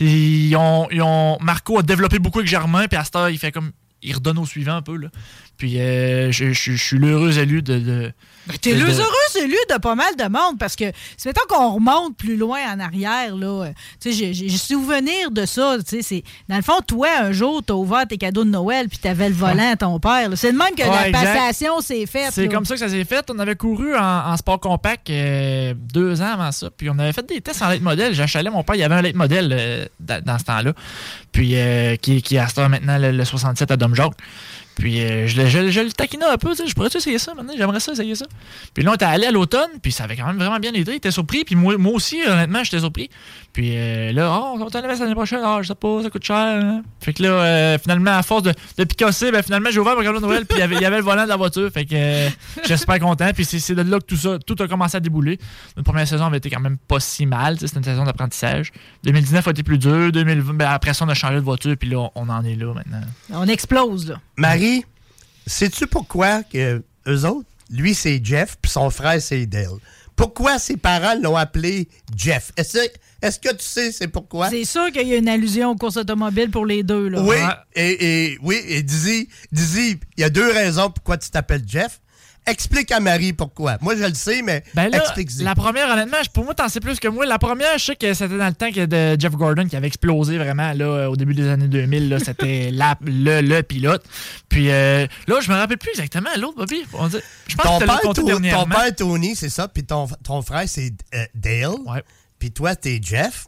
ils 0.00 0.56
ont, 0.56 0.88
ils 0.90 1.02
ont- 1.02 1.36
Marco 1.40 1.78
a 1.78 1.82
développé 1.82 2.18
beaucoup 2.18 2.38
avec 2.38 2.48
Germain. 2.50 2.86
Puis, 2.88 2.96
à 2.98 3.04
ce 3.04 3.10
temps, 3.10 3.26
il 3.26 3.38
fait 3.38 3.52
comme. 3.52 3.70
Il 4.02 4.14
redonne 4.14 4.38
au 4.38 4.46
suivant 4.46 4.76
un 4.76 4.82
peu. 4.82 4.96
Là. 4.96 5.08
Puis, 5.56 5.80
euh, 5.80 6.30
je, 6.32 6.52
suis 6.52 6.98
l'heureux 6.98 7.38
élu 7.38 7.62
de 7.62 8.12
T'es 8.60 8.74
de- 8.74 8.80
le 8.80 8.86
de- 8.86 8.92
heureux 9.00 9.44
élu 9.44 9.56
de 9.70 9.78
pas 9.78 9.94
mal 9.94 10.14
de 10.16 10.24
monde 10.24 10.58
parce 10.58 10.74
que 10.76 10.84
c'est 11.16 11.28
mettons 11.28 11.46
qu'on 11.48 11.72
remonte 11.74 12.16
plus 12.16 12.36
loin 12.36 12.58
en 12.74 12.80
arrière 12.80 13.36
là, 13.36 13.64
euh, 13.66 13.70
tu 14.00 14.12
sais 14.12 14.32
j'ai- 14.34 14.48
souvenir 14.56 15.30
de 15.30 15.46
ça, 15.46 15.76
tu 15.78 15.96
sais 15.96 16.02
c'est 16.02 16.24
dans 16.48 16.56
le 16.56 16.62
fond 16.62 16.80
toi 16.86 17.08
un 17.20 17.32
jour 17.32 17.62
t'as 17.64 17.74
ouvert 17.74 18.06
tes 18.06 18.18
cadeaux 18.18 18.44
de 18.44 18.50
Noël 18.50 18.88
puis 18.88 18.98
t'avais 18.98 19.28
le 19.28 19.34
volant 19.34 19.72
à 19.72 19.76
ton 19.76 19.98
père. 20.00 20.28
C'est 20.34 20.52
le 20.52 20.58
même 20.58 20.74
que 20.76 20.82
Ouais, 20.82 21.10
la 21.10 21.18
passation 21.18 21.80
s'est 21.80 22.06
faite. 22.06 22.30
C'est 22.32 22.48
comme 22.48 22.64
ça 22.64 22.74
que 22.74 22.80
ça 22.80 22.88
s'est 22.88 23.04
fait. 23.04 23.24
On 23.30 23.38
avait 23.38 23.56
couru 23.56 23.94
en, 23.96 24.30
en 24.32 24.36
sport 24.36 24.60
compact 24.60 25.10
euh, 25.10 25.74
deux 25.76 26.20
ans 26.22 26.32
avant 26.34 26.52
ça. 26.52 26.68
Puis 26.76 26.88
on 26.90 26.98
avait 26.98 27.12
fait 27.12 27.26
des 27.26 27.40
tests 27.40 27.62
en 27.62 27.68
late 27.68 27.80
model. 27.82 28.14
J'achalais 28.14 28.50
mon 28.50 28.62
père, 28.62 28.74
il 28.76 28.80
y 28.80 28.84
avait 28.84 28.94
un 28.94 29.02
late 29.02 29.14
model 29.14 29.52
euh, 29.52 29.86
dans, 30.00 30.22
dans 30.24 30.38
ce 30.38 30.44
temps-là. 30.44 30.72
Puis 31.32 31.52
euh, 31.56 31.96
qui, 31.96 32.22
qui 32.22 32.36
temps 32.54 32.68
maintenant 32.68 32.98
le, 32.98 33.12
le 33.12 33.24
67 33.24 33.70
à 33.70 33.76
Dom 33.76 33.94
Jacques. 33.94 34.12
Puis 34.78 35.00
euh, 35.00 35.26
je, 35.26 35.40
le- 35.42 35.48
je, 35.48 35.70
je 35.70 35.80
le 35.80 35.90
taquinais 35.92 36.24
un 36.24 36.36
peu, 36.38 36.50
tu 36.50 36.56
sais, 36.58 36.66
je 36.68 36.74
pourrais 36.74 36.88
essayer 36.94 37.18
ça 37.18 37.34
maintenant, 37.34 37.52
j'aimerais 37.56 37.80
ça 37.80 37.92
essayer 37.92 38.14
ça. 38.14 38.26
Puis 38.74 38.84
là, 38.84 38.92
on 38.92 38.94
était 38.94 39.04
allé 39.04 39.26
à 39.26 39.30
l'automne, 39.32 39.70
puis 39.82 39.90
ça 39.90 40.04
avait 40.04 40.16
quand 40.16 40.26
même 40.26 40.36
vraiment 40.38 40.58
bien 40.60 40.72
été, 40.72 40.92
il 40.92 40.96
était 40.96 41.10
surpris, 41.10 41.44
puis 41.44 41.56
moi, 41.56 41.76
moi 41.76 41.92
aussi, 41.92 42.18
honnêtement, 42.26 42.62
j'étais 42.62 42.78
surpris. 42.78 43.10
Puis 43.52 43.72
euh, 43.74 44.12
là, 44.12 44.38
oh, 44.40 44.52
on 44.54 44.64
va 44.64 44.80
l'année 44.80 45.14
prochaine, 45.14 45.40
ah, 45.42 45.58
je 45.62 45.68
sais 45.68 45.74
pas, 45.74 46.02
ça 46.02 46.10
coûte 46.10 46.24
cher. 46.24 46.36
hein. 46.36 46.82
Fait 47.00 47.12
que 47.12 47.22
là, 47.24 47.28
euh, 47.30 47.78
finalement, 47.78 48.12
à 48.12 48.22
force 48.22 48.44
de, 48.44 48.52
de 48.76 48.84
picasser, 48.84 49.32
ben, 49.32 49.42
finalement, 49.42 49.70
j'ai 49.72 49.80
ouvert 49.80 49.96
mon 49.96 50.02
cadeau 50.02 50.20
de 50.20 50.24
Noël, 50.26 50.46
puis 50.46 50.58
il 50.58 50.60
y 50.60 50.62
avait- 50.62 50.96
le 50.98 51.02
volant 51.02 51.24
de 51.24 51.28
la 51.28 51.36
voiture, 51.36 51.68
fait 51.72 51.84
que 51.84 51.94
euh, 51.94 52.28
j'étais 52.62 52.76
super 52.76 53.00
content, 53.00 53.30
puis 53.34 53.44
c'est 53.44 53.74
de 53.74 53.82
là 53.82 53.98
que 53.98 54.04
tout 54.04 54.16
ça, 54.16 54.38
tout 54.38 54.54
a 54.60 54.68
commencé 54.68 54.96
à 54.96 55.00
débouler. 55.00 55.38
Notre 55.76 55.90
première 55.90 56.06
saison 56.06 56.26
avait 56.26 56.38
été 56.38 56.50
quand 56.50 56.60
même 56.60 56.76
pas 56.78 57.00
si 57.00 57.26
mal, 57.26 57.58
c'était 57.58 57.78
une 57.78 57.84
saison 57.84 58.04
d'apprentissage. 58.04 58.70
2019 59.02 59.46
a 59.48 59.50
été 59.50 59.62
plus 59.64 59.78
dur, 59.78 60.12
2020, 60.12 60.54
ben, 60.54 60.68
après 60.70 60.94
ça, 60.94 61.04
on 61.04 61.08
a 61.08 61.14
changé 61.14 61.34
de 61.36 61.40
voiture, 61.40 61.74
puis 61.76 61.88
là, 61.90 62.08
on 62.14 62.28
en 62.28 62.44
est 62.44 62.54
là 62.54 62.72
maintenant. 62.74 63.00
On 63.32 63.46
explose 63.48 64.08
là. 64.08 64.16
Marie, 64.36 64.67
sais-tu 65.46 65.86
pourquoi 65.86 66.42
que 66.42 66.82
eux 67.06 67.24
autres, 67.24 67.48
lui 67.70 67.94
c'est 67.94 68.20
Jeff, 68.22 68.56
puis 68.60 68.70
son 68.70 68.90
frère 68.90 69.20
c'est 69.20 69.46
Dale? 69.46 69.78
Pourquoi 70.16 70.58
ses 70.58 70.76
parents 70.76 71.14
l'ont 71.22 71.36
appelé 71.36 71.88
Jeff? 72.16 72.50
Est-ce 72.56 72.78
est-ce 73.22 73.38
que 73.38 73.50
tu 73.50 73.64
sais 73.64 73.92
c'est 73.92 74.08
pourquoi? 74.08 74.50
C'est 74.50 74.64
sûr 74.64 74.90
qu'il 74.92 75.06
y 75.08 75.14
a 75.14 75.16
une 75.16 75.28
allusion 75.28 75.70
aux 75.70 75.76
courses 75.76 75.96
automobiles 75.96 76.50
pour 76.50 76.66
les 76.66 76.82
deux 76.82 77.08
là. 77.08 77.22
Oui, 77.22 77.36
et, 77.74 78.32
et- 78.32 78.38
oui, 78.42 78.60
et 78.66 78.82
Dizzy, 78.82 79.28
Dizzy, 79.52 79.98
il 80.16 80.20
y 80.20 80.24
a 80.24 80.30
deux 80.30 80.50
raisons 80.52 80.90
pourquoi 80.90 81.18
tu 81.18 81.30
t'appelles 81.30 81.64
Jeff. 81.66 82.00
Explique 82.48 82.90
à 82.92 83.00
Marie 83.00 83.32
pourquoi. 83.32 83.76
Moi, 83.80 83.94
je 83.96 84.04
le 84.04 84.14
sais, 84.14 84.42
mais 84.42 84.62
Ben 84.74 84.88
là, 84.90 84.98
explique-y. 84.98 85.42
la 85.44 85.54
première, 85.54 85.88
honnêtement, 85.90 86.16
pour 86.32 86.44
moi, 86.44 86.54
t'en 86.54 86.68
sais 86.68 86.80
plus 86.80 86.98
que 86.98 87.08
moi. 87.08 87.26
La 87.26 87.38
première, 87.38 87.78
je 87.78 87.84
sais 87.84 87.96
que 87.96 88.14
c'était 88.14 88.38
dans 88.38 88.46
le 88.46 88.54
temps 88.54 88.70
que 88.72 88.86
de 88.86 89.20
Jeff 89.20 89.32
Gordon 89.32 89.66
qui 89.68 89.76
avait 89.76 89.86
explosé 89.86 90.38
vraiment 90.38 90.72
là, 90.72 91.08
au 91.10 91.16
début 91.16 91.34
des 91.34 91.48
années 91.48 91.68
2000. 91.68 92.08
là, 92.08 92.18
C'était 92.18 92.70
le, 93.02 93.40
le 93.40 93.62
pilote. 93.62 94.04
Puis 94.48 94.70
euh, 94.70 95.06
là, 95.26 95.40
je 95.40 95.50
me 95.50 95.56
rappelle 95.56 95.78
plus 95.78 95.90
exactement 95.90 96.30
l'autre, 96.38 96.56
Bobby. 96.56 96.82
On 96.94 97.08
dit- 97.08 97.18
Je 97.48 97.56
pense 97.56 97.66
ton, 97.66 97.78
que 97.78 97.84
père, 97.84 98.00
compté 98.00 98.22
dernièrement. 98.22 98.64
ton 98.64 98.70
père, 98.70 98.94
Tony, 98.96 99.36
c'est 99.36 99.48
ça, 99.50 99.68
puis 99.68 99.84
ton, 99.84 100.06
ton 100.24 100.42
frère, 100.42 100.64
c'est 100.66 100.92
euh, 101.14 101.24
Dale. 101.34 101.76
Puis 102.38 102.50
toi, 102.52 102.74
t'es 102.76 103.00
Jeff. 103.02 103.46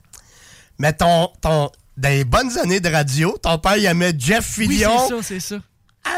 Mais 0.79 0.93
ton, 0.93 1.29
ton, 1.41 1.71
dans 1.97 2.09
les 2.09 2.25
bonnes 2.25 2.57
années 2.59 2.81
de 2.81 2.89
radio, 2.89 3.37
ton 3.43 3.59
père, 3.59 3.77
il 3.77 3.85
aimait 3.87 4.13
Jeff 4.19 4.57
Oui, 4.59 4.69
Fillion. 4.69 4.91
c'est 5.09 5.15
ça, 5.15 5.23
c'est 5.23 5.41
ça. 5.41 5.57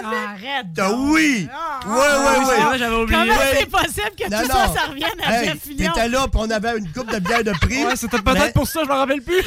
Arrête. 0.05 0.67
Oui! 0.97 1.49
Ah, 1.53 1.81
oui, 1.87 2.79
j'avais 2.79 2.95
oublié. 2.97 3.19
Comment 3.19 3.35
c'est 3.53 3.67
possible 3.71 4.11
que 4.19 4.31
Non, 4.31 4.39
tout 4.43 4.49
non. 4.49 4.55
ça, 4.55 4.75
ça 4.75 4.87
revienne 4.89 5.11
à 5.25 5.41
Hey, 5.43 5.49
Jeff 5.49 5.59
Fillion? 5.63 5.93
T'étais 5.93 6.09
là, 6.09 6.21
puis 6.29 6.41
on 6.43 6.51
avait 6.51 6.79
une 6.79 6.91
coupe 6.93 7.11
de 7.13 7.19
bière 7.19 7.45
de 7.45 7.53
prix. 7.61 7.85
Ouais, 7.85 7.97
c'était 7.97 8.21
peut-être 8.21 8.53
pour 8.55 8.67
ça, 8.67 8.81
je 8.85 8.89
me 8.89 8.95
rappelle 8.95 9.23
plus. 9.23 9.43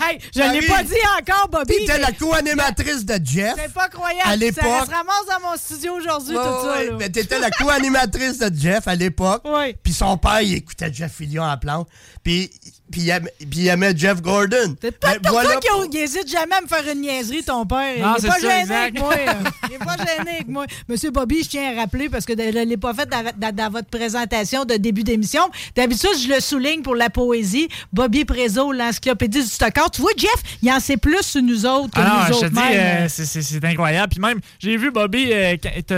Hey, 0.00 0.18
je 0.34 0.40
ne 0.42 0.52
l'ai 0.60 0.66
pas 0.66 0.82
dit 0.82 0.92
encore, 1.20 1.48
Bobby. 1.48 1.74
T'étais 1.78 1.98
la 1.98 2.12
co-animatrice 2.12 3.04
de 3.04 3.18
Jeff. 3.24 3.54
C'est 3.56 3.72
pas 3.72 3.88
croyable. 3.88 4.20
À 4.28 4.30
Ça 4.32 4.36
l'époque. 4.36 4.64
se 4.86 4.90
ramasse 4.90 5.26
dans 5.28 5.48
mon 5.48 5.56
studio 5.56 5.94
aujourd'hui, 5.94 6.36
Ouais, 6.36 6.42
tout 6.44 6.62
ça. 6.66 6.72
ouais, 6.76 6.90
mais 6.98 7.08
t'étais 7.10 7.38
la 7.38 7.50
co-animatrice 7.50 8.38
de 8.38 8.50
Jeff 8.58 8.86
à 8.88 8.94
l'époque. 8.94 9.42
Ouais. 9.44 9.76
Puis 9.82 9.92
son 9.92 10.16
père, 10.18 10.40
il 10.42 10.54
écoutait 10.54 10.92
Jeff 10.92 11.12
Fillion 11.12 11.44
en 11.44 11.56
plante. 11.56 11.88
Puis, 12.22 12.50
puis, 12.90 13.10
il 13.52 13.68
aimait, 13.68 13.92
Jeff 13.96 14.20
Gordon. 14.22 14.76
C'est 14.80 14.98
pas 14.98 15.14
pour 15.20 15.32
voilà 15.32 15.50
ça 15.50 15.56
qu'il 15.60 16.00
n'hésite 16.00 16.28
jamais 16.30 16.54
à 16.56 16.60
me 16.60 16.66
faire 16.66 16.84
une 16.92 17.00
niaiserie, 17.02 17.42
ton 17.42 17.66
père. 17.66 17.98
Non, 18.00 18.14
il 18.16 18.20
c'est 18.20 18.26
est 18.26 18.30
pas 18.30 18.34
ça, 18.36 18.40
gêné 18.40 18.60
exact. 18.60 18.76
avec 18.76 18.98
moi. 19.00 19.14
Il 19.68 19.74
est 19.74 19.78
pas 19.78 19.96
gêné 19.96 20.30
avec 20.36 20.48
moi. 20.48 20.64
Monsieur 20.88 21.10
Bobby, 21.10 21.42
je 21.42 21.48
tiens 21.48 21.72
à 21.76 21.80
rappeler, 21.80 22.08
parce 22.08 22.24
que 22.24 22.34
je 22.36 22.42
ne 22.58 22.64
l'ai 22.64 22.76
pas 22.76 22.94
fait 22.94 23.08
dans, 23.08 23.24
dans- 23.36 23.54
dans 23.54 23.70
votre 23.70 23.88
présentation 23.88 24.64
de 24.64 24.74
début 24.74 25.02
d'émission. 25.02 25.40
D'habitude, 25.74 26.10
je 26.22 26.32
le 26.32 26.40
souligne 26.40 26.82
pour 26.82 26.94
la 26.94 27.10
poésie. 27.10 27.68
Bobby 27.92 28.24
Prézo, 28.24 28.70
l'encyclopédie 28.72 29.40
du 29.42 29.46
stockard. 29.48 29.90
Tu 29.90 30.00
vois, 30.02 30.12
Jeff, 30.16 30.30
il 30.62 30.70
en 30.70 30.78
sait 30.80 30.96
plus 30.96 31.22
sur 31.22 31.42
nous 31.42 31.66
autres 31.66 31.90
que 31.94 32.00
Ah 32.00 32.26
nous 32.28 32.34
non, 32.34 32.40
je 32.40 32.46
te 32.46 32.52
autres 32.52 32.62
euh, 32.72 33.06
c'est- 33.08 33.24
c'est 33.24 33.42
c'est 33.42 33.64
incroyable. 33.64 34.10
Puis 34.12 34.20
même, 34.20 34.38
j'ai 34.60 34.76
vu 34.76 34.90
Bobby, 34.92 35.28
euh, 35.32 35.56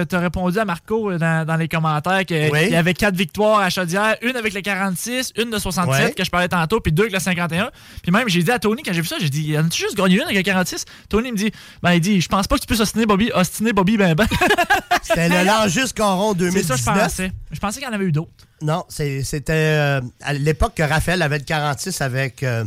t'as 0.09 0.19
répondu 0.19 0.59
à 0.59 0.65
Marco 0.65 1.11
euh, 1.11 1.19
dans, 1.19 1.47
dans 1.47 1.57
les 1.57 1.69
commentaires 1.69 2.25
qu'il 2.25 2.49
Oui. 2.51 2.71
y 2.71 2.77
avait 2.77 2.95
quatre 2.95 3.15
victoires 3.17 3.61
à 3.61 3.69
Chaudière, 3.71 4.17
une 4.23 4.37
avec 4.37 4.55
le 4.55 4.61
46, 4.63 5.33
une 5.37 5.51
de 5.51 5.59
67 5.59 6.05
Ouais. 6.07 6.13
que 6.13 6.25
je 6.25 6.31
parlais 6.31 6.49
tantôt, 6.49 6.78
puis 6.81 6.93
deux 6.93 7.05
avec 7.05 7.13
le 7.13 7.19
51. 7.21 7.71
Puis 8.03 8.13
même, 8.13 8.29
j'ai 8.29 8.43
dit 8.43 8.51
à 8.51 8.59
Tony, 8.59 8.83
quand 8.83 8.93
j'ai 8.93 9.01
vu 9.01 9.07
ça, 9.07 9.17
j'ai 9.21 9.29
dit, 9.29 9.57
en 9.59 9.67
a-tu 9.67 9.83
juste 9.83 9.97
gagné 9.97 10.17
une 10.17 10.23
avec 10.23 10.37
le 10.37 10.43
46? 10.43 10.85
Tony 11.09 11.33
me 11.33 11.37
dit, 11.37 11.51
ben 11.83 11.93
il 11.93 12.01
dit, 12.01 12.21
je 12.21 12.29
pense 12.29 12.47
pas 12.47 12.57
que 12.57 12.61
tu 12.61 12.67
puisses 12.67 12.81
ostiner 12.81 13.07
Bobby, 13.07 13.31
ostiner 13.35 13.73
Bobby, 13.73 13.97
ben 13.97 14.15
ben. 14.15 14.27
C'était 15.03 15.29
le 15.29 15.45
Langis 15.45 15.93
Coron 15.97 16.33
C'est 16.33 16.39
2019. 16.39 16.67
ça, 16.81 16.93
je 16.95 17.01
pensais. 17.01 17.33
Je 17.51 17.59
pensais 17.61 17.81
qu'il 17.81 17.89
y 17.89 17.91
en 17.91 17.95
avait 17.95 18.05
eu 18.05 18.13
d'autres. 18.13 18.31
Non, 18.61 18.85
c'est- 18.89 19.23
c'était 19.23 19.53
euh, 19.53 20.01
à 20.21 20.33
l'époque 20.33 20.75
que 20.75 20.83
Raphaël 20.83 21.23
avait 21.23 21.39
le 21.39 21.45
46 21.45 22.01
avec 22.01 22.43
euh, 22.43 22.65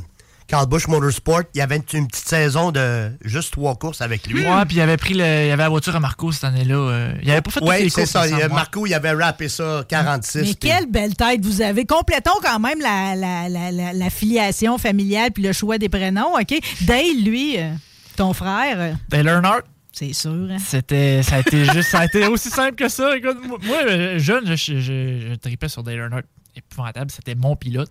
Carl 0.52 0.68
Busch 0.68 0.88
Motorsport. 0.90 1.44
Il 1.56 1.60
y 1.60 1.62
avait 1.62 1.78
une, 1.78 1.84
petite 2.08 2.28
saison 2.28 2.74
de 2.74 3.10
juste 3.24 3.54
trois 3.54 3.74
courses 3.76 4.02
avec 4.02 4.28
lui. 4.28 4.46
Ouais, 4.46 4.66
puis 4.68 4.76
il 4.76 4.82
avait 4.82 4.98
pris 4.98 5.14
le, 5.14 5.24
il 5.24 5.50
avait 5.52 5.64
la 5.64 5.70
voiture 5.70 5.96
à 5.96 6.02
Marco 6.02 6.30
cette 6.34 6.44
année-là. 6.44 6.76
euh, 6.76 7.14
il 7.24 7.32
avait 7.32 7.42
pas 7.42 7.52
fait 7.52 7.62
toutes 7.62 7.70
les 7.70 7.84
Oui, 7.84 7.90
c'est 7.90 8.02
courses, 8.02 8.10
ça. 8.12 8.28
ouais. 8.28 8.50
Marco, 8.50 8.86
il 8.86 8.94
avait 8.94 9.12
rappé 9.14 9.48
ça 9.48 9.86
46. 9.88 10.42
Mais 10.42 10.54
quelle 10.56 10.88
belle 10.88 11.16
tête 11.16 11.46
vous 11.46 11.62
avez. 11.62 11.86
Complétons 11.86 12.32
quand 12.44 12.60
même 12.60 12.82
la, 12.82 13.16
la, 13.16 13.48
la, 13.48 13.72
la- 13.72 13.94
la 13.94 14.10
filiation 14.10 14.78
familiale 14.78 15.32
puis 15.32 15.42
le 15.42 15.54
choix 15.54 15.78
des 15.78 15.88
prénoms, 15.88 16.34
OK? 16.36 16.54
Dale, 16.82 17.24
lui, 17.24 17.58
euh, 17.58 17.72
ton 18.18 18.34
frère, 18.34 18.98
Dale 19.08 19.28
Earnhardt. 19.28 19.64
c'est 19.94 20.12
sûr. 20.12 20.32
hein? 20.52 20.58
C'était, 20.60 21.24
ça 21.24 21.38
a 21.38 21.40
été 21.40 21.64
juste, 21.64 21.90
ça 21.92 22.00
a 22.00 22.06
été 22.06 22.28
aussi 22.28 22.50
simple 22.50 22.76
que 22.76 22.90
ça. 22.90 23.16
Écoute, 23.16 23.38
moi, 23.66 24.18
jeune, 24.18 24.46
je, 24.48 24.56
je, 24.56 24.80
je, 24.82 25.30
je 25.30 25.36
tripais 25.36 25.70
sur 25.70 25.82
Dale 25.82 25.96
Earnhardt. 26.00 26.26
Épouvantable, 26.56 27.12
c'était 27.12 27.36
mon 27.36 27.56
pilote. 27.56 27.90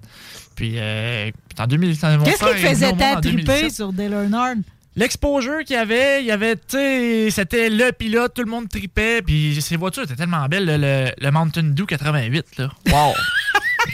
Puis, 0.54 0.74
euh, 0.76 1.30
en 1.58 1.66
2000, 1.66 1.96
mon 2.18 2.24
Qu'est-ce 2.24 2.36
frère 2.36 2.56
qui 2.56 2.62
faisait 2.62 2.86
au 2.86 2.90
monde 2.90 2.98
tant 2.98 3.12
en 3.16 3.20
triper 3.20 3.42
2017. 3.44 3.70
sur 3.74 3.92
Dale 3.92 4.12
Earnhardt? 4.12 4.58
L'exposure 4.96 5.60
qu'il 5.64 5.76
y 5.76 5.78
avait, 5.78 6.20
il 6.20 6.26
y 6.26 6.30
avait, 6.32 6.56
tu 6.56 6.62
sais, 6.76 7.28
c'était 7.30 7.70
le 7.70 7.92
pilote, 7.92 8.34
tout 8.34 8.42
le 8.42 8.50
monde 8.50 8.68
tripait, 8.68 9.22
puis 9.22 9.56
ces 9.62 9.76
voitures 9.76 10.02
étaient 10.02 10.16
tellement 10.16 10.44
belles, 10.46 10.66
le, 10.66 10.76
le- 10.76 11.10
le 11.16 11.30
Mountain 11.30 11.62
Dew 11.62 11.84
88, 11.86 12.44
là. 12.58 12.70
Wow! 12.90 13.12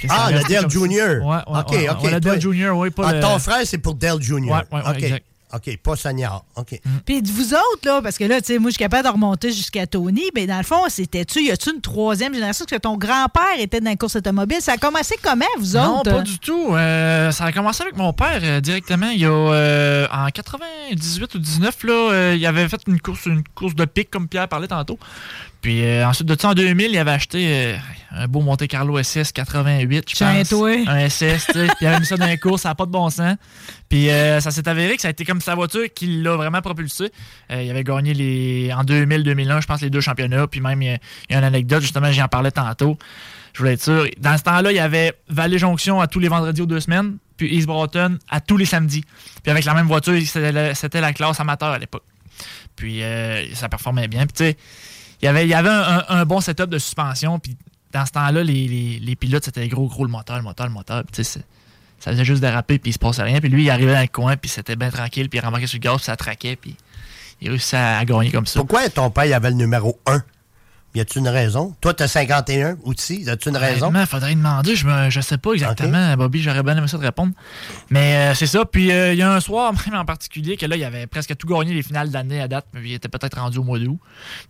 Ah, 0.08 0.30
le 0.32 0.42
Dale 0.48 0.68
Jr. 0.68 1.22
Ouais, 1.24 1.36
ouais, 1.36 1.42
OK, 1.46 1.70
ouais, 1.70 1.88
OK. 1.88 2.02
ouais, 2.02 2.10
le 2.10 2.20
Dale 2.20 2.40
Jr., 2.40 2.70
oui, 2.74 2.90
pas 2.90 3.04
Ah, 3.08 3.12
le- 3.14 3.20
Ton 3.20 3.38
frère, 3.38 3.60
c'est 3.64 3.78
pour 3.78 3.94
Dale 3.94 4.20
Jr. 4.20 4.34
Ouais, 4.40 4.50
ouais, 4.50 4.64
ouais, 4.72 4.80
OK. 4.90 5.02
exact. 5.02 5.24
OK, 5.56 5.76
pas 5.78 5.96
Seigneur. 5.96 6.44
OK. 6.56 6.80
Puis 7.04 7.22
de 7.22 7.28
vous 7.30 7.54
autres, 7.54 7.84
là, 7.84 8.00
parce 8.02 8.18
que 8.18 8.24
là, 8.24 8.40
tu 8.40 8.46
sais, 8.48 8.58
moi, 8.58 8.70
je 8.70 8.74
suis 8.74 8.78
capable 8.84 9.06
de 9.08 9.12
remonter 9.12 9.50
jusqu'à 9.52 9.86
Tony, 9.86 10.24
mais 10.34 10.46
dans 10.46 10.58
le 10.58 10.62
fond, 10.64 10.82
c'était-tu, 10.88 11.42
y 11.42 11.50
a-tu 11.50 11.74
une 11.74 11.80
troisième 11.80 12.34
génération? 12.34 12.64
Parce 12.68 12.78
que 12.78 12.82
ton 12.82 12.96
grand-père 12.96 13.58
était 13.58 13.80
dans 13.80 13.90
la 13.90 13.96
course 13.96 14.16
automobile. 14.16 14.58
Ça 14.60 14.72
a 14.72 14.76
commencé 14.76 15.16
comment, 15.22 15.44
vous 15.58 15.76
Non, 15.76 16.00
autres? 16.00 16.10
pas 16.10 16.22
du 16.22 16.38
tout. 16.38 16.74
Euh, 16.74 17.30
ça 17.30 17.44
a 17.44 17.52
commencé 17.52 17.82
avec 17.82 17.96
mon 17.96 18.12
père 18.12 18.40
euh, 18.42 18.60
directement. 18.60 19.08
Il 19.08 19.20
y 19.20 19.24
a 19.26 19.30
euh, 19.30 20.06
en 20.12 20.28
98 20.28 21.34
ou 21.34 21.38
19, 21.38 21.82
là, 21.84 21.92
euh, 21.92 22.34
il 22.36 22.46
avait 22.46 22.68
fait 22.68 22.80
une 22.86 23.00
course, 23.00 23.26
une 23.26 23.42
course 23.54 23.74
de 23.74 23.84
pic, 23.84 24.10
comme 24.10 24.28
Pierre 24.28 24.48
parlait 24.48 24.68
tantôt. 24.68 24.98
Puis 25.66 25.84
euh, 25.84 26.06
ensuite 26.06 26.28
de 26.28 26.36
ça, 26.40 26.50
en 26.50 26.54
2000, 26.54 26.92
il 26.92 26.96
avait 26.96 27.10
acheté 27.10 27.48
euh, 27.50 27.76
un 28.12 28.28
beau 28.28 28.40
Monte 28.40 28.68
Carlo 28.68 29.02
SS 29.02 29.32
88, 29.32 30.10
je 30.14 30.16
pense. 30.16 30.48
toi. 30.48 30.70
Un 30.86 31.08
SS, 31.08 31.46
tu 31.46 31.52
sais. 31.54 31.66
Puis 31.66 31.76
il 31.80 31.86
avait 31.88 31.98
mis 31.98 32.06
ça 32.06 32.16
dans 32.16 32.26
les 32.26 32.38
courses, 32.38 32.62
ça 32.62 32.68
n'a 32.68 32.76
pas 32.76 32.86
de 32.86 32.92
bon 32.92 33.10
sens. 33.10 33.34
Puis 33.88 34.08
euh, 34.08 34.38
ça 34.38 34.52
s'est 34.52 34.68
avéré 34.68 34.94
que 34.94 35.02
ça 35.02 35.08
a 35.08 35.10
été 35.10 35.24
comme 35.24 35.40
sa 35.40 35.56
voiture 35.56 35.86
qui 35.92 36.22
l'a 36.22 36.36
vraiment 36.36 36.60
propulsé. 36.62 37.10
Il 37.50 37.68
avait 37.68 37.82
gagné 37.82 38.14
les 38.14 38.72
en 38.72 38.84
2000-2001, 38.84 39.60
je 39.60 39.66
pense, 39.66 39.80
les 39.80 39.90
deux 39.90 40.00
championnats. 40.00 40.46
Puis 40.46 40.60
même, 40.60 40.80
il 40.82 40.86
y 40.86 40.90
a, 40.92 40.98
il 41.28 41.32
y 41.32 41.34
a 41.34 41.38
une 41.38 41.44
anecdote, 41.44 41.80
justement, 41.80 42.12
j'en 42.12 42.28
parlais 42.28 42.52
tantôt. 42.52 42.96
Je 43.52 43.58
voulais 43.58 43.72
être 43.72 43.82
sûr. 43.82 44.06
Dans 44.20 44.38
ce 44.38 44.44
temps-là, 44.44 44.70
il 44.70 44.76
y 44.76 44.78
avait 44.78 45.14
Vallée 45.28 45.58
Jonction 45.58 46.00
à 46.00 46.06
tous 46.06 46.20
les 46.20 46.28
vendredis 46.28 46.62
aux 46.62 46.66
deux 46.66 46.78
semaines, 46.78 47.16
puis 47.36 47.52
East 47.52 47.66
Broughton 47.66 48.18
à 48.30 48.40
tous 48.40 48.56
les 48.56 48.66
samedis. 48.66 49.02
Puis 49.42 49.50
avec 49.50 49.64
la 49.64 49.74
même 49.74 49.88
voiture, 49.88 50.16
c'était 50.24 50.52
la, 50.52 50.74
la 51.00 51.12
classe 51.12 51.40
amateur 51.40 51.70
à 51.70 51.78
l'époque. 51.80 52.04
Puis 52.76 53.02
ça 53.54 53.68
performait 53.68 54.06
bien. 54.06 54.26
Puis 54.26 54.34
tu 54.34 54.44
sais, 54.44 54.56
il 55.26 55.48
y 55.48 55.54
avait 55.54 55.70
un, 56.08 56.24
bon 56.24 56.40
setup 56.40 56.66
de 56.66 56.78
suspension. 56.78 57.38
Puis 57.38 57.56
dans 57.92 58.06
ce 58.06 58.12
temps-là, 58.12 58.42
les, 58.42 59.16
pilotes, 59.18 59.44
c'était 59.44 59.66
gros, 59.68 59.86
gros 59.88 60.04
le 60.04 60.10
moteur, 60.10 60.36
le 60.36 60.42
moteur, 60.42 60.66
le 60.66 60.72
moteur. 60.72 61.04
Puis 61.04 61.24
ça 61.24 61.40
faisait 62.12 62.24
juste 62.24 62.40
déraper, 62.40 62.78
puis 62.78 62.90
il 62.90 62.94
se 62.94 62.98
passait 62.98 63.22
rien. 63.22 63.40
Puis 63.40 63.48
lui, 63.48 63.64
il 63.64 63.70
arrivait 63.70 63.94
dans 63.94 64.00
le 64.00 64.06
coin, 64.08 64.36
puis 64.36 64.50
c'était 64.50 64.76
bien 64.76 64.90
tranquille, 64.90 65.28
puis 65.28 65.38
il 65.38 65.44
rembarquait 65.44 65.66
sur 65.66 65.78
le 65.78 65.82
gaz, 65.82 66.02
ça 66.02 66.16
traquait, 66.16 66.56
puis 66.56 66.76
il 67.40 67.50
réussissait 67.50 67.76
à, 67.76 68.04
gagner 68.04 68.30
comme 68.30 68.46
ça. 68.46 68.60
Pourquoi 68.60 68.88
ton 68.88 69.10
père 69.10 69.34
avait 69.34 69.50
le 69.50 69.56
numéro 69.56 69.98
1? 70.06 70.22
Y 70.96 71.00
a-tu 71.00 71.18
une 71.18 71.28
raison? 71.28 71.74
Toi, 71.82 71.92
t'as 71.94 72.08
51 72.08 72.78
aussi. 72.84 73.20
Y 73.22 73.28
a-tu 73.30 73.50
une 73.50 73.56
raison? 73.58 73.92
Il 73.94 74.06
faudrait 74.06 74.34
demander. 74.34 74.74
Je, 74.74 74.86
me, 74.86 75.10
je 75.10 75.20
sais 75.20 75.36
pas 75.36 75.52
exactement, 75.52 76.16
Bobby. 76.16 76.40
J'aurais 76.40 76.62
bien 76.62 76.76
aimé 76.76 76.88
ça 76.88 76.96
de 76.96 77.02
répondre. 77.02 77.32
Mais 77.90 78.16
euh, 78.30 78.34
c'est 78.34 78.46
ça. 78.46 78.64
Puis 78.64 78.90
euh, 78.90 79.12
il 79.12 79.18
y 79.18 79.22
a 79.22 79.30
un 79.30 79.40
soir, 79.40 79.72
même 79.86 80.00
en 80.00 80.04
particulier, 80.06 80.56
que 80.56 80.64
là, 80.66 80.74
il 80.76 80.82
avait 80.84 81.06
presque 81.06 81.36
tout 81.36 81.46
gagné 81.46 81.74
les 81.74 81.82
finales 81.82 82.10
d'année 82.10 82.40
à 82.40 82.48
date. 82.48 82.64
Mais 82.72 82.80
il 82.82 82.94
était 82.94 83.08
peut-être 83.08 83.38
rendu 83.38 83.58
au 83.58 83.62
mois 83.62 83.78
d'août. 83.78 83.98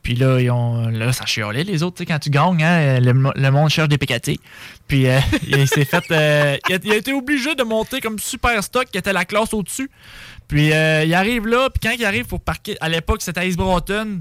Puis 0.03 0.14
là, 0.14 0.38
ils 0.40 0.51
ont, 0.51 0.86
là 0.88 1.12
ça 1.12 1.26
chialait. 1.26 1.64
Les 1.64 1.82
autres, 1.82 1.97
tu 1.97 2.03
sais, 2.03 2.07
quand 2.07 2.18
tu 2.20 2.30
gagnes, 2.30 2.62
hein, 2.62 3.01
le, 3.01 3.12
mo- 3.12 3.32
le 3.34 3.51
monde 3.51 3.68
cherche 3.68 3.88
des 3.88 3.99
PKT. 3.99 4.38
Puis 4.86 5.09
euh, 5.09 5.18
il 5.49 5.66
s'est 5.66 5.84
fait. 5.84 6.05
euh, 6.12 6.57
il, 6.68 6.74
a, 6.76 6.78
il 6.84 6.92
a 6.92 6.97
été 6.97 7.12
obligé 7.12 7.57
de 7.57 7.64
monter 7.64 8.01
comme 8.01 8.20
super 8.20 8.62
stock, 8.62 8.86
qui 8.86 8.99
était 8.99 9.12
la 9.12 9.24
classe 9.24 9.53
au-dessus. 9.53 9.90
Puis 10.47 10.72
euh, 10.72 11.03
il 11.05 11.12
arrive 11.12 11.49
là, 11.49 11.68
puis 11.70 11.80
quand 11.90 11.97
il 11.99 12.05
arrive 12.05 12.26
pour 12.26 12.40
parquer, 12.40 12.76
à 12.80 12.88
l'époque 12.88 13.20
c'était 13.20 13.40
à 13.40 13.44
East 13.44 13.57
Broughton, 13.59 14.20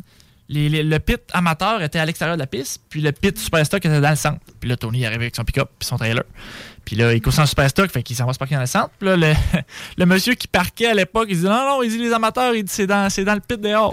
les- 0.50 0.70
les- 0.70 0.84
le 0.84 1.00
pit 1.00 1.20
amateur 1.34 1.82
était 1.82 2.00
à 2.00 2.06
l'extérieur 2.06 2.38
de 2.38 2.42
la 2.42 2.48
piste, 2.48 2.82
puis 2.90 3.02
le 3.02 3.12
pit 3.12 3.38
super 3.38 3.66
stock 3.66 3.84
était 3.84 4.00
dans 4.02 4.10
le 4.10 4.16
centre. 4.16 4.40
Puis 4.60 4.70
là, 4.70 4.78
Tony 4.78 5.06
arrive 5.06 5.22
avec 5.22 5.36
son 5.36 5.44
pick-up 5.44 5.70
puis 5.80 5.88
son 5.88 5.98
trailer. 5.98 6.24
Puis 6.86 6.96
là, 6.96 7.14
il 7.14 7.22
course 7.22 7.40
en 7.40 7.48
super 7.48 7.68
stock, 7.68 7.90
fait 7.90 8.04
qu'il 8.04 8.16
s'en 8.16 8.28
va 8.28 8.34
se 8.34 8.38
parquer 8.38 8.54
dans 8.54 8.62
le 8.62 8.68
centre. 8.68 8.92
Puis 9.00 9.08
là, 9.10 9.16
le, 9.18 9.34
le 9.98 10.06
monsieur 10.06 10.36
qui 10.36 10.48
parquait 10.48 10.86
à 10.88 10.94
l'époque, 10.94 11.28
il 11.32 11.38
dit 11.40 11.44
non, 11.46 11.50
non, 11.66 11.82
il 11.84 11.90
dit 11.90 11.98
les 11.98 12.14
amateurs, 12.14 12.54
il 12.54 12.64
dit 12.64 12.72
c'est 12.72 12.86
dans, 12.86 13.08
dans 13.08 13.34
le 13.34 13.40
pit 13.40 13.60
dehors. 13.60 13.92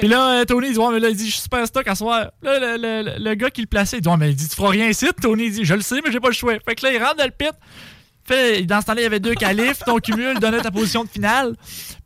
Puis 0.00 0.08
là, 0.08 0.40
euh, 0.40 0.44
Tony, 0.44 0.66
il 0.68 0.72
dit, 0.72 0.78
ouais, 0.80 0.92
mais 0.94 0.98
là, 1.00 1.08
il 1.10 1.16
dit, 1.16 1.26
je 1.26 1.32
suis 1.34 1.42
super 1.42 1.64
stock 1.64 1.86
à 1.86 1.94
soir. 1.94 2.32
Là, 2.42 2.58
le, 2.58 2.76
le- 2.76 3.02
le- 3.18 3.24
le 3.24 3.34
gars 3.36 3.50
qui 3.50 3.60
le 3.60 3.68
plaçait, 3.68 3.98
il 3.98 4.00
dit, 4.00 4.08
ouais, 4.08 4.16
mais 4.16 4.30
il 4.30 4.36
dit, 4.36 4.48
tu 4.48 4.56
feras 4.56 4.70
rien 4.70 4.88
ici. 4.88 5.06
Tony, 5.22 5.44
il 5.44 5.52
dit, 5.52 5.64
je 5.64 5.74
le 5.74 5.80
sais, 5.80 6.00
mais 6.04 6.10
j'ai 6.10 6.18
pas 6.18 6.28
le 6.28 6.34
choix. 6.34 6.54
Fait 6.66 6.74
que 6.74 6.84
là, 6.84 6.92
il 6.92 7.00
rentre 7.00 7.16
dans 7.18 7.24
le 7.24 7.30
pit. 7.30 7.52
Fait, 8.26 8.62
dans 8.62 8.80
ce 8.80 8.86
temps-là, 8.86 9.02
il 9.02 9.04
y 9.04 9.06
avait 9.06 9.20
deux 9.20 9.34
qualifs. 9.34 9.80
Ton 9.84 9.98
cumul 9.98 10.38
donnait 10.38 10.60
ta 10.60 10.70
position 10.70 11.04
de 11.04 11.08
finale. 11.08 11.54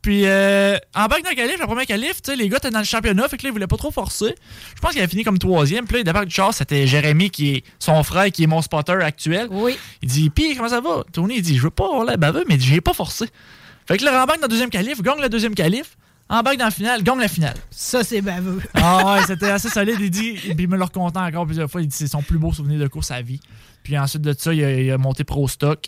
Puis, 0.03 0.23
euh, 0.25 0.77
en 0.95 1.07
bac 1.07 1.23
d'un 1.23 1.35
qualif, 1.35 1.61
le 1.61 1.67
premier 1.67 1.87
qualif, 1.87 2.23
tu 2.23 2.31
sais, 2.31 2.37
les 2.37 2.49
gars 2.49 2.57
étaient 2.57 2.71
dans 2.71 2.81
le 2.81 2.85
championnat. 2.85 3.29
Fait 3.29 3.37
que 3.37 3.45
là, 3.45 3.51
ils 3.51 3.53
voulaient 3.53 3.67
pas 3.67 3.77
trop 3.77 3.91
forcer. 3.91 4.35
Je 4.75 4.81
pense 4.81 4.93
qu'il 4.93 5.01
avait 5.01 5.11
fini 5.11 5.23
comme 5.23 5.39
troisième. 5.39 5.87
Puis 5.87 5.99
là, 5.99 6.03
débarque 6.03 6.27
du 6.27 6.35
char, 6.35 6.53
c'était 6.53 6.87
Jérémy, 6.87 7.31
qui 7.31 7.57
est 7.57 7.65
son 7.79 8.03
frère, 8.03 8.31
qui 8.33 8.45
est 8.45 8.47
mon 8.49 8.63
spotter 8.63 8.99
actuel. 9.01 9.49
Oui. 9.51 9.77
Il 10.03 10.09
dit, 10.09 10.31
pis 10.31 10.57
comment 10.57 10.69
ça 10.69 10.81
va? 10.81 11.05
Tony, 11.13 11.37
il 11.37 11.43
dit, 11.43 11.57
je 11.57 11.63
veux 11.63 11.71
pas 11.71 11.85
avoir 11.85 12.05
l'air 12.05 12.19
baveux, 12.19 12.45
mais 12.49 12.59
j'ai 12.59 12.81
pas 12.81 12.95
forcé. 12.95 13.27
Fait 13.87 13.97
que 13.97 14.05
là, 14.05 14.21
rembarque 14.21 14.41
dans 14.41 14.47
le 14.47 14.51
deuxième 14.51 14.71
qualif, 14.71 15.01
gagne 15.03 15.21
le 15.21 15.29
deuxième 15.29 15.55
qualif, 15.55 15.97
embarque 16.29 16.59
dans 16.59 16.67
la 16.67 16.71
finale, 16.71 17.03
gagne 17.03 17.21
la 17.21 17.29
finale. 17.29 17.55
Ça, 17.71 18.05
c'est 18.05 18.21
baveux. 18.21 18.61
Ah 18.75 19.15
ouais, 19.15 19.23
c'était 19.27 19.51
assez 19.51 19.69
solide. 19.69 19.97
Il 20.01 20.11
dit, 20.11 20.33
puis 20.33 20.55
il 20.59 20.69
me 20.69 20.77
le 20.77 20.83
racontait 20.83 21.19
encore 21.19 21.47
plusieurs 21.47 21.71
fois. 21.71 21.81
Il 21.81 21.89
dit 21.89 21.97
c'est 21.97 22.07
son 22.09 22.23
plus 22.23 22.39
beau 22.39 22.53
souvenir 22.53 22.79
de 22.79 22.87
course 22.89 23.11
à 23.11 23.23
vie. 23.23 23.41
Puis 23.83 23.99
ensuite 23.99 24.23
de 24.23 24.35
ça, 24.37 24.53
il 24.53 24.63
a, 24.65 24.73
il 24.73 24.91
a 24.91 24.99
monté 24.99 25.25
Pro 25.25 25.49
Stock. 25.49 25.87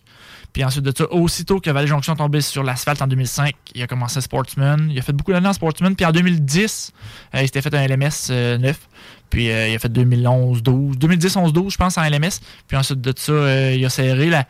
Puis 0.53 0.64
ensuite 0.64 0.84
de 0.84 0.93
ça, 0.97 1.11
aussitôt 1.12 1.61
que 1.61 1.70
Valley 1.70 1.86
Jonction 1.86 2.16
tombé 2.16 2.41
sur 2.41 2.62
l'asphalte 2.62 3.03
en 3.03 3.07
2005, 3.07 3.55
il 3.74 3.82
a 3.82 3.86
commencé 3.86 4.20
Sportsman. 4.20 4.88
Il 4.91 4.99
a 4.99 5.03
fait 5.03 5.12
beaucoup 5.12 5.32
d'années 5.32 5.49
en 5.49 5.53
Sportsman. 5.53 5.95
Puis 5.95 6.07
en 6.07 6.12
2010, 6.12 6.93
euh, 7.34 7.43
il 7.43 7.47
s'était 7.47 7.62
fait 7.62 7.74
un 7.74 7.86
LMS 7.86 8.09
euh, 8.30 8.59
neuf. 8.59 8.88
Puis 9.30 9.51
euh, 9.51 9.68
il 9.68 9.76
a 9.76 9.78
fait 9.78 9.93
2011-12. 9.93 10.97
2010-11-12, 10.99 11.70
je 11.70 11.76
pense, 11.76 11.97
en 11.97 12.03
LMS. 12.03 12.41
Puis 12.66 12.76
ensuite 12.76 13.01
de 13.01 13.14
ça, 13.16 13.32
euh, 13.32 13.74
il 13.76 13.84
a 13.84 13.88
serré. 13.88 14.28
La, 14.28 14.47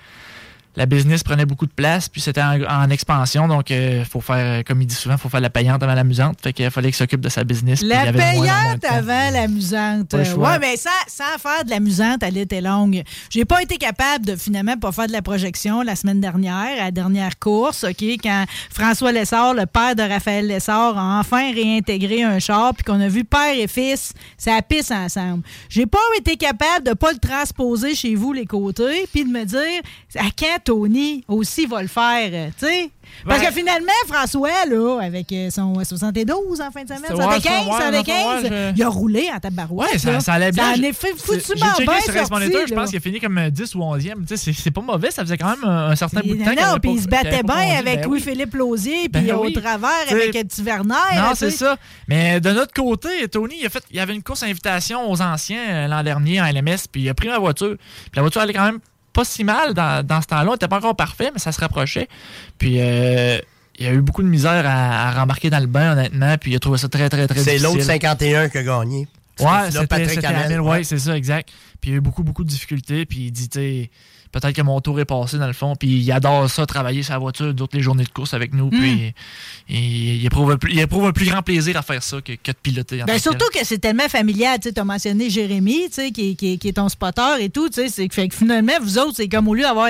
la 0.77 0.87
business 0.87 1.23
prenait 1.23 1.47
beaucoup 1.47 1.67
de 1.67 1.73
place, 1.73 2.09
puis 2.09 2.21
c'était 2.21 2.43
en, 2.43 2.63
en 2.63 2.91
expansion, 2.91 3.49
donc 3.49 3.71
il 3.71 4.05
faut 4.05 4.21
faire, 4.21 4.61
euh, 4.61 4.63
comme 4.65 4.81
il 4.81 4.87
dit 4.87 4.95
souvent, 4.95 5.17
il 5.17 5.21
faut 5.21 5.29
faire 5.29 5.41
la 5.41 5.51
payante 5.51 5.83
avant 5.83 5.95
l'amusante. 5.95 6.39
Fait 6.41 6.53
qu'il 6.53 6.71
fallait 6.71 6.89
qu'il 6.89 6.97
s'occupe 6.97 7.21
de 7.21 7.29
sa 7.29 7.45
business. 7.45 7.83
La 7.83 8.03
avait 8.03 8.19
payante 8.19 8.85
avant 8.89 9.31
l'amusante. 9.31 10.13
Ouais, 10.13 10.59
mais 10.61 10.77
sans, 10.77 10.91
sans 11.09 11.39
faire 11.39 11.65
de 11.65 11.71
l'amusante, 11.71 12.23
elle 12.23 12.37
était 12.37 12.61
longue. 12.61 13.03
J'ai 13.31 13.45
pas 13.45 13.63
été 13.63 13.79
capable 13.79 14.27
de 14.27 14.37
finalement 14.37 14.77
pas 14.77 14.93
faire 14.93 15.09
de 15.09 15.13
la 15.13 15.23
projection 15.23 15.83
la 15.83 15.97
semaine 15.97 16.21
dernière, 16.21 16.81
à 16.81 16.85
la 16.85 16.91
dernière 16.91 17.39
course, 17.39 17.85
OK, 17.85 18.03
quand 18.23 18.45
François 18.73 19.13
Lessard, 19.13 19.55
le 19.55 19.67
père 19.67 19.97
de 19.97 20.03
Raphaël 20.03 20.47
Lessard, 20.47 20.97
a 20.97 21.19
enfin 21.19 21.53
réintégré 21.53 22.23
un 22.23 22.39
char, 22.39 22.75
puis 22.75 22.85
qu'on 22.85 23.01
a 23.01 23.09
vu 23.09 23.25
père 23.25 23.55
et 23.57 23.67
fils, 23.67 24.13
ça 24.39 24.61
pisse 24.63 24.91
ensemble. 24.91 25.43
J'ai 25.69 25.87
pas 25.87 25.99
été 26.19 26.37
capable 26.37 26.87
de 26.87 26.93
pas 26.93 27.13
le 27.13 27.19
transposer 27.19 27.95
chez 27.95 28.15
vous, 28.15 28.33
les 28.33 28.47
côtés, 28.47 29.09
puis 29.13 29.25
de 29.25 29.31
me 29.31 29.45
dire 29.45 29.83
à 30.17 30.27
quand 30.39 30.60
Tony 30.65 31.25
aussi 31.29 31.67
va 31.67 31.83
le 31.83 31.89
faire, 31.89 32.31
euh, 32.33 32.49
tu 32.59 32.67
sais? 32.67 32.91
Parce 33.27 33.43
que 33.45 33.53
finalement, 33.53 33.91
François, 34.07 34.67
là, 34.69 35.01
avec 35.03 35.33
euh, 35.33 35.51
son 35.51 35.75
72 35.83 36.61
en 36.61 36.71
fin 36.71 36.83
de 36.85 36.89
semaine, 36.89 37.03
C'est- 37.09 37.15
75, 37.15 37.53
ouais, 37.53 37.59
ouais, 37.59 37.77
75, 37.77 38.43
ouais, 38.45 38.49
je- 38.49 38.77
il 38.77 38.83
a 38.83 38.89
roulé 38.89 39.29
en 39.35 39.41
tabarouette. 39.41 40.05
Ouais, 40.05 40.21
ça, 40.21 40.33
allait 40.35 40.53
bien. 40.53 40.75
Ça 40.75 40.79
en 40.79 40.83
est 40.83 40.93
fait 40.93 41.15
foutument 41.17 41.67
bien 41.79 42.67
je 42.67 42.75
pense 42.75 42.89
qu'il 42.89 42.97
a 42.99 43.01
fini 43.01 43.21
comme 43.21 43.39
euh, 43.39 43.51
10 43.51 43.75
ou 43.75 43.83
11e. 43.83 44.25
Tu 44.27 44.37
sais, 44.37 44.53
C'est 44.53 44.71
pas 44.71 44.81
mauvais, 44.81 45.11
ça 45.11 45.23
faisait 45.23 45.37
quand 45.37 45.51
même 45.51 45.65
un, 45.65 45.97
certain 45.97 46.21
bout 46.21 46.37
de 46.37 46.45
temps. 46.45 46.51
Non, 46.51 46.79
puis 46.81 46.93
il 46.93 47.03
se 47.03 47.09
battait 47.09 47.43
bien 47.43 47.79
avec 47.79 47.85
Ben 47.85 48.01
oui. 48.03 48.21
Louis-Philippe 48.21 48.55
Lausier, 48.55 49.09
Ben 49.09 49.23
puis 49.23 49.33
au 49.33 49.51
travers 49.51 49.91
avec 50.09 50.37
Werner. 50.63 50.95
Non, 51.17 51.35
c'est 51.35 51.51
ça. 51.51 51.77
Mais 52.09 52.41
de 52.41 52.51
notre 52.51 52.73
côté, 52.73 53.29
Tony, 53.29 53.57
il 53.61 53.67
a 53.67 53.71
fait, 53.71 53.83
il 53.91 53.97
y 53.97 54.01
avait 54.01 54.15
une 54.15 54.23
course 54.23 54.43
invitation 54.43 55.11
aux 55.11 55.21
anciens 55.21 55.61
euh, 55.69 55.87
l'an 55.89 56.03
dernier 56.03 56.41
en 56.41 56.45
LMS, 56.47 56.87
puis 56.91 57.03
il 57.03 57.09
a 57.09 57.15
pris 57.15 57.29
ma 57.29 57.39
voiture. 57.39 57.77
Puis 57.77 58.11
la 58.17 58.23
voiture 58.23 58.41
allait 58.43 58.53
quand 58.53 58.65
même 58.65 58.81
pas 59.21 59.25
si 59.25 59.45
mal 59.45 59.75
dans, 59.75 60.05
dans 60.07 60.23
ce 60.23 60.27
temps-là. 60.29 60.45
Elle 60.45 60.51
n'était 60.53 60.69
pas 60.69 60.79
encore 60.79 60.97
parfait, 60.97 61.31
mais 61.33 61.39
ça 61.39 61.53
se 61.53 61.61
rapprochait. 61.61 62.09
Puis 62.59 62.77
euh, 62.81 63.39
il 63.79 63.87
a 63.87 63.93
eu 63.93 64.01
beaucoup 64.01 64.23
de 64.23 64.29
misère 64.29 64.65
à, 64.67 65.09
à 65.09 65.13
rembarquer 65.21 65.51
dans 65.51 65.59
le 65.59 65.67
bain, 65.67 65.93
honnêtement. 65.93 66.37
Puis 66.39 66.53
il 66.53 66.57
a 66.57 66.59
trouvé 66.59 66.79
ça 66.79 66.89
très, 66.89 67.09
très, 67.11 67.27
très 67.27 67.39
C'est 67.41 67.57
difficile. 67.57 67.63
l'autre 67.65 67.83
51 67.83 68.49
qui 68.49 68.59
a 68.59 68.63
gagné. 68.63 69.09
Ouais, 69.39 69.71
c'était 69.71 69.87
Patrick 69.87 70.25
Hamel, 70.25 70.61
ouais. 70.61 70.71
ouais, 70.71 70.85
c'est 70.85 70.99
ça, 70.99 71.17
exact. 71.17 71.51
Puis 71.81 71.91
il 71.91 71.95
a 71.95 71.97
eu 71.97 72.01
beaucoup, 72.01 72.23
beaucoup 72.23 72.45
de 72.45 72.49
difficultés. 72.49 73.07
Puis 73.07 73.27
il 73.27 73.31
dit, 73.31 73.49
tu 73.49 73.89
peut-être 74.33 74.53
que 74.55 74.63
mon 74.63 74.81
tour 74.81 74.99
est 75.01 75.05
passé 75.05 75.39
dans 75.39 75.47
le 75.47 75.53
fond. 75.53 75.75
Puis 75.77 75.89
il 75.89 76.13
adore 76.13 76.49
ça, 76.51 76.67
travailler 76.67 77.03
sur 77.03 77.13
la 77.15 77.19
voiture, 77.19 77.53
d'autres 77.55 77.77
les 77.77 77.83
journées 77.83 78.05
de 78.05 78.09
course 78.11 78.35
avec 78.35 78.55
nous. 78.55 78.67
Mm. 78.67 78.71
Puis 78.71 79.15
il, 79.69 80.17
il 80.17 80.27
éprouve 80.27 80.51
un 80.53 80.57
plus, 80.57 80.73
il 80.73 80.81
éprouve 80.81 81.07
un 81.07 81.13
plus 81.13 81.27
grand 81.27 81.43
plaisir 81.43 81.77
à 81.77 81.83
faire 81.83 82.03
ça 82.03 82.21
que, 82.21 82.33
que 82.33 82.51
de 82.53 82.57
piloter. 82.63 83.03
en 83.03 83.07
Ben, 83.07 83.13
tel. 83.15 83.21
surtout 83.21 83.47
que 83.53 83.65
c'est 83.65 83.79
tellement 83.79 84.09
familial. 84.09 84.59
Tu 84.61 84.71
as 84.75 84.85
mentionné 84.85 85.31
Jérémy, 85.31 85.89
qui, 85.91 86.01
est- 86.01 86.11
qui 86.13 86.53
est- 86.53 86.57
qui 86.59 86.69
est 86.69 86.73
ton 86.73 86.89
spotter 86.89 87.37
et 87.41 87.51
tout. 87.51 87.69
c'est 87.73 88.09
que- 88.09 88.27
que 88.27 88.35
finalement, 88.35 88.73
vous 88.83 88.99
autres, 88.99 89.15
c'est 89.17 89.29
comme 89.29 89.49
au 89.49 89.55
lieu 89.55 89.63
d'avoir 89.63 89.89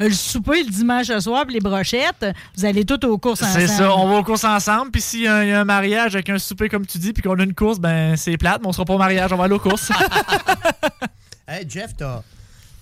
le, 0.00 0.10
souper 0.10 0.62
le 0.64 0.70
dimanche 0.70 1.06
soir 1.18 1.44
puis 1.44 1.54
les 1.54 1.60
brochettes, 1.60 2.26
vous 2.56 2.64
allez 2.64 2.84
tous 2.84 3.06
aux 3.06 3.18
courses 3.18 3.42
ensemble. 3.42 3.60
C'est 3.60 3.68
ça, 3.68 3.94
on 3.94 4.08
va 4.08 4.16
aux 4.18 4.24
courses 4.24 4.44
ensemble. 4.44 4.90
Puis 4.90 5.00
s'il 5.02 5.20
y, 5.22 5.26
a 5.26 5.36
un- 5.36 5.42
il 5.44 5.48
y 5.50 5.52
a 5.52 5.60
un 5.60 5.64
mariage 5.64 6.14
avec 6.14 6.28
un 6.30 6.38
souper, 6.38 6.68
comme 6.68 6.86
tu 6.86 6.98
dis, 6.98 7.12
puis 7.12 7.22
qu'on 7.22 7.38
a 7.38 7.42
une 7.44 7.54
course, 7.54 7.78
ben 7.78 8.16
c'est 8.16 8.36
plate, 8.36 8.60
mais 8.62 8.68
on 8.68 8.72
sera 8.72 8.84
pas 8.84 8.94
au 8.94 8.98
mariage, 8.98 9.32
on 9.32 9.36
va 9.36 9.44
aller 9.44 9.54
aux 9.54 9.58
courses. 9.58 9.90
Hey, 11.50 11.64
Jeff, 11.68 11.92
t'as 11.96 12.20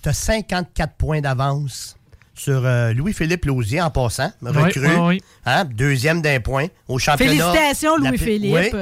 as 0.05 0.13
54 0.13 0.93
points 0.95 1.21
d'avance 1.21 1.95
sur 2.33 2.65
euh, 2.65 2.93
Louis-Philippe 2.93 3.45
Lausier 3.45 3.81
en 3.81 3.89
passant, 3.89 4.31
recru. 4.43 4.87
oui, 4.87 4.93
oui. 4.99 5.21
Hein, 5.45 5.65
deuxième 5.65 6.21
d'un 6.21 6.39
point 6.39 6.67
au 6.87 6.99
championnat. 6.99 7.31
Félicitations, 7.51 7.97
Louis-Philippe. 7.97 8.73
Oui. 8.73 8.79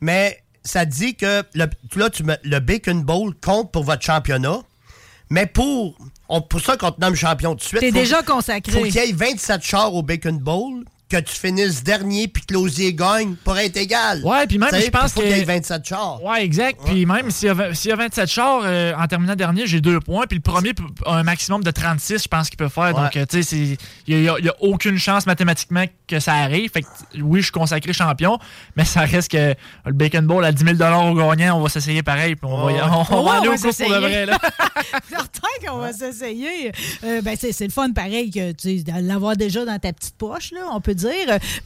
Mais 0.00 0.40
ça 0.64 0.84
dit 0.84 1.14
que 1.16 1.42
le, 1.54 1.66
là, 1.96 2.10
tu 2.10 2.22
me- 2.24 2.36
le 2.44 2.58
Bacon 2.60 3.02
Bowl 3.02 3.34
compte 3.40 3.72
pour 3.72 3.84
votre 3.84 4.02
championnat. 4.02 4.58
Mais 5.30 5.46
pour, 5.46 5.96
on- 6.28 6.40
pour 6.42 6.60
ça 6.60 6.76
qu'on 6.76 6.92
te 6.92 7.00
nomme 7.00 7.14
champion 7.16 7.50
tout 7.52 7.56
de 7.56 7.62
suite. 7.64 7.80
T'es 7.80 7.88
faut- 7.90 7.94
déjà 7.96 8.22
consacré. 8.22 8.72
faut 8.72 8.82
qu'il 8.84 8.94
y 8.94 8.98
ait 8.98 9.12
27 9.12 9.62
chars 9.62 9.92
au 9.94 10.02
Bacon 10.02 10.38
Bowl, 10.38 10.84
que 11.14 11.20
tu 11.30 11.34
finisses 11.34 11.82
dernier 11.84 12.28
puis 12.28 12.42
que 12.44 12.54
Lausier 12.54 12.92
gagne 12.92 13.34
pour 13.44 13.56
être 13.58 13.76
égal. 13.76 14.20
Ouais, 14.24 14.46
puis 14.46 14.58
même, 14.58 14.70
je 14.74 14.90
pense 14.90 15.12
qu'il 15.12 15.26
y 15.28 15.32
ait 15.32 15.44
27 15.44 15.86
chars. 15.86 16.22
Ouais, 16.22 16.44
exact. 16.44 16.80
Puis 16.84 17.06
même 17.06 17.30
s'il 17.30 17.46
y, 17.48 17.50
a 17.50 17.54
vingt- 17.54 17.74
s'il 17.74 17.90
y 17.90 17.92
a 17.92 17.96
27 17.96 18.28
chars, 18.28 18.62
euh, 18.64 18.92
en 18.98 19.06
terminant 19.06 19.34
dernier, 19.36 19.66
j'ai 19.66 19.80
deux 19.80 20.00
points. 20.00 20.26
Puis 20.26 20.36
le 20.38 20.42
premier 20.42 20.72
a 21.06 21.14
un 21.16 21.22
maximum 21.22 21.62
de 21.62 21.70
36, 21.70 22.22
je 22.24 22.28
pense 22.28 22.48
qu'il 22.48 22.56
peut 22.56 22.68
faire. 22.68 22.92
Donc, 22.94 23.14
Ouais. 23.14 23.20
euh, 23.22 23.26
tu 23.28 23.42
sais, 23.42 23.42
c'est- 23.42 23.76
il 24.06 24.20
n'y 24.22 24.28
a, 24.28 24.36
il 24.38 24.44
y 24.44 24.48
a 24.48 24.54
aucune 24.60 24.98
chance 24.98 25.26
mathématiquement 25.26 25.84
que 26.08 26.18
ça 26.20 26.34
arrive. 26.34 26.70
Fait 26.72 26.82
que, 26.82 26.88
oui, 27.20 27.40
je 27.40 27.44
suis 27.44 27.52
consacré 27.52 27.92
champion, 27.92 28.38
mais 28.76 28.84
ça 28.84 29.00
reste 29.02 29.30
que 29.30 29.54
le 29.86 29.92
Bacon 29.92 30.26
Bowl 30.26 30.44
à 30.44 30.52
10 30.52 30.64
000 30.64 30.74
au 30.74 31.14
gagnant, 31.14 31.58
on 31.58 31.62
va 31.62 31.68
s'essayer 31.68 32.02
pareil. 32.02 32.34
Puis 32.36 32.48
on 32.50 32.64
va, 32.66 32.72
y- 32.72 32.80
on, 32.80 33.04
on 33.10 33.18
Ouais, 33.24 33.30
va 33.30 33.38
aller 33.38 33.48
on 33.48 33.52
au 33.52 33.54
cours 33.56 33.60
pour 33.62 33.70
de 33.70 33.74
s'essayer. 33.74 33.98
vrai. 33.98 34.26
Là. 34.26 34.38
Certain 35.08 35.48
qu'on 35.66 35.78
va 35.78 35.92
s'essayer. 35.92 36.72
Euh, 37.04 37.20
ben, 37.22 37.36
c'est, 37.38 37.52
c'est 37.52 37.64
le 37.66 37.70
fun 37.72 37.90
pareil 37.92 38.30
que 38.30 38.52
tu 38.52 38.78
sais, 38.78 38.82
de 38.82 38.92
l'avoir 39.08 39.36
déjà 39.36 39.64
dans 39.64 39.78
ta 39.78 39.92
petite 39.92 40.16
poche, 40.16 40.52
là, 40.52 40.60
on 40.72 40.80
peut 40.80 40.94
dire. 40.94 41.03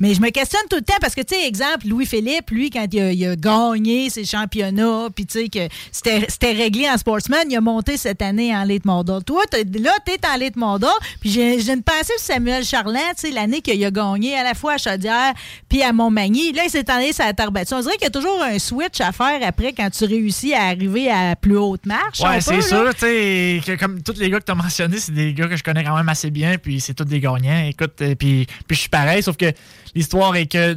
Mais 0.00 0.14
je 0.14 0.20
me 0.20 0.30
questionne 0.30 0.62
tout 0.70 0.76
le 0.76 0.82
temps 0.82 0.98
parce 1.00 1.14
que, 1.14 1.22
tu 1.22 1.34
sais, 1.34 1.46
exemple, 1.46 1.86
Louis-Philippe, 1.86 2.50
lui, 2.50 2.70
quand 2.70 2.86
il 2.92 3.00
a, 3.00 3.12
il 3.12 3.26
a 3.26 3.36
gagné 3.36 4.10
ses 4.10 4.24
championnats, 4.24 5.08
puis 5.14 5.26
tu 5.26 5.40
sais, 5.40 5.48
que 5.48 5.68
c'était, 5.92 6.52
réglé 6.52 6.88
en 6.88 6.96
sportsman, 6.96 7.46
il 7.50 7.56
a 7.56 7.60
monté 7.60 7.96
cette 7.96 8.22
année 8.22 8.54
en 8.54 8.64
late 8.64 8.84
model. 8.84 9.22
Toi, 9.24 9.44
là, 9.52 9.92
t'es 10.04 10.18
en 10.26 10.36
late 10.38 10.56
model, 10.56 10.90
puis 11.20 11.30
j'ai, 11.30 11.70
une 11.70 11.82
pensée 11.82 12.12
sur 12.18 12.34
Samuel 12.34 12.64
Charland, 12.64 13.00
tu 13.16 13.28
sais, 13.28 13.30
l'année 13.30 13.60
qu'il 13.60 13.84
a 13.84 13.90
gagné 13.90 14.36
à 14.36 14.42
la 14.42 14.54
fois 14.54 14.74
à 14.74 14.78
Chaudière 14.78 15.34
puis 15.68 15.82
à 15.82 15.92
Montmagny. 15.92 16.52
Là, 16.52 16.62
il 16.64 16.70
s'est 16.70 16.90
allé 16.90 17.12
sur 17.12 17.24
la 17.24 17.32
terre 17.32 17.52
battue. 17.52 17.74
On 17.74 17.80
dirait 17.80 17.94
qu'il 17.96 18.04
y 18.04 18.06
a 18.06 18.10
toujours 18.10 18.42
un 18.42 18.58
switch 18.58 19.00
à 19.00 19.12
faire 19.12 19.40
après 19.42 19.72
quand 19.72 19.90
tu 19.90 20.04
réussis 20.04 20.54
à 20.54 20.64
arriver 20.64 21.10
à 21.10 21.30
la 21.30 21.36
plus 21.36 21.56
haute 21.56 21.86
marche. 21.86 22.20
Ouais, 22.20 22.40
c'est 22.40 22.62
sûr, 22.62 22.88
tu 22.94 23.00
sais, 23.00 23.60
que 23.64 23.76
comme 23.76 24.02
tous 24.02 24.18
les 24.18 24.30
gars 24.30 24.40
que 24.40 24.44
tu 24.44 24.52
as 24.52 24.54
mentionnés, 24.54 24.98
c'est 24.98 25.12
des 25.12 25.32
gars 25.34 25.46
que 25.46 25.56
je 25.56 25.62
connais 25.62 25.84
quand 25.84 25.96
même 25.96 26.08
assez 26.08 26.30
bien, 26.30 26.56
puis 26.58 26.80
c'est 26.80 26.94
tous 26.94 27.04
des 27.04 27.20
gagnants. 27.20 27.66
Écoute, 27.66 28.00
euh, 28.00 28.14
puis, 28.14 28.46
puis 28.66 28.76
je 28.76 28.80
suis 28.80 28.88
pareil, 28.88 29.17
sauf 29.22 29.36
que 29.36 29.52
l'histoire 29.94 30.34
est 30.36 30.46
que, 30.46 30.76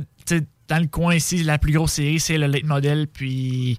dans 0.67 0.79
le 0.79 0.87
coin 0.87 1.15
ici, 1.15 1.43
la 1.43 1.57
plus 1.57 1.73
grosse 1.73 1.93
série, 1.93 2.19
c'est 2.19 2.37
le 2.37 2.47
late 2.47 2.63
model, 2.63 3.07
puis 3.07 3.77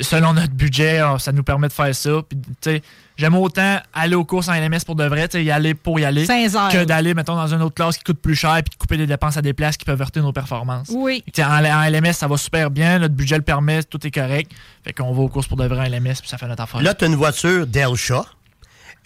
selon 0.00 0.32
notre 0.32 0.52
budget, 0.52 1.00
euh, 1.00 1.18
ça 1.18 1.32
nous 1.32 1.42
permet 1.42 1.68
de 1.68 1.72
faire 1.72 1.94
ça. 1.94 2.22
Puis, 2.28 2.38
tu 2.38 2.52
sais, 2.62 2.82
j'aime 3.16 3.34
autant 3.34 3.78
aller 3.92 4.14
aux 4.14 4.24
courses 4.24 4.48
en 4.48 4.54
LMS 4.54 4.80
pour 4.86 4.94
de 4.94 5.04
vrai, 5.04 5.28
y 5.34 5.50
aller 5.50 5.74
pour 5.74 5.98
y 6.00 6.04
aller, 6.04 6.26
15 6.26 6.56
heures. 6.56 6.68
que 6.70 6.84
d'aller, 6.84 7.14
mettons, 7.14 7.36
dans 7.36 7.52
une 7.52 7.62
autre 7.62 7.74
classe 7.74 7.98
qui 7.98 8.04
coûte 8.04 8.20
plus 8.20 8.34
cher, 8.34 8.54
puis 8.54 8.70
de 8.72 8.76
couper 8.76 8.96
des 8.96 9.06
dépenses 9.06 9.36
à 9.36 9.42
des 9.42 9.52
places 9.52 9.76
qui 9.76 9.84
peuvent 9.84 10.00
heurter 10.00 10.20
nos 10.20 10.32
performances. 10.32 10.88
Oui. 10.90 11.22
Tu 11.26 11.32
sais, 11.36 11.44
En, 11.44 11.64
en 11.64 11.88
LMS, 11.88 12.12
ça 12.12 12.26
va 12.26 12.36
super 12.36 12.70
bien, 12.70 12.98
notre 12.98 13.14
budget 13.14 13.36
le 13.36 13.42
permet, 13.42 13.82
tout 13.82 14.04
est 14.06 14.10
correct. 14.10 14.52
Fait 14.82 14.92
qu'on 14.92 15.12
va 15.12 15.22
aux 15.22 15.28
courses 15.28 15.46
pour 15.46 15.56
de 15.56 15.66
vrai 15.66 15.86
en 15.86 15.90
LMS, 15.90 16.14
puis 16.20 16.28
ça 16.28 16.38
fait 16.38 16.48
notre 16.48 16.62
affaire. 16.62 16.82
Là, 16.82 16.94
tu 16.94 17.04
as 17.04 17.08
une 17.08 17.16
voiture 17.16 17.66
Delsha. 17.66 18.24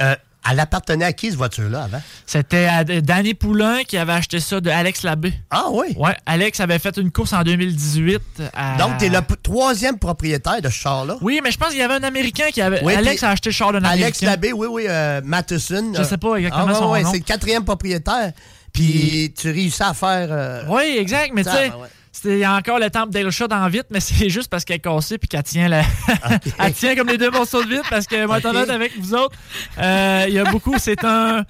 Euh, 0.01 0.15
elle 0.51 0.61
appartenait 0.61 1.05
à 1.05 1.13
qui, 1.13 1.27
cette 1.29 1.37
voiture-là, 1.37 1.85
avant? 1.85 2.01
C'était 2.27 2.85
Danny 3.03 3.35
Poulain 3.35 3.83
qui 3.85 3.97
avait 3.99 4.13
acheté 4.13 4.41
ça 4.41 4.61
de 4.61 4.71
Alex 4.71 5.03
Labbé. 5.03 5.35
Ah 5.51 5.67
oui? 5.71 5.89
Ouais, 5.97 6.17
Alex 6.27 6.61
avait 6.61 6.79
fait 6.79 6.97
une 6.97 7.11
course 7.11 7.33
en 7.33 7.43
2018. 7.43 8.21
à- 8.55 8.77
Donc, 8.79 8.99
tu 8.99 9.07
es 9.07 9.09
le 9.09 9.19
troisième 9.43 9.99
propriétaire 9.99 10.61
de 10.63 10.69
ce 10.69 10.75
char-là? 10.75 11.17
Oui, 11.21 11.41
mais 11.43 11.51
je 11.51 11.59
pense 11.59 11.71
qu'il 11.71 11.79
y 11.79 11.83
avait 11.83 11.95
un 11.95 12.03
Américain 12.03 12.47
qui 12.53 12.61
avait. 12.63 12.83
Oui, 12.83 12.95
Alex 12.95 13.23
a 13.23 13.31
acheté 13.31 13.51
le 13.51 13.55
char 13.55 13.73
d'un 13.73 13.79
Américain. 13.79 14.05
Alex 14.05 14.23
Labbé, 14.23 14.53
oui, 14.53 14.67
oui, 14.71 14.85
euh, 14.89 15.21
Matheson. 15.25 15.93
Je 15.97 16.03
sais 16.03 16.17
pas 16.19 16.37
exactement 16.37 16.65
ah, 16.69 16.73
ouais, 16.73 16.79
son 16.79 16.91
ouais, 16.93 17.03
nom. 17.03 17.11
C'est 17.13 17.19
le 17.19 17.25
quatrième 17.25 17.65
propriétaire. 17.65 18.33
Puis 18.73 19.33
tu 19.37 19.51
réussis 19.51 19.83
à 19.83 19.95
faire... 19.95 20.29
euh, 20.31 20.63
Oui, 20.69 20.97
exact, 20.99 21.33
mais 21.35 21.43
tu 21.43 21.51
sais. 21.51 21.71
ben 21.71 21.77
ouais. 21.77 21.89
Il 22.25 22.39
y 22.39 22.45
a 22.45 22.55
encore 22.55 22.79
le 22.79 22.91
temple 22.91 23.11
d'Elshot 23.11 23.53
en 23.53 23.69
vite, 23.69 23.87
mais 23.91 24.01
c'est 24.01 24.29
juste 24.31 24.49
parce 24.51 24.65
qu'elle 24.65 24.77
est 24.77 24.81
cassée 24.81 25.19
puis 25.19 25.29
qu'elle 25.29 25.43
tient 25.43 25.69
la. 25.69 25.83
elle 26.59 26.73
tient 26.73 26.97
comme 26.97 27.09
les 27.09 27.19
deux 27.19 27.31
morceaux 27.31 27.63
de 27.63 27.69
vite 27.69 27.83
parce 27.91 28.07
que 28.07 28.27
moi, 28.27 28.39
étant 28.39 28.51
Ok. 28.51 28.57
honnête 28.57 28.71
avec 28.71 28.99
vous 28.99 29.15
autres, 29.15 29.37
euh, 29.79 30.25
il 30.29 30.35
y 30.35 30.39
a 30.39 30.45
beaucoup. 30.45 30.75
C'est 30.79 31.05
un. 31.05 31.45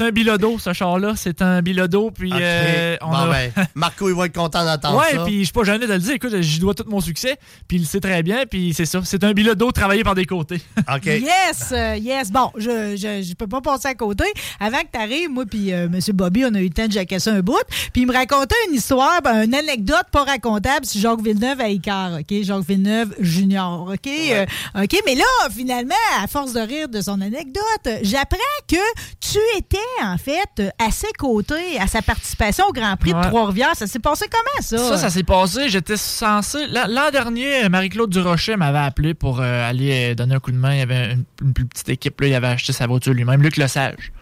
C'est 0.00 0.06
un 0.06 0.12
bilodo, 0.12 0.58
ce 0.58 0.72
char-là. 0.72 1.12
C'est 1.14 1.42
un 1.42 1.60
bilodo, 1.60 2.10
puis 2.10 2.32
euh, 2.34 2.96
on 3.02 3.10
Bon, 3.10 3.16
a. 3.16 3.26
ben, 3.28 3.52
Marco, 3.74 4.08
il 4.08 4.14
va 4.14 4.24
être 4.24 4.34
content 4.34 4.64
d'entendre 4.64 4.98
Ouais, 4.98 5.10
ça. 5.14 5.24
puis 5.26 5.40
je 5.40 5.44
suis 5.44 5.52
pas 5.52 5.62
gêné 5.64 5.86
de 5.86 5.92
le 5.92 5.98
dire. 5.98 6.12
Écoute, 6.14 6.40
j'y 6.40 6.58
dois 6.58 6.72
tout 6.72 6.86
mon 6.88 7.02
succès, 7.02 7.36
puis 7.68 7.76
il 7.76 7.80
le 7.80 7.86
sait 7.86 8.00
très 8.00 8.22
bien, 8.22 8.44
puis 8.50 8.72
c'est 8.72 8.86
ça. 8.86 9.02
C'est 9.04 9.22
un 9.24 9.32
bilodo 9.34 9.70
travaillé 9.72 10.02
par 10.02 10.14
des 10.14 10.24
côtés. 10.24 10.62
OK. 10.90 11.04
Yes, 11.04 11.72
euh, 11.72 11.96
yes. 11.96 12.32
Bon, 12.32 12.50
je, 12.56 12.96
je, 12.96 13.22
je 13.28 13.34
peux 13.34 13.46
pas 13.46 13.60
passer 13.60 13.88
à 13.88 13.94
côté. 13.94 14.24
Avant 14.58 14.78
que 14.80 14.86
tu 14.90 14.98
arrives, 14.98 15.28
moi 15.28 15.44
puis 15.44 15.70
euh, 15.70 15.84
M. 15.84 15.98
Bobby, 16.14 16.46
on 16.46 16.54
a 16.54 16.60
eu 16.60 16.68
le 16.68 16.70
temps 16.70 16.86
de 16.86 16.92
jacasser 16.92 17.28
un 17.28 17.40
bout. 17.40 17.58
Puis 17.92 18.00
il 18.00 18.06
me 18.06 18.14
racontait 18.14 18.54
une 18.70 18.76
histoire, 18.76 19.20
ben, 19.22 19.42
une 19.44 19.54
anecdote 19.54 20.06
pas 20.10 20.24
racontable 20.24 20.86
sur 20.86 20.98
Jacques 21.02 21.22
Villeneuve 21.22 21.60
à 21.60 21.68
Icar, 21.68 22.12
OK? 22.20 22.42
Jacques 22.42 22.64
Villeneuve 22.66 23.14
Junior, 23.20 23.82
OK? 23.92 24.08
Euh, 24.08 24.46
OK, 24.82 24.98
mais 25.04 25.14
là, 25.14 25.24
finalement, 25.54 25.94
à 26.22 26.26
force 26.26 26.54
de 26.54 26.60
rire 26.60 26.88
de 26.88 27.02
son 27.02 27.20
anecdote, 27.20 27.60
j'apprends 28.02 28.38
que 28.66 28.76
tu 29.20 29.38
étais, 29.58 29.76
en 30.02 30.16
fait, 30.18 30.62
à 30.78 30.90
ses 30.90 31.12
côtés, 31.18 31.78
à 31.80 31.86
sa 31.86 32.02
participation 32.02 32.66
au 32.68 32.72
Grand 32.72 32.96
Prix 32.96 33.12
Ouais. 33.12 33.20
de 33.22 33.26
Trois-Rivières. 33.28 33.74
Ça 33.74 33.86
s'est 33.86 33.98
passé 33.98 34.26
comment, 34.30 34.62
ça? 34.62 34.78
Ça, 34.78 34.96
ça 34.98 35.10
s'est 35.10 35.22
passé. 35.22 35.68
J'étais 35.68 35.96
censé. 35.96 36.66
L'an 36.68 37.10
dernier, 37.10 37.68
Marie-Claude 37.68 38.10
Durocher 38.10 38.56
m'avait 38.56 38.78
appelé 38.78 39.14
pour 39.14 39.40
euh, 39.40 39.68
aller 39.68 40.12
euh, 40.12 40.14
donner 40.14 40.34
un 40.34 40.40
coup 40.40 40.52
de 40.52 40.56
main. 40.56 40.72
Il 40.74 40.78
y 40.78 40.82
avait 40.82 41.12
une, 41.12 41.24
une 41.42 41.52
plus 41.52 41.66
petite 41.66 41.88
équipe. 41.88 42.20
Là, 42.20 42.26
il 42.28 42.34
avait 42.34 42.46
acheté 42.48 42.72
sa 42.72 42.86
voiture 42.86 43.12
lui-même, 43.14 43.42
Luc 43.42 43.56
Lesage, 43.56 44.12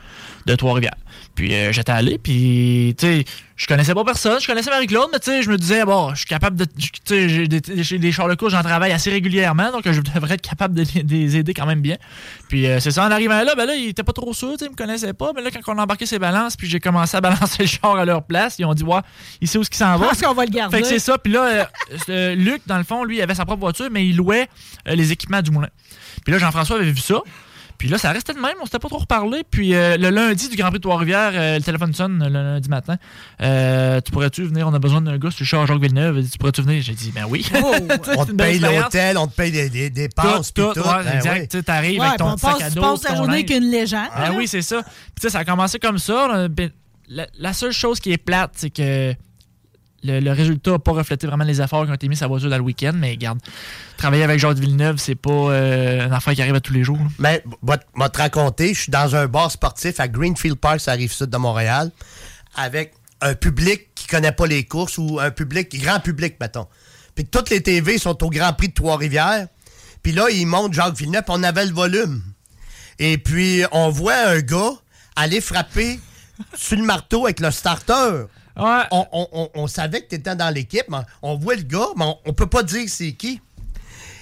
de 0.47 0.55
Trois-Rivières. 0.55 0.95
Puis 1.39 1.55
euh, 1.55 1.70
j'étais 1.70 1.93
allé, 1.93 2.18
puis 2.18 2.97
tu 2.99 3.07
sais, 3.07 3.24
je 3.55 3.66
connaissais 3.68 3.95
pas 3.95 4.03
personne. 4.03 4.41
Je 4.41 4.47
connaissais 4.49 4.70
Marie-Claude, 4.70 5.07
mais 5.12 5.20
tu 5.20 5.30
sais, 5.30 5.41
je 5.41 5.49
me 5.49 5.57
disais, 5.57 5.84
bon, 5.84 6.11
je 6.11 6.16
suis 6.16 6.26
capable 6.26 6.57
de. 6.57 6.64
Tu 6.64 6.91
sais, 7.05 7.28
j'ai 7.28 7.47
des, 7.47 7.61
des 7.61 8.11
chars 8.12 8.28
de 8.28 8.34
course, 8.34 8.51
j'en 8.51 8.62
travaille 8.64 8.91
assez 8.91 9.09
régulièrement, 9.09 9.70
donc 9.70 9.82
je 9.89 10.01
devrais 10.01 10.34
être 10.34 10.41
capable 10.43 10.74
de, 10.74 10.84
les- 10.93 11.05
de 11.05 11.12
les 11.14 11.36
aider 11.36 11.55
quand 11.55 11.64
même 11.66 11.80
bien. 11.80 11.97
Puis 12.49 12.66
euh, 12.66 12.80
c'est 12.80 12.91
ça, 12.91 13.07
en 13.07 13.11
arrivant 13.12 13.41
là, 13.45 13.55
ben 13.55 13.66
là, 13.66 13.76
il 13.76 13.86
était 13.91 14.03
pas 14.03 14.12
trop 14.12 14.34
sûr, 14.34 14.51
tu 14.55 14.59
sais, 14.59 14.64
il 14.64 14.72
me 14.72 14.76
connaissait 14.76 15.12
pas. 15.12 15.30
Mais 15.32 15.41
là, 15.43 15.51
quand 15.53 15.72
on 15.72 15.78
a 15.78 15.82
embarqué 15.84 16.07
ses 16.07 16.18
balances, 16.18 16.57
puis 16.57 16.68
j'ai 16.68 16.80
commencé 16.80 17.16
à 17.16 17.20
balancer 17.20 17.62
le 17.62 17.68
char 17.68 17.95
à 17.95 18.05
leur 18.05 18.24
place, 18.24 18.57
ils 18.59 18.64
ont 18.64 18.74
dit, 18.74 18.82
ouais, 18.82 18.99
il 19.41 19.47
sait 19.47 19.59
où 19.59 19.62
ce 19.64 19.70
qui 19.70 19.78
s'en 19.78 19.97
va. 19.97 20.09
pense 20.09 20.20
qu'on 20.20 20.34
va 20.34 20.45
le 20.45 20.51
garder. 20.51 20.76
Fait 20.76 20.82
que 20.82 20.89
c'est 20.89 20.99
ça. 20.99 21.18
Puis 21.18 21.32
là, 21.32 21.68
euh, 22.09 22.34
Luc, 22.34 22.62
dans 22.66 22.78
le 22.78 22.84
fond, 22.84 23.05
lui, 23.05 23.18
il 23.18 23.22
avait 23.22 23.36
sa 23.36 23.45
propre 23.45 23.61
voiture, 23.61 23.86
mais 23.93 24.05
il 24.05 24.16
louait 24.16 24.49
les 24.86 25.12
équipements 25.12 25.41
du 25.43 25.53
moulin. 25.53 25.68
Puis 26.24 26.32
là, 26.32 26.39
Jean-François 26.41 26.76
avait 26.78 26.91
vu 26.91 26.99
ça. 27.01 27.20
Puis 27.79 27.87
là, 27.89 27.97
ça 27.97 28.11
restait 28.11 28.35
de 28.35 28.41
même, 28.41 28.55
on 28.61 28.64
s'était 28.64 28.81
pas 28.81 28.89
trop 28.89 28.99
reparlé. 28.99 29.43
Puis 29.49 29.72
euh, 29.74 29.97
le 29.97 30.11
lundi 30.11 30.49
du 30.49 30.57
Grand 30.57 30.68
Prix 30.70 30.79
de 30.79 30.83
Trois-Rivières, 30.83 31.31
euh, 31.35 31.57
le 31.59 31.62
téléphone 31.62 31.95
sonne 31.95 32.18
le 32.24 32.29
lundi 32.29 32.68
matin. 32.68 32.97
Euh, 33.41 34.01
tu 34.01 34.11
pourrais-tu 34.11 34.43
venir? 34.45 34.66
On 34.66 34.74
a 34.74 34.79
besoin 34.81 35.01
d'un 35.01 35.16
gars 35.16 35.31
sur 35.31 35.43
le 35.43 35.47
char 35.47 35.66
Jacques 35.66 35.81
Villeneuve. 35.81 36.29
Tu 36.29 36.39
pourrais-tu 36.39 36.62
venir? 36.62 36.83
J'ai 36.83 36.95
dit, 36.95 37.12
ben 37.12 37.24
oui. 37.29 37.47
On 38.16 38.24
te 38.26 38.33
paye 38.33 38.59
l'hôtel, 38.59 39.16
on 39.16 39.26
te 39.29 39.35
paye 39.37 39.53
des, 39.53 39.70
des 39.70 39.91
dépenses. 39.91 40.53
Tout, 40.53 40.70
puis 40.72 40.74
tout, 40.74 40.83
tout. 40.83 40.89
ouais, 40.89 41.05
Ben 41.05 41.16
exact. 41.16 41.55
oui. 41.55 41.62
Tu 41.64 41.99
Ouais, 42.01 42.07
avec 42.07 42.18
ton 42.18 42.33
on 42.33 42.37
sac 42.37 42.61
à 42.62 42.68
tu 42.68 42.74
dos. 42.74 42.81
passes 42.83 43.05
la 43.05 43.14
journée 43.14 43.45
qu'une 43.45 43.70
légende. 43.70 44.09
Ah 44.12 44.31
là. 44.31 44.35
oui, 44.37 44.49
c'est 44.49 44.62
ça. 44.62 44.83
Puis 44.83 44.93
tu 45.20 45.22
sais, 45.22 45.31
ça 45.31 45.39
a 45.41 45.45
commencé 45.45 45.79
comme 45.79 45.99
ça. 45.99 46.49
Ben, 46.49 46.70
La, 47.09 47.26
la 47.39 47.53
seule 47.53 47.72
chose 47.72 48.01
qui 48.01 48.12
est 48.12 48.18
plate, 48.18 48.51
c'est 48.57 48.70
que 48.70 49.14
le, 50.05 50.31
résultat 50.33 50.73
n'a 50.73 50.79
pas 50.79 50.93
reflété 50.93 51.27
vraiment 51.27 51.45
les 51.45 51.61
efforts 51.61 51.85
qui 51.85 51.91
ont 51.91 51.95
été 51.95 52.09
mis 52.09 52.17
la 52.17 52.27
voiture 52.27 52.51
dans 52.51 52.57
le 52.57 52.63
week-end. 52.63 52.93
Mais 52.95 53.11
regarde, 53.11 53.39
travailler 53.97 54.23
avec 54.23 54.39
Jacques 54.39 54.59
Villeneuve, 54.59 54.97
c'est 54.99 55.15
pas 55.15 55.31
euh, 55.31 56.07
une 56.07 56.13
affaire 56.13 56.35
qui 56.35 56.43
arrive 56.43 56.55
à 56.55 56.61
tous 56.61 56.73
les 56.73 56.85
jours. 56.85 56.99
là. 56.99 57.09
Mais, 57.19 57.41
te- 57.41 57.85
va 57.95 58.09
te 58.09 58.19
raconter, 58.19 58.75
je 58.75 58.83
suis 58.83 58.91
dans 58.91 59.17
un 59.17 59.27
bar 59.27 59.51
sportif 59.51 59.99
à 60.01 60.09
Greenfield 60.09 60.57
Park, 60.57 60.81
ça 60.81 60.93
arrive 60.93 61.13
sud 61.13 61.31
de 61.31 61.37
Montréal, 61.37 61.91
avec 62.55 62.95
un 63.21 63.35
public 63.35 63.89
qui 63.95 64.07
connaît 64.07 64.33
pas 64.33 64.47
les 64.47 64.65
courses 64.65 64.99
ou 64.99 65.19
un 65.21 65.31
public, 65.31 65.77
grand 65.81 66.01
public, 66.01 66.37
mettons. 66.41 66.69
Puis 67.15 67.25
toutes 67.27 67.51
les 67.51 67.61
TV 67.61 67.99
sont 67.99 68.23
au 68.23 68.31
Grand 68.31 68.53
Prix 68.53 68.69
de 68.69 68.75
Trois-Rivières. 68.75 69.49
Puis 70.03 70.13
là, 70.13 70.31
ils 70.31 70.47
montent 70.47 70.73
Jacques 70.73 70.97
Villeneuve, 70.97 71.25
on 71.29 71.43
avait 71.43 71.67
le 71.67 71.73
volume. 71.73 72.23
Et 73.01 73.19
puis, 73.19 73.65
on 73.73 73.91
voit 73.91 74.29
un 74.29 74.39
gars 74.41 74.71
aller 75.17 75.41
frapper 75.41 75.99
sur 76.57 76.77
le 76.77 76.85
marteau 76.85 77.25
avec 77.27 77.41
le 77.41 77.51
starter. 77.51 78.27
On, 78.91 79.07
on- 79.13 79.29
on- 79.33 79.51
savait 79.67 80.01
que 80.03 80.09
tu 80.17 80.21
dans 80.35 80.53
l'équipe, 80.55 80.87
mais 80.89 80.99
on 81.23 81.37
voit 81.37 81.55
le 81.57 81.63
gars, 81.63 81.89
mais 81.97 82.05
on, 82.05 82.19
on 82.27 82.33
peut 82.33 82.47
pas 82.49 82.63
dire 82.63 82.85
c'est 82.89 83.13
qui. 83.13 83.41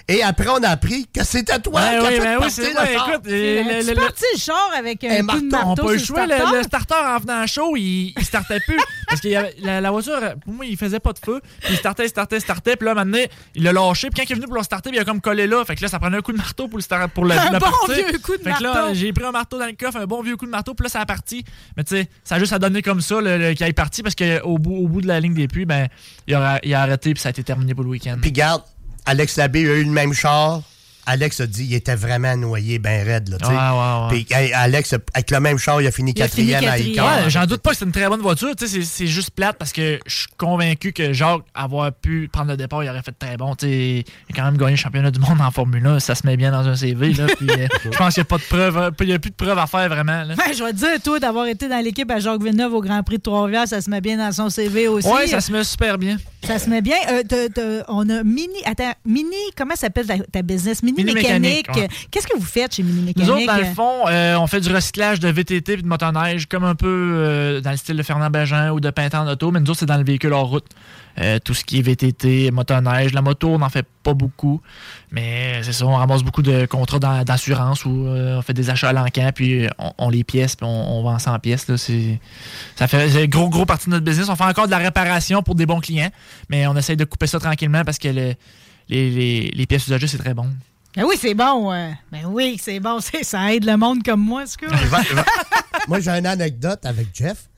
Et 0.09 0.22
après, 0.22 0.48
on 0.50 0.62
a 0.62 0.68
appris 0.68 1.09
que 1.12 1.24
c'était 1.24 1.59
toi 1.59 1.80
Ouais, 1.80 1.98
qui 1.98 2.07
oui, 2.07 2.12
fait 2.14 2.20
ben 2.20 2.34
oui, 2.36 2.40
partir 2.42 2.64
le 2.64 2.74
char. 2.94 3.09
Écoute, 3.09 3.22
le- 3.26 3.32
le- 3.32 3.80
Tu 3.84 3.88
le- 3.90 3.94
parti 3.96 4.24
le 4.34 4.38
char 4.38 4.70
avec 4.78 5.02
un, 5.02 5.09
Un 5.11 5.26
coup 5.26 5.40
de 5.40 5.46
marteau. 5.48 5.64
on 5.64 5.66
marteau 5.66 5.84
peut 5.86 5.92
le 5.94 5.98
jouer. 5.98 6.26
Le, 6.28 6.34
starter? 6.36 6.57
le 6.59 6.62
starter 6.62 6.94
en 6.94 7.18
venant 7.18 7.46
chaud, 7.48 7.76
il, 7.76 8.14
il 8.16 8.24
startait 8.24 8.61
plus. 8.61 8.78
parce 9.09 9.20
que 9.20 9.28
la, 9.64 9.80
la 9.80 9.90
voiture, 9.90 10.20
pour 10.44 10.52
moi, 10.52 10.64
il 10.64 10.76
faisait 10.76 11.00
pas 11.00 11.12
de 11.12 11.18
feu. 11.18 11.40
Puis 11.61 11.72
il 11.72 11.76
startait, 11.76 12.07
startait, 12.07 12.38
startait. 12.38 12.76
Puis 12.76 12.86
là, 12.86 12.94
maintenant, 12.94 13.18
il 13.57 13.64
l'a 13.64 13.72
lâché. 13.72 14.09
Puis 14.11 14.18
quand 14.20 14.28
il 14.28 14.32
est 14.32 14.36
venu 14.36 14.46
pour 14.46 14.57
le 14.57 14.62
starter, 14.62 14.90
puis 14.90 14.98
il 14.98 15.00
a 15.00 15.04
comme 15.04 15.20
collé 15.20 15.48
là. 15.48 15.64
Fait 15.64 15.74
que 15.74 15.82
là, 15.82 15.88
ça 15.88 15.98
prenait 15.98 16.18
un 16.18 16.22
coup 16.22 16.30
de 16.32 16.38
marteau 16.38 16.68
pour 16.68 16.78
le, 16.78 16.82
star- 16.82 17.09
pour 17.11 17.24
le, 17.24 17.32
Un 17.32 17.50
le 17.50 17.59
bon 17.59 17.66
partir. 17.66 18.07
vieux 18.09 18.18
coup 18.20 18.36
de 18.36 18.42
Fait 18.44 18.52
que 18.52 18.62
là, 18.62 18.74
marteau. 18.74 18.94
j'ai 18.94 19.12
pris 19.12 19.24
un 19.24 19.32
marteau 19.32 19.59
dans 19.59 19.66
le 19.66 19.72
coffre, 19.72 19.96
un 19.98 20.07
bon 20.07 20.22
vieux 20.22 20.36
coup 20.36 20.46
de 20.46 20.52
marteau. 20.52 20.74
Puis 20.74 20.84
là, 20.84 20.88
ça 20.88 21.00
a 21.00 21.07
parti. 21.07 21.44
Mais 21.76 21.82
tu 21.82 21.96
sais, 21.96 22.09
ça 22.22 22.36
a 22.36 22.38
juste 22.38 22.52
à 22.52 22.61
donner 22.61 22.80
comme 22.80 23.00
ça 23.00 23.16
qu'il 23.20 23.66
est 23.66 23.72
parti. 23.72 24.04
Parce 24.04 24.14
qu'au 24.14 24.59
bout, 24.59 24.76
au 24.76 24.86
bout 24.86 25.00
de 25.00 25.09
la 25.09 25.18
ligne 25.18 25.34
des 25.34 25.48
puits, 25.48 25.66
ben, 25.66 25.88
il 26.28 26.34
a, 26.36 26.61
il 26.62 26.72
a 26.74 26.82
arrêté. 26.82 27.12
Puis 27.12 27.20
ça 27.20 27.28
a 27.28 27.30
été 27.30 27.42
terminé 27.42 27.74
pour 27.74 27.82
le 27.82 27.90
week-end. 27.90 28.18
Puis 28.22 28.30
garde, 28.30 28.62
Alex 29.07 29.36
Labbé 29.36 29.61
a 29.70 29.74
eu 29.74 29.84
le 29.84 29.90
même 29.90 30.12
char 30.12 30.62
Alex 31.07 31.40
a 31.40 31.46
dit 31.46 31.64
il 31.64 31.74
était 31.74 31.94
vraiment 31.94 32.36
noyé, 32.36 32.78
ben 32.78 33.04
raide. 33.07 33.28
Là, 33.28 33.38
tu 33.38 33.46
sais. 33.46 33.52
Ouais, 33.52 33.57
ouais, 33.59 34.18
ouais. 34.18 34.24
Puis 34.24 34.26
hey, 34.36 34.52
Alex, 34.52 34.94
avec 35.14 35.30
le 35.30 35.40
même 35.40 35.59
char, 35.59 35.80
il 35.80 35.86
a 35.86 35.90
fini 35.90 36.11
Il 36.11 36.14
quatrième 36.14 36.64
à. 36.64 36.78
Icon. 36.78 37.02
Ouais, 37.02 37.30
j'en 37.30 37.46
doute 37.46 37.62
pas 37.62 37.70
que 37.70 37.76
c'est 37.76 37.84
une 37.84 37.92
très 37.92 38.09
bonne 38.09 38.20
voiture. 38.20 38.54
Tu 38.57 38.66
sais, 38.66 38.80
c'est- 38.80 38.86
c'est 38.86 39.07
juste 39.07 39.30
plate 39.30 39.57
parce 39.59 39.72
que 39.72 39.98
je 40.07 40.14
suis 40.16 40.26
convaincu 40.36 40.92
que 40.92 41.12
Jacques, 41.12 41.42
avoir 41.54 41.92
pu 41.92 42.28
prendre 42.32 42.50
le 42.50 42.57
départ, 42.57 42.82
il 42.84 42.90
aurait 42.90 43.02
fait 43.02 43.14
très 43.18 43.36
bon. 43.36 43.54
Tu 43.54 43.66
sais, 43.66 44.04
il 44.28 44.32
a 44.32 44.36
quand 44.36 44.44
même 44.44 44.57
gagné 44.57 44.72
le 44.72 44.76
championnat 44.76 45.11
du 45.11 45.20
monde 45.20 45.40
en 45.40 45.50
Formule 45.50 45.86
1. 45.86 46.00
Ça 46.00 46.14
se 46.14 46.26
met 46.26 46.36
bien 46.36 46.50
dans 46.50 46.66
un 46.68 46.74
CV. 46.76 47.12
Là, 47.14 47.26
puis, 47.36 47.48
euh, 47.50 47.66
je 47.84 47.96
pense 47.96 48.14
qu'il 48.14 48.20
n'y 48.22 48.26
a 48.26 48.30
pas 48.30 48.38
de 48.38 48.42
preuve. 48.42 48.92
Il 49.00 49.07
n'y 49.07 49.12
a 49.14 49.18
plus 49.18 49.30
de 49.30 49.36
preuves 49.36 49.59
à 49.59 49.66
faire 49.66 49.88
vraiment. 49.88 50.24
Là. 50.24 50.34
Ben, 50.34 50.52
je 50.57 50.62
vais 50.64 50.72
te 50.72 50.76
dire, 50.76 51.00
toi, 51.04 51.18
d'avoir 51.20 51.46
été 51.46 51.68
dans 51.68 51.82
l'équipe 51.82 52.11
à 52.11 52.18
Jacques 52.18 52.42
Villeneuve 52.42 52.74
au 52.74 52.80
Grand 52.80 53.02
Prix 53.02 53.18
de 53.18 53.22
Trois-Rivières, 53.22 53.68
ça 53.68 53.80
se 53.80 53.88
met 53.90 54.00
bien 54.00 54.16
dans 54.16 54.32
son 54.32 54.50
CV 54.50 54.88
aussi. 54.88 55.09
Ouais, 55.09 55.26
ça 55.26 55.40
se 55.40 55.52
met 55.52 55.62
super 55.64 55.98
bien. 55.98 56.16
Ça 56.44 56.59
se 56.59 56.68
met 56.70 56.80
bien. 56.82 56.96
Euh, 57.11 57.22
t'as- 57.28 57.48
t'as- 57.48 57.84
on 57.88 58.09
a 58.09 58.22
Mini. 58.22 58.54
Attends, 58.64 58.92
Mini, 59.04 59.34
comment 59.57 59.74
s'appelle 59.76 60.07
ta, 60.07 60.18
ta 60.18 60.42
business? 60.42 60.82
Mini, 60.82 60.95
Mini 60.97 61.14
Mécanique. 61.14 61.66
Ouais. 61.76 61.88
Qu'est-ce 62.11 62.26
que 62.26 62.36
vous 62.36 62.44
faites 62.44 62.74
chez 62.74 62.82
Mini 62.82 63.03
Mécanique? 63.03 63.28
Nous 63.28 63.34
autres, 63.34 63.47
dans 63.47 63.57
le 63.68 63.74
fond, 63.74 64.09
euh, 64.09 64.36
on 64.38 64.47
fait 64.47 64.61
du 64.61 64.72
recyclage 64.74 65.20
de 65.20 65.28
VTT 65.28 65.72
et 65.74 65.76
de 65.78 65.86
motoneige, 65.86 66.47
comme 66.47 66.64
un 66.64 66.74
peu 66.74 66.86
euh, 66.88 67.61
dans 67.61 67.70
le 67.70 67.76
style 67.76 67.97
de 67.97 68.03
Fernand 68.03 68.30
Bégin 68.30 68.70
ou 68.72 68.80
de 68.80 68.90
Peintre 68.90 69.16
en 69.16 69.26
auto, 69.28 69.51
mais 69.51 69.61
nous 69.61 69.70
autres, 69.70 69.80
c'est 69.80 69.86
dans 69.86 69.97
le 69.99 70.05
véhicule 70.05 70.32
hors 70.32 70.49
route. 70.49 70.66
Euh, 71.18 71.38
tout 71.42 71.55
ce 71.55 71.64
qui 71.64 71.78
est 71.78 71.82
VTT, 71.82 72.51
motoneige. 72.51 73.14
La 73.14 73.22
moto, 73.22 73.49
on 73.49 73.59
n'en 73.59 73.70
fait 73.70 73.86
pas 74.03 74.12
beaucoup, 74.12 74.61
mais 75.11 75.62
c'est 75.62 75.72
ça, 75.72 75.86
on 75.86 75.94
ramasse 75.94 76.22
beaucoup 76.22 76.42
de 76.42 76.66
contrats 76.66 76.99
d'assurance 77.24 77.86
où 77.86 78.07
euh, 78.07 78.36
on 78.36 78.42
fait 78.42 78.53
des 78.53 78.68
achats 78.68 78.90
à 78.90 78.92
l'encan, 78.92 79.30
puis 79.34 79.66
on, 79.78 79.92
on 79.97 80.11
les 80.11 80.24
pièces, 80.24 80.57
puis 80.57 80.66
on, 80.66 80.99
on 80.99 81.03
vend 81.03 81.18
100 81.18 81.38
pièces. 81.38 81.68
Là, 81.68 81.78
c'est, 81.78 82.20
ça 82.76 82.86
fait 82.86 83.28
gros, 83.28 83.49
gros 83.49 83.64
partie 83.64 83.86
de 83.86 83.92
notre 83.92 84.05
business. 84.05 84.28
On 84.28 84.36
fait 84.36 84.44
encore 84.44 84.66
de 84.66 84.70
la 84.72 84.76
réparation 84.78 85.42
pour 85.42 85.55
des 85.55 85.64
bons 85.64 85.80
clients, 85.80 86.11
mais 86.51 86.66
on 86.66 86.76
essaye 86.76 86.99
de 86.99 87.05
couper 87.05 87.26
ça 87.26 87.40
tranquillement 87.40 87.82
parce 87.82 87.99
que 87.99 88.09
le- 88.09 88.34
les, 88.90 89.11
les- 89.11 89.51
les 89.55 89.66
pièces 89.66 89.86
usagées, 89.86 90.07
c'est 90.09 90.18
très 90.18 90.34
bon. 90.34 90.51
Ben 90.97 91.05
oui, 91.05 91.16
c'est 91.20 91.34
bon. 91.34 91.72
euh. 91.72 91.90
Ben 92.11 92.24
oui, 92.26 92.59
c'est 92.62 92.80
bon. 92.80 93.01
c'est- 93.01 93.22
Ça 93.24 93.53
aide 93.53 93.64
le 93.64 93.76
monde 93.76 94.03
comme 94.03 94.20
moi, 94.20 94.47
ce 94.47 94.57
que. 94.57 94.66
Moi, 95.88 96.01
j'ai 96.01 96.11
une 96.11 96.26
anecdote 96.26 96.84
avec 96.84 97.09
Jeff. 97.14 97.49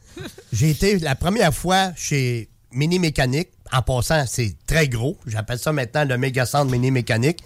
J'ai 0.53 0.71
été 0.71 0.99
la 0.99 1.15
première 1.15 1.55
fois 1.55 1.93
chez 1.97 2.49
Mini 2.73 2.99
Mécanique. 2.99 3.49
En 3.73 3.81
passant, 3.83 4.25
c'est 4.27 4.55
très 4.67 4.89
gros. 4.89 5.17
J'appelle 5.27 5.59
ça 5.59 5.73
maintenant 5.73 6.05
le 6.05 6.19
méga 6.19 6.45
centre 6.45 6.71
Mini 6.71 6.91
Mécanique. 6.91 7.39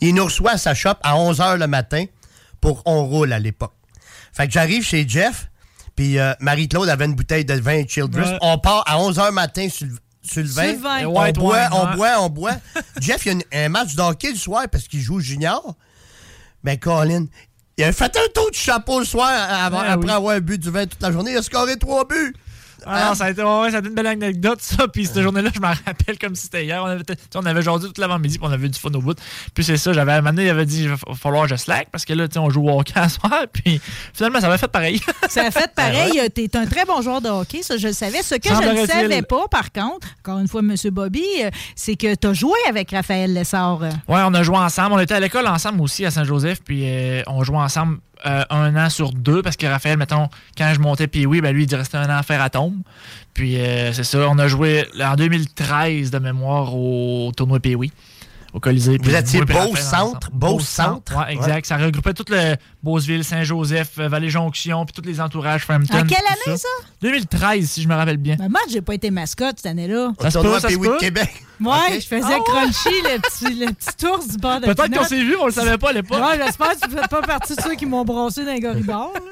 Il 0.00 0.14
nous 0.14 0.24
reçoit 0.24 0.52
à 0.52 0.58
sa 0.58 0.74
shop 0.74 0.94
à 1.02 1.16
11 1.16 1.38
h 1.40 1.56
le 1.56 1.66
matin 1.66 2.04
pour 2.60 2.82
On 2.84 3.06
roule 3.06 3.32
à 3.32 3.38
l'époque. 3.38 3.72
Fait 4.32 4.46
que 4.46 4.52
j'arrive 4.52 4.84
chez 4.84 5.08
Jeff, 5.08 5.50
puis 5.96 6.18
euh, 6.18 6.32
Marie-Claude 6.40 6.88
avait 6.88 7.06
une 7.06 7.14
bouteille 7.14 7.44
de 7.44 7.54
vin 7.54 7.82
Childress. 7.86 8.28
Ouais. 8.28 8.38
On 8.42 8.58
part 8.58 8.84
à 8.86 9.00
11 9.00 9.16
h 9.18 9.26
le 9.26 9.32
matin 9.32 9.68
sur, 9.68 9.86
le- 9.86 9.96
sur 10.22 10.42
le 10.42 10.48
vin. 10.48 10.62
Sur 10.64 10.72
le 10.72 10.78
vin. 10.78 11.06
On 11.06 11.20
White 11.20 11.36
boit, 11.36 11.68
on 11.72 11.96
boit, 11.96 12.20
on 12.20 12.28
boit. 12.30 12.56
Jeff, 13.00 13.24
il 13.24 13.28
y 13.28 13.30
a 13.30 13.32
une- 13.34 13.64
un 13.66 13.68
match 13.68 13.94
de 13.94 14.02
hockey 14.02 14.30
le 14.30 14.36
soir 14.36 14.64
parce 14.70 14.88
qu'il 14.88 15.00
joue 15.00 15.20
junior. 15.20 15.74
Ben, 16.64 16.78
Colin, 16.78 17.26
il 17.76 17.84
a 17.84 17.92
fait 17.92 18.16
un 18.16 18.28
tour 18.34 18.50
de 18.50 18.54
chapeau 18.56 18.98
le 18.98 19.04
soir 19.06 19.30
avant- 19.30 19.78
Ah, 19.80 19.92
après 19.92 20.08
oui. 20.08 20.12
avoir 20.14 20.40
bu 20.40 20.58
du 20.58 20.70
vin 20.70 20.86
toute 20.86 21.00
la 21.02 21.12
journée. 21.12 21.30
Il 21.32 21.36
a 21.36 21.42
scoré 21.42 21.76
trois 21.76 22.04
buts. 22.06 22.34
Ah 22.86 23.08
non, 23.08 23.14
ça 23.14 23.24
a, 23.24 23.30
été, 23.30 23.42
ouais, 23.42 23.70
ça 23.70 23.76
a 23.76 23.80
été 23.80 23.88
une 23.88 23.94
belle 23.94 24.06
anecdote, 24.06 24.60
ça. 24.60 24.86
Puis 24.88 25.06
cette 25.06 25.20
journée-là, 25.20 25.50
je 25.54 25.60
me 25.60 25.66
rappelle 25.66 26.18
comme 26.20 26.34
si 26.34 26.42
c'était 26.42 26.64
hier. 26.64 26.82
On 26.82 26.86
avait, 26.86 27.04
tu 27.04 27.14
on 27.34 27.44
avait 27.44 27.58
aujourd'hui 27.60 27.88
toute 27.88 27.98
l'avant-midi, 27.98 28.38
puis 28.38 28.46
on 28.48 28.52
avait 28.52 28.68
du 28.68 28.78
fun 28.78 28.90
au 28.94 29.00
bout. 29.00 29.16
Puis 29.54 29.64
c'est 29.64 29.76
ça, 29.76 29.92
j'avais 29.92 30.12
amené, 30.12 30.44
il 30.44 30.48
avait 30.50 30.64
dit, 30.66 30.84
il 30.84 30.88
va 30.90 30.96
falloir 31.14 31.44
que 31.44 31.50
je 31.50 31.56
slack, 31.56 31.88
parce 31.90 32.04
que 32.04 32.12
là, 32.12 32.28
tu 32.28 32.34
sais, 32.34 32.38
on 32.38 32.50
joue 32.50 32.68
au 32.68 32.78
hockey 32.80 32.92
à 32.98 33.08
soir. 33.08 33.32
Puis 33.52 33.80
finalement, 34.14 34.40
ça 34.40 34.46
avait 34.48 34.58
fait 34.58 34.68
pareil. 34.68 35.00
Ça 35.28 35.42
a 35.46 35.50
fait 35.50 35.70
pareil. 35.74 36.18
euh, 36.20 36.28
T'es 36.28 36.56
un 36.56 36.66
très 36.66 36.84
bon 36.84 37.02
joueur 37.02 37.20
de 37.20 37.28
hockey, 37.28 37.62
ça, 37.62 37.76
je 37.76 37.88
le 37.88 37.92
savais. 37.92 38.22
Ce 38.22 38.34
que 38.36 38.48
je 38.48 38.80
ne 38.80 38.86
savais 38.86 39.22
pas, 39.22 39.46
par 39.48 39.72
contre, 39.72 40.06
encore 40.20 40.38
une 40.38 40.48
fois, 40.48 40.60
M. 40.60 40.74
Bobby, 40.90 41.24
euh, 41.42 41.50
c'est 41.76 41.96
que 41.96 42.14
tu 42.14 42.26
as 42.26 42.32
joué 42.32 42.56
avec 42.68 42.90
Raphaël 42.92 43.32
Lessard. 43.34 43.80
Ouais, 43.80 43.88
on 44.08 44.32
a 44.34 44.42
joué 44.42 44.56
ensemble. 44.56 44.92
On 44.94 44.98
était 44.98 45.14
à 45.14 45.20
l'école 45.20 45.46
ensemble 45.46 45.80
aussi 45.82 46.04
à 46.06 46.10
Saint-Joseph, 46.10 46.60
puis 46.64 46.82
euh, 46.84 47.22
on 47.26 47.42
jouait 47.44 47.58
ensemble 47.58 47.98
euh, 48.26 48.44
un 48.50 48.76
an 48.76 48.90
sur 48.90 49.12
deux, 49.12 49.42
parce 49.42 49.56
que 49.56 49.66
Raphaël, 49.66 49.96
mettons, 49.96 50.28
quand 50.56 50.72
je 50.74 50.80
montais 50.80 51.06
puis 51.06 51.26
oui, 51.26 51.40
ben 51.40 51.52
lui, 51.54 51.64
il 51.64 51.74
restait 51.74 51.96
un 51.98 52.06
an 52.06 52.18
à 52.18 52.22
faire 52.22 52.42
à 52.42 52.50
tombe. 52.50 52.76
Puis 53.34 53.60
euh, 53.60 53.92
c'est 53.92 54.04
ça, 54.04 54.28
on 54.28 54.38
a 54.38 54.48
joué 54.48 54.86
en 55.00 55.14
2013 55.14 56.10
de 56.10 56.18
mémoire 56.18 56.74
au 56.74 57.30
tournoi 57.36 57.60
Pee-Wee, 57.60 57.92
au 58.52 58.60
Colisée. 58.60 58.98
Vous 59.00 59.14
étiez 59.14 59.38
moi 59.38 59.46
puis 59.46 59.54
Beauce 59.54 59.64
Raphaël 59.68 59.84
Centre, 59.84 60.28
ensemble. 60.28 60.38
Beauce 60.38 60.68
Centre. 60.68 61.16
Ouais, 61.16 61.32
exact. 61.34 61.66
Ça 61.66 61.76
regroupait 61.76 62.14
tout 62.14 62.24
le 62.28 62.56
Beauceville, 62.82 63.24
Saint-Joseph, 63.24 63.92
euh, 63.98 64.08
Vallée-Jonction, 64.08 64.84
puis 64.86 65.00
tous 65.00 65.08
les 65.08 65.20
entourages, 65.20 65.62
Frampton. 65.62 65.98
En 65.98 66.02
quelle 66.04 66.18
année, 66.18 66.56
ça? 66.56 66.68
2013, 67.02 67.70
si 67.70 67.82
je 67.82 67.88
me 67.88 67.94
rappelle 67.94 68.16
bien. 68.16 68.36
Ben, 68.36 68.48
moi, 68.48 68.60
j'ai 68.70 68.80
pas 68.80 68.94
été 68.94 69.10
mascotte 69.10 69.56
cette 69.58 69.66
année-là. 69.66 70.12
Au 70.18 70.22
Ça 70.22 70.30
se 70.30 70.38
tournoi 70.38 70.60
Pee-Wee 70.60 70.88
de. 70.88 70.98
Québec. 70.98 71.44
Ouais, 71.60 72.00
je 72.00 72.06
faisais 72.06 72.22
Ah 72.24 72.36
ouais? 72.38 72.40
Crunchy, 72.46 73.02
le 73.02 73.18
petit, 73.20 73.54
le 73.54 73.72
petit 73.72 74.06
ours 74.06 74.28
du 74.28 74.36
bord 74.38 74.60
de 74.60 74.66
Peut-être 74.66 74.96
qu'on 74.96 75.04
s'est 75.04 75.22
vu, 75.22 75.36
on 75.40 75.46
le 75.46 75.52
savait 75.52 75.78
pas 75.78 75.90
à 75.90 75.92
l'époque. 75.92 76.18
Ouais, 76.20 76.38
j'espère 76.44 76.70
que 76.78 76.84
tu 76.88 76.90
fais 76.90 77.08
pas 77.08 77.22
partie 77.22 77.56
de 77.56 77.60
ceux 77.62 77.74
qui 77.74 77.86
m'ont 77.86 78.04
brossé 78.04 78.44
dans 78.44 78.52
les 78.52 78.60
corridors. 78.60 79.12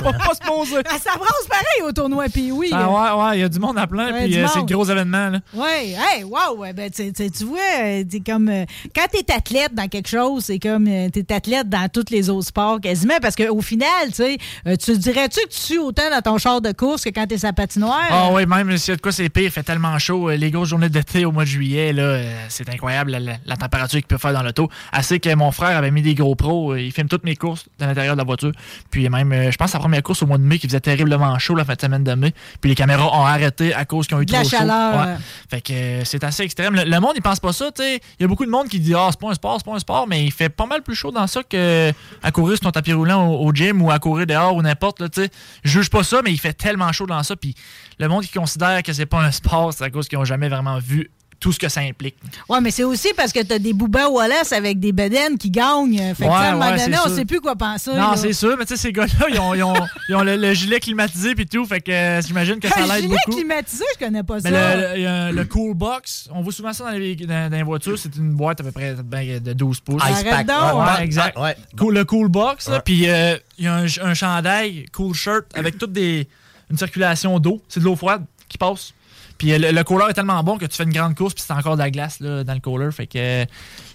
On 0.00 0.04
va 0.04 0.12
pas 0.12 0.34
se 0.34 0.40
poser. 0.46 0.82
Ah, 0.88 0.98
ça 1.02 1.16
brosse 1.16 1.46
pareil 1.48 1.82
au 1.86 1.92
tournoi 1.92 2.26
puis 2.32 2.52
oui. 2.52 2.70
Ah 2.72 2.88
ouais, 2.88 3.22
ouais, 3.24 3.38
il 3.38 3.40
y 3.40 3.44
a 3.44 3.48
du 3.48 3.58
monde 3.58 3.78
à 3.78 3.86
plein, 3.86 4.12
Ouais, 4.12 4.24
puis 4.24 4.38
euh, 4.38 4.46
c'est 4.52 4.60
le 4.60 4.64
gros 4.66 4.84
événement. 4.84 5.30
Là. 5.30 5.40
Ouais, 5.54 5.90
hey, 5.96 6.24
wow, 6.24 6.56
ouais, 6.58 6.72
ben, 6.72 6.90
tu 6.90 7.44
vois, 7.44 7.58
euh, 7.82 8.04
t'es 8.08 8.20
comme. 8.20 8.48
euh, 8.48 8.64
quand 8.94 9.06
t'es 9.10 9.32
athlète 9.32 9.74
dans 9.74 9.88
quelque 9.88 10.08
chose, 10.08 10.44
c'est 10.44 10.58
comme. 10.58 10.86
euh, 10.86 11.08
t'es 11.10 11.32
athlète 11.32 11.68
dans 11.68 11.88
tous 11.88 12.06
les 12.10 12.30
autres 12.30 12.46
sports 12.48 12.80
quasiment, 12.80 13.18
parce 13.20 13.36
qu'au 13.36 13.60
final, 13.60 13.88
tu 14.08 14.14
sais, 14.14 14.38
euh, 14.66 14.76
tu 14.76 14.96
dirais-tu 14.96 15.40
que 15.40 15.52
tu 15.52 15.58
sues 15.60 15.78
autant 15.78 16.10
dans 16.10 16.20
ton 16.22 16.38
char 16.38 16.60
de 16.60 16.72
course 16.72 17.04
que 17.04 17.10
quand 17.10 17.26
t'es 17.26 17.38
sa 17.38 17.52
patinoire? 17.52 18.06
Ah 18.10 18.28
oui, 18.32 18.46
même 18.46 18.76
s'il 18.76 18.90
y 18.90 18.94
a 18.94 18.96
de 18.96 19.00
quoi 19.02 19.12
c'est 19.12 19.28
pire, 19.28 19.44
il 19.44 19.50
fait 19.50 19.62
tellement 19.62 19.98
chaud. 19.98 20.30
Les 20.30 20.50
grosses 20.50 20.68
journées 20.68 20.88
d'été 20.90 21.24
au 21.24 21.32
mois 21.38 21.44
de 21.44 21.48
juillet, 21.48 21.92
là, 21.92 22.02
euh, 22.02 22.44
c'est 22.48 22.68
incroyable 22.68 23.12
la, 23.12 23.20
la- 23.20 23.36
la 23.46 23.56
température 23.56 23.98
qu'il 23.98 24.06
peut 24.06 24.18
faire 24.18 24.32
dans 24.32 24.42
l'auto. 24.42 24.68
Assez 24.92 25.20
que 25.20 25.34
mon 25.34 25.50
frère 25.52 25.76
avait 25.76 25.90
mis 25.90 26.02
des 26.02 26.14
gros 26.14 26.34
pros, 26.34 26.72
euh, 26.72 26.80
il 26.80 26.92
filme 26.92 27.08
toutes 27.08 27.24
mes 27.24 27.36
courses 27.36 27.66
dans 27.78 27.86
l'intérieur 27.86 28.14
de 28.14 28.18
la 28.18 28.24
voiture. 28.24 28.52
Puis 28.90 29.08
même, 29.08 29.32
euh, 29.32 29.50
je 29.50 29.56
pense, 29.56 29.70
sa 29.70 29.78
première 29.78 30.02
course 30.02 30.22
au 30.22 30.26
mois 30.26 30.38
de 30.38 30.42
mai 30.42 30.58
qui 30.58 30.66
faisait 30.66 30.80
terriblement 30.80 31.38
chaud 31.38 31.54
la 31.54 31.64
fin 31.64 31.74
de 31.74 31.80
semaine 31.80 32.04
de 32.04 32.12
mai. 32.14 32.34
Puis 32.60 32.68
les 32.70 32.74
caméras 32.74 33.06
ont 33.16 33.24
arrêté 33.24 33.72
à 33.74 33.84
cause 33.84 34.06
qu'ils 34.06 34.16
ont 34.16 34.20
eu 34.20 34.26
De 34.26 34.32
la 34.32 34.40
trop 34.40 34.48
chaleur, 34.50 34.92
chaud. 35.04 35.10
ouais. 35.10 35.16
Fait 35.50 35.60
que 35.60 35.72
euh, 35.72 36.04
c'est 36.04 36.24
assez 36.24 36.42
extrême. 36.42 36.74
Le, 36.74 36.84
le 36.84 37.00
monde, 37.00 37.12
il 37.16 37.22
pense 37.22 37.40
pas 37.40 37.52
ça, 37.52 37.70
tu 37.72 37.82
sais. 37.82 38.00
Il 38.18 38.22
y 38.22 38.24
a 38.24 38.28
beaucoup 38.28 38.44
de 38.44 38.50
monde 38.50 38.68
qui 38.68 38.80
dit 38.80 38.94
Ah, 38.94 39.08
c'est 39.10 39.20
pas 39.20 39.30
un 39.30 39.34
sport, 39.34 39.56
c'est 39.58 39.66
pas 39.70 39.74
un 39.76 39.78
sport, 39.78 40.06
mais 40.08 40.24
il 40.24 40.32
fait 40.32 40.48
pas 40.48 40.66
mal 40.66 40.82
plus 40.82 40.94
chaud 40.94 41.10
dans 41.12 41.26
ça 41.26 41.42
que 41.42 41.92
à 42.22 42.30
courir 42.32 42.56
sur 42.56 42.64
ton 42.64 42.70
tapis 42.72 42.92
roulant 42.92 43.26
au, 43.28 43.46
au 43.46 43.52
gym 43.54 43.80
ou 43.82 43.90
à 43.90 43.98
courir 43.98 44.26
dehors 44.26 44.54
ou 44.56 44.62
n'importe, 44.62 45.10
tu 45.10 45.22
sais. 45.22 45.30
Je 45.64 45.70
juge 45.70 45.90
pas 45.90 46.02
ça, 46.02 46.20
mais 46.24 46.32
il 46.32 46.38
fait 46.40 46.52
tellement 46.52 46.90
chaud 46.92 47.06
dans 47.06 47.22
ça. 47.22 47.36
Puis 47.36 47.54
le 47.98 48.08
monde 48.08 48.24
qui 48.24 48.32
considère 48.32 48.82
que 48.82 48.92
c'est 48.92 49.06
pas 49.06 49.20
un 49.20 49.30
sport, 49.30 49.72
c'est 49.72 49.84
à 49.84 49.90
cause 49.90 50.08
qu'ils 50.08 50.18
ont 50.18 50.24
jamais 50.24 50.48
vraiment 50.48 50.78
vu 50.78 51.10
tout 51.40 51.52
ce 51.52 51.58
que 51.60 51.68
ça 51.68 51.80
implique. 51.82 52.16
Ouais, 52.48 52.60
mais 52.60 52.72
c'est 52.72 52.82
aussi 52.82 53.08
parce 53.16 53.32
que 53.32 53.40
t'as 53.40 53.60
des 53.60 53.72
boobas 53.72 54.08
Wallace 54.08 54.52
avec 54.52 54.80
des 54.80 54.90
bedaines 54.90 55.38
qui 55.38 55.50
gagnent. 55.50 55.96
Fait 56.14 56.24
que, 56.24 56.28
Ouais, 56.28 56.28
tu 56.28 56.32
à 56.34 56.40
un 56.48 56.52
moment 56.56 56.70
ouais, 56.72 56.76
donné, 56.84 56.96
on 56.98 57.06
sûr. 57.08 57.14
sait 57.14 57.24
plus 57.24 57.40
quoi 57.40 57.54
penser. 57.54 57.94
non, 57.94 58.16
c'est 58.16 58.32
sûr, 58.32 58.56
mais 58.58 58.64
tu 58.64 58.74
sais, 58.74 58.82
ces 58.82 58.92
gars-là, 58.92 59.26
ils 59.30 59.38
ont, 59.38 59.54
ils 59.54 59.62
ont- 59.62 59.86
ils 60.08 60.16
ont 60.16 60.22
le, 60.22 60.34
le 60.36 60.52
gilet 60.54 60.80
climatisé 60.80 61.36
puis 61.36 61.46
tout, 61.46 61.64
fait 61.64 61.80
que 61.80 61.92
euh, 61.92 62.20
j'imagine 62.22 62.58
que 62.58 62.66
ça 62.68 62.80
l'aide 62.86 63.02
gilet 63.02 63.16
beaucoup. 63.24 63.36
climatisé, 63.38 63.84
je 63.94 64.04
connais 64.04 64.24
pas 64.24 64.38
Mais 64.42 64.50
ça. 64.50 64.74
le, 64.96 65.30
le- 65.30 65.36
le 65.36 65.44
Cool 65.44 65.74
Box, 65.74 66.28
on 66.34 66.42
voit 66.42 66.52
souvent 66.52 66.72
ça 66.72 66.84
dans 66.84 66.90
les, 66.98 67.14
dans, 67.14 67.48
dans 67.50 67.56
les 67.56 67.62
voitures, 67.62 67.98
c'est 67.98 68.16
une 68.16 68.32
boîte 68.34 68.60
à 68.60 68.64
peu 68.64 68.72
près 68.72 68.94
ben, 69.04 69.40
de 69.40 69.52
12 69.52 69.80
pouces. 69.80 70.02
Ice 70.04 70.10
Arrête 70.26 70.28
pack. 70.30 70.46
donc, 70.46 70.74
Ouais, 70.74 70.90
ouais. 70.98 71.04
exact. 71.04 71.34
Ah, 71.36 71.42
ouais. 71.42 71.56
Cool- 71.76 71.94
le 71.94 72.04
Cool 72.04 72.28
Box, 72.28 72.68
puis 72.84 73.08
euh, 73.08 73.36
il 73.58 73.64
y 73.64 73.68
a 73.68 73.76
un, 73.76 73.86
un 74.02 74.14
chandail, 74.14 74.86
Cool 74.92 75.14
Shirt, 75.14 75.44
avec 75.54 75.78
toute 75.78 75.92
des, 75.92 76.26
une 76.70 76.76
circulation 76.78 77.38
d'eau. 77.38 77.62
C'est 77.68 77.78
de 77.78 77.84
l'eau 77.84 77.94
froide 77.96 78.24
qui 78.48 78.58
passe. 78.58 78.92
Puis 79.38 79.52
euh, 79.52 79.58
le, 79.58 79.70
le 79.70 79.84
cooler 79.84 80.06
est 80.10 80.14
tellement 80.14 80.42
bon 80.42 80.58
que 80.58 80.66
tu 80.66 80.76
fais 80.76 80.82
une 80.84 80.92
grande 80.92 81.14
course 81.14 81.32
puis 81.32 81.44
c'est 81.46 81.52
encore 81.52 81.76
de 81.76 81.82
la 81.82 81.90
glace 81.90 82.18
là, 82.20 82.42
dans 82.44 82.54
le 82.54 82.60
cooler. 82.60 82.90
Fait 82.90 83.06
que 83.06 83.18
euh, 83.18 83.44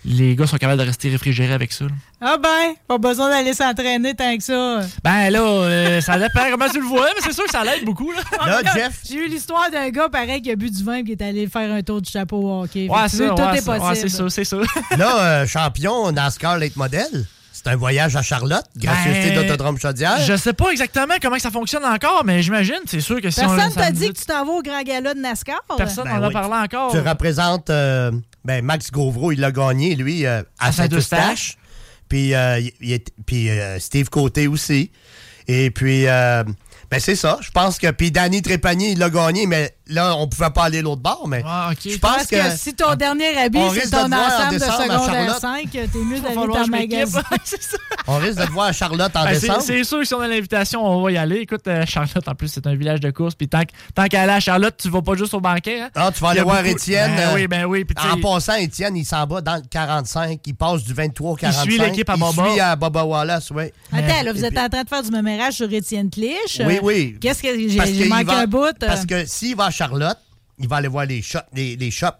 les 0.05 0.35
gars 0.35 0.47
sont 0.47 0.57
capables 0.57 0.79
de 0.81 0.85
rester 0.87 1.09
réfrigérés 1.09 1.53
avec 1.53 1.71
ça. 1.73 1.85
là. 1.85 1.91
Ah 2.21 2.37
ben, 2.41 2.73
pas 2.87 2.97
besoin 2.97 3.29
d'aller 3.29 3.53
s'entraîner 3.53 4.13
tant 4.15 4.37
que 4.37 4.43
ça. 4.43 4.79
Ben 5.03 5.29
là, 5.29 5.41
euh, 5.41 5.99
ça 6.01 6.17
dépend 6.17 6.49
comment 6.51 6.69
tu 6.69 6.79
le 6.79 6.85
vois, 6.87 7.07
mais 7.15 7.21
c'est 7.21 7.33
sûr 7.33 7.43
que 7.43 7.51
ça 7.51 7.63
l'aide 7.65 7.83
beaucoup. 7.83 8.11
Là. 8.11 8.21
Là, 8.61 8.73
Jeff, 8.73 9.01
J'ai 9.09 9.15
eu 9.17 9.27
l'histoire 9.27 9.69
d'un 9.71 9.89
gars 9.89 10.07
pareil 10.09 10.41
qui 10.41 10.49
a 10.51 10.55
bu 10.55 10.69
du 10.71 10.83
vin 10.83 10.95
et 10.95 11.03
qui 11.03 11.11
est 11.11 11.21
allé 11.21 11.47
faire 11.47 11.69
un 11.71 11.81
tour 11.81 12.01
du 12.01 12.09
chapeau 12.09 12.37
au 12.37 12.63
hockey. 12.63 12.87
Ouais, 12.89 13.01
veux, 13.03 13.07
ça, 13.27 13.29
tout 13.35 13.41
ouais, 13.41 13.57
est 13.57 13.61
ça, 13.61 13.71
possible. 13.73 13.85
ouais, 13.89 13.95
c'est 13.95 14.09
ça, 14.09 14.29
c'est 14.29 14.43
ça. 14.45 14.57
là, 14.97 15.19
euh, 15.41 15.45
champion 15.47 16.11
NASCAR 16.13 16.57
Late 16.57 16.77
Model, 16.77 17.25
c'est 17.63 17.71
un 17.71 17.75
voyage 17.75 18.15
à 18.15 18.21
Charlotte, 18.21 18.65
gracieuseté 18.75 19.29
Ben, 19.29 19.41
d'Autodrome 19.41 19.79
Chaudière. 19.79 20.19
Je 20.19 20.35
sais 20.35 20.53
pas 20.53 20.69
exactement 20.71 21.13
comment 21.21 21.39
ça 21.39 21.51
fonctionne 21.51 21.85
encore, 21.85 22.23
mais 22.25 22.41
j'imagine, 22.41 22.79
c'est 22.85 22.99
sûr 22.99 23.21
que 23.21 23.29
si 23.29 23.39
on 23.41 23.55
Personne 23.55 23.73
t'a 23.73 23.91
dit 23.91 24.09
que 24.09 24.19
tu 24.19 24.25
t'en 24.25 24.45
vas 24.45 24.51
au 24.51 24.61
grand 24.61 24.81
gala 24.81 25.13
de 25.13 25.19
NASCAR? 25.19 25.61
Personne 25.77 26.05
Ben 26.05 26.19
n'en 26.19 26.27
a 26.27 26.31
parlé 26.31 26.55
encore. 26.55 26.91
Tu 26.91 26.99
représentes 26.99 27.69
euh, 27.69 28.11
ben, 28.43 28.63
Max 28.63 28.91
Gauvreau, 28.91 29.31
il 29.31 29.39
l'a 29.39 29.51
gagné, 29.51 29.95
lui, 29.95 30.25
euh, 30.25 30.41
à, 30.59 30.67
À 30.67 30.71
Saint-Eustache. 30.71 31.19
Saint-Eustache. 31.19 31.57
Puis, 32.09 32.35
euh, 32.35 32.59
puis 33.25 33.49
euh, 33.49 33.79
Steve 33.79 34.09
Côté 34.09 34.47
aussi. 34.47 34.91
Et 35.47 35.71
puis, 35.71 36.07
euh, 36.07 36.43
ben, 36.91 36.99
c'est 36.99 37.15
ça. 37.15 37.37
Je 37.41 37.49
pense 37.51 37.79
que. 37.79 37.89
Puis 37.91 38.11
Danny 38.11 38.41
Trépanier, 38.41 38.91
il 38.91 38.99
l'a 38.99 39.09
gagné, 39.09 39.47
mais 39.47 39.75
là, 39.87 40.15
on 40.17 40.27
pouvait 40.27 40.49
pas 40.49 40.63
aller 40.65 40.81
l'autre 40.81 41.01
bord, 41.01 41.27
mais 41.27 41.43
je 41.83 41.97
pense 41.97 42.25
que, 42.27 42.37
si 42.57 42.73
ton 42.73 42.95
dernier 42.95 43.37
habit, 43.37 43.59
c'est 43.73 43.89
ton 43.89 44.07
de 44.09 44.13
ensemble 44.13 44.53
de 44.53 44.59
décembre 44.59 44.73
à 44.81 44.83
secondaire 44.99 45.05
Charlotte. 45.39 45.41
5, 45.41 45.69
t'es 45.71 45.87
mieux 45.99 46.19
d'aller 46.19 46.35
dans 46.35 46.45
le 46.45 46.67
magasin. 46.67 47.21
on 48.07 48.17
risque 48.17 48.39
de 48.39 48.45
te 48.45 48.51
voir 48.51 48.67
à 48.67 48.71
Charlotte 48.73 49.11
en 49.15 49.23
Ben, 49.23 49.33
c'est- 49.35 49.41
décembre. 49.41 49.61
c'est 49.61 49.83
sûr 49.83 49.99
que 49.99 50.05
si 50.05 50.13
on 50.13 50.21
a 50.21 50.27
l'invitation, 50.27 50.85
on 50.85 51.01
va 51.01 51.11
y 51.11 51.17
aller. 51.17 51.37
Écoute, 51.37 51.67
euh, 51.67 51.85
Charlotte, 51.85 52.27
en 52.27 52.35
plus, 52.35 52.47
c'est 52.49 52.65
un 52.67 52.75
village 52.75 52.99
de 52.99 53.11
course. 53.11 53.35
Puis 53.35 53.47
tant, 53.47 53.61
que- 53.61 53.71
tant 53.93 54.05
qu'à 54.05 54.21
aller 54.23 54.31
à 54.33 54.39
Charlotte, 54.39 54.75
tu 54.81 54.89
vas 54.89 55.01
pas 55.01 55.15
juste 55.15 55.33
au 55.33 55.41
banquet. 55.41 55.81
Hein? 55.81 55.89
Ah, 55.95 56.11
tu 56.15 56.21
vas 56.21 56.29
Il 56.29 56.31
aller 56.31 56.41
voir 56.41 56.57
beaucoup- 56.63 56.75
Étienne. 56.75 57.11
Ben 57.15 57.29
euh, 57.29 57.35
oui, 57.35 57.47
ben 57.47 57.65
oui. 57.65 57.83
Puis 57.85 57.95
en 58.09 58.19
passant, 58.19 58.55
Étienne, 58.55 58.95
il 58.95 59.05
s'en 59.05 59.25
va 59.25 59.41
dans 59.41 59.55
le 59.55 59.61
45. 59.69 60.39
Il 60.45 60.55
passe 60.55 60.83
du 60.83 60.93
23 60.93 61.31
au 61.31 61.35
45. 61.35 61.63
suit 61.63 61.77
l'équipe 61.79 62.09
à 62.09 62.15
Il 62.15 62.19
Baba. 62.19 62.49
suit 62.51 62.59
à 62.59 62.75
Baba 62.75 63.03
Wallace, 63.03 63.51
oui. 63.51 63.65
Attends, 63.91 64.23
là, 64.23 64.33
vous 64.33 64.43
êtes 64.45 64.57
en 64.57 64.69
train 64.69 64.83
de 64.83 64.89
faire 64.89 65.03
du 65.03 65.11
mémérage 65.11 65.53
sur 65.53 65.71
Étienne 65.71 66.09
Clich. 66.09 66.61
Oui, 66.65 66.77
Euh, 66.77 66.79
oui. 66.83 67.17
Qu'est-ce 67.21 67.41
que 67.41 67.47
j'ai 67.57 67.75
Parce 67.77 67.89
j'ai 67.89 67.95
qu'il 68.03 68.09
manqué 68.09 68.31
un 68.33 68.47
bout? 68.47 68.63
euh? 68.65 68.71
Parce 68.79 69.05
que 69.05 69.25
s'il 69.25 69.55
va 69.55 69.65
à 69.65 69.71
Charlotte, 69.73 70.17
il 70.59 70.67
va 70.67 70.77
aller 70.77 70.87
voir 70.87 71.05
les 71.05 71.21
shops. 71.21 71.39
Les, 71.53 71.75
les 71.75 71.91
shops. 71.91 72.15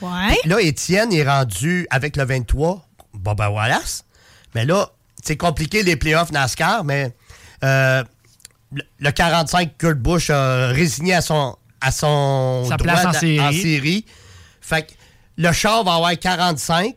Ouais. 0.00 0.36
Là, 0.44 0.60
Étienne 0.60 1.12
est 1.12 1.26
rendu 1.28 1.86
avec 1.90 2.16
le 2.16 2.24
23, 2.24 2.86
Baba 3.14 3.50
Wallace. 3.50 4.04
Mais 4.54 4.64
là, 4.64 4.90
c'est 5.24 5.36
compliqué 5.36 5.82
les 5.82 5.96
playoffs 5.96 6.32
NASCAR, 6.32 6.84
mais 6.84 7.14
euh, 7.64 8.02
le, 8.72 8.82
le 8.98 9.10
45, 9.12 9.78
Kurt 9.78 9.98
Busch 9.98 10.30
a 10.30 10.66
résigné 10.68 11.14
à 11.14 11.20
son, 11.22 11.56
à 11.80 11.90
son 11.92 12.66
Sa 12.68 12.76
droit 12.76 12.92
place 12.92 13.06
en 13.06 13.12
série. 13.12 13.62
série. 13.62 14.06
Fait 14.60 14.82
que 14.86 14.92
le 15.36 15.52
char 15.52 15.84
va 15.84 15.94
avoir 15.94 16.18
45, 16.18 16.94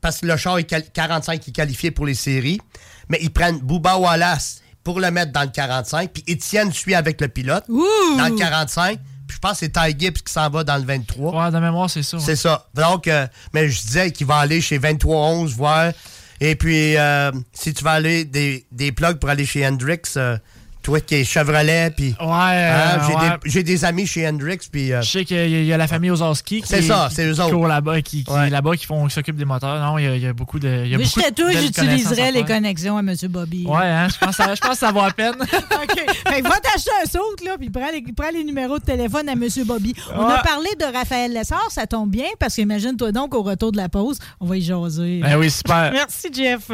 parce 0.00 0.18
que 0.20 0.26
le 0.26 0.36
char 0.36 0.58
est 0.58 0.64
quali- 0.68 0.90
45 0.92 1.48
est 1.48 1.52
qualifié 1.52 1.90
pour 1.90 2.06
les 2.06 2.14
séries. 2.14 2.60
Mais 3.08 3.18
ils 3.22 3.30
prennent 3.32 3.58
Booba 3.60 3.96
Wallace 3.98 4.60
pour 4.82 4.98
le 5.00 5.10
mettre 5.10 5.32
dans 5.32 5.42
le 5.42 5.48
45, 5.50 6.10
puis 6.12 6.24
Étienne 6.26 6.72
suit 6.72 6.94
avec 6.94 7.20
le 7.20 7.28
pilote 7.28 7.64
dans 7.68 8.28
le 8.28 8.36
45. 8.36 8.98
Puis 9.26 9.36
je 9.36 9.40
pense 9.40 9.52
que 9.52 9.58
c'est 9.58 9.72
Ty 9.72 9.98
Gibbs 9.98 10.22
qui 10.22 10.32
s'en 10.32 10.48
va 10.50 10.64
dans 10.64 10.76
le 10.76 10.84
23. 10.84 11.44
Ouais, 11.44 11.50
de 11.50 11.58
mémoire, 11.58 11.88
c'est 11.88 12.02
ça. 12.02 12.18
C'est 12.18 12.36
ça. 12.36 12.66
Donc, 12.74 13.08
euh, 13.08 13.26
mais 13.52 13.68
je 13.68 13.80
disais 13.82 14.10
qu'il 14.10 14.26
va 14.26 14.36
aller 14.36 14.60
chez 14.60 14.78
2311 14.78 15.54
voir. 15.54 15.92
Et 16.40 16.56
puis, 16.56 16.96
euh, 16.96 17.30
si 17.52 17.72
tu 17.72 17.84
vas 17.84 17.92
aller 17.92 18.24
des, 18.24 18.66
des 18.72 18.92
plugs 18.92 19.18
pour 19.18 19.30
aller 19.30 19.46
chez 19.46 19.66
Hendrix, 19.66 20.00
euh, 20.16 20.36
toi 20.84 21.00
qui 21.00 21.16
es 21.16 21.24
Chevrolet, 21.24 21.90
puis. 21.96 22.14
Ouais, 22.20 22.26
hein, 22.28 23.00
j'ai, 23.08 23.14
ouais. 23.14 23.20
Des, 23.42 23.50
j'ai 23.50 23.62
des 23.64 23.84
amis 23.84 24.06
chez 24.06 24.28
Hendrix, 24.28 24.58
puis. 24.70 24.92
euh, 24.92 25.02
Je 25.02 25.10
sais 25.10 25.24
qu'il 25.24 25.36
y, 25.36 25.40
a- 25.40 25.46
il 25.46 25.64
y 25.64 25.72
a 25.72 25.76
la 25.76 25.88
famille 25.88 26.10
Ozarski 26.10 26.60
qui, 26.62 26.68
C'est 26.68 26.82
ça, 26.82 27.08
c'est 27.10 27.26
eux 27.26 27.40
autres. 27.40 27.66
là-bas, 27.66 28.00
qui, 28.02 28.22
qui 28.22 28.30
Ouais. 28.32 28.46
est 28.46 28.50
là-bas, 28.50 28.76
qui 28.76 28.86
font, 28.86 29.06
qui 29.08 29.14
s'occupent 29.14 29.36
des 29.36 29.44
moteurs. 29.44 29.80
Non, 29.80 29.98
il 29.98 30.04
y 30.04 30.06
a, 30.08 30.14
il 30.16 30.22
y 30.22 30.26
a 30.26 30.32
beaucoup 30.32 30.58
de. 30.60 30.68
y 30.68 30.94
a 30.94 30.98
Mais 30.98 31.04
beaucoup 31.04 31.20
connaissances 31.20 31.62
j'utiliserais 31.62 32.30
les 32.32 32.44
connexions 32.44 32.96
à 32.96 33.00
M. 33.00 33.14
Bobby. 33.28 33.64
Ouais, 33.66 33.82
hein, 33.82 34.08
je 34.08 34.18
pense, 34.18 34.36
que 34.36 34.42
ça- 34.44 34.54
je 34.54 34.60
pense 34.60 34.70
que 34.72 34.76
ça 34.78 34.92
vaut 34.92 35.00
la 35.02 35.10
peine. 35.10 35.34
OK. 35.42 36.00
Fait 36.28 36.42
que 36.42 36.48
va 36.48 36.60
t'acheter 36.60 36.90
un 37.02 37.08
saut, 37.08 37.34
là, 37.44 37.56
puis 37.58 37.70
prends 37.70 37.90
les, 37.92 38.02
prends 38.14 38.30
les 38.32 38.44
numéros 38.44 38.78
de 38.78 38.84
téléphone 38.84 39.28
à 39.28 39.32
M. 39.32 39.44
Bobby. 39.64 39.94
On 40.14 40.26
a 40.26 40.38
parlé 40.42 40.68
de 40.78 40.84
Raphaël 40.84 41.32
Lessard, 41.32 41.68
ça 41.70 41.86
tombe 41.86 42.10
bien, 42.10 42.26
parce 42.38 42.54
qu'imagine-toi 42.56 43.10
donc, 43.12 43.34
au 43.34 43.42
retour 43.42 43.72
de 43.72 43.78
la 43.78 43.88
pause, 43.88 44.18
on 44.40 44.46
va 44.46 44.56
y 44.58 44.62
jaser. 44.62 45.20
Ben 45.22 45.36
oui, 45.38 45.50
super. 45.50 45.90
Merci, 45.92 46.28
Jeff. 46.32 46.70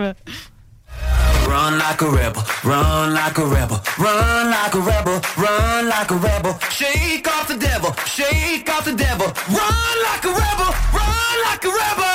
Run 1.46 1.78
like 1.78 2.00
a 2.02 2.08
rebel, 2.08 2.42
run 2.64 3.12
like 3.12 3.38
a 3.38 3.44
rebel, 3.44 3.80
run 3.98 4.50
like 4.50 4.74
a 4.74 4.80
rebel, 4.80 5.20
run 5.36 5.88
like 5.88 6.10
a 6.10 6.14
rebel. 6.14 6.58
Shake 6.70 7.26
off 7.26 7.48
the 7.48 7.56
devil, 7.56 7.92
shake 8.06 8.68
off 8.70 8.84
the 8.84 8.94
devil. 8.94 9.26
Run 9.48 9.98
like 10.08 10.24
a 10.24 10.32
rebel, 10.32 10.74
run 10.92 11.40
like 11.46 11.64
a 11.64 11.70
rebel. 11.70 12.10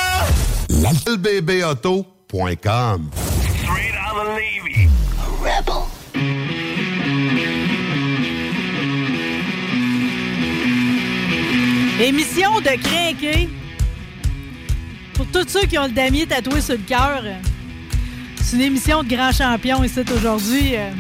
LBBauto.com. 1.16 3.12
Straight 3.62 3.96
out 3.96 4.18
of 4.18 4.28
Navy. 4.36 4.90
A 5.20 5.26
rebel. 5.44 5.88
Émission 12.00 12.60
de 12.60 12.76
crinquer. 12.82 13.50
Pour 15.14 15.26
tous 15.28 15.48
ceux 15.48 15.66
qui 15.66 15.78
ont 15.78 15.86
le 15.86 15.92
damier 15.94 16.28
tatoué 16.28 16.60
sur 16.62 16.76
le 16.76 16.82
cœur, 16.82 17.24
c'est 18.46 18.56
une 18.58 18.62
émission 18.62 19.04
de 19.04 19.10
grands 19.10 19.32
champions 19.32 19.84
ici 19.84 20.02
aujourd'hui. 20.16 20.76
euh, 20.76 20.92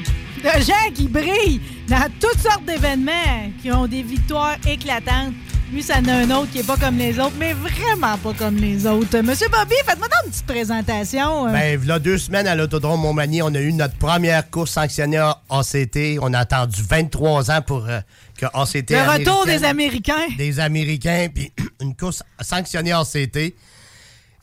De 0.44 0.62
gens 0.64 0.92
qui 0.94 1.08
brillent 1.08 1.62
dans 1.88 2.08
toutes 2.20 2.40
sortes 2.40 2.66
d'événements, 2.66 3.52
qui 3.62 3.72
ont 3.72 3.88
des 3.88 4.02
victoires 4.04 4.58
éclatantes. 4.68 5.34
Lui, 5.74 5.82
ça 5.82 5.96
en 6.00 6.06
a 6.08 6.14
un 6.14 6.30
autre 6.32 6.52
qui 6.52 6.60
est 6.60 6.64
pas 6.68 6.78
comme 6.78 6.98
les 6.98 7.20
autres, 7.20 7.34
mais 7.40 7.54
vraiment 7.54 8.18
pas 8.20 8.34
comme 8.38 8.56
les 8.58 8.86
autres. 8.86 9.20
Monsieur 9.22 9.48
Bobby, 9.50 9.74
faites-moi 9.86 10.08
donc 10.08 10.26
une 10.26 10.32
petite 10.32 10.46
présentation. 10.46 11.48
euh. 11.48 11.52
Ben, 11.52 11.80
il 11.82 11.88
y 11.88 11.92
a 11.92 11.98
deux 12.00 12.20
semaines 12.20 12.46
à 12.48 12.56
l'Autodrome 12.56 13.02
Montmagny, 13.02 13.42
on 13.42 13.48
a 13.54 13.60
eu 13.60 13.74
notre 13.74 13.96
première 13.96 14.48
course 14.52 14.72
sanctionnée 14.72 15.18
à 15.18 15.42
ACT. 15.50 16.20
On 16.22 16.34
a 16.34 16.40
attendu 16.40 16.82
23 16.88 17.50
ans 17.52 17.62
pour 17.66 17.86
euh, 17.88 18.00
que 18.38 18.46
ACT. 18.46 18.92
le 18.92 19.12
retour 19.20 19.46
des 19.48 19.64
Américains. 19.64 20.28
des 20.38 20.60
Américains, 20.60 21.28
puis 21.34 21.52
une 21.82 21.96
course 21.96 22.22
sanctionnée 22.42 22.94
en 22.94 23.04
CT. 23.04 23.56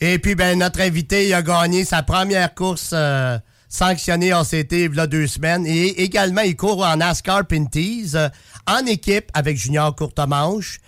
Et 0.04 0.18
puis, 0.18 0.34
ben, 0.34 0.58
notre 0.58 0.80
invité, 0.80 1.28
il 1.28 1.32
a 1.32 1.42
gagné 1.42 1.84
sa 1.84 2.02
première 2.02 2.56
course 2.56 2.90
euh, 2.92 3.38
sanctionnée 3.68 4.32
en 4.34 4.42
CT 4.42 4.86
il 4.86 4.94
y 4.96 4.98
a 4.98 5.06
deux 5.06 5.28
semaines. 5.28 5.64
Et 5.64 6.02
également, 6.02 6.40
il 6.40 6.56
court 6.56 6.84
en 6.84 6.96
NASCAR 6.96 7.46
Pinties 7.46 8.10
euh, 8.16 8.28
en 8.66 8.84
équipe 8.86 9.30
avec 9.32 9.56
Junior 9.56 9.94
Courtemanche. 9.94 10.80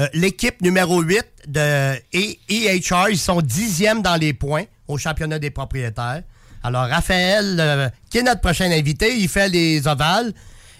Euh, 0.00 0.08
L'équipe 0.14 0.62
numéro 0.62 1.02
8 1.02 1.22
de 1.48 1.96
E- 2.14 2.36
EHR, 2.48 3.10
ils 3.10 3.18
sont 3.18 3.42
dixièmes 3.42 4.00
dans 4.00 4.16
les 4.16 4.32
points 4.32 4.64
au 4.88 4.96
championnat 4.96 5.38
des 5.38 5.50
propriétaires. 5.50 6.22
Alors, 6.62 6.86
Raphaël, 6.86 7.58
euh, 7.60 7.88
qui 8.08 8.18
est 8.18 8.22
notre 8.22 8.40
prochain 8.40 8.70
invité, 8.70 9.18
il 9.18 9.28
fait 9.28 9.50
les 9.50 9.86
ovales. 9.86 10.32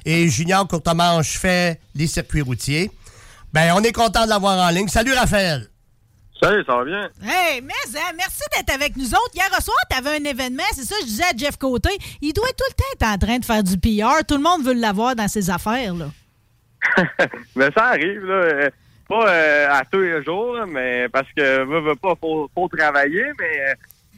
Et 0.07 0.31
Junior 0.31 0.67
Courtemanche 0.67 1.37
fait 1.37 1.79
les 1.95 2.07
circuits 2.07 2.41
routiers. 2.41 2.91
Ben, 3.53 3.75
on 3.77 3.83
est 3.83 3.93
content 3.93 4.25
de 4.25 4.31
l'avoir 4.31 4.59
en 4.67 4.71
ligne. 4.71 4.89
Salut, 4.89 5.13
Raphaël. 5.13 5.69
Salut, 6.43 6.65
ça 6.67 6.77
va 6.77 6.85
bien? 6.85 7.09
Hey, 7.23 7.61
mais 7.61 7.73
hein, 7.97 8.13
merci 8.17 8.43
d'être 8.57 8.75
avec 8.75 8.97
nous 8.97 9.11
autres. 9.15 9.31
Hier 9.35 9.47
soir, 9.63 9.77
tu 9.89 9.97
avais 9.97 10.17
un 10.19 10.25
événement, 10.25 10.63
c'est 10.73 10.83
ça, 10.83 10.97
je 11.01 11.07
disais 11.07 11.23
à 11.23 11.37
Jeff 11.37 11.57
Côté. 11.57 11.91
Il 12.21 12.33
doit 12.33 12.49
tout 12.49 12.65
le 12.69 12.75
temps 12.75 12.93
être 13.07 13.15
en 13.15 13.19
train 13.27 13.39
de 13.39 13.45
faire 13.45 13.63
du 13.63 13.79
PR. 13.79 14.25
Tout 14.27 14.37
le 14.37 14.43
monde 14.43 14.65
veut 14.65 14.75
l'avoir 14.75 15.15
dans 15.15 15.29
ses 15.29 15.51
affaires, 15.51 15.95
là. 15.95 16.07
Mais 17.55 17.71
ça 17.77 17.85
arrive, 17.91 18.25
là. 18.25 18.35
euh, 18.35 18.71
Pas 19.09 19.29
euh, 19.29 19.69
à 19.71 19.85
tous 19.85 20.01
les 20.01 20.25
jours, 20.25 20.57
mais 20.67 21.09
parce 21.11 21.29
que 21.37 21.63
veut, 21.65 21.81
veut 21.81 21.95
pas, 21.97 22.15
faut, 22.21 22.51
faut 22.53 22.69
travailler, 22.69 23.25
mais 23.39 23.61
euh, 23.71 23.75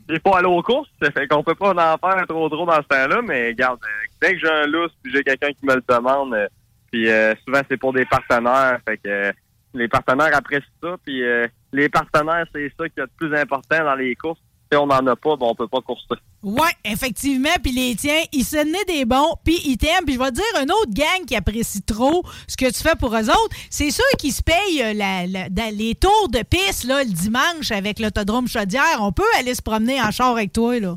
il 0.09 0.21
faut 0.27 0.35
aller 0.35 0.47
aux 0.47 0.63
courses. 0.63 0.89
Ça 1.03 1.11
fait 1.11 1.27
qu'on 1.29 1.43
peut 1.43 1.55
pas 1.55 1.71
en 1.73 1.99
faire 1.99 2.27
trop 2.27 2.49
trop 2.49 2.65
dans 2.65 2.77
ce 2.83 2.89
temps-là, 2.89 3.21
mais 3.23 3.49
regarde, 3.49 3.81
euh, 3.85 4.07
dès 4.23 4.33
que 4.35 4.39
j'ai 4.41 4.49
un 4.51 4.67
lousse 4.67 4.93
puis 5.03 5.13
j'ai 5.13 5.23
quelqu'un 5.23 5.49
qui 5.53 5.67
me 5.67 5.75
le 5.75 5.83
demande, 5.87 6.33
euh, 6.33 6.47
puis 6.91 7.11
euh, 7.11 7.35
souvent 7.45 7.61
c'est 7.69 7.77
pour 7.77 7.93
des 7.93 8.07
partenaires, 8.07 8.79
fait 8.89 8.97
que 8.99 9.09
euh, 9.09 9.33
les 9.75 9.89
partenaires 9.89 10.35
apprécient 10.35 10.71
ça, 10.83 10.97
puis 11.05 11.23
euh, 11.23 11.47
les 11.75 11.89
partenaires, 11.89 12.47
c'est 12.55 12.73
ça 12.79 12.89
qui 12.89 13.01
est 13.01 13.03
le 13.03 13.09
plus 13.19 13.37
important 13.37 13.85
dans 13.85 13.95
les 13.95 14.15
courses. 14.15 14.39
Si 14.73 14.79
on 14.79 14.87
n'en 14.87 15.07
a 15.07 15.15
pas, 15.15 15.37
ben, 15.37 15.47
on 15.47 15.55
peut 15.55 15.69
pas 15.69 15.81
courser. 15.83 16.15
Ouais, 16.43 16.73
effectivement. 16.85 17.51
Puis 17.63 17.73
les 17.73 17.95
tiens, 17.97 18.23
ils 18.33 18.45
se 18.45 18.57
tenaient 18.57 18.85
des 18.87 19.05
bons, 19.05 19.35
puis 19.45 19.61
ils 19.67 19.77
t'aiment. 19.77 20.05
Puis 20.07 20.15
je 20.15 20.19
vais 20.19 20.31
te 20.31 20.35
dire, 20.37 20.63
une 20.63 20.73
autre 20.73 20.91
gang 20.93 21.25
qui 21.27 21.37
apprécie 21.37 21.83
trop 21.83 22.25
ce 22.49 22.57
que 22.57 22.67
tu 22.67 22.83
fais 22.83 22.97
pour 22.99 23.15
eux 23.15 23.29
autres, 23.31 23.57
c'est 23.71 23.91
ceux 23.91 24.03
qui 24.19 24.33
se 24.33 24.43
payent 24.43 24.83
euh, 24.83 24.95
la- 24.95 25.27
la- 25.27 25.49
dans 25.51 25.77
les 25.77 25.95
tours 25.95 26.29
de 26.31 26.43
piste 26.43 26.85
là, 26.85 27.05
le 27.05 27.11
dimanche 27.11 27.71
avec 27.71 27.99
l'autodrome 27.99 28.49
Chaudière. 28.49 28.99
On 29.01 29.13
peut 29.13 29.23
aller 29.39 29.55
se 29.55 29.63
promener 29.63 30.01
en 30.01 30.11
char 30.11 30.31
avec 30.33 30.53
toi, 30.53 30.79
là. 30.81 30.97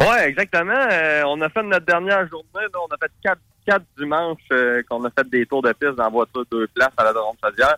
Ouais, 0.00 0.28
exactement. 0.28 0.74
Euh, 0.92 1.22
on 1.26 1.40
a 1.40 1.48
fait 1.48 1.62
notre 1.62 1.86
dernière 1.86 2.28
journée. 2.28 2.44
Là, 2.54 2.78
on 2.88 2.94
a 2.94 2.98
fait 2.98 3.10
quatre, 3.22 3.40
quatre 3.66 3.84
dimanches 3.98 4.38
euh, 4.52 4.82
qu'on 4.88 5.04
a 5.04 5.10
fait 5.10 5.28
des 5.30 5.46
tours 5.46 5.62
de 5.62 5.72
piste 5.72 5.94
dans 5.94 6.04
la 6.04 6.08
voiture 6.10 6.44
deux 6.50 6.66
places 6.74 6.92
à 6.96 7.04
la 7.04 7.12
Drôme 7.12 7.36
Chaudière. 7.42 7.76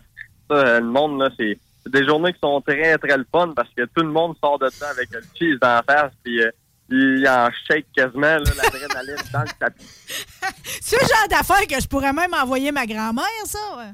Ça, 0.49 0.79
le 0.79 0.85
monde, 0.87 1.19
là, 1.21 1.29
c'est 1.39 1.57
des 1.87 2.05
journées 2.05 2.33
qui 2.33 2.39
sont 2.39 2.61
très, 2.61 2.97
très 2.97 3.17
le 3.17 3.25
fun 3.31 3.53
parce 3.55 3.69
que 3.75 3.83
tout 3.85 4.03
le 4.03 4.11
monde 4.11 4.35
sort 4.43 4.59
de 4.59 4.69
ça 4.69 4.89
avec 4.89 5.09
le 5.11 5.21
cheese 5.37 5.57
dans 5.61 5.75
la 5.75 5.83
face 5.83 6.11
puis 6.23 6.41
euh, 6.41 6.51
il 6.89 7.27
en 7.27 7.49
shake 7.67 7.85
quasiment 7.95 8.21
là, 8.21 8.39
l'adrénaline 8.39 9.15
dans 9.31 9.41
le 9.41 9.59
tapis. 9.59 9.85
C'est 10.63 11.01
le 11.01 11.07
genre 11.07 11.27
d'affaire 11.29 11.65
que 11.67 11.81
je 11.81 11.87
pourrais 11.87 12.13
même 12.13 12.33
envoyer 12.33 12.71
ma 12.71 12.85
grand-mère, 12.85 13.23
ça. 13.45 13.93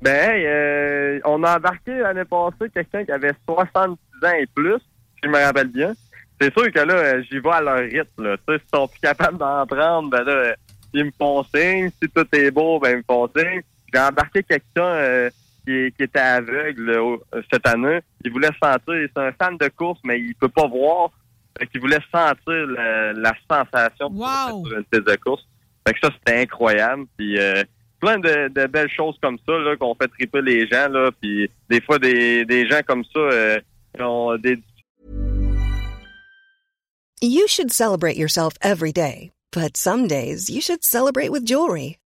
Ben, 0.00 0.30
hey, 0.30 0.46
euh, 0.46 1.20
on 1.24 1.42
a 1.44 1.56
embarqué 1.56 1.96
l'année 1.98 2.24
passée 2.24 2.70
quelqu'un 2.72 3.04
qui 3.04 3.12
avait 3.12 3.34
70 3.46 3.96
ans 4.24 4.32
et 4.38 4.46
plus, 4.46 4.78
si 4.78 5.20
je 5.24 5.28
me 5.28 5.38
rappelle 5.38 5.68
bien. 5.68 5.94
C'est 6.40 6.52
sûr 6.52 6.70
que 6.70 6.78
là, 6.78 6.94
euh, 6.94 7.22
j'y 7.28 7.40
vais 7.40 7.50
à 7.50 7.60
leur 7.60 7.78
rythme. 7.78 8.22
Là. 8.22 8.36
Tu 8.36 8.54
sais, 8.54 8.60
S'ils 8.60 8.78
sont 8.78 8.88
plus 8.88 9.00
capables 9.00 9.38
d'en 9.38 9.66
prendre, 9.66 10.10
ben 10.10 10.22
là, 10.22 10.32
euh, 10.32 10.54
ils 10.94 11.04
me 11.04 11.10
font 11.18 11.42
signe. 11.54 11.90
Si 12.00 12.08
tout 12.08 12.26
est 12.32 12.50
beau, 12.50 12.78
ben 12.78 12.90
ils 12.90 12.96
me 12.98 13.02
font 13.02 13.28
signe. 13.36 13.62
J'ai 13.92 14.00
embarqué 14.00 14.42
quelqu'un 14.42 14.82
euh, 14.82 15.30
qui, 15.68 15.92
qui 15.96 16.02
était 16.04 16.18
aveugle 16.18 16.90
euh, 16.90 17.42
cette 17.52 17.66
année. 17.66 18.00
Il 18.24 18.32
voulait 18.32 18.48
sentir, 18.62 18.80
c'est 19.14 19.18
un 19.22 19.32
fan 19.32 19.56
de 19.58 19.68
course, 19.68 20.00
mais 20.04 20.18
il 20.18 20.34
peut 20.34 20.48
pas 20.48 20.66
voir. 20.66 21.10
Fait 21.58 21.66
qu'il 21.66 21.80
voulait 21.80 21.98
sentir 22.12 22.66
la, 22.68 23.12
la 23.12 23.34
sensation 23.50 24.08
de 24.10 24.16
Wow. 24.16 24.66
sur 24.66 24.78
une 24.78 24.84
piste 24.84 25.06
de 25.06 25.16
course. 25.16 25.42
Fait 25.86 25.92
que 25.94 25.98
ça, 26.00 26.10
c'était 26.18 26.40
incroyable. 26.42 27.04
Puis 27.16 27.38
euh, 27.38 27.62
plein 28.00 28.18
de, 28.18 28.48
de 28.48 28.66
belles 28.66 28.90
choses 28.90 29.16
comme 29.20 29.38
ça 29.46 29.58
là, 29.58 29.76
qu'on 29.76 29.94
fait 29.94 30.08
triper 30.08 30.40
les 30.40 30.66
gens. 30.68 30.88
Là, 30.88 31.10
puis 31.20 31.50
des 31.68 31.80
fois, 31.82 31.98
des, 31.98 32.44
des 32.44 32.66
gens 32.68 32.80
comme 32.86 33.04
ça 33.04 33.18
euh, 33.20 33.60
ont 34.00 34.36
des 34.38 34.58
You 37.20 37.46
should 37.48 37.72
celebrate 37.72 38.16
yourself 38.16 38.54
every 38.62 38.92
day, 38.92 39.32
but 39.52 39.76
some 39.76 40.06
days 40.06 40.48
you 40.48 40.60
should 40.60 40.84
celebrate 40.84 41.30
with 41.32 41.44
jewelry. 41.44 41.97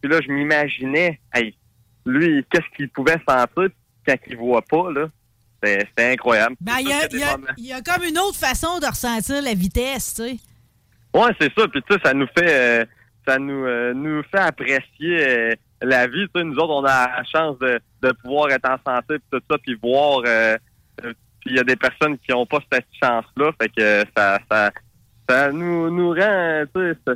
puis 0.00 0.10
là, 0.10 0.20
je 0.20 0.30
m'imaginais, 0.30 1.20
hey, 1.34 1.54
lui, 2.06 2.44
qu'est-ce 2.50 2.76
qu'il 2.76 2.88
pouvait 2.90 3.18
sentir 3.28 3.68
quand 4.06 4.16
il 4.26 4.36
voit 4.36 4.62
pas, 4.62 4.90
là? 4.92 5.08
C'était 5.62 6.12
incroyable. 6.12 6.54
Ben, 6.60 6.76
il 6.80 6.88
y, 6.88 6.92
a- 6.92 7.36
y 7.56 7.72
y 7.78 7.82
comme 7.82 8.04
une 8.04 8.18
autre 8.18 8.36
façon 8.38 8.78
de 8.78 8.86
ressentir 8.86 9.42
la 9.42 9.54
vitesse, 9.54 10.14
tu 10.14 10.22
sais. 10.22 10.36
Ouais, 11.12 11.30
c'est 11.40 11.52
ça. 11.58 11.66
Puis 11.66 11.82
tu 11.82 11.94
sais, 11.94 12.00
ça 12.04 12.14
nous 12.14 12.28
fait, 12.28 12.46
euh, 12.82 12.84
ça 13.26 13.38
nous, 13.38 13.64
euh, 13.66 13.92
nous 13.92 14.22
fait 14.30 14.38
apprécier 14.38 15.26
euh, 15.26 15.54
la 15.82 16.06
vie. 16.06 16.26
Tu 16.32 16.38
sais, 16.40 16.44
nous 16.44 16.54
autres, 16.54 16.72
on 16.74 16.84
a 16.84 17.08
la 17.18 17.24
chance 17.24 17.58
de, 17.58 17.80
de 18.02 18.12
pouvoir 18.22 18.50
être 18.52 18.68
en 18.70 18.76
santé 18.86 19.16
puis 19.18 19.22
tout 19.32 19.42
ça, 19.50 19.58
puis 19.58 19.74
voir. 19.82 20.22
puis 21.02 21.14
il 21.46 21.56
y 21.56 21.58
a 21.58 21.64
des 21.64 21.76
personnes 21.76 22.18
qui 22.18 22.30
n'ont 22.30 22.46
pas 22.46 22.60
cette 22.72 22.86
chance-là, 23.02 23.50
fait 23.60 23.68
que 23.70 24.04
ça, 24.16 24.38
ça, 24.50 24.70
ça 25.28 25.50
nous, 25.50 25.90
nous 25.90 26.10
rend, 26.10 26.64
tu 26.74 26.80
sais, 26.80 27.14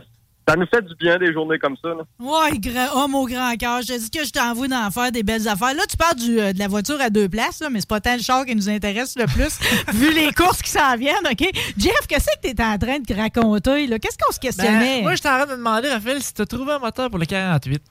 ça, 0.49 0.57
nous 0.57 0.67
fait 0.67 0.83
du 0.83 0.95
bien 0.97 1.19
des 1.19 1.33
journées 1.33 1.59
comme 1.59 1.77
ça. 1.83 1.91
Là. 1.91 2.03
Ouais, 2.19 2.59
grand, 2.59 3.05
homme 3.05 3.15
au 3.15 3.27
grand 3.27 3.55
cœur. 3.57 3.83
Je 3.83 3.89
te 3.95 3.99
dis 3.99 4.11
que 4.11 4.25
je 4.25 4.31
t'envoie 4.31 4.69
d'en 4.69 4.91
faire 4.91 5.13
des 5.13 5.23
belles 5.23 5.47
affaires. 5.49 5.75
Là, 5.75 5.83
tu 5.89 5.97
parles 5.97 6.17
du, 6.17 6.41
euh, 6.41 6.53
de 6.53 6.59
la 6.59 6.69
voiture 6.69 7.01
à 7.01 7.11
deux 7.11 7.29
places, 7.29 7.61
là, 7.61 7.69
mais 7.71 7.81
c'est 7.81 7.89
pas 7.89 8.01
tant 8.01 8.15
le 8.17 8.23
char 8.23 8.45
qui 8.45 8.55
nous 8.57 8.69
intéresse 8.69 9.17
le 9.17 9.27
plus, 9.27 9.59
vu 9.95 10.13
les 10.13 10.33
courses 10.33 10.63
qui 10.63 10.71
s'en 10.71 10.97
viennent, 10.97 11.27
OK? 11.31 11.49
Jeff, 11.79 12.07
qu'est-ce 12.09 12.27
que 12.27 12.41
t'es 12.43 12.63
en 12.63 12.79
train 12.79 12.99
de 12.99 13.15
raconter, 13.15 13.87
là? 13.87 13.99
Qu'est-ce 13.99 14.19
qu'on 14.19 14.33
se 14.33 14.41
questionnait? 14.41 14.99
Ben, 14.99 15.03
moi, 15.03 15.15
j'étais 15.15 15.29
en 15.29 15.37
train 15.37 15.47
de 15.47 15.53
me 15.53 15.57
demander, 15.57 15.89
Raphaël, 15.89 16.23
si 16.23 16.35
t'as 16.35 16.47
trouvé 16.47 16.73
un 16.73 16.79
moteur 16.79 17.09
pour 17.09 17.19
le 17.19 17.27
48. 17.27 17.83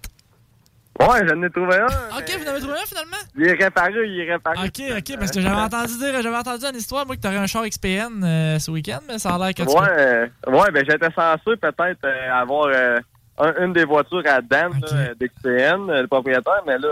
Ouais, 1.00 1.28
j'en 1.28 1.42
ai 1.42 1.50
trouvé 1.50 1.78
un. 1.78 1.86
Ok, 2.18 2.38
vous 2.38 2.46
en 2.46 2.50
avez 2.52 2.60
trouvé 2.60 2.74
un 2.74 2.86
finalement? 2.86 3.18
Il 3.36 3.48
est 3.48 3.54
réparé, 3.64 3.92
il 4.06 4.20
est 4.20 4.32
réparé. 4.34 4.58
Ok, 4.68 4.82
ok, 4.98 5.18
parce 5.20 5.32
que 5.32 5.42
j'avais 5.42 5.56
entendu 5.62 5.98
dire, 5.98 6.22
j'avais 6.22 6.36
entendu 6.38 6.66
une 6.66 6.76
histoire, 6.76 7.06
moi, 7.08 7.16
que 7.16 7.22
t'aurais 7.22 7.38
un 7.38 7.48
char 7.48 7.64
XPN 7.68 8.24
euh, 8.24 8.60
ce 8.60 8.70
week-end, 8.70 9.00
mais 9.08 9.18
ça 9.18 9.34
a 9.34 9.38
l'air 9.40 9.54
que 9.56 9.64
tu 9.64 9.68
Ouais, 9.70 9.88
euh, 9.90 10.28
ouais, 10.48 10.70
ben 10.72 10.86
j'étais 10.88 11.10
censé 11.16 11.58
peut-être 11.60 12.06
euh, 12.06 12.32
avoir 12.34 12.68
euh, 12.68 13.00
un- 13.40 13.66
une 13.66 13.74
des 13.74 13.86
voitures 13.86 14.22
à 14.28 14.42
Dan 14.42 14.74
d'XPN, 15.20 15.88
le 16.02 16.08
propriétaire, 16.08 16.62
mais 16.68 16.78
là, 16.78 16.90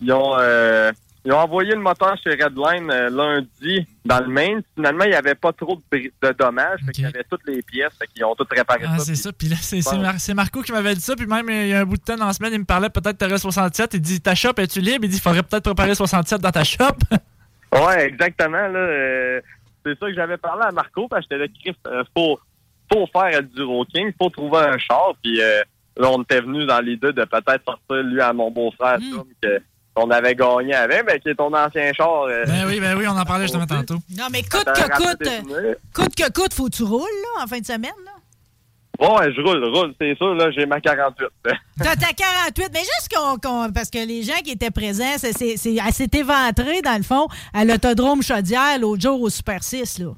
ils 0.00 0.12
ont 0.12 0.36
euh, 0.38 0.92
ils 1.24 1.32
ont 1.32 1.38
envoyé 1.38 1.72
le 1.72 1.80
moteur 1.80 2.16
chez 2.22 2.30
Redline 2.30 2.90
euh, 2.90 3.10
lundi 3.10 3.86
dans 4.04 4.20
le 4.20 4.28
Maine. 4.28 4.62
Finalement, 4.74 5.04
il 5.04 5.10
n'y 5.10 5.16
avait 5.16 5.34
pas 5.34 5.52
trop 5.52 5.78
de, 5.92 5.98
de 6.22 6.32
dommages, 6.32 6.80
qu'il 6.94 7.04
y 7.04 7.06
avait 7.06 7.24
toutes 7.30 7.46
les 7.46 7.60
pièces, 7.62 7.92
qu'ils 8.14 8.24
ont 8.24 8.34
tout 8.34 8.46
réparé 8.50 8.84
Ah, 8.86 8.98
c'est 8.98 9.14
ça. 9.14 9.30
Puis 9.32 9.48
là, 9.48 9.56
c'est 9.60 9.86
Ouais. 9.86 9.98
Mar- 9.98 10.14
Marco 10.34 10.62
qui 10.62 10.72
m'avait 10.72 10.94
dit 10.94 11.00
ça. 11.00 11.14
Puis 11.16 11.26
même, 11.26 11.48
il 11.50 11.68
y 11.68 11.74
a 11.74 11.80
un 11.80 11.84
bout 11.84 11.96
de 11.98 12.02
temps 12.02 12.16
dans 12.16 12.26
la 12.26 12.32
semaine, 12.32 12.52
il 12.54 12.60
me 12.60 12.64
parlait 12.64 12.88
peut-être 12.90 13.18
t'aurais 13.18 13.38
67. 13.38 13.94
Il 13.94 14.00
dit 14.00 14.20
Ta 14.20 14.34
shop, 14.34 14.52
es-tu 14.58 14.80
libre 14.80 15.04
Il 15.04 15.10
dit 15.10 15.16
Il 15.16 15.20
faudrait 15.20 15.42
peut-être 15.42 15.64
préparer 15.64 15.94
67 15.94 16.40
dans 16.40 16.50
ta 16.52 16.64
shop. 16.64 16.84
Ouais, 17.72 18.06
exactement. 18.06 18.66
Là, 18.66 18.78
euh, 18.80 19.40
c'est 19.86 19.96
ça 19.98 20.06
que 20.08 20.14
j'avais 20.14 20.36
parlé 20.38 20.64
à 20.64 20.72
Marco, 20.72 21.06
parce 21.06 21.24
que 21.26 21.36
j'étais 21.36 21.46
là, 21.46 21.52
Chris, 21.62 21.76
euh, 21.86 22.02
faut, 22.16 22.40
faut 22.92 23.06
faire 23.12 23.42
du 23.44 23.62
rocking, 23.62 24.12
faut 24.20 24.28
trouver 24.28 24.58
un 24.58 24.76
char. 24.78 25.12
Puis 25.22 25.40
euh, 25.40 25.60
là, 25.96 26.10
on 26.10 26.20
était 26.22 26.40
venu 26.40 26.66
dans 26.66 26.80
l'idée 26.80 27.12
de 27.12 27.24
peut-être 27.24 27.62
sortir 27.64 28.02
lui 28.02 28.20
à 28.20 28.32
mon 28.32 28.50
beau-frère, 28.50 28.98
que 29.40 29.62
qu'on 30.00 30.10
avait 30.10 30.34
gagné 30.34 30.74
avec, 30.74 31.04
mais 31.06 31.20
qui 31.20 31.28
est 31.30 31.34
ton 31.34 31.52
ancien 31.54 31.92
char. 31.92 32.22
euh, 32.22 32.44
Ben 32.46 32.66
oui, 32.66 32.80
ben 32.80 32.96
oui, 32.96 33.04
on 33.08 33.16
en 33.16 33.24
parlait 33.24 33.44
justement 33.44 33.66
tantôt. 33.66 33.96
Non, 34.16 34.26
mais 34.32 34.42
coûte 34.42 34.64
que 34.64 34.96
coûte, 34.96 35.26
euh, 35.26 35.74
coûte 35.94 36.14
que 36.14 36.32
coûte, 36.32 36.54
faut 36.54 36.66
que 36.68 36.76
tu 36.76 36.82
roules, 36.84 37.00
là, 37.36 37.44
en 37.44 37.46
fin 37.46 37.58
de 37.60 37.66
semaine, 37.66 37.90
là. 38.04 38.12
Ouais, 39.00 39.32
je 39.32 39.40
roule, 39.40 39.64
roule, 39.64 39.94
c'est 39.98 40.14
sûr, 40.16 40.34
là, 40.34 40.50
j'ai 40.50 40.66
ma 40.66 40.78
48. 40.78 41.26
T'as 41.78 41.96
ta 41.96 42.12
48, 42.12 42.68
mais 42.72 42.80
juste 42.80 43.08
qu'on, 43.14 43.72
parce 43.72 43.88
que 43.88 44.06
les 44.06 44.22
gens 44.22 44.36
qui 44.44 44.50
étaient 44.50 44.70
présents, 44.70 45.14
c'est, 45.16 45.32
c'est, 45.32 45.56
c'est- 45.56 45.76
elle 45.76 45.92
s'est 45.94 46.10
éventrée, 46.12 46.82
dans 46.82 46.98
le 46.98 47.02
fond, 47.02 47.26
à 47.54 47.64
l'autodrome 47.64 48.22
Chaudière 48.22 48.78
l'autre 48.78 49.00
jour 49.00 49.20
au 49.22 49.30
Super 49.30 49.62
6, 49.62 50.00
là. 50.00 50.08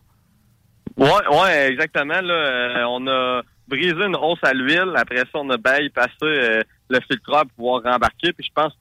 Ouais, 0.96 1.36
ouais, 1.40 1.68
exactement. 1.72 2.20
Là, 2.20 2.34
euh, 2.34 2.84
on 2.88 3.06
a 3.06 3.42
brisé 3.68 3.94
une 4.04 4.16
hausse 4.16 4.40
à 4.42 4.52
l'huile. 4.52 4.92
Après 4.96 5.18
ça, 5.20 5.28
on 5.34 5.48
a 5.50 5.56
bypassé 5.56 6.12
euh, 6.24 6.62
le 6.90 6.98
filtreur 7.08 7.42
pour 7.46 7.52
pouvoir 7.80 7.82
rembarquer. 7.94 8.32
Puis 8.34 8.46
je 8.46 8.52
pense 8.54 8.72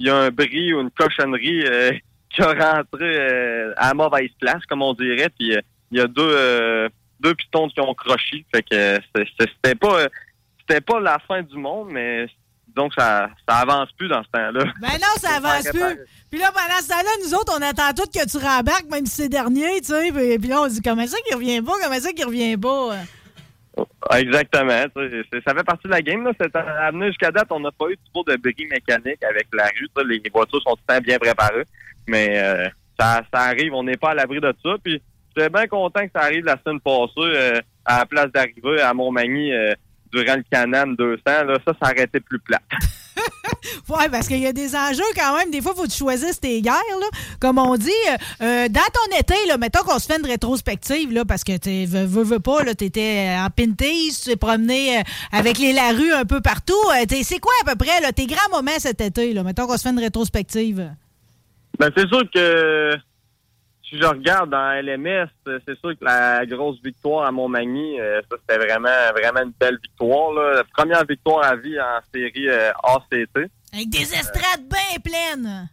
qu'il 0.00 0.06
y 0.06 0.10
a 0.10 0.16
un 0.16 0.30
bris 0.30 0.72
ou 0.72 0.80
une 0.80 0.90
cochonnerie 0.90 1.64
euh, 1.66 1.92
qui 2.30 2.42
a 2.42 2.52
rentré 2.52 3.02
euh, 3.02 3.74
à 3.76 3.88
la 3.88 3.94
mauvaise 3.94 4.30
place, 4.40 4.64
comme 4.68 4.82
on 4.82 4.94
dirait. 4.94 5.28
Puis 5.38 5.54
euh, 5.54 5.60
il 5.90 5.98
y 5.98 6.00
a 6.00 6.06
deux 6.06 6.88
deux 7.20 7.34
pistons 7.34 7.68
qui 7.68 7.80
ont 7.80 7.92
croché. 7.92 8.46
Fait 8.54 8.62
que 8.62 8.98
c'était 9.14 9.74
pas 9.74 10.06
c'était 10.60 10.80
pas 10.80 11.00
la 11.00 11.18
fin 11.18 11.42
du 11.42 11.56
monde, 11.58 11.88
mais 11.90 12.26
donc 12.68 12.94
ça 12.96 13.28
ça 13.46 13.56
avance 13.56 13.88
plus 13.98 14.08
dans 14.08 14.22
ce 14.22 14.28
temps-là. 14.30 14.64
Ben 14.80 14.92
non, 14.92 15.18
ça 15.18 15.36
avance 15.36 15.68
plus. 15.68 15.98
Puis 16.30 16.38
là, 16.38 16.52
pendant 16.52 16.80
ce 16.80 16.88
temps-là, 16.88 17.10
nous 17.24 17.34
autres, 17.34 17.52
on 17.58 17.62
attend 17.62 17.92
tout 17.92 18.08
que 18.08 18.24
tu 18.24 18.36
rembarques, 18.36 18.88
même 18.88 19.04
si 19.04 19.22
c'est 19.22 19.28
dernier, 19.28 19.80
tu 19.80 19.88
sais. 19.88 20.12
Puis, 20.12 20.38
puis 20.38 20.48
là, 20.48 20.62
on 20.62 20.68
dit, 20.68 20.80
comment 20.80 21.04
ça 21.04 21.16
qu'il 21.26 21.34
revient 21.34 21.60
pas? 21.60 21.72
Comment 21.82 22.00
ça 22.00 22.12
qu'il 22.12 22.24
revient 22.24 22.56
pas? 22.56 22.94
Ah, 23.76 24.20
Exactement. 24.20 24.84
Ça 24.94 25.54
fait 25.54 25.64
partie 25.64 25.86
de 25.86 25.92
la 25.92 26.02
game. 26.02 26.24
Là. 26.24 26.32
C'est 26.40 26.54
amené 26.56 27.08
jusqu'à 27.08 27.30
date, 27.30 27.48
on 27.50 27.60
n'a 27.60 27.70
pas 27.70 27.88
eu 27.90 27.96
trop 28.12 28.24
de 28.24 28.36
bris 28.36 28.66
mécaniques 28.70 29.22
avec 29.22 29.46
la 29.52 29.64
rue. 29.64 30.08
Les 30.08 30.22
voitures 30.32 30.62
sont 30.62 30.74
tout 30.74 30.82
le 30.88 30.94
temps 30.94 31.00
bien 31.00 31.18
préparées. 31.18 31.64
Mais 32.08 32.38
euh, 32.38 32.68
ça, 32.98 33.22
ça 33.32 33.40
arrive, 33.40 33.74
on 33.74 33.84
n'est 33.84 33.96
pas 33.96 34.10
à 34.10 34.14
l'abri 34.14 34.40
de 34.40 34.52
ça. 34.62 34.74
Puis 34.82 35.00
j'étais 35.34 35.48
bien 35.48 35.66
content 35.66 36.00
que 36.00 36.12
ça 36.14 36.22
arrive 36.22 36.44
la 36.44 36.58
semaine 36.64 36.80
passée 36.80 37.12
euh, 37.18 37.60
à 37.84 38.00
la 38.00 38.06
place 38.06 38.32
d'arriver 38.32 38.80
à 38.80 38.92
Montmagny 38.92 39.52
euh, 39.52 39.74
durant 40.12 40.36
le 40.36 40.44
Canam 40.50 40.96
200. 40.96 41.20
Là, 41.26 41.58
ça, 41.66 41.72
ça 41.80 41.90
aurait 41.90 42.04
été 42.04 42.20
plus 42.20 42.38
plat. 42.38 42.60
Ouais, 43.88 44.08
parce 44.08 44.28
qu'il 44.28 44.38
y 44.38 44.46
a 44.46 44.52
des 44.52 44.76
enjeux 44.76 45.02
quand 45.16 45.36
même. 45.36 45.50
Des 45.50 45.60
fois, 45.60 45.72
il 45.74 45.80
faut 45.80 45.84
que 45.84 45.90
tu 45.90 45.98
choisisses 45.98 46.40
tes 46.40 46.60
guerres, 46.62 46.74
là. 47.00 47.06
Comme 47.40 47.58
on 47.58 47.76
dit, 47.76 47.90
euh, 48.08 48.16
euh, 48.42 48.68
dans 48.68 48.80
ton 48.80 49.18
été, 49.18 49.34
là, 49.48 49.58
mettons 49.58 49.82
qu'on 49.82 49.98
se 49.98 50.06
fait 50.06 50.18
une 50.18 50.26
rétrospective, 50.26 51.12
là, 51.12 51.24
parce 51.24 51.44
que 51.44 51.56
tu 51.56 51.86
veux, 51.86 52.22
veux, 52.22 52.40
pas, 52.40 52.62
là, 52.62 52.74
t'étais 52.74 53.28
euh, 53.30 53.44
en 53.44 53.50
Pinties, 53.50 54.16
tu 54.22 54.30
t'es 54.30 54.36
promené 54.36 55.02
avec 55.32 55.58
les 55.58 55.72
Larue 55.72 56.12
un 56.12 56.24
peu 56.24 56.40
partout. 56.40 56.72
C'est 57.22 57.38
quoi 57.40 57.52
à 57.62 57.70
peu 57.72 57.76
près, 57.76 58.00
là, 58.00 58.12
tes 58.12 58.26
grands 58.26 58.50
moments 58.52 58.78
cet 58.78 59.00
été, 59.00 59.32
là? 59.32 59.42
Mettons 59.42 59.66
qu'on 59.66 59.76
se 59.76 59.82
fait 59.82 59.90
une 59.90 59.98
rétrospective. 59.98 60.90
Ben, 61.78 61.90
c'est 61.96 62.08
sûr 62.08 62.22
que 62.32 62.94
si 63.90 63.98
je 63.98 64.04
regarde 64.06 64.50
dans 64.50 64.80
LMS, 64.82 65.28
euh, 65.48 65.58
c'est 65.66 65.78
sûr 65.80 65.90
que 65.98 66.04
la 66.04 66.46
grosse 66.46 66.80
victoire 66.82 67.26
à 67.26 67.32
Montmagny, 67.32 68.00
euh, 68.00 68.22
ça 68.30 68.36
c'était 68.40 68.64
vraiment 68.64 68.88
vraiment 69.12 69.42
une 69.42 69.52
belle 69.60 69.78
victoire. 69.82 70.32
Là. 70.32 70.54
La 70.58 70.64
première 70.64 71.04
victoire 71.04 71.44
à 71.44 71.56
vie 71.56 71.78
en 71.78 71.98
série 72.14 72.48
euh, 72.48 72.70
ACT. 72.84 73.50
Avec 73.74 73.90
des 73.90 74.14
estrades 74.14 74.64
bien 74.68 75.00
pleines. 75.04 75.68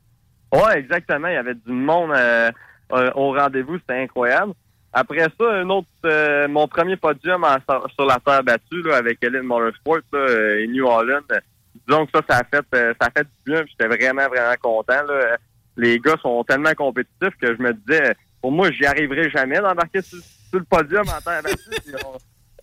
Ouais, 0.53 0.79
exactement. 0.79 1.27
Il 1.27 1.33
y 1.35 1.37
avait 1.37 1.53
du 1.55 1.71
monde 1.71 2.11
euh, 2.15 2.51
euh, 2.93 3.11
au 3.15 3.31
rendez-vous, 3.33 3.77
c'était 3.79 4.01
incroyable. 4.01 4.53
Après 4.93 5.27
ça, 5.39 5.51
un 5.51 5.69
autre, 5.69 5.87
euh, 6.05 6.47
mon 6.47 6.67
premier 6.67 6.95
podium 6.97 7.43
en- 7.43 7.57
sur, 7.95 8.05
la 8.05 8.17
terre 8.25 8.43
battue 8.43 8.81
là, 8.83 8.97
avec 8.97 9.21
Ellen 9.23 9.43
Motorsport 9.43 9.97
là, 10.13 10.19
euh, 10.19 10.59
et 10.63 10.67
New 10.67 10.87
Holland. 10.87 11.23
euh, 11.31 11.39
Disons 11.87 12.05
que 12.07 12.11
ça, 12.15 12.21
ça 12.27 12.37
a 12.39 12.43
fait, 12.43 12.65
euh, 12.75 12.93
ça 12.99 13.07
a 13.07 13.11
fait 13.11 13.23
du 13.45 13.51
bien. 13.51 13.63
J'étais 13.67 13.87
vraiment, 13.87 14.27
vraiment 14.27 14.55
content. 14.61 15.03
Là. 15.07 15.37
Les 15.77 15.99
gars 15.99 16.17
sont 16.21 16.43
tellement 16.43 16.73
compétitifs 16.73 17.35
que 17.39 17.55
je 17.55 17.61
me 17.61 17.73
disais, 17.73 18.15
pour 18.41 18.51
moi, 18.51 18.71
j'y 18.71 18.85
arriverai 18.85 19.29
jamais 19.29 19.59
d'embarquer 19.59 20.01
sur, 20.01 20.19
sur 20.19 20.59
le 20.59 20.65
podium 20.65 21.05
en 21.07 21.21
terre 21.21 21.43
battue. 21.43 21.95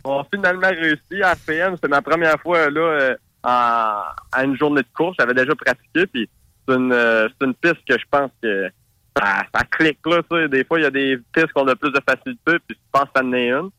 On, 0.04 0.10
on 0.10 0.20
a 0.20 0.26
finalement 0.32 0.68
réussi 0.68 1.22
à 1.22 1.34
FPM. 1.34 1.76
C'était 1.76 1.88
ma 1.88 2.02
première 2.02 2.38
fois 2.40 2.68
là 2.70 2.80
euh, 2.80 3.16
à 3.42 4.14
une 4.42 4.56
journée 4.56 4.82
de 4.82 4.88
course. 4.94 5.16
J'avais 5.18 5.34
déjà 5.34 5.54
pratiqué. 5.54 6.06
Puis 6.06 6.28
c'est 6.66 6.74
une, 6.74 6.92
euh, 6.92 7.28
c'est 7.28 7.46
une 7.46 7.54
piste 7.54 7.84
que 7.88 7.98
je 7.98 8.04
pense 8.10 8.30
que 8.42 8.70
ça, 9.16 9.44
ça 9.54 9.64
clique 9.70 10.00
là. 10.06 10.22
tu 10.28 10.36
sais. 10.36 10.48
Des 10.48 10.64
fois, 10.64 10.78
il 10.78 10.82
y 10.82 10.86
a 10.86 10.90
des 10.90 11.18
pistes 11.32 11.52
qui 11.52 11.58
ont 11.58 11.64
de 11.64 11.74
plus 11.74 11.92
de 11.92 12.00
facilité, 12.06 12.58
puis 12.66 12.76
je 12.76 12.90
pense 12.92 13.04
que 13.04 13.10
ça 13.16 13.22
en 13.24 13.32
est 13.32 13.50
une. 13.50 13.70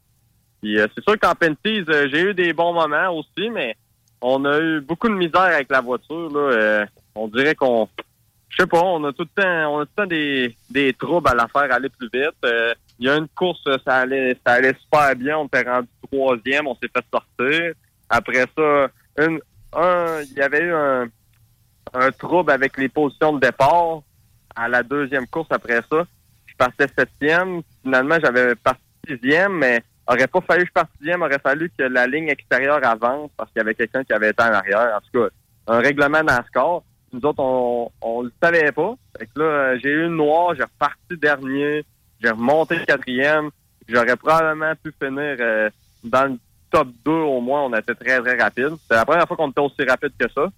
Puis 0.61 0.79
euh, 0.79 0.87
c'est 0.95 1.03
sûr 1.03 1.19
qu'en 1.19 1.35
Penties, 1.35 1.85
euh, 1.89 2.07
j'ai 2.11 2.21
eu 2.21 2.33
des 2.33 2.53
bons 2.53 2.73
moments 2.73 3.09
aussi, 3.09 3.49
mais 3.49 3.75
on 4.21 4.45
a 4.45 4.59
eu 4.59 4.81
beaucoup 4.81 5.09
de 5.09 5.13
misère 5.13 5.41
avec 5.41 5.69
la 5.69 5.81
voiture. 5.81 6.29
Là. 6.29 6.39
Euh, 6.39 6.85
on 7.15 7.27
dirait 7.27 7.55
qu'on, 7.55 7.87
je 8.55 8.63
sais 8.63 8.67
pas, 8.67 8.81
on 8.81 9.03
a 9.03 9.11
tout 9.11 9.27
le 9.35 9.41
temps, 9.43 9.73
on 9.75 9.79
a 9.81 9.85
tout 9.85 9.91
le 9.97 10.03
temps 10.03 10.07
des, 10.07 10.55
des 10.69 10.93
troubles 10.93 11.27
à 11.27 11.33
la 11.35 11.47
faire 11.47 11.71
aller 11.73 11.89
plus 11.89 12.09
vite. 12.13 12.35
Euh, 12.45 12.73
Il 12.99 13.05
y 13.05 13.09
a 13.09 13.17
une 13.17 13.27
course, 13.27 13.67
ça 13.83 13.97
allait, 13.97 14.37
ça 14.45 14.53
allait 14.53 14.73
super 14.79 15.13
bien. 15.15 15.37
On 15.37 15.47
était 15.47 15.63
rendu 15.63 15.89
troisième, 16.09 16.67
on 16.67 16.75
s'est 16.75 16.89
fait 16.95 17.05
sortir. 17.11 17.73
Après 18.09 18.45
ça, 18.55 18.87
un, 19.17 20.21
il 20.21 20.33
y 20.37 20.41
avait 20.41 20.61
eu 20.61 20.73
un, 20.73 21.07
un 21.93 22.11
trouble 22.11 22.51
avec 22.51 22.77
les 22.77 22.87
positions 22.87 23.33
de 23.33 23.41
départ 23.41 24.01
à 24.55 24.69
la 24.69 24.83
deuxième 24.83 25.27
course 25.27 25.49
après 25.49 25.81
ça. 25.89 26.05
Je 26.45 26.55
partais 26.57 26.87
septième. 26.97 27.61
Finalement, 27.83 28.17
j'avais 28.23 28.55
parti 28.55 28.81
sixième, 29.05 29.57
mais 29.57 29.83
aurait 30.07 30.27
pas 30.27 30.39
fallu 30.39 30.61
que 30.61 30.67
je 30.69 30.73
parte 30.73 30.91
sixième, 30.97 31.23
aurait 31.23 31.39
fallu 31.39 31.69
que 31.77 31.83
la 31.83 32.07
ligne 32.07 32.29
extérieure 32.29 32.79
avance 32.85 33.31
parce 33.35 33.51
qu'il 33.51 33.59
y 33.59 33.65
avait 33.65 33.75
quelqu'un 33.75 34.05
qui 34.05 34.13
avait 34.13 34.29
été 34.29 34.41
en 34.43 34.53
arrière. 34.53 34.95
En 34.95 35.01
tout 35.01 35.19
cas, 35.19 35.29
un 35.67 35.79
règlement 35.79 36.23
NASCAR. 36.23 36.83
Nous 37.15 37.25
autres, 37.29 37.39
on, 37.41 37.89
on 38.01 38.21
le 38.23 38.31
savait 38.43 38.71
pas. 38.71 38.95
Fait 39.17 39.25
que 39.25 39.39
là, 39.39 39.77
j'ai 39.77 39.89
eu 39.89 40.05
une 40.05 40.17
noire, 40.17 40.53
j'ai 40.55 40.63
reparti 40.63 41.17
dernier, 41.17 41.85
j'ai 42.21 42.29
remonté 42.29 42.83
quatrième. 42.85 43.49
J'aurais 43.87 44.17
probablement 44.17 44.73
pu 44.83 44.93
finir 45.01 45.37
euh, 45.39 45.69
dans 46.03 46.31
le 46.31 46.37
top 46.71 46.89
2 47.05 47.11
au 47.11 47.39
moins. 47.39 47.63
On 47.63 47.73
était 47.73 47.95
très, 47.95 48.19
très 48.21 48.37
rapide. 48.37 48.71
C'est 48.87 48.95
la 48.95 49.05
première 49.05 49.27
fois 49.27 49.37
qu'on 49.37 49.49
était 49.49 49.61
aussi 49.61 49.83
rapide 49.87 50.11
que 50.17 50.29
ça. 50.33 50.49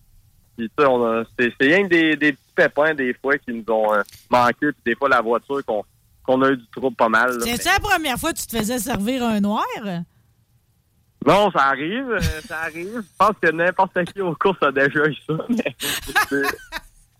Puis, 0.57 0.71
c'est 0.77 1.53
rien 1.59 1.83
que 1.83 2.15
des, 2.15 2.31
petits 2.31 2.53
pépins, 2.55 2.95
des 2.95 3.13
fois, 3.13 3.37
qui 3.37 3.53
nous 3.53 3.71
ont 3.71 3.93
euh, 3.93 4.01
manqué. 4.31 4.71
Puis, 4.71 4.81
des 4.85 4.95
fois, 4.95 5.09
la 5.09 5.21
voiture, 5.21 5.61
qu'on 5.65 6.41
a 6.41 6.49
eu 6.49 6.57
du 6.57 6.65
trouble 6.75 6.95
pas 6.95 7.09
mal. 7.09 7.37
C'est 7.41 7.63
la 7.65 7.79
première 7.79 8.17
fois 8.17 8.33
que 8.33 8.39
tu 8.39 8.47
te 8.47 8.57
faisais 8.57 8.79
servir 8.79 9.23
un 9.23 9.39
noir? 9.39 9.65
Non, 11.25 11.51
ça 11.51 11.63
arrive, 11.65 12.11
euh, 12.11 12.19
ça 12.47 12.59
arrive. 12.59 13.01
Je 13.01 13.17
pense 13.17 13.35
que 13.41 13.51
n'importe 13.51 14.03
qui 14.05 14.21
aux 14.21 14.35
courses 14.35 14.61
a 14.61 14.71
déjà 14.71 15.05
eu 15.05 15.15
ça. 15.27 15.33
Mais 15.49 15.75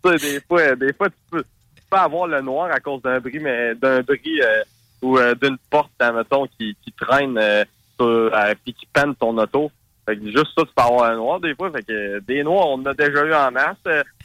sais, 0.04 0.18
des 0.18 0.41
fois, 0.41 0.76
des 0.76 0.93
fois, 0.93 1.10
tu 1.10 1.16
peux, 1.30 1.43
tu 1.43 1.84
peux 1.89 1.98
avoir 1.98 2.28
le 2.28 2.41
noir 2.41 2.72
à 2.72 2.80
cause 2.80 3.02
d'un 3.02 3.20
bris, 3.20 3.39
mais 3.39 3.76
d'un 3.76 4.02
bris 4.02 4.41
euh, 4.41 4.64
ou 5.02 5.18
euh, 5.18 5.36
d'une 5.36 5.58
porte, 5.70 5.91
mettons, 6.00 6.48
qui, 6.48 6.76
qui 6.84 6.91
traîne 6.93 7.38
euh, 7.38 7.64
sur, 8.00 8.06
euh, 8.08 8.54
puis 8.64 8.74
qui 8.74 8.86
peine 8.88 9.16
ton 9.16 9.38
auto. 9.38 9.72
Fait 10.06 10.18
que 10.18 10.26
juste 10.26 10.54
ça, 10.56 10.64
tu 10.64 10.72
peux 10.76 10.84
avoir 10.84 11.12
un 11.12 11.16
noir 11.16 11.39
des 11.39 11.54
fois. 11.56 11.72
Fait 11.72 11.84
que 11.84 12.20
des 12.20 12.43
noirs, 12.43 12.68
on 12.68 12.76
en 12.76 12.86
a 12.86 12.93
déjà 12.93 13.26
eu 13.26 13.34
en 13.34 13.52
masse. 13.52 13.78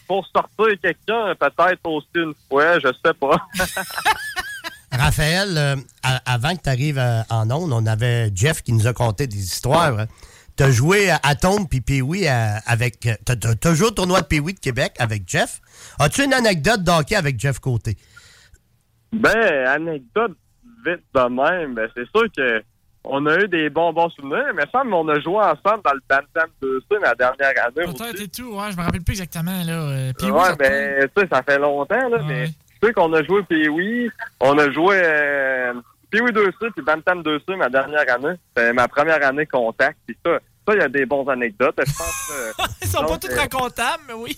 Pour 0.06 0.26
sortir 0.26 0.78
quelqu'un, 0.80 1.34
peut-être 1.34 1.80
aussi 1.84 2.08
une 2.14 2.34
fois, 2.48 2.78
je 2.78 2.88
sais 3.04 3.14
pas. 3.14 3.36
Raphaël, 4.92 5.48
euh, 5.56 5.76
avant 6.26 6.54
que 6.56 6.62
tu 6.62 6.68
arrives 6.68 7.02
en 7.30 7.50
onde, 7.50 7.72
on 7.72 7.86
avait 7.86 8.30
Jeff 8.34 8.62
qui 8.62 8.72
nous 8.72 8.86
a 8.86 8.92
conté 8.92 9.26
des 9.26 9.38
histoires. 9.42 10.06
Tu 10.56 10.62
as 10.64 10.70
joué 10.70 11.10
à 11.10 11.18
Atom 11.22 11.66
puis 11.66 11.80
Pee-Wee 11.80 12.26
à- 12.28 12.58
avec. 12.66 13.00
Tu 13.00 13.08
as, 13.68 13.74
joué 13.74 13.86
au 13.86 13.90
tournoi 13.90 14.20
de 14.20 14.26
Pee-Wee 14.26 14.52
de 14.54 14.60
Québec 14.60 14.92
avec 14.98 15.22
Jeff. 15.26 15.60
As-tu 15.98 16.24
une 16.24 16.34
anecdote 16.34 16.82
d'hockey 16.82 17.16
avec 17.16 17.40
Jeff 17.40 17.58
Côté? 17.58 17.96
Ben, 19.12 19.66
anecdote 19.66 20.36
vite 20.84 21.00
de 21.14 21.28
même, 21.28 21.74
ben, 21.74 21.88
c'est 21.96 22.06
sûr 22.14 22.24
que 22.36 22.62
on 23.04 23.26
a 23.26 23.36
eu 23.40 23.48
des 23.48 23.68
bons 23.68 23.92
bons 23.92 24.10
souvenirs, 24.10 24.52
mais 24.54 24.62
ça, 24.72 24.82
on 24.84 25.08
a 25.08 25.18
joué 25.20 25.36
ensemble 25.36 25.82
dans 25.84 25.92
le 25.92 26.00
Bantam 26.08 26.48
2C 26.62 27.00
la 27.02 27.14
dernière 27.14 27.66
année. 27.66 27.92
Peut-être 27.92 28.20
et 28.20 28.28
tout, 28.28 28.54
ouais, 28.54 28.70
je 28.70 28.76
me 28.76 28.82
rappelle 28.82 29.02
plus 29.02 29.12
exactement, 29.14 29.62
là. 29.64 29.72
euh, 29.72 30.12
ouais, 30.20 30.44
ça 30.44 30.56
ben, 30.56 31.08
tu 31.14 31.20
sais, 31.22 31.28
ça 31.32 31.42
fait 31.42 31.58
longtemps, 31.58 32.08
là, 32.08 32.18
mais 32.26 32.48
sais 32.82 32.92
qu'on 32.92 33.12
a 33.12 33.22
joué 33.22 33.42
Pee-Wee, 33.44 34.10
on 34.40 34.58
a 34.58 34.70
joué 34.70 35.00
euh, 35.04 35.74
Pee-Wee 36.10 36.32
2C 36.32 36.70
puis 36.74 36.82
Bantam 36.84 37.22
2C 37.22 37.56
ma 37.56 37.68
dernière 37.68 38.04
année. 38.14 38.34
C'était 38.48 38.72
ma 38.72 38.88
première 38.88 39.24
année 39.26 39.46
contact, 39.46 39.98
puis 40.06 40.16
ça, 40.24 40.38
ça, 40.66 40.74
il 40.74 40.78
y 40.80 40.82
a 40.82 40.88
des 40.88 41.06
bonnes 41.06 41.28
anecdotes. 41.28 41.74
Je 41.78 41.92
pense 41.92 42.28
que, 42.58 42.62
Ils 42.82 42.88
sont 42.88 43.00
pas 43.02 43.06
donc, 43.08 43.20
tous 43.20 43.30
euh, 43.30 43.36
racontables, 43.40 44.02
mais 44.08 44.14
oui. 44.14 44.36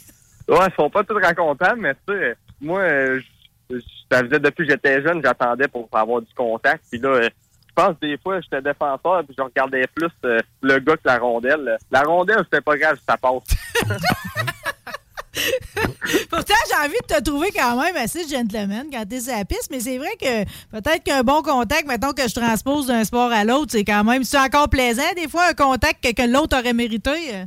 Ouais, 0.48 0.58
ils 0.68 0.74
sont 0.76 0.90
pas 0.90 1.02
tous 1.04 1.20
racontables, 1.20 1.80
mais 1.80 1.94
tu 2.06 2.14
sais, 2.14 2.36
moi, 2.60 2.80
euh, 2.80 3.20
je- 3.70 3.76
ça 4.10 4.22
faisait 4.22 4.38
depuis 4.38 4.66
que 4.66 4.72
j'étais 4.72 5.02
jeune, 5.02 5.22
j'attendais 5.24 5.68
pour 5.68 5.88
avoir 5.92 6.20
du 6.20 6.32
contact. 6.34 6.84
Puis 6.90 7.00
là, 7.00 7.08
euh, 7.08 7.28
je 7.66 7.72
pense 7.82 7.98
des 8.00 8.16
fois, 8.18 8.40
j'étais 8.40 8.60
défenseur, 8.62 9.24
puis 9.24 9.34
je 9.36 9.42
regardais 9.42 9.86
plus 9.94 10.10
euh, 10.26 10.38
le 10.62 10.78
gars 10.78 10.94
que 10.96 11.02
la 11.06 11.18
rondelle. 11.18 11.76
La 11.90 12.02
rondelle, 12.02 12.40
c'était 12.44 12.60
pas 12.60 12.76
grave, 12.76 12.98
ça 13.08 13.16
passe. 13.16 13.42
J'ai 16.74 16.86
envie 16.88 16.96
de 17.08 17.14
te 17.14 17.22
trouver 17.22 17.48
quand 17.54 17.80
même 17.80 17.96
assez 17.96 18.26
gentleman 18.26 18.86
quand 18.92 19.06
t'es 19.08 19.20
sur 19.20 19.36
la 19.36 19.44
piste, 19.44 19.68
mais 19.70 19.80
c'est 19.80 19.98
vrai 19.98 20.10
que 20.20 20.44
peut-être 20.70 21.04
qu'un 21.04 21.22
bon 21.22 21.42
contact, 21.42 21.86
mettons 21.86 22.12
que 22.12 22.26
je 22.28 22.34
transpose 22.34 22.86
d'un 22.86 23.04
sport 23.04 23.30
à 23.30 23.44
l'autre, 23.44 23.72
c'est 23.72 23.84
quand 23.84 24.02
même, 24.02 24.24
c'est 24.24 24.38
encore 24.38 24.68
plaisant, 24.68 25.02
des 25.16 25.28
fois, 25.28 25.46
un 25.50 25.54
contact 25.54 26.02
que, 26.02 26.12
que 26.12 26.28
l'autre 26.28 26.58
aurait 26.58 26.72
mérité. 26.72 27.10
euh. 27.10 27.44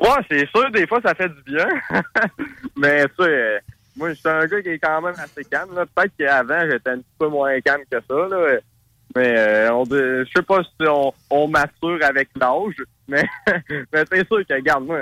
Ouais, 0.00 0.24
c'est 0.30 0.48
sûr, 0.50 0.70
des 0.70 0.86
fois, 0.86 1.00
ça 1.04 1.14
fait 1.14 1.28
du 1.28 1.42
bien. 1.46 1.66
mais 2.76 3.04
tu 3.18 3.24
sais, 3.24 3.60
moi, 3.96 4.10
je 4.10 4.14
suis 4.14 4.28
un 4.28 4.46
gars 4.46 4.62
qui 4.62 4.68
est 4.68 4.78
quand 4.78 5.02
même 5.02 5.14
assez 5.18 5.44
calme. 5.44 5.70
Peut-être 5.94 6.12
qu'avant, 6.18 6.60
j'étais 6.70 6.90
un 6.90 6.98
petit 6.98 7.16
peu 7.18 7.28
moins 7.28 7.60
calme 7.60 7.82
que 7.90 7.98
ça. 8.08 8.28
Là. 8.28 8.58
Mais 9.16 9.38
euh, 9.38 10.24
je 10.24 10.30
sais 10.34 10.42
pas 10.42 10.62
si 10.62 10.86
on, 10.88 11.12
on 11.30 11.48
mature 11.48 11.98
avec 12.02 12.28
l'âge, 12.36 12.76
mais, 13.08 13.24
mais 13.92 14.04
c'est 14.10 14.26
sûr 14.26 14.46
que, 14.46 14.54
regarde, 14.54 14.84
moi, 14.84 15.00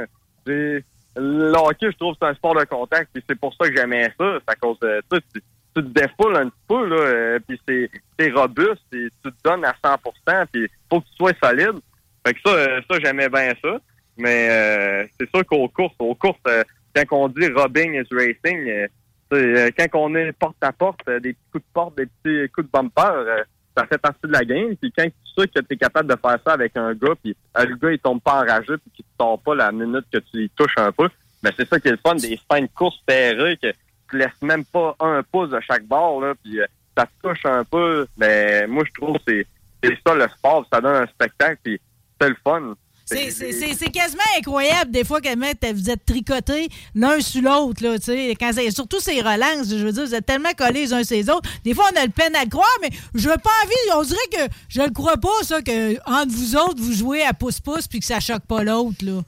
le 1.16 1.52
je 1.80 1.96
trouve 1.96 2.12
que 2.12 2.18
c'est 2.20 2.28
un 2.28 2.34
sport 2.34 2.54
de 2.54 2.64
contact, 2.64 3.10
puis 3.12 3.22
c'est 3.28 3.38
pour 3.38 3.54
ça 3.54 3.68
que 3.68 3.76
j'aimais 3.76 4.12
ça. 4.18 4.38
C'est 4.38 4.52
à 4.52 4.56
cause 4.56 4.78
de 4.80 5.00
sais, 5.12 5.20
tu, 5.34 5.42
tu 5.74 5.82
te 5.82 5.88
défoules 5.88 6.36
un 6.36 6.48
petit 6.48 6.66
peu, 6.68 6.86
là, 6.86 6.96
euh, 6.96 7.38
puis 7.46 7.60
c'est 7.66 8.30
robuste, 8.32 8.84
et 8.92 9.08
tu 9.24 9.30
te 9.30 9.42
donnes 9.44 9.64
à 9.64 9.74
100% 9.82 10.46
puis 10.52 10.68
faut 10.90 11.00
que 11.00 11.06
tu 11.06 11.16
sois 11.16 11.32
solide. 11.42 11.80
Fait 12.26 12.34
que 12.34 12.40
ça, 12.44 12.50
euh, 12.50 12.80
ça 12.90 12.98
j'aimais 13.02 13.28
bien 13.28 13.52
ça. 13.62 13.78
Mais 14.18 14.48
euh, 14.50 15.06
c'est 15.18 15.28
sûr 15.30 15.44
qu'aux 15.44 15.68
courses, 15.68 15.94
aux 15.98 16.14
courses, 16.14 16.38
euh, 16.48 16.64
quand 16.94 17.04
on 17.12 17.28
dit 17.28 17.46
robbing 17.54 17.94
is 17.94 18.08
racing, 18.10 18.88
quand 19.30 20.00
on 20.00 20.14
est 20.14 20.32
porte 20.32 20.56
à 20.62 20.72
porte, 20.72 21.00
des 21.06 21.34
petits 21.34 21.50
coups 21.52 21.64
de 21.64 21.72
porte, 21.72 21.96
des 21.98 22.06
petits 22.06 22.50
coups 22.52 22.66
de 22.66 22.72
bumper, 22.72 23.44
ça 23.76 23.86
fait 23.86 23.98
partie 23.98 24.26
de 24.26 24.32
la 24.32 24.44
game. 24.44 24.74
Puis 24.76 24.90
quand 24.96 25.06
sais 25.36 25.48
que 25.48 25.60
tu 25.60 25.74
es 25.74 25.76
capable 25.76 26.08
de 26.08 26.18
faire 26.20 26.38
ça 26.44 26.52
avec 26.52 26.76
un 26.76 26.94
gars, 26.94 27.14
puis 27.22 27.36
euh, 27.58 27.64
le 27.64 27.76
gars 27.76 27.92
il 27.92 27.98
tombe 27.98 28.20
pas 28.20 28.42
enragé, 28.42 28.76
puis 28.78 28.90
qu'il 28.94 29.04
te 29.04 29.10
sort 29.18 29.40
pas 29.40 29.54
la 29.54 29.72
minute 29.72 30.06
que 30.12 30.18
tu 30.18 30.44
y 30.44 30.50
touches 30.50 30.76
un 30.76 30.92
peu, 30.92 31.08
ben 31.42 31.52
c'est 31.56 31.68
ça 31.68 31.78
qui 31.78 31.88
est 31.88 31.92
le 31.92 31.98
fun 31.98 32.14
des 32.14 32.38
fins 32.50 32.62
de 32.62 32.68
course 32.74 32.98
serrées 33.08 33.56
que 33.56 33.72
tu 34.10 34.18
laisses 34.18 34.42
même 34.42 34.64
pas 34.64 34.96
un 35.00 35.22
pouce 35.22 35.50
de 35.50 35.60
chaque 35.60 35.84
bord 35.84 36.20
là, 36.20 36.34
puis 36.42 36.60
euh, 36.60 36.66
ça 36.96 37.06
te 37.06 37.28
touche 37.28 37.44
un 37.44 37.64
peu. 37.64 38.06
Ben 38.16 38.68
moi 38.68 38.84
je 38.86 39.00
trouve 39.00 39.16
que 39.18 39.22
c'est 39.28 39.46
c'est 39.82 39.98
ça 40.06 40.14
le 40.14 40.28
sport, 40.28 40.66
ça 40.72 40.80
donne 40.80 41.02
un 41.02 41.06
spectacle, 41.06 41.58
puis 41.62 41.80
c'est 42.20 42.28
le 42.28 42.36
fun. 42.42 42.74
C'est- 43.06 43.92
quasiment 43.92 44.22
incroyable, 44.36 44.90
des 44.90 45.04
fois, 45.04 45.20
que 45.20 45.72
vous 45.72 45.90
êtes 45.90 46.04
tricotés 46.04 46.68
l'un 46.94 47.20
sur 47.20 47.40
l'autre, 47.42 47.82
là, 47.84 47.98
tu 47.98 48.06
sais. 48.06 48.34
Quand 48.38 48.50
c'est- 48.52 48.70
Surtout 48.72 48.98
ces 48.98 49.20
relances, 49.20 49.68
je 49.70 49.76
veux 49.86 49.92
dire, 49.92 50.04
vous 50.04 50.14
êtes 50.14 50.26
tellement 50.26 50.52
collés 50.58 50.80
les 50.86 50.92
uns 50.92 51.04
sur 51.04 51.16
les 51.16 51.30
autres. 51.30 51.48
Des 51.64 51.72
fois, 51.72 51.84
on 51.94 52.00
a 52.00 52.04
le 52.04 52.10
peine 52.10 52.34
à 52.34 52.42
le 52.44 52.50
croire, 52.50 52.66
mais 52.82 52.90
je 53.14 53.28
veux 53.28 53.36
pas 53.36 53.50
envie, 53.64 53.74
on 53.96 54.02
dirait 54.02 54.48
que 54.48 54.52
je 54.68 54.82
le 54.82 54.90
crois 54.90 55.16
pas, 55.18 55.28
ça, 55.42 55.62
que 55.62 55.94
entre 56.10 56.32
vous 56.32 56.56
autres, 56.56 56.82
vous 56.82 56.92
jouez 56.92 57.22
à 57.22 57.32
pouce-pouce 57.32 57.86
puis 57.86 58.00
que 58.00 58.06
ça 58.06 58.18
choque 58.18 58.44
pas 58.46 58.64
l'autre, 58.64 59.04
là. 59.04 59.20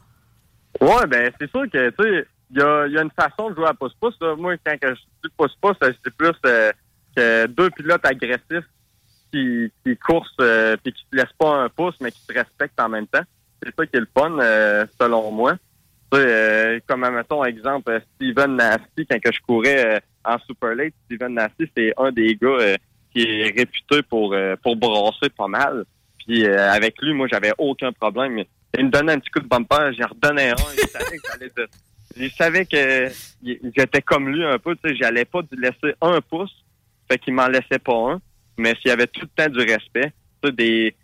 Ouais, 0.81 1.07
ben 1.07 1.31
c'est 1.41 1.51
sûr 1.51 1.63
que 1.73 1.91
tu 1.91 2.03
sais, 2.03 2.27
il 2.51 2.59
y 2.59 2.63
a, 2.63 2.87
y 2.89 2.99
a 2.99 3.03
une 3.03 3.11
façon 3.13 3.51
de 3.51 3.55
jouer 3.55 3.67
à 3.69 3.75
pouce-pouce. 3.75 4.15
là. 4.21 4.35
Moi, 4.37 4.57
quand 4.65 4.77
je 4.83 4.95
dis 4.95 5.35
pouce-pouce, 5.37 5.77
euh, 5.85 5.93
c'est 6.05 6.15
plus 6.15 6.33
euh, 6.47 6.73
que 7.17 7.47
deux 7.47 7.71
pilotes 7.71 8.05
agressifs 8.05 8.67
qui, 9.33 9.71
qui 9.85 9.97
coursent 9.97 10.29
euh, 10.41 10.77
puis 10.83 10.93
qui 10.93 11.05
te 11.11 11.17
laissent 11.17 11.37
pas 11.39 11.63
un 11.65 11.69
pouce, 11.69 11.95
mais 12.01 12.11
qui 12.11 12.21
te 12.27 12.33
respectent 12.33 12.81
en 12.81 12.89
même 12.89 13.07
temps. 13.07 13.23
C'est 13.63 13.75
ça 13.75 13.87
qui 13.87 13.97
est 13.97 14.01
le 14.01 14.09
fun, 14.17 14.39
euh, 14.39 14.87
selon 15.01 15.31
moi. 15.33 15.55
Tu 16.11 16.19
sais, 16.19 16.25
euh, 16.27 16.81
comme, 16.87 17.09
mettons, 17.09 17.45
exemple, 17.45 17.91
euh, 17.91 18.01
Steven 18.15 18.57
Nasty, 18.57 19.07
quand 19.07 19.21
que 19.21 19.33
je 19.33 19.41
courais 19.41 19.97
euh, 19.97 20.01
en 20.25 20.39
Super 20.39 20.75
Late, 20.75 20.95
Steven 21.05 21.35
Nasty, 21.35 21.71
c'est 21.77 21.93
un 21.97 22.13
des 22.13 22.37
gars 22.37 22.49
euh, 22.49 22.77
qui 23.13 23.23
est 23.23 23.55
réputé 23.57 24.03
pour, 24.03 24.35
pour 24.63 24.77
brasser 24.77 25.29
pas 25.37 25.49
mal. 25.49 25.85
Puis 26.19 26.47
avec 26.47 27.01
lui, 27.01 27.15
moi, 27.15 27.27
j'avais 27.31 27.53
aucun 27.57 27.91
problème. 27.93 28.45
Il 28.77 28.87
me 28.87 28.91
donnait 28.91 29.13
un 29.13 29.19
petit 29.19 29.31
coup 29.31 29.41
de 29.41 29.49
bumper, 29.49 29.93
j'en 29.99 30.09
redonnais 30.09 30.51
un. 30.51 30.57
Il 30.75 30.89
savait 30.89 31.17
que 31.17 31.29
j'allais 31.33 31.69
Il 32.17 32.31
savait 32.31 32.67
que 32.67 33.09
j'étais 33.77 34.03
comme 34.03 34.29
lui 34.29 34.45
un 34.45 34.59
peu, 34.59 34.77
tu 34.77 34.91
sais, 34.91 34.97
j'allais 34.97 35.25
pas 35.25 35.41
lui 35.51 35.61
laisser 35.61 35.95
un 36.03 36.21
pouce, 36.21 36.53
fait 37.11 37.19
qu'il 37.19 37.33
m'en 37.33 37.49
laissait 37.49 37.79
pas 37.79 38.13
un. 38.13 38.21
Mais 38.59 38.75
s'il 38.75 38.89
y 38.89 38.91
avait 38.91 39.07
tout 39.07 39.23
le 39.23 39.29
temps 39.29 39.51
du 39.51 39.61
respect, 39.61 40.13
tu 40.43 40.49
sais, 40.49 40.53
des 40.53 40.95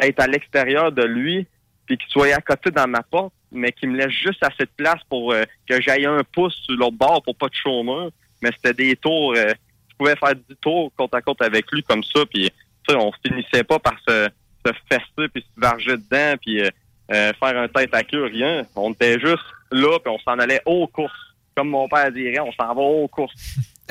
être 0.00 0.20
à 0.20 0.26
l'extérieur 0.26 0.92
de 0.92 1.02
lui, 1.02 1.46
puis 1.86 1.98
qu'il 1.98 2.08
soit 2.08 2.34
à 2.34 2.40
côté 2.40 2.70
dans 2.70 2.88
ma 2.88 3.02
porte, 3.02 3.32
mais 3.50 3.72
qu'il 3.72 3.90
me 3.90 3.98
laisse 3.98 4.12
juste 4.12 4.42
assez 4.42 4.64
de 4.64 4.70
place 4.76 5.00
pour 5.08 5.32
euh, 5.32 5.44
que 5.68 5.80
j'aille 5.80 6.06
un 6.06 6.22
pouce 6.32 6.54
sur 6.64 6.74
l'autre 6.76 6.96
bord 6.96 7.22
pour 7.22 7.36
pas 7.36 7.48
de 7.48 7.54
chômeur. 7.54 8.10
Mais 8.40 8.50
c'était 8.56 8.74
des 8.74 8.96
tours, 8.96 9.34
euh, 9.36 9.52
je 9.90 9.96
pouvais 9.96 10.16
faire 10.16 10.34
10 10.34 10.56
tours 10.60 10.92
côte 10.96 11.14
à 11.14 11.22
côte 11.22 11.42
avec 11.42 11.70
lui 11.70 11.82
comme 11.82 12.02
ça, 12.02 12.20
puis 12.26 12.50
on 12.90 13.12
finissait 13.24 13.64
pas 13.64 13.78
par 13.78 13.94
se, 14.06 14.28
se 14.66 14.72
fester 14.88 15.28
puis 15.28 15.42
se 15.42 15.60
varger 15.60 15.96
dedans, 15.96 16.34
puis 16.40 16.60
euh, 16.60 16.68
euh, 17.12 17.32
faire 17.38 17.56
un 17.58 17.68
tête 17.68 17.94
à 17.94 18.04
queue, 18.04 18.24
rien. 18.24 18.64
On 18.76 18.92
était 18.92 19.18
juste 19.18 19.44
là, 19.70 19.98
puis 19.98 20.12
on 20.12 20.18
s'en 20.18 20.38
allait 20.38 20.62
aux 20.66 20.86
courses. 20.86 21.12
Comme 21.54 21.68
mon 21.68 21.88
père 21.88 22.10
dirait, 22.10 22.40
on 22.40 22.52
s'en 22.52 22.74
va 22.74 22.80
aux 22.80 23.08
courses. 23.08 23.34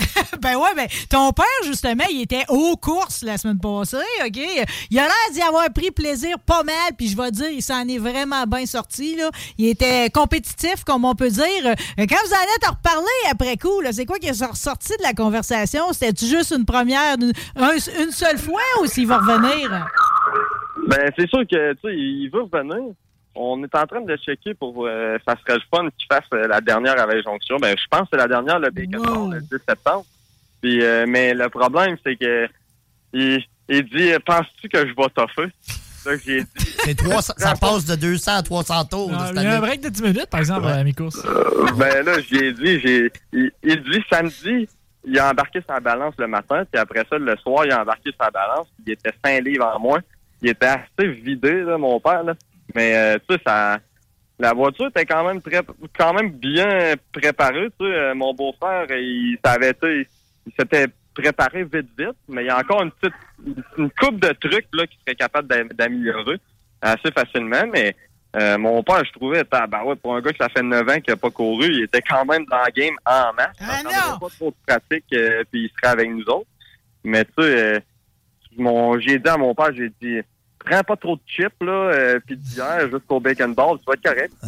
ben 0.42 0.56
ouais, 0.58 0.74
ben 0.76 0.88
ton 1.10 1.32
père, 1.32 1.46
justement, 1.66 2.04
il 2.10 2.22
était 2.22 2.44
aux 2.50 2.76
courses 2.78 3.24
la 3.24 3.38
semaine 3.38 3.60
passée, 3.60 3.98
OK? 4.26 4.40
Il 4.90 5.00
a 5.00 5.04
l'air 5.04 5.12
d'y 5.34 5.42
avoir 5.42 5.72
pris 5.74 5.92
plaisir 5.92 6.38
pas 6.46 6.64
mal, 6.64 6.76
puis 6.98 7.08
je 7.08 7.18
vais 7.18 7.32
dire, 7.32 7.50
il 7.50 7.62
s'en 7.62 7.88
est 7.88 7.98
vraiment 7.98 8.44
bien 8.46 8.66
sorti, 8.66 9.16
là. 9.16 9.30
Il 9.58 9.68
était 9.68 10.10
compétitif, 10.10 10.84
comme 10.84 11.06
on 11.06 11.16
peut 11.16 11.30
dire. 11.30 11.46
Euh, 11.66 11.76
Quand 11.98 12.18
vous 12.26 12.34
allez 12.34 12.60
te 12.62 12.70
reparler 12.70 13.08
après 13.32 13.58
coup, 13.58 13.82
c'est 13.92 14.06
quoi 14.06 14.18
qui 14.20 14.28
est 14.28 14.46
ressorti 14.46 14.94
de 14.98 15.04
la 15.04 15.14
conversation? 15.14 15.94
C'était 15.94 16.26
juste 16.26 16.54
une 16.58 16.66
première, 16.66 17.16
une, 17.20 17.34
un- 17.56 18.04
une 18.04 18.12
seule 18.12 18.38
fois, 18.38 18.62
ou 18.82 18.86
s'il 18.88 19.08
va 19.08 19.18
revenir? 19.20 19.70
Ben, 20.88 21.10
c'est 21.18 21.30
sûr 21.30 21.42
que, 21.50 21.74
tu 21.74 21.80
sais, 21.84 21.94
il 21.96 22.30
veut 22.34 22.44
revenir. 22.44 22.94
On 23.34 23.64
est 23.64 23.76
en 23.76 23.86
train 23.86 24.02
de 24.02 24.16
checker 24.18 24.54
pour, 24.54 24.86
euh, 24.86 25.18
ça 25.26 25.36
serait 25.38 25.58
le 25.58 25.64
fun 25.74 25.88
qu'il 25.98 26.08
fasse 26.12 26.26
euh, 26.34 26.48
la 26.48 26.60
dernière 26.60 27.00
avec 27.00 27.24
Jonction. 27.24 27.58
Ben, 27.58 27.76
je 27.78 27.86
pense 27.90 28.02
que 28.02 28.08
c'est 28.12 28.18
la 28.18 28.28
dernière, 28.28 28.60
le 28.60 28.70
Bacon 28.70 29.02
Ball, 29.02 29.36
le 29.36 29.42
10 29.42 29.48
septembre. 29.68 30.06
Puis, 30.62 30.84
euh, 30.84 31.06
mais 31.08 31.34
le 31.34 31.50
problème, 31.50 31.96
c'est 32.06 32.16
que, 32.18 32.48
il, 33.14 33.44
il 33.70 33.84
dit, 33.84 34.12
penses-tu 34.26 34.68
que 34.68 34.80
je 34.80 34.94
vais 34.94 35.10
toffer? 35.16 35.52
Ça 36.04 36.18
que 36.18 36.24
j'ai 36.26 36.42
dit. 36.42 36.48
C'est 36.84 36.96
300 36.96 37.34
ça 37.38 37.54
passe 37.54 37.86
de 37.86 37.96
200 37.96 38.38
à 38.38 38.42
300 38.42 38.86
tours. 38.86 39.12
Ah, 39.14 39.28
cette 39.28 39.38
Il 39.38 39.44
y 39.44 39.46
a 39.46 39.58
un 39.58 39.60
break 39.60 39.82
de 39.82 39.90
10 39.90 40.02
minutes, 40.02 40.30
par 40.32 40.40
exemple, 40.40 40.66
à 40.68 40.84
mes 40.84 40.94
courses. 40.94 41.24
Ben 41.78 42.04
là, 42.04 42.14
j'ai 42.28 42.54
dit, 42.54 42.80
j'ai, 42.80 43.12
il, 43.32 43.52
il 43.62 43.84
dit 43.84 44.04
samedi, 44.10 44.68
il 45.06 45.20
a 45.20 45.30
embarqué 45.30 45.60
sa 45.68 45.80
balance 45.80 46.16
le 46.18 46.26
matin, 46.28 46.64
puis 46.72 46.82
après 46.82 47.06
ça, 47.08 47.20
le 47.20 47.36
soir, 47.38 47.66
il 47.66 47.72
a 47.72 47.82
embarqué 47.82 48.10
sa 48.20 48.32
balance, 48.32 48.68
puis 48.76 48.86
il 48.88 48.94
était 48.94 49.14
5 49.24 49.44
livres 49.44 49.72
en 49.76 49.80
moins. 49.80 50.00
Il 50.42 50.50
était 50.50 50.66
assez 50.66 51.08
vidé, 51.08 51.62
là, 51.62 51.78
mon 51.78 52.00
père, 52.00 52.24
là. 52.24 52.34
Mais, 52.76 52.96
euh, 52.96 53.18
tu 53.28 53.36
sais, 53.36 53.42
ça, 53.46 53.80
la 54.40 54.54
voiture 54.54 54.88
était 54.88 55.06
quand 55.06 55.24
même 55.26 55.42
très, 55.42 55.62
quand 55.98 56.14
même 56.14 56.32
bien 56.32 56.94
préparée, 57.12 57.68
tu 57.80 57.86
sais. 57.86 57.94
Euh, 57.94 58.16
Mon 58.16 58.34
beau-frère, 58.34 58.86
il 58.92 59.38
savait, 59.44 59.74
tu 59.74 59.80
sais, 60.04 60.08
il 60.48 60.54
s'était 60.60 60.88
préparé 61.14 61.64
vite, 61.64 61.90
vite, 61.98 62.16
mais 62.30 62.44
il 62.44 62.48
y 62.48 62.50
a 62.50 62.58
encore 62.58 62.82
une 62.84 62.92
petite, 62.92 63.14
une 63.78 63.90
coupe 63.92 64.20
de 64.20 64.30
trucs, 64.34 64.68
là, 64.74 64.88
qu'il 64.88 64.98
serait 65.06 65.16
capable 65.16 65.48
d'am- 65.48 65.68
d'améliorer 65.70 66.38
assez 66.82 67.12
facilement, 67.12 67.64
mais, 67.72 67.96
euh, 68.38 68.58
mon 68.58 68.82
père, 68.82 69.04
je 69.04 69.12
trouvais, 69.12 69.44
bah 69.44 69.68
ouais, 69.86 69.96
pour 69.98 70.16
un 70.16 70.22
gars 70.22 70.32
qui 70.32 70.38
ça 70.38 70.48
fait 70.50 70.64
9 70.64 70.88
ans 70.88 71.00
qui 71.02 71.12
a 71.12 71.18
pas 71.18 71.30
couru, 71.30 71.66
il 71.70 71.84
était 71.84 72.02
quand 72.02 72.24
même 72.26 72.46
dans 72.46 72.64
le 72.66 72.72
game 72.72 72.96
en 73.06 73.34
masse. 73.34 73.50
Ah 73.60 73.66
Ça 73.66 73.78
semblait 73.84 74.20
pas 74.22 74.30
trop 74.36 74.50
de 74.52 74.56
pratique, 74.66 75.06
euh, 75.14 75.44
puis 75.52 75.66
il 75.66 75.70
serait 75.70 75.92
avec 75.92 76.10
nous 76.10 76.24
autres. 76.24 76.48
Mais 77.04 77.26
tu 77.26 77.32
sais, 77.38 77.82
euh, 78.58 79.00
j'ai 79.00 79.20
dit 79.20 79.30
à 79.30 79.38
mon 79.38 79.54
père, 79.54 79.74
j'ai 79.76 79.92
dit, 80.02 80.20
prends 80.64 80.84
pas 80.84 80.96
trop 80.96 81.16
de 81.16 81.22
chips, 81.28 81.62
là, 81.62 81.72
euh, 81.72 82.20
puis 82.26 82.38
d'hier 82.38 82.90
jusqu'au 82.92 83.20
bacon 83.20 83.54
ball, 83.54 83.78
tu 83.80 83.86
vas 83.86 83.94
être 83.94 84.04
correct. 84.04 84.34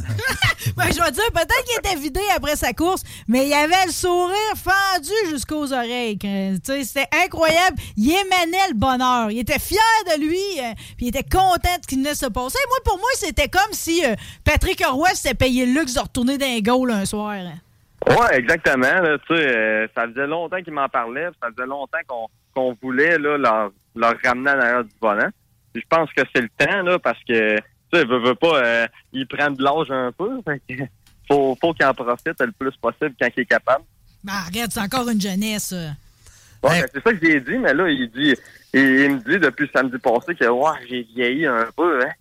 Ben, 0.77 0.85
je 0.85 1.03
vais 1.03 1.11
dire, 1.11 1.23
peut-être 1.33 1.65
qu'il 1.65 1.77
était 1.77 1.99
vidé 1.99 2.21
après 2.33 2.55
sa 2.55 2.71
course, 2.71 3.03
mais 3.27 3.45
il 3.47 3.53
avait 3.53 3.85
le 3.85 3.91
sourire 3.91 4.53
fendu 4.55 5.11
jusqu'aux 5.29 5.73
oreilles. 5.73 6.17
C'était 6.63 7.07
incroyable. 7.25 7.75
Il 7.97 8.09
émanait 8.11 8.69
le 8.69 8.73
bonheur. 8.73 9.29
Il 9.29 9.39
était 9.39 9.59
fier 9.59 9.79
de 10.15 10.21
lui, 10.21 10.37
euh, 10.59 10.73
puis 10.95 11.07
il 11.07 11.09
était 11.09 11.23
content 11.23 11.75
de 11.77 11.81
ce 11.81 11.87
qui 11.87 11.95
venait 11.95 12.15
se 12.15 12.27
passer. 12.27 12.59
Moi, 12.69 12.77
pour 12.85 12.97
moi, 12.97 13.09
c'était 13.15 13.49
comme 13.49 13.73
si 13.73 14.05
euh, 14.05 14.15
Patrick 14.45 14.81
Roy 14.85 15.09
s'était 15.09 15.35
payé 15.35 15.65
le 15.65 15.73
luxe 15.81 15.95
de 15.95 15.99
retourner 15.99 16.37
dans 16.37 16.45
les 16.45 16.61
goals 16.61 16.91
un 16.91 17.03
soir. 17.05 17.31
hein. 17.31 17.59
Ouais, 18.07 18.37
exactement. 18.39 18.87
Là, 19.01 19.17
euh, 19.31 19.87
ça 19.93 20.07
faisait 20.07 20.27
longtemps 20.27 20.61
qu'il 20.63 20.73
m'en 20.73 20.87
parlait, 20.87 21.27
ça 21.41 21.49
faisait 21.55 21.67
longtemps 21.67 21.97
qu'on 22.07 22.27
qu'on 22.55 22.77
voulait 22.81 23.17
là, 23.17 23.37
leur, 23.37 23.71
leur 23.95 24.13
ramener 24.23 24.51
à 24.51 24.55
l'arrière 24.55 24.83
du 24.83 24.91
volant. 25.01 25.29
Je 25.75 25.81
pense 25.89 26.09
que 26.13 26.21
c'est 26.33 26.41
le 26.41 26.49
temps, 26.57 26.81
là, 26.83 26.99
parce 26.99 27.19
que, 27.27 27.57
tu 27.57 27.63
sais, 27.93 28.05
veut, 28.05 28.19
veut 28.19 28.35
pas, 28.35 28.63
euh, 28.63 28.87
il 29.11 29.27
prend 29.27 29.49
de 29.51 29.63
l'âge 29.63 29.91
un 29.91 30.11
peu. 30.11 30.41
Fait 30.45 30.61
que 30.67 30.83
faut, 31.27 31.57
faut 31.59 31.73
qu'il 31.73 31.85
en 31.85 31.93
profite 31.93 32.39
le 32.39 32.51
plus 32.51 32.75
possible 32.77 33.13
quand 33.19 33.27
il 33.35 33.41
est 33.41 33.45
capable. 33.45 33.83
Ben, 34.23 34.33
arrête, 34.33 34.71
c'est 34.71 34.79
encore 34.79 35.09
une 35.09 35.21
jeunesse. 35.21 35.71
Ouais, 35.71 36.81
ben, 36.81 36.85
c'est 36.93 37.03
ça 37.03 37.13
que 37.13 37.25
j'ai 37.25 37.39
dit, 37.41 37.57
mais 37.57 37.73
là, 37.73 37.89
il 37.89 38.09
dit, 38.09 38.35
il, 38.73 38.81
il 38.81 39.11
me 39.11 39.19
dit 39.19 39.39
depuis 39.39 39.69
samedi 39.73 39.97
passé 39.97 40.35
que, 40.35 40.45
ouais, 40.45 40.79
j'ai 40.89 41.03
vieilli 41.03 41.45
un 41.45 41.67
peu, 41.75 42.01
hein. 42.05 42.11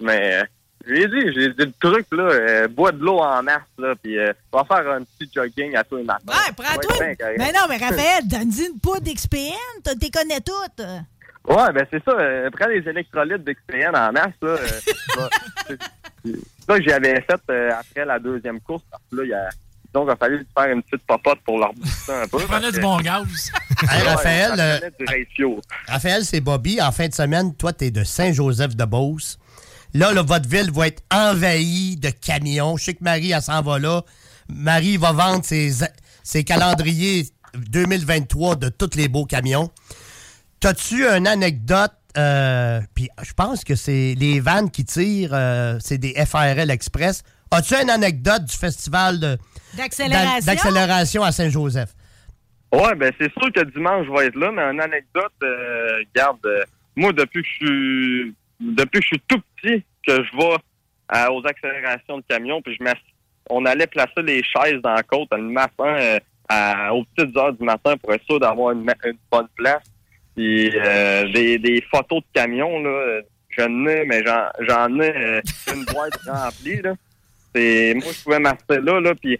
Mais, 0.00 0.34
euh, 0.34 0.44
j'ai 0.86 1.08
dit, 1.08 1.32
j'ai 1.34 1.48
dit 1.50 1.64
le 1.64 1.72
truc, 1.80 2.06
là, 2.12 2.22
euh, 2.22 2.68
bois 2.68 2.92
de 2.92 2.98
l'eau 2.98 3.18
en 3.18 3.42
masse, 3.42 3.62
là, 3.78 3.94
puis 4.00 4.18
euh, 4.18 4.32
va 4.52 4.64
faire 4.64 4.88
un 4.90 5.02
petit 5.02 5.30
jogging 5.34 5.74
à 5.74 5.82
tous 5.84 5.96
les 5.96 6.04
matins. 6.04 6.22
Ouais, 6.32 6.52
prends-toi. 6.56 6.98
Ouais, 6.98 7.16
ben. 7.18 7.34
Mais 7.36 7.52
non, 7.52 7.66
mais 7.68 7.76
Raphaël, 7.76 8.26
donne-y 8.26 8.66
une 8.66 8.78
poudre 8.78 9.00
d'XPN. 9.00 9.52
T'es 9.82 10.10
connais 10.10 10.40
toutes. 10.40 10.86
Ouais, 11.48 11.72
ben 11.72 11.86
c'est 11.90 12.04
ça. 12.04 12.12
Euh, 12.12 12.50
prends 12.50 12.68
les 12.68 12.86
électrolytes 12.88 13.42
d'XPN 13.42 13.96
en 13.96 14.12
masse, 14.12 14.34
là. 14.42 14.48
euh, 14.48 14.58
c'est 16.24 16.32
ça 16.66 16.78
que 16.78 16.84
j'avais 16.84 17.14
fait 17.22 17.40
euh, 17.50 17.70
après 17.72 18.04
la 18.04 18.18
deuxième 18.18 18.60
course, 18.60 18.82
parce 18.90 19.02
que 19.10 19.16
là, 19.16 19.22
il 19.24 19.30
y 19.30 19.34
a... 19.34 19.48
Donc, 19.94 20.06
il 20.08 20.12
a 20.12 20.16
fallu 20.16 20.46
faire 20.56 20.70
une 20.70 20.82
petite 20.82 21.06
popote 21.06 21.38
pour 21.46 21.58
leur 21.58 21.72
booster 21.72 22.12
un 22.12 22.28
peu. 22.28 22.38
Je 22.40 22.44
prenais 22.44 22.60
parce 22.60 22.74
du 22.74 22.80
bon 22.80 22.98
gaz. 22.98 23.52
Hey, 23.90 24.02
Raphaël. 24.02 24.82
Raphaël, 25.86 26.24
c'est 26.24 26.40
Bobby. 26.40 26.82
En 26.82 26.92
fin 26.92 27.08
de 27.08 27.14
semaine, 27.14 27.54
toi, 27.54 27.72
tu 27.72 27.86
es 27.86 27.90
de 27.90 28.04
Saint-Joseph-de-Beauce. 28.04 29.38
Là, 29.94 30.12
là, 30.12 30.22
votre 30.22 30.48
ville 30.48 30.70
va 30.72 30.88
être 30.88 31.02
envahie 31.10 31.96
de 31.96 32.10
camions. 32.10 32.76
Je 32.76 32.84
sais 32.84 32.94
que 32.94 33.02
Marie, 33.04 33.30
elle 33.30 33.40
s'en 33.40 33.62
va 33.62 33.78
là. 33.78 34.02
Marie 34.48 34.96
va 34.98 35.12
vendre 35.12 35.44
ses, 35.44 35.70
ses 36.22 36.44
calendriers 36.44 37.26
2023 37.54 38.56
de 38.56 38.68
tous 38.68 38.96
les 38.96 39.08
beaux 39.08 39.24
camions. 39.24 39.70
T'as-tu 40.60 41.04
une 41.06 41.26
anecdote? 41.26 41.92
euh, 42.16 42.80
Puis 42.94 43.08
je 43.22 43.32
pense 43.32 43.64
que 43.64 43.74
c'est 43.74 44.14
les 44.18 44.40
vannes 44.40 44.70
qui 44.70 44.84
tirent, 44.84 45.30
euh, 45.34 45.76
c'est 45.80 45.98
des 45.98 46.14
FRL 46.24 46.70
Express. 46.70 47.22
As-tu 47.50 47.74
une 47.74 47.90
anecdote 47.90 48.44
du 48.44 48.56
festival 48.56 49.38
D'accélération? 49.76 51.22
à 51.22 51.32
Saint-Joseph? 51.32 51.90
Ouais, 52.72 52.94
ben 52.96 53.10
c'est 53.18 53.32
sûr 53.32 53.50
que 53.52 53.64
dimanche, 53.64 54.06
je 54.06 54.12
vais 54.12 54.26
être 54.26 54.36
là, 54.36 54.50
mais 54.52 54.62
une 54.62 54.80
anecdote, 54.80 55.32
euh, 55.42 56.00
regarde, 56.14 56.38
euh, 56.44 56.62
moi, 56.96 57.12
depuis 57.12 57.42
que 57.42 57.48
je 57.48 57.54
suis 57.66 58.34
depuis 58.60 58.98
que 59.00 59.04
je 59.04 59.06
suis 59.08 59.22
tout 59.28 59.40
petit, 59.56 59.84
que 60.06 60.22
je 60.24 60.36
vais 60.36 60.56
aux 61.30 61.46
accélérations 61.46 62.18
de 62.18 62.24
camions, 62.28 62.60
puis 62.60 62.76
je 62.78 62.84
on 63.50 63.64
allait 63.64 63.86
placer 63.86 64.20
les 64.22 64.42
chaises 64.42 64.82
dans 64.82 64.92
la 64.92 65.02
côte 65.02 65.28
le 65.32 65.38
matin, 65.42 65.84
euh, 65.86 66.18
à- 66.50 66.92
aux 66.92 67.04
petites 67.04 67.34
heures 67.36 67.52
du 67.54 67.64
matin 67.64 67.96
pour 67.96 68.12
être 68.12 68.24
sûr 68.26 68.38
d'avoir 68.40 68.72
une, 68.72 68.80
une 69.04 69.16
bonne 69.30 69.48
place. 69.56 69.82
Puis 70.38 70.72
euh, 70.76 71.32
des, 71.32 71.58
des 71.58 71.84
photos 71.90 72.20
de 72.20 72.26
camions, 72.32 72.78
là, 72.80 72.88
euh, 72.90 73.22
je 73.50 73.62
n'ai, 73.62 74.04
mais 74.04 74.22
j'en, 74.24 74.44
j'en 74.68 75.00
ai 75.00 75.10
euh, 75.16 75.40
une 75.74 75.84
boîte 75.84 76.14
remplie, 76.26 76.80
là. 76.80 76.92
C'est, 77.52 77.94
moi, 77.96 78.12
je 78.16 78.22
pouvais 78.22 78.38
m'asseoir 78.38 78.80
là, 78.80 79.00
là, 79.00 79.14
puis 79.16 79.36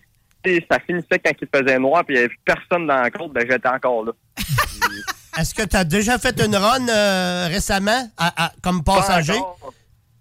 ça 0.71 0.79
finissait 0.81 1.19
quand 1.25 1.33
il 1.41 1.49
faisait 1.55 1.79
noir, 1.79 2.05
puis 2.05 2.17
il 2.17 2.19
n'y 2.19 2.25
avait 2.25 2.35
personne 2.45 2.87
dans 2.87 3.01
la 3.03 3.11
côte, 3.11 3.33
ben 3.33 3.47
j'étais 3.49 3.69
encore 3.69 4.05
là. 4.07 4.13
Est-ce 5.39 5.55
que 5.55 5.63
tu 5.63 5.77
as 5.77 5.85
déjà 5.85 6.19
fait 6.19 6.41
une 6.45 6.57
run 6.57 6.89
euh, 6.89 7.47
récemment 7.49 8.11
à- 8.17 8.47
à- 8.47 8.53
comme 8.63 8.83
passager? 8.83 9.35
Pas 9.35 9.39
encore, 9.39 9.75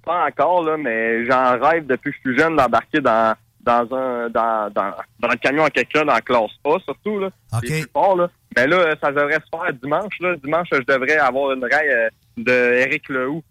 pas 0.06 0.26
encore, 0.28 0.64
là, 0.64 0.78
mais 0.78 1.26
j'en 1.26 1.58
rêve 1.60 1.88
depuis 1.88 2.12
que 2.12 2.18
je 2.24 2.30
suis 2.32 2.40
jeune 2.40 2.56
d'embarquer 2.56 3.00
dans, 3.02 3.34
dans 3.68 3.96
un 3.96 4.30
dans, 4.30 4.70
dans, 4.74 4.94
dans 5.20 5.28
le 5.28 5.36
camion 5.36 5.66
à 5.66 5.70
quelqu'un 5.70 6.06
dans 6.06 6.14
la 6.14 6.22
classe 6.22 6.52
A, 6.64 6.78
surtout. 6.86 7.20
Là, 7.20 7.30
là. 7.52 8.30
Mais 8.56 8.66
là, 8.66 8.96
ça 9.02 9.12
devrait 9.12 9.36
se 9.36 9.50
faire 9.52 9.74
dimanche. 9.74 10.14
Là. 10.22 10.36
Dimanche, 10.38 10.70
je 10.72 10.82
devrais 10.82 11.18
avoir 11.18 11.52
une 11.52 11.64
raille 11.64 11.90
euh, 11.90 12.10
de 12.38 12.52
Eric 12.52 13.10
Lehoux. 13.10 13.44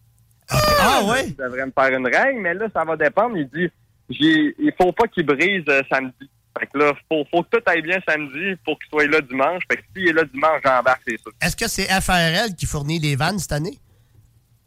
Ah 0.51 1.03
ouais? 1.05 1.27
Il 1.29 1.37
devrait 1.37 1.67
me 1.67 1.73
faire 1.73 1.99
une 1.99 2.07
règle, 2.07 2.41
mais 2.41 2.55
là, 2.55 2.67
ça 2.73 2.85
va 2.85 2.97
dépendre. 2.97 3.37
Il 3.37 3.49
dit 3.49 3.69
j'ai 4.09 4.55
il 4.59 4.73
faut 4.81 4.93
pas 4.93 5.07
qu'il 5.07 5.27
brise 5.27 5.65
euh, 5.69 5.83
samedi. 5.91 6.31
Fait 6.59 6.67
que 6.67 6.79
là, 6.79 6.93
faut, 7.11 7.25
faut 7.31 7.43
que 7.43 7.59
tout 7.59 7.63
aille 7.67 7.83
bien 7.83 7.99
samedi 8.09 8.57
pour 8.65 8.79
qu'il 8.79 8.89
soit 8.89 9.07
là 9.07 9.21
dimanche. 9.21 9.63
Fait 9.71 9.77
que 9.77 9.83
s'il 9.95 10.09
est 10.09 10.13
là 10.13 10.25
dimanche, 10.25 10.61
j'embarque, 10.65 11.03
c'est 11.07 11.21
sûr. 11.21 11.33
Est-ce 11.43 11.57
que 11.57 11.69
c'est 11.69 11.89
FRL 12.01 12.55
qui 12.57 12.65
fournit 12.65 12.99
les 12.99 13.17
vannes 13.17 13.39
cette 13.39 13.53
année? 13.53 13.79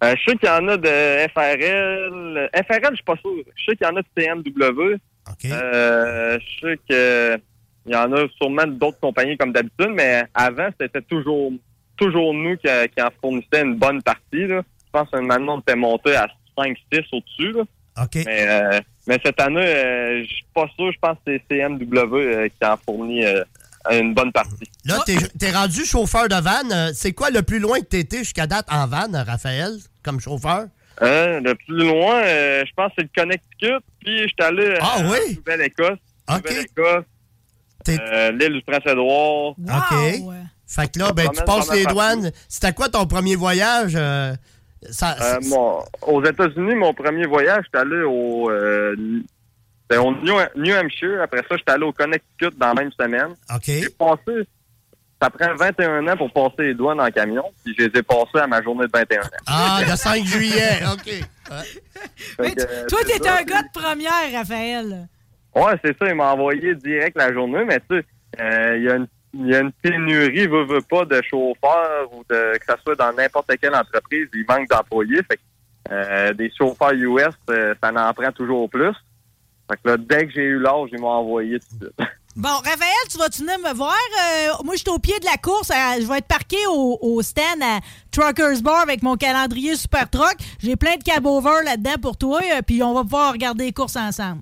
Euh, 0.03 0.15
je 0.15 0.31
sais 0.31 0.37
qu'il 0.37 0.47
y 0.47 0.51
en 0.51 0.67
a 0.67 0.77
de 0.77 1.27
FRL. 1.33 2.49
FRL, 2.53 2.91
je 2.91 2.95
suis 2.95 3.03
pas 3.03 3.17
sûr. 3.17 3.31
Je 3.55 3.63
sais 3.65 3.75
qu'il 3.75 3.87
y 3.87 3.89
en 3.89 3.95
a 3.95 4.01
de 4.01 4.07
CMW. 4.15 4.97
Euh, 5.45 6.39
je 6.39 6.67
sais 6.67 6.79
que 6.89 7.39
il 7.85 7.93
y 7.93 7.95
en 7.95 8.11
a 8.13 8.27
sûrement 8.39 8.67
d'autres 8.67 8.99
compagnies 8.99 9.37
comme 9.37 9.51
d'habitude, 9.51 9.91
mais 9.95 10.23
avant, 10.33 10.69
c'était 10.79 11.01
toujours 11.01 11.51
toujours 11.97 12.33
nous 12.33 12.55
qui, 12.57 12.67
qui 12.95 13.01
en 13.01 13.09
fournissait 13.21 13.61
une 13.61 13.75
bonne 13.75 14.01
partie. 14.01 14.47
Là. 14.47 14.61
Je 14.85 14.91
pense 14.91 15.09
que 15.09 15.17
maintenant, 15.17 15.57
on 15.57 15.59
était 15.59 15.75
monté 15.75 16.15
à 16.15 16.27
5-6 16.57 16.75
au-dessus. 17.11 17.55
Mais, 18.15 18.47
euh, 18.47 18.79
mais 19.07 19.19
cette 19.23 19.39
année, 19.39 19.65
euh, 19.65 20.23
je 20.23 20.27
suis 20.27 20.45
pas 20.53 20.67
sûr. 20.75 20.91
Je 20.91 20.99
pense 20.99 21.17
que 21.25 21.31
c'est 21.31 21.43
CMW 21.49 22.15
euh, 22.15 22.47
qui 22.47 22.65
en 22.67 22.77
fournit 22.77 23.25
euh, 23.25 23.43
une 23.91 24.13
bonne 24.13 24.31
partie. 24.31 24.69
Là, 24.85 24.99
t'es 25.05 25.15
es 25.15 25.51
rendu 25.51 25.85
chauffeur 25.85 26.27
de 26.27 26.35
van. 26.35 26.91
C'est 26.93 27.13
quoi 27.13 27.29
le 27.29 27.41
plus 27.41 27.59
loin 27.59 27.79
que 27.79 27.85
t'étais 27.85 28.19
jusqu'à 28.19 28.47
date 28.47 28.67
en 28.71 28.87
van, 28.87 29.07
Raphaël, 29.11 29.71
comme 30.03 30.19
chauffeur? 30.19 30.67
Euh, 31.01 31.39
le 31.39 31.55
plus 31.55 31.77
loin, 31.87 32.21
euh, 32.23 32.63
je 32.67 32.71
pense 32.75 32.89
que 32.89 32.95
c'est 32.97 33.03
le 33.03 33.09
Connecticut. 33.15 33.85
Puis 33.99 34.17
je 34.19 34.27
suis 34.27 34.35
allé 34.39 34.75
Ah 34.81 34.95
à 34.99 35.01
oui? 35.09 35.35
Nouvelle-Écosse. 35.37 35.97
Nouvelle-Écosse. 36.29 37.05
Euh, 37.87 38.31
L'île 38.33 38.53
du 38.53 38.61
Prince-Édouard. 38.63 39.51
OK. 39.57 39.95
Fait 40.67 40.91
que 40.91 40.99
là, 40.99 41.11
ben, 41.13 41.29
tu 41.29 41.43
passes 41.43 41.71
les 41.73 41.85
douanes. 41.85 42.31
C'était 42.47 42.73
quoi 42.73 42.89
ton 42.89 43.05
premier 43.07 43.35
voyage? 43.35 43.93
euh, 43.95 44.33
ça- 44.91 45.15
Euh, 45.21 45.39
aux 46.05 46.23
États-Unis, 46.23 46.75
mon 46.75 46.93
premier 46.93 47.25
voyage, 47.25 47.63
j'étais 47.65 47.79
allé 47.79 48.01
au, 48.03 48.51
euh, 48.51 48.95
New, 48.97 50.35
New 50.57 50.75
Hampshire. 50.75 51.21
Après 51.23 51.39
ça, 51.49 51.57
j'étais 51.57 51.71
allé 51.71 51.85
au 51.85 51.91
Connecticut 51.93 52.51
dans 52.57 52.67
la 52.67 52.73
même 52.75 52.91
semaine. 52.91 53.31
OK. 53.53 53.63
J'ai 53.65 53.89
passé 53.89 54.47
ça 55.21 55.29
prend 55.29 55.53
21 55.55 56.07
ans 56.07 56.17
pour 56.17 56.31
passer 56.31 56.67
les 56.67 56.73
douanes 56.73 57.01
en 57.01 57.09
camion, 57.09 57.43
puis 57.63 57.75
je 57.77 57.85
les 57.85 57.99
ai 57.99 58.03
passés 58.03 58.39
à 58.41 58.47
ma 58.47 58.61
journée 58.61 58.85
de 58.85 58.91
21 58.93 59.21
ans. 59.21 59.27
Ah, 59.47 59.79
le 59.81 59.95
5 59.95 60.23
juillet, 60.25 60.79
OK. 60.93 61.13
Que, 62.37 62.43
euh, 62.43 62.85
Toi, 62.87 62.99
t'es 63.05 63.27
un 63.27 63.43
gars 63.43 63.63
de 63.63 63.71
première, 63.73 64.31
Raphaël. 64.31 65.07
Ouais, 65.55 65.73
c'est 65.83 65.97
ça, 65.97 66.07
il 66.07 66.15
m'a 66.15 66.31
envoyé 66.31 66.75
direct 66.75 67.17
la 67.17 67.33
journée, 67.33 67.65
mais 67.65 67.79
tu 67.89 67.97
sais, 67.97 68.05
euh, 68.39 68.77
il 68.77 68.83
y 68.83 68.89
a 68.89 68.95
une 68.95 69.07
il 69.33 69.47
y 69.47 69.55
a 69.55 69.59
une 69.59 69.71
pénurie, 69.71 70.47
veut, 70.47 70.65
veut 70.65 70.81
pas, 70.81 71.05
de 71.05 71.21
chauffeurs 71.21 72.11
ou 72.11 72.23
de 72.29 72.57
que 72.57 72.65
ça 72.65 72.77
soit 72.83 72.95
dans 72.95 73.13
n'importe 73.13 73.51
quelle 73.61 73.75
entreprise, 73.75 74.27
il 74.33 74.45
manque 74.47 74.67
d'employés. 74.67 75.21
Fait 75.29 75.37
que, 75.37 75.41
euh, 75.91 76.33
des 76.33 76.51
chauffeurs 76.57 76.93
US, 76.93 77.27
euh, 77.49 77.75
ça 77.81 77.91
en 77.93 78.13
prend 78.13 78.31
toujours 78.31 78.69
plus. 78.69 78.93
Fait 79.69 79.77
que 79.77 79.89
là, 79.89 79.97
dès 79.97 80.25
que 80.25 80.33
j'ai 80.33 80.43
eu 80.43 80.59
l'âge, 80.59 80.89
ils 80.91 80.99
m'ont 80.99 81.09
envoyé 81.09 81.59
tout 81.59 81.77
de 81.79 81.85
suite. 81.85 82.09
Bon, 82.35 82.49
Raphaël, 82.49 83.07
tu 83.09 83.17
vas-tu 83.17 83.41
venir 83.41 83.59
me 83.59 83.73
voir? 83.73 83.91
Euh, 83.93 84.63
moi, 84.63 84.75
je 84.75 84.79
suis 84.81 84.89
au 84.89 84.99
pied 84.99 85.17
de 85.19 85.25
la 85.25 85.37
course. 85.37 85.71
Euh, 85.71 86.01
je 86.01 86.07
vais 86.07 86.19
être 86.19 86.27
parqué 86.27 86.57
au, 86.67 86.97
au 87.01 87.21
stand 87.21 87.61
à 87.61 87.79
Truckers 88.11 88.61
Bar 88.61 88.81
avec 88.81 89.01
mon 89.01 89.15
calendrier 89.17 89.75
Super 89.75 90.09
Truck. 90.09 90.35
J'ai 90.59 90.75
plein 90.75 90.95
de 90.95 91.03
cab-over 91.03 91.63
là-dedans 91.65 91.95
pour 92.01 92.17
toi, 92.17 92.39
euh, 92.53 92.61
puis 92.65 92.81
on 92.83 92.93
va 92.93 93.01
pouvoir 93.01 93.33
regarder 93.33 93.65
les 93.65 93.73
courses 93.73 93.95
ensemble. 93.95 94.41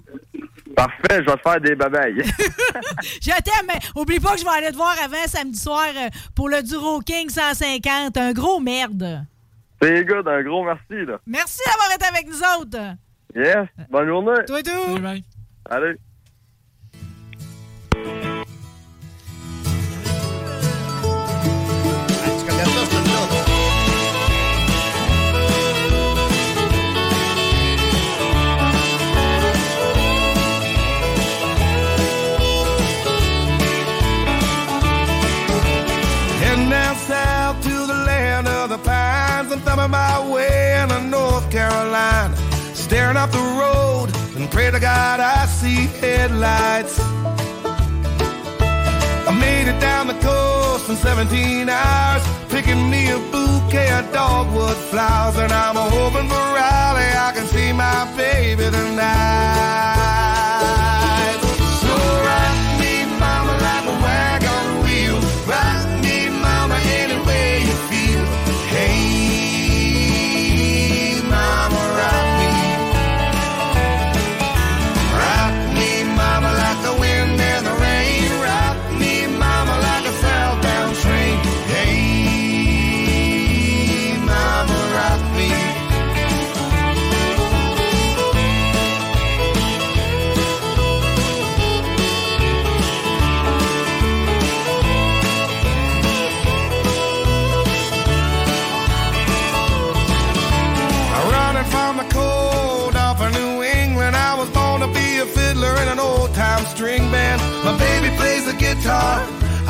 Parfait, 0.75 1.23
je 1.23 1.31
vais 1.31 1.37
te 1.37 1.41
faire 1.41 1.61
des 1.61 1.75
babayes. 1.75 2.17
Je 3.21 3.29
t'aime, 3.29 3.65
mais 3.67 3.79
oublie 3.95 4.19
pas 4.19 4.33
que 4.33 4.39
je 4.41 4.43
vais 4.45 4.51
aller 4.51 4.71
te 4.71 4.75
voir 4.75 4.95
avant 5.03 5.25
samedi 5.25 5.57
soir 5.57 5.87
euh, 5.95 6.09
pour 6.35 6.49
le 6.49 6.61
Duro 6.61 6.99
King 6.99 7.29
150. 7.29 8.15
Un 8.15 8.33
gros 8.33 8.59
merde. 8.59 9.25
C'est 9.81 10.03
good, 10.05 10.27
un 10.27 10.43
gros 10.43 10.63
merci, 10.63 11.05
là. 11.05 11.19
Merci 11.25 11.61
d'avoir 11.65 11.91
été 11.95 12.05
avec 12.05 12.27
nous 12.27 12.41
autres. 12.59 12.95
Yes, 13.35 13.67
bonne 13.89 14.07
journée. 14.07 14.43
Toi 14.45 14.61
tout. 14.61 14.97
Allez. 15.69 15.95
Staring 43.17 43.29
up 43.29 43.31
the 43.31 43.39
road 43.39 44.09
and 44.35 44.51
pray 44.51 44.69
to 44.69 44.79
God 44.79 45.19
I 45.19 45.47
see 45.47 45.87
headlights. 45.99 46.99
I 49.27 49.31
made 49.39 49.67
it 49.67 49.79
down 49.79 50.05
the 50.05 50.13
coast 50.15 50.87
in 50.87 50.97
17 50.97 51.67
hours, 51.67 52.23
picking 52.49 52.91
me 52.91 53.09
a 53.09 53.17
bouquet 53.31 53.89
of 53.91 54.13
dogwood 54.13 54.77
flowers. 54.91 55.37
And 55.37 55.51
I'm 55.51 55.75
hoping 55.75 56.27
for 56.29 56.45
Raleigh, 56.57 57.15
I 57.27 57.31
can 57.33 57.47
see 57.47 57.73
my 57.73 58.05
baby 58.15 58.69
tonight. 58.69 60.36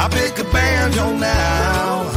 I 0.08 0.10
pick 0.10 0.40
a 0.40 0.44
banjo 0.54 1.12
now. 1.18 2.10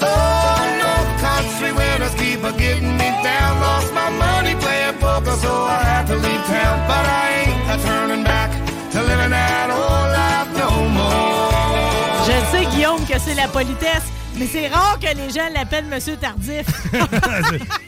Oh, 0.00 0.58
North 0.82 1.12
Country 1.20 1.72
winners 1.72 2.14
keep 2.14 2.44
a 2.44 2.52
getting 2.52 2.92
me 2.96 3.08
down. 3.26 3.60
Lost 3.60 3.92
my 3.92 4.10
money 4.10 4.54
playing 4.54 4.96
poker, 5.00 5.36
so 5.42 5.50
I 5.64 5.82
had 5.82 6.06
to 6.06 6.14
leave 6.14 6.44
town. 6.46 6.76
But 6.86 7.04
I 7.04 7.24
ain't 7.40 7.62
a 7.74 7.76
turning 7.84 8.22
back 8.22 8.50
to 8.92 9.02
living 9.02 9.30
that 9.30 9.68
old 9.74 10.08
life 10.18 10.50
no 10.62 10.70
more. 10.98 12.26
Je 12.26 12.36
sais, 12.52 12.66
Guillaume, 12.76 13.04
que 13.04 13.18
c'est 13.18 13.34
la 13.34 13.48
politesse, 13.48 14.06
mais 14.38 14.46
c'est 14.46 14.68
rare 14.68 15.00
que 15.00 15.16
les 15.16 15.30
gens 15.30 15.48
l'appellent 15.52 15.86
Monsieur 15.86 16.16
Tardif. 16.16 16.66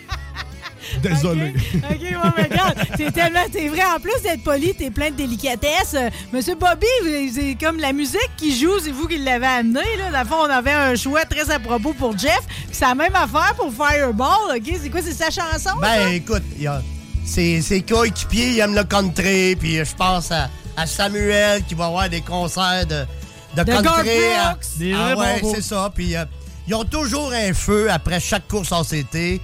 Désolé. 1.02 1.52
OK, 1.74 2.00
ouais, 2.00 2.16
mais 2.36 2.42
regarde, 2.44 2.74
c'est 2.96 3.12
tellement, 3.12 3.40
c'est 3.52 3.68
vrai, 3.68 3.82
en 3.94 4.00
plus 4.00 4.20
d'être 4.22 4.42
poli, 4.42 4.74
t'es 4.74 4.90
plein 4.90 5.10
de 5.10 5.16
délicatesse. 5.16 5.94
Euh, 5.94 6.10
Monsieur 6.32 6.54
Bobby, 6.54 6.86
c'est 7.34 7.56
comme 7.60 7.78
la 7.78 7.92
musique 7.92 8.30
qui 8.36 8.58
joue, 8.58 8.78
c'est 8.82 8.90
vous 8.90 9.06
qui 9.06 9.18
l'avez 9.18 9.46
amené, 9.46 9.80
là. 9.98 10.10
Dans 10.12 10.20
le 10.20 10.26
fond, 10.26 10.36
on 10.46 10.50
avait 10.50 10.72
un 10.72 10.94
choix 10.96 11.24
très 11.24 11.50
à 11.50 11.58
propos 11.58 11.92
pour 11.92 12.16
Jeff. 12.18 12.40
Puis 12.46 12.68
C'est 12.72 12.84
la 12.86 12.94
même 12.94 13.14
affaire 13.14 13.54
pour 13.56 13.72
Fireball, 13.72 14.56
OK? 14.56 14.72
C'est 14.82 14.90
quoi, 14.90 15.00
c'est 15.02 15.12
sa 15.12 15.30
chanson, 15.30 15.76
Ben, 15.80 16.04
ça? 16.04 16.10
écoute, 16.12 16.42
il 16.56 16.62
y 16.62 16.66
a- 16.66 16.82
ses, 17.24 17.60
ses 17.60 17.82
coéquipiers, 17.82 18.52
ils 18.52 18.60
aiment 18.60 18.74
le 18.74 18.84
country, 18.84 19.54
puis 19.56 19.76
je 19.76 19.94
pense 19.94 20.32
à, 20.32 20.48
à 20.76 20.86
Samuel 20.86 21.62
qui 21.64 21.74
va 21.74 21.86
avoir 21.86 22.08
des 22.08 22.22
concerts 22.22 22.86
de, 22.86 23.04
de, 23.56 23.64
De 23.64 23.72
country. 23.72 24.10
Ah, 24.38 24.52
Brooks. 24.54 24.64
Des 24.78 24.94
ah 24.94 25.16
ouais, 25.16 25.42
c'est 25.54 25.62
ça. 25.62 25.90
Puis 25.94 26.16
euh, 26.16 26.24
ils 26.66 26.74
ont 26.74 26.84
toujours 26.84 27.32
un 27.32 27.52
feu 27.52 27.90
après 27.90 28.18
chaque 28.20 28.48
course 28.48 28.72
en 28.72 28.82
CT. 28.82 29.40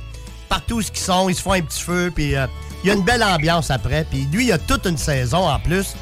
Partout 0.55 0.77
où 0.77 0.81
ils 0.81 0.97
sont, 0.97 1.29
ils 1.29 1.35
se 1.35 1.43
font 1.43 1.51
un 1.53 1.63
petit 1.63 1.83
feu, 1.83 2.13
puis 2.15 2.37
euh, 2.37 2.47
il 2.85 2.87
y 2.87 2.91
a 2.91 2.95
une 2.95 3.03
belle 3.03 3.25
ambiance 3.25 3.73
après. 3.73 4.05
Puis 4.09 4.29
lui, 4.31 4.45
il 4.47 4.53
a 4.53 4.59
toute 4.59 4.87
une 4.87 4.97
saison 4.97 5.49
en 5.49 5.59
plus. 5.59 5.97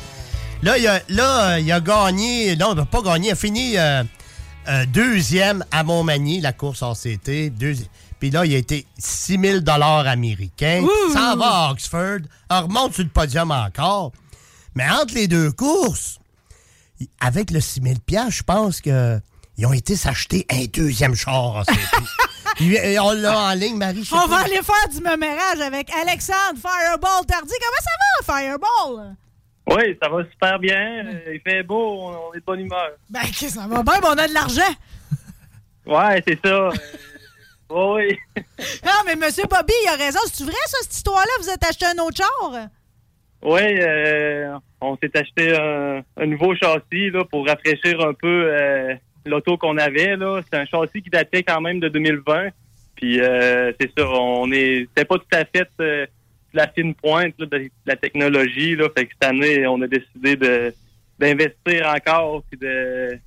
Là, 0.62 0.76
il 0.76 0.86
a, 0.86 1.00
là, 1.08 1.52
euh, 1.54 1.58
il 1.60 1.72
a 1.72 1.80
gagné. 1.80 2.54
Non, 2.56 2.72
il 2.72 2.76
n'a 2.76 2.84
pas 2.84 3.00
gagné. 3.00 3.28
Il 3.28 3.32
a 3.32 3.34
fini 3.34 3.78
euh, 3.78 4.04
euh, 4.68 4.84
deuxième 4.86 5.64
à 5.70 5.84
Montmagny, 5.84 6.42
la 6.42 6.52
course 6.52 6.82
en 6.82 6.92
CT. 6.92 7.48
Deuxi- 7.58 7.88
Puis 8.20 8.30
là, 8.30 8.44
il 8.44 8.54
a 8.54 8.58
été 8.58 8.86
6 8.98 9.38
000 9.42 9.58
américains. 9.66 10.84
Ça 11.14 11.34
va 11.34 11.46
à 11.46 11.70
Oxford. 11.70 12.18
On 12.50 12.60
remonte 12.64 12.92
sur 12.92 13.04
le 13.04 13.08
podium 13.10 13.50
encore. 13.52 14.12
Mais 14.74 14.84
entre 14.90 15.14
les 15.14 15.28
deux 15.28 15.50
courses, 15.50 16.18
avec 17.20 17.50
le 17.52 17.60
6 17.60 17.80
000 17.82 17.94
je 18.28 18.42
pense 18.42 18.82
que 18.82 19.18
ils 19.56 19.64
ont 19.66 19.72
été 19.72 19.96
s'acheter 19.96 20.46
un 20.50 20.64
deuxième 20.66 21.14
char 21.14 21.56
en 21.56 21.62
CT. 21.62 21.74
On 23.00 23.12
l'a 23.12 23.38
en 23.38 23.54
ligne, 23.54 23.76
Marie. 23.76 24.08
On 24.12 24.16
pas. 24.16 24.26
va 24.26 24.36
aller 24.38 24.60
faire 24.62 24.88
du 24.90 25.00
mémérage 25.00 25.60
avec 25.60 25.90
Alexandre 25.94 26.58
Fireball 26.60 27.26
Tardy. 27.26 27.52
Comment 27.60 27.82
ça 27.82 27.90
va, 28.00 28.40
Fireball? 28.40 29.16
Oui, 29.68 29.98
ça 30.02 30.08
va 30.08 30.24
super 30.30 30.58
bien. 30.58 31.04
Euh, 31.06 31.34
il 31.34 31.40
fait 31.40 31.62
beau, 31.62 32.00
on, 32.02 32.32
est 32.34 32.40
de 32.40 32.44
bonne 32.44 32.60
humeur. 32.60 32.90
Ben, 33.10 33.22
que 33.22 33.48
ça 33.48 33.66
va 33.66 33.82
bien, 33.82 33.94
mais 34.00 34.08
on 34.08 34.18
a 34.18 34.28
de 34.28 34.34
l'argent. 34.34 34.74
Ouais, 35.86 36.22
c'est 36.26 36.38
ça. 36.44 36.54
Euh, 36.54 36.70
oui. 37.70 38.18
Non, 38.84 38.92
mais 39.06 39.16
Monsieur 39.16 39.44
Bobby, 39.44 39.72
il 39.84 39.88
a 39.88 39.96
raison. 39.96 40.18
C'est-tu 40.26 40.44
vrai, 40.44 40.54
ça, 40.66 40.78
cette 40.82 40.94
histoire-là? 40.94 41.32
Vous 41.40 41.48
êtes 41.48 41.64
acheté 41.64 41.86
un 41.86 42.02
autre 42.02 42.16
char? 42.16 42.68
Oui, 43.42 43.60
euh, 43.62 44.56
on 44.80 44.96
s'est 44.96 45.16
acheté 45.16 45.56
un, 45.56 46.02
un 46.16 46.26
nouveau 46.26 46.54
châssis 46.54 47.10
là, 47.10 47.24
pour 47.24 47.46
rafraîchir 47.46 48.00
un 48.00 48.14
peu 48.14 48.46
euh, 48.52 48.94
l'auto 49.26 49.56
qu'on 49.56 49.78
avait. 49.78 50.16
là. 50.16 50.40
C'est 50.42 50.58
un 50.58 50.64
châssis 50.64 51.02
qui 51.02 51.10
datait 51.10 51.42
quand 51.42 51.60
même 51.60 51.80
de 51.80 51.88
2020. 51.88 52.48
Puis 52.96 53.20
euh, 53.20 53.72
c'est 53.80 53.90
ça, 53.96 54.08
on 54.08 54.50
est 54.52 54.86
c'était 54.88 55.04
pas 55.04 55.18
tout 55.18 55.24
à 55.32 55.44
fait 55.44 55.68
euh, 55.80 56.06
la 56.52 56.68
fine 56.68 56.94
pointe 56.94 57.34
là, 57.38 57.46
de 57.46 57.70
la 57.86 57.96
technologie. 57.96 58.76
Là. 58.76 58.88
Fait 58.96 59.06
que 59.06 59.12
cette 59.12 59.28
année, 59.28 59.66
on 59.66 59.80
a 59.82 59.86
décidé 59.86 60.36
de 60.36 60.74
d'investir 61.18 61.86
encore 61.86 62.42
puis 62.50 62.58
de 62.58 63.18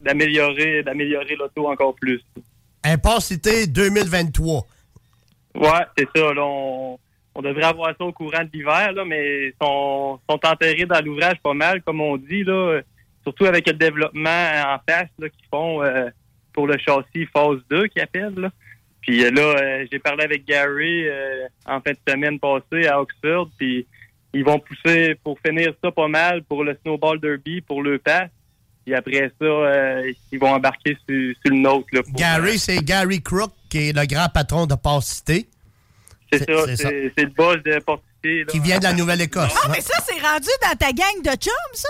d'améliorer 0.00 0.82
d'améliorer 0.82 1.36
l'auto 1.36 1.68
encore 1.68 1.94
plus. 1.94 2.22
Impensité 2.84 3.66
2023. 3.66 4.66
Ouais, 5.56 5.68
c'est 5.98 6.08
ça. 6.14 6.32
Là, 6.32 6.42
on, 6.42 6.98
on 7.34 7.42
devrait 7.42 7.64
avoir 7.64 7.94
ça 7.96 8.04
au 8.04 8.12
courant 8.12 8.44
de 8.44 8.50
l'hiver, 8.52 8.92
là, 8.92 9.04
mais 9.04 9.48
ils 9.48 9.54
sont, 9.60 10.18
sont 10.28 10.40
enterrés 10.46 10.86
dans 10.86 11.04
l'ouvrage 11.04 11.38
pas 11.42 11.54
mal, 11.54 11.82
comme 11.82 12.00
on 12.00 12.16
dit, 12.16 12.44
là. 12.44 12.80
Surtout 13.30 13.46
avec 13.46 13.64
le 13.68 13.74
développement 13.74 14.28
en 14.66 14.78
face 14.88 15.08
qu'ils 15.18 15.48
font 15.52 15.84
euh, 15.84 16.08
pour 16.52 16.66
le 16.66 16.76
châssis 16.78 17.26
phase 17.32 17.58
2 17.70 17.86
qu'ils 17.86 18.02
appellent. 18.02 18.34
Là. 18.36 18.50
Puis 19.02 19.24
euh, 19.24 19.30
là, 19.30 19.42
euh, 19.42 19.86
j'ai 19.90 20.00
parlé 20.00 20.24
avec 20.24 20.44
Gary 20.44 21.06
euh, 21.08 21.46
en 21.64 21.80
fin 21.80 21.92
de 21.92 21.98
semaine 22.08 22.40
passée 22.40 22.88
à 22.88 23.00
Oxford, 23.00 23.48
puis 23.56 23.86
ils 24.34 24.44
vont 24.44 24.58
pousser 24.58 25.14
pour 25.22 25.38
finir 25.46 25.72
ça 25.82 25.92
pas 25.92 26.08
mal 26.08 26.42
pour 26.42 26.64
le 26.64 26.76
Snowball 26.82 27.20
Derby, 27.20 27.60
pour 27.60 27.84
le 27.84 27.98
pass. 28.00 28.30
Puis 28.84 28.94
après 28.96 29.30
ça, 29.40 29.44
euh, 29.46 30.12
ils 30.32 30.38
vont 30.40 30.54
embarquer 30.54 30.96
sur, 31.08 31.34
sur 31.40 31.54
le 31.54 31.58
nôtre. 31.60 31.86
Là, 31.92 32.02
pour- 32.02 32.12
Gary, 32.14 32.58
c'est 32.58 32.78
Gary 32.78 33.22
Crook, 33.22 33.52
qui 33.68 33.90
est 33.90 33.92
le 33.96 34.06
grand 34.06 34.28
patron 34.28 34.66
de 34.66 34.74
Port 34.74 35.04
Cité. 35.04 35.48
C'est 36.32 36.38
ça, 36.50 36.76
c'est 36.76 37.22
le 37.24 37.26
boss 37.30 37.62
de 37.62 37.78
Portier. 37.80 38.44
Qui 38.48 38.58
vient 38.58 38.78
de 38.78 38.84
la 38.84 38.92
Nouvelle-Écosse. 39.00 39.54
Ah, 39.64 39.68
mais 39.70 39.80
ça, 39.80 39.94
c'est 40.04 40.20
rendu 40.20 40.48
dans 40.62 40.76
ta 40.76 40.92
gang 40.92 41.22
de 41.24 41.30
chums, 41.40 41.74
ça? 41.74 41.88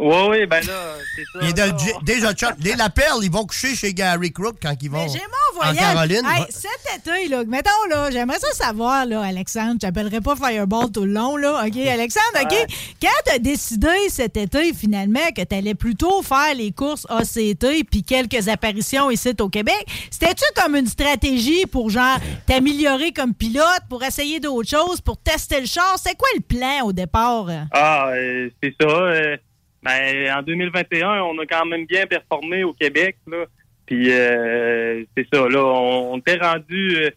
Oui, 0.00 0.16
oui, 0.30 0.46
ben 0.46 0.64
là, 0.66 0.94
c'est 1.14 1.24
ça. 1.32 1.68
De- 1.68 2.04
déjà 2.04 2.32
chum. 2.32 2.50
Les 2.60 2.74
Lapelles, 2.74 3.04
ils 3.22 3.30
vont 3.30 3.44
coucher 3.44 3.74
chez 3.74 3.92
Gary 3.92 4.32
Crook 4.32 4.56
quand 4.62 4.74
ils 4.80 4.90
vont 4.90 5.06
j'ai 5.08 5.18
mon 5.18 5.60
en 5.60 5.64
voyage. 5.72 5.78
Caroline. 5.94 6.24
Hey, 6.26 6.40
va- 6.40 6.46
cet 6.48 6.98
été, 7.06 7.28
là, 7.28 7.44
mettons, 7.46 7.70
là, 7.90 8.10
j'aimerais 8.10 8.38
ça 8.38 8.52
savoir, 8.52 9.04
là, 9.04 9.20
Alexandre, 9.22 9.74
je 9.74 9.86
t'appellerai 9.86 10.20
pas 10.22 10.36
Fireball 10.36 10.90
tout 10.90 11.04
le 11.04 11.12
long, 11.12 11.36
là, 11.36 11.62
OK? 11.66 11.76
Alexandre, 11.76 12.40
OK? 12.42 12.54
Quand 13.02 13.08
t'as 13.26 13.38
décidé 13.38 13.88
cet 14.08 14.36
été, 14.38 14.72
finalement, 14.72 15.20
que 15.36 15.42
t'allais 15.42 15.74
plutôt 15.74 16.22
faire 16.22 16.54
les 16.56 16.72
courses 16.72 17.06
ACT 17.10 17.84
puis 17.90 18.02
quelques 18.02 18.48
apparitions 18.48 19.10
ici 19.10 19.32
au 19.38 19.48
Québec, 19.50 19.84
c'était-tu 20.10 20.44
comme 20.56 20.76
une 20.76 20.86
stratégie 20.86 21.66
pour, 21.66 21.90
genre, 21.90 22.18
t'améliorer 22.46 23.12
comme 23.12 23.34
pilote, 23.34 23.82
pour 23.88 24.02
essayer 24.02 24.40
d'autres 24.40 24.70
choses, 24.70 25.00
pour 25.02 25.18
tester 25.18 25.60
le 25.60 25.66
char? 25.66 25.96
C'est 26.02 26.16
quoi 26.16 26.28
le 26.36 26.40
plan 26.40 26.86
au 26.86 26.92
départ? 26.92 27.46
Ah, 27.72 28.08
euh, 28.14 28.48
c'est 28.62 28.74
ça. 28.80 28.88
euh, 28.88 29.36
ben, 29.82 30.38
en 30.38 30.42
2021, 30.42 31.22
on 31.22 31.38
a 31.38 31.46
quand 31.46 31.66
même 31.66 31.86
bien 31.86 32.06
performé 32.06 32.64
au 32.64 32.72
Québec. 32.72 33.16
Là. 33.26 33.44
Puis 33.86 34.10
euh, 34.12 35.04
c'est 35.16 35.26
ça, 35.32 35.48
là, 35.48 35.64
on, 35.64 36.14
on 36.14 36.18
était 36.18 36.36
rendu 36.36 36.96
euh, 36.96 37.10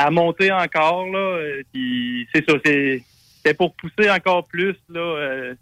à 0.00 0.10
monter 0.10 0.50
encore. 0.50 1.06
Là, 1.06 1.18
euh, 1.18 1.62
puis 1.72 2.26
c'est 2.34 2.48
ça, 2.48 2.56
c'est 2.64 3.54
pour 3.54 3.74
pousser 3.74 4.10
encore 4.10 4.46
plus 4.46 4.76
là, 4.88 5.00
euh, 5.00 5.54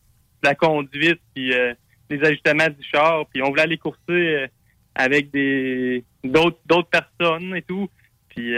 la 0.43 0.55
conduite 0.55 1.21
puis 1.35 1.53
euh, 1.53 1.75
les 2.09 2.25
ajustements 2.25 2.69
du 2.69 2.83
char. 2.83 3.27
Puis 3.33 3.43
on 3.43 3.51
voulait 3.51 3.63
aller 3.63 3.79
courser 3.79 4.47
avec 4.95 5.31
des 5.31 6.05
d'autres 6.23 6.59
d'autres 6.67 6.89
personnes 6.89 7.55
et 7.57 7.63
tout. 7.63 7.89
Puis 8.29 8.55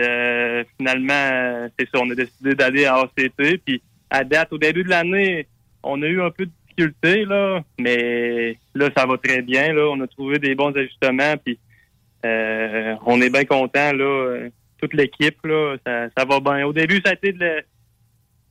finalement, 0.76 1.68
c'est 1.78 1.88
ça, 1.88 2.00
on 2.02 2.10
a 2.10 2.14
décidé 2.14 2.54
d'aller 2.54 2.84
à 2.84 2.96
ACT. 2.96 3.58
Puis 3.64 3.82
à 4.10 4.22
date, 4.24 4.52
au 4.52 4.58
début 4.58 4.84
de 4.84 4.90
l'année, 4.90 5.48
on 5.82 6.02
a 6.02 6.06
eu 6.06 6.20
un 6.20 6.30
peu 6.30 6.44
de 6.44 6.52
difficulté, 6.76 7.24
là, 7.24 7.60
mais 7.78 8.58
là, 8.74 8.88
ça 8.96 9.06
va 9.06 9.16
très 9.18 9.42
bien. 9.42 9.72
Là. 9.72 9.88
On 9.92 10.00
a 10.00 10.06
trouvé 10.06 10.38
des 10.38 10.54
bons 10.54 10.74
ajustements, 10.76 11.34
puis 11.44 11.58
euh, 12.24 12.94
on 13.06 13.20
est 13.20 13.30
bien 13.30 13.44
content. 13.44 13.92
Là, 13.92 14.04
euh, 14.04 14.50
toute 14.80 14.94
l'équipe, 14.94 15.38
là, 15.44 15.76
ça, 15.86 16.06
ça 16.16 16.24
va 16.24 16.40
bien. 16.40 16.64
Au 16.66 16.72
début, 16.72 17.00
ça 17.04 17.10
a 17.10 17.14
été 17.14 17.32
de 17.32 17.38
la- 17.44 17.62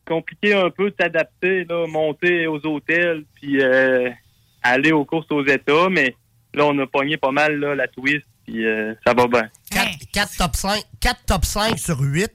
compliqué 0.07 0.53
un 0.53 0.69
peu 0.71 0.89
de 0.89 0.95
s'adapter, 0.99 1.65
là, 1.65 1.85
monter 1.87 2.47
aux 2.47 2.65
hôtels, 2.65 3.23
puis 3.35 3.61
euh, 3.61 4.09
aller 4.63 4.91
aux 4.91 5.05
courses 5.05 5.31
aux 5.31 5.45
États, 5.45 5.87
mais 5.89 6.15
là, 6.55 6.65
on 6.65 6.77
a 6.79 6.87
pogné 6.87 7.17
pas 7.17 7.31
mal 7.31 7.59
là, 7.59 7.75
la 7.75 7.87
twist, 7.87 8.25
puis 8.45 8.65
euh, 8.65 8.93
ça 9.05 9.13
va 9.13 9.27
bien. 9.27 9.47
4, 10.11 10.37
top 10.37 10.55
5, 10.55 10.81
quatre 10.99 11.23
top 11.27 11.45
5 11.45 11.77
sur 11.77 11.99
8 11.99 12.31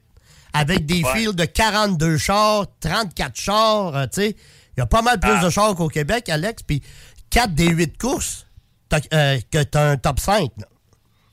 avec 0.53 0.87
des 0.87 1.03
Ouais. 1.03 1.11
files 1.17 1.35
de 1.35 1.45
42 1.47 2.17
chars, 2.17 2.67
34 2.81 3.37
chars, 3.37 3.97
euh, 3.97 4.05
tu 4.05 4.21
sais. 4.23 4.37
Il 4.77 4.81
y 4.81 4.83
a 4.83 4.87
pas 4.87 5.03
mal 5.03 5.21
plus 5.21 5.31
Ah. 5.33 5.45
de 5.45 5.51
chars 5.51 5.75
qu'au 5.75 5.89
Québec, 5.89 6.29
Alex. 6.29 6.63
Puis 6.63 6.83
4 7.31 7.55
des 7.55 7.69
8 7.69 7.99
courses, 7.99 8.47
t'as, 8.89 8.99
euh, 9.13 9.39
que 9.51 9.63
t'as 9.63 9.91
un 9.93 9.97
top 9.97 10.19
5. 10.21 10.51
là. 10.59 10.67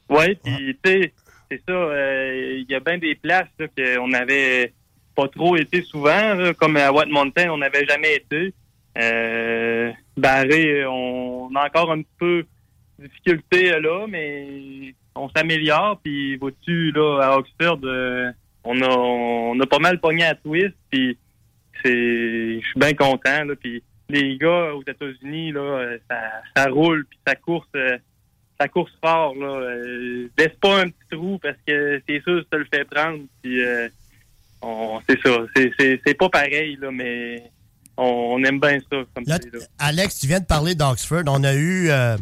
Oui, 0.09 0.35
puis 0.43 0.77
tu 0.83 0.91
sais, 0.91 1.13
c'est 1.49 1.61
ça, 1.67 1.73
euh, 1.73 2.57
il 2.59 2.69
y 2.69 2.75
a 2.75 2.79
bien 2.79 2.97
des 2.97 3.15
places 3.15 3.47
qu'on 3.77 4.07
n'avait 4.09 4.73
pas 5.15 5.27
trop 5.29 5.55
été 5.55 5.81
souvent, 5.83 6.33
là, 6.33 6.53
comme 6.53 6.75
à 6.77 6.91
White 6.91 7.09
Mountain, 7.09 7.49
on 7.49 7.57
n'avait 7.57 7.85
jamais 7.85 8.15
été. 8.15 8.53
Euh, 8.97 9.91
Barré, 10.17 10.85
on 10.85 11.49
a 11.55 11.65
encore 11.65 11.91
un 11.91 12.01
petit 12.01 12.15
peu 12.19 12.45
de 12.99 13.07
difficulté 13.07 13.71
là, 13.79 14.05
mais 14.07 14.93
on 15.15 15.29
s'améliore, 15.29 15.99
puis 16.03 16.35
vois-tu, 16.37 16.91
là, 16.91 17.19
à 17.21 17.37
Oxford, 17.37 17.79
euh, 17.83 18.31
on, 18.65 18.81
a, 18.81 18.87
on 18.89 19.59
a 19.59 19.65
pas 19.65 19.79
mal 19.79 19.99
pogné 19.99 20.25
à 20.25 20.35
twist, 20.35 20.75
puis 20.89 21.17
c'est, 21.83 22.59
je 22.61 22.65
suis 22.65 22.79
bien 22.79 22.93
content, 22.93 23.43
là, 23.43 23.53
puis 23.59 23.83
les 24.09 24.37
gars 24.37 24.73
aux 24.73 24.81
États-Unis, 24.81 25.51
là, 25.53 25.59
euh, 25.61 25.97
ça, 26.09 26.17
ça 26.55 26.69
roule, 26.69 27.05
puis 27.09 27.19
ça 27.25 27.35
course... 27.35 27.67
euh, 27.75 27.97
ça 28.59 28.67
course 28.67 28.91
fort, 29.03 29.33
là. 29.35 29.47
Euh, 29.47 30.27
laisse 30.37 30.55
pas 30.61 30.81
un 30.81 30.85
petit 30.89 31.07
trou 31.11 31.39
parce 31.41 31.57
que 31.65 31.99
c'est 32.07 32.21
sûr 32.21 32.41
que 32.43 32.47
ça 32.51 32.57
le 32.59 32.67
fait 32.71 32.83
prendre. 32.85 33.19
Puis, 33.41 33.59
euh, 33.63 33.87
on- 34.61 34.99
c'est 35.09 35.19
ça. 35.25 35.35
C'est- 35.55 35.71
C'est 35.79 35.99
c'est 36.05 36.13
pas 36.13 36.29
pareil, 36.29 36.77
là, 36.79 36.91
mais 36.91 37.41
on, 37.97 38.03
on 38.05 38.43
aime 38.43 38.59
bien 38.59 38.77
ça 38.81 38.97
comme 39.15 39.23
Là, 39.25 39.39
c'est, 39.41 39.51
là. 39.51 39.59
Alex, 39.79 40.19
tu 40.19 40.27
viens 40.27 40.39
de 40.41 40.45
parler 40.45 40.75
d'Oxford. 40.75 41.23
On 41.27 41.43
a 41.43 41.55
eu. 41.55 41.89
Euh, 41.89 42.15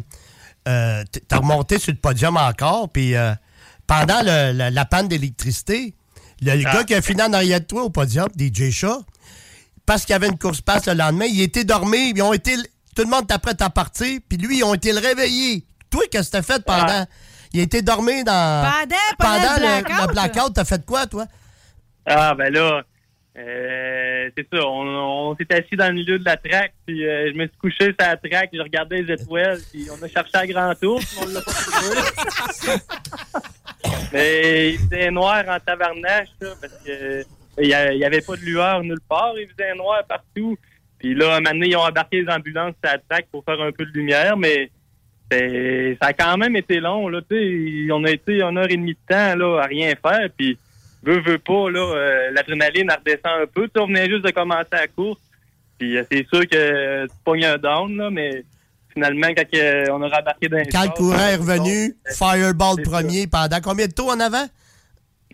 euh, 0.66 1.02
T'as 1.28 1.36
remonté 1.36 1.78
sur 1.78 1.92
le 1.92 1.98
podium 1.98 2.38
encore. 2.38 2.90
Puis 2.90 3.12
pendant 3.86 4.20
le- 4.24 4.70
la 4.70 4.84
panne 4.86 5.08
d'électricité, 5.08 5.92
le 6.40 6.52
Ah. 6.52 6.72
gars 6.72 6.84
qui 6.84 6.94
a 6.94 7.02
fini 7.02 7.20
en 7.20 7.34
arrière 7.34 7.60
de 7.60 7.66
toi 7.66 7.82
au 7.82 7.90
podium, 7.90 8.28
DJ 8.34 8.70
Shaw, 8.70 9.04
parce 9.90 10.04
qu'il 10.04 10.12
y 10.12 10.16
avait 10.16 10.28
une 10.28 10.38
course 10.38 10.60
passe 10.60 10.86
le 10.86 10.94
lendemain, 10.94 11.24
il 11.24 11.42
était 11.42 11.64
dormi. 11.64 12.12
Ils 12.14 12.22
ont 12.22 12.32
été, 12.32 12.54
tout 12.94 13.02
le 13.02 13.08
monde 13.10 13.26
t'apprête 13.26 13.60
à 13.60 13.70
partir. 13.70 14.20
Puis 14.28 14.38
lui, 14.38 14.58
ils 14.58 14.62
ont 14.62 14.72
été 14.72 14.92
le 14.92 15.00
réveillés. 15.00 15.64
Toi, 15.90 16.02
qu'est-ce 16.08 16.30
que 16.30 16.36
t'as 16.36 16.42
fait 16.42 16.64
pendant? 16.64 17.04
Il 17.52 17.58
a 17.58 17.64
été 17.64 17.82
dormi 17.82 18.22
dans. 18.22 18.70
Pendant- 18.70 18.96
pendant 19.18 19.56
le 19.56 19.78
le, 19.78 19.82
blackout? 19.82 20.06
le 20.06 20.12
blackout, 20.12 20.54
t'as 20.54 20.64
fait 20.64 20.86
quoi, 20.86 21.08
toi? 21.08 21.26
Ah, 22.06 22.36
ben 22.36 22.52
là, 22.52 22.84
euh, 23.36 24.30
c'est 24.36 24.46
ça. 24.52 24.64
On, 24.64 25.30
on 25.32 25.36
s'est 25.36 25.52
assis 25.52 25.74
dans 25.74 25.88
le 25.88 25.94
milieu 25.94 26.20
de 26.20 26.24
la 26.24 26.36
traque, 26.36 26.74
puis 26.86 27.04
euh, 27.04 27.32
je 27.32 27.36
me 27.36 27.48
suis 27.48 27.56
couché 27.56 27.86
sur 27.86 27.94
la 27.98 28.16
traque, 28.16 28.50
je 28.52 28.62
regardais 28.62 29.02
les 29.02 29.14
étoiles, 29.14 29.58
puis 29.72 29.88
on 29.90 30.00
a 30.04 30.08
cherché 30.08 30.30
à 30.34 30.46
grand 30.46 30.72
tour, 30.76 31.00
puis 31.00 31.18
on 31.20 31.26
l'a 31.26 31.42
pas 31.42 31.52
trouvé. 31.52 31.96
Mais 34.12 34.70
il 34.74 34.78
faisait 34.78 35.10
noir 35.10 35.42
en 35.48 35.58
tabarnache, 35.58 36.28
là, 36.40 36.50
parce 36.60 36.74
que 36.86 37.24
il 37.58 37.68
y 37.68 37.74
a- 37.74 37.92
il 37.92 37.98
y 37.98 38.04
avait 38.04 38.20
pas 38.20 38.36
de 38.36 38.42
lueur 38.42 38.82
nulle 38.82 39.00
part, 39.08 39.32
il 39.36 39.48
faisait 39.48 39.74
noir 39.74 40.02
partout. 40.08 40.56
Puis 40.98 41.14
là, 41.14 41.36
un 41.36 41.40
moment 41.40 41.50
donné, 41.52 41.68
ils 41.68 41.76
ont 41.76 41.80
embarqué 41.80 42.22
les 42.22 42.28
ambulances 42.32 42.74
sur 42.82 42.92
la 42.92 42.98
traque 42.98 43.26
pour 43.32 43.44
faire 43.44 43.60
un 43.60 43.72
peu 43.72 43.84
de 43.86 43.90
lumière, 43.92 44.36
mais 44.36 44.70
ça 46.00 46.08
a 46.08 46.12
quand 46.12 46.36
même 46.36 46.56
été 46.56 46.80
long, 46.80 47.08
là. 47.08 47.20
On 47.92 48.04
a 48.04 48.10
été 48.10 48.42
une 48.42 48.58
heure 48.58 48.70
et 48.70 48.76
demie 48.76 48.92
de 48.94 48.98
temps, 49.08 49.34
là, 49.36 49.60
à 49.62 49.66
rien 49.66 49.92
faire, 49.94 50.28
puis 50.36 50.58
veut, 51.02 51.20
veut 51.20 51.38
pas, 51.38 51.70
là, 51.70 51.80
euh, 51.94 52.30
l'adrénaline, 52.32 52.90
redescend 52.90 53.42
un 53.42 53.46
peu. 53.46 53.62
Tu 53.66 53.70
sais, 53.74 53.80
on 53.80 53.86
venait 53.86 54.08
juste 54.08 54.24
de 54.24 54.30
commencer 54.30 54.68
la 54.72 54.86
course, 54.88 55.20
puis 55.78 55.96
euh, 55.96 56.04
c'est 56.10 56.26
sûr 56.32 56.46
que 56.48 57.04
tu 57.06 57.12
pognes 57.24 57.44
un 57.44 57.58
down, 57.58 57.96
là, 57.96 58.10
mais 58.10 58.44
finalement, 58.92 59.28
quand 59.28 59.44
euh, 59.54 59.84
on 59.92 60.02
a 60.02 60.08
dans 60.08 60.34
les 60.40 60.66
Quand 60.66 60.82
le 60.82 60.88
courant 60.90 61.26
est 61.28 61.36
revenu, 61.36 61.94
euh, 62.08 62.12
Fireball 62.12 62.82
premier, 62.82 63.26
pendant 63.26 63.60
combien 63.62 63.86
de 63.86 63.92
tours 63.92 64.10
en 64.10 64.20
avant? 64.20 64.46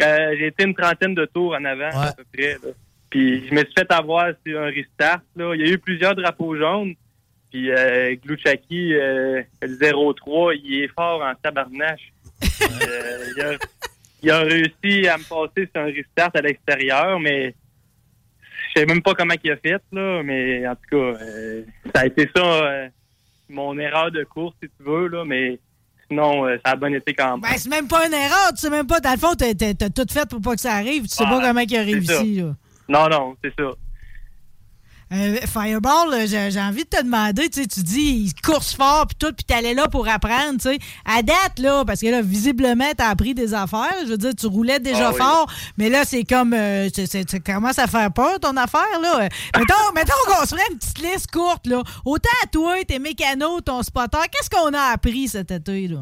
Euh, 0.02 0.36
j'ai 0.38 0.46
été 0.48 0.64
une 0.64 0.74
trentaine 0.74 1.14
de 1.14 1.24
tours 1.24 1.54
en 1.54 1.64
avant, 1.64 1.90
à 1.90 2.12
peu 2.12 2.24
près. 2.32 2.54
Là. 2.54 2.70
Puis 3.10 3.46
je 3.48 3.54
me 3.54 3.60
suis 3.60 3.72
fait 3.76 3.90
avoir 3.90 4.32
sur 4.46 4.60
un 4.60 4.66
restart. 4.66 5.22
Là. 5.36 5.54
Il 5.54 5.60
y 5.60 5.70
a 5.70 5.72
eu 5.72 5.78
plusieurs 5.78 6.14
drapeaux 6.14 6.56
jaunes. 6.56 6.94
Puis 7.50 7.70
euh, 7.70 8.14
Gluchaki, 8.16 8.94
euh, 8.94 9.42
le 9.62 9.68
0-3, 9.68 10.60
il 10.62 10.82
est 10.82 10.88
fort 10.88 11.22
en 11.22 11.34
tabarnache. 11.34 12.12
Euh, 12.42 13.24
il, 13.36 13.42
a, 13.42 13.52
il 14.22 14.30
a 14.30 14.40
réussi 14.40 15.08
à 15.08 15.16
me 15.16 15.22
passer 15.22 15.68
sur 15.72 15.82
un 15.82 15.86
restart 15.86 16.30
à 16.34 16.40
l'extérieur, 16.40 17.20
mais 17.20 17.54
je 18.76 18.80
sais 18.80 18.86
même 18.86 19.02
pas 19.02 19.14
comment 19.14 19.34
il 19.42 19.50
a 19.50 19.56
fait, 19.56 19.80
là. 19.92 20.22
Mais 20.22 20.66
en 20.66 20.74
tout 20.74 20.88
cas, 20.90 21.22
euh, 21.22 21.62
ça 21.94 22.02
a 22.02 22.06
été 22.06 22.28
ça, 22.34 22.44
euh, 22.44 22.88
mon 23.48 23.78
erreur 23.78 24.10
de 24.10 24.24
course, 24.24 24.54
si 24.62 24.68
tu 24.68 24.84
veux, 24.84 25.08
là. 25.08 25.24
Mais 25.24 25.58
sinon, 26.10 26.46
euh, 26.46 26.56
ça 26.64 26.72
a 26.72 26.76
bien 26.76 26.92
été 26.92 27.14
quand 27.14 27.32
même. 27.32 27.40
Ben, 27.40 27.56
c'est 27.56 27.68
même 27.68 27.88
pas 27.88 28.06
une 28.06 28.14
erreur. 28.14 28.50
Tu 28.50 28.58
sais 28.62 28.70
même 28.70 28.86
pas. 28.86 29.00
Dans 29.00 29.12
le 29.12 29.18
fond, 29.18 29.34
t'as 29.36 29.54
tout 29.90 30.06
fait 30.12 30.28
pour 30.28 30.40
pas 30.40 30.54
que 30.54 30.60
ça 30.60 30.74
arrive. 30.74 31.02
Tu 31.04 31.08
sais 31.08 31.24
Ah, 31.26 31.30
pas 31.30 31.40
comment 31.40 31.60
il 31.60 31.76
a 31.76 31.82
réussi, 31.82 32.34
là. 32.36 32.54
Non, 32.88 33.08
non, 33.08 33.36
c'est 33.42 33.52
ça. 33.58 33.70
Euh, 35.12 35.36
Fireball, 35.46 36.26
j'ai 36.26 36.60
envie 36.60 36.82
de 36.82 36.88
te 36.88 37.00
demander, 37.00 37.48
tu 37.48 37.64
tu 37.68 37.80
dis, 37.80 38.26
il 38.26 38.34
course 38.42 38.74
fort, 38.74 39.06
puis 39.06 39.16
tout, 39.16 39.32
puis 39.32 39.44
t'allais 39.44 39.72
là 39.72 39.86
pour 39.86 40.08
apprendre, 40.08 40.54
tu 40.60 40.68
sais. 40.68 40.78
À 41.04 41.22
date, 41.22 41.60
là, 41.60 41.84
parce 41.84 42.00
que 42.00 42.08
là, 42.08 42.22
visiblement, 42.22 42.90
t'as 42.96 43.10
appris 43.10 43.32
des 43.32 43.54
affaires. 43.54 43.94
Je 44.02 44.08
veux 44.08 44.16
dire, 44.18 44.34
tu 44.34 44.46
roulais 44.46 44.80
déjà 44.80 45.08
Ah 45.08 45.12
oui. 45.12 45.18
fort, 45.18 45.46
mais 45.78 45.90
là, 45.90 46.04
c'est 46.04 46.24
comme, 46.24 46.52
euh, 46.54 46.88
c'est- 46.92 47.06
c'est- 47.06 47.30
ça 47.30 47.38
commence 47.38 47.78
à 47.78 47.86
faire 47.86 48.12
peur, 48.12 48.40
ton 48.40 48.56
affaire, 48.56 48.98
là. 49.00 49.28
Mettons, 49.56 49.92
mettons 49.94 50.12
qu'on 50.26 50.44
se 50.44 50.56
ferait 50.56 50.66
une 50.72 50.78
petite 50.78 50.98
liste 50.98 51.30
courte, 51.30 51.68
là. 51.68 51.82
Autant 52.04 52.28
à 52.42 52.48
toi, 52.48 52.74
tes 52.84 52.98
mécanos, 52.98 53.60
ton 53.64 53.84
spotter, 53.84 54.18
qu'est-ce 54.32 54.50
qu'on 54.50 54.74
a 54.74 54.92
appris 54.92 55.28
cet 55.28 55.52
été, 55.52 55.86
là? 55.86 55.98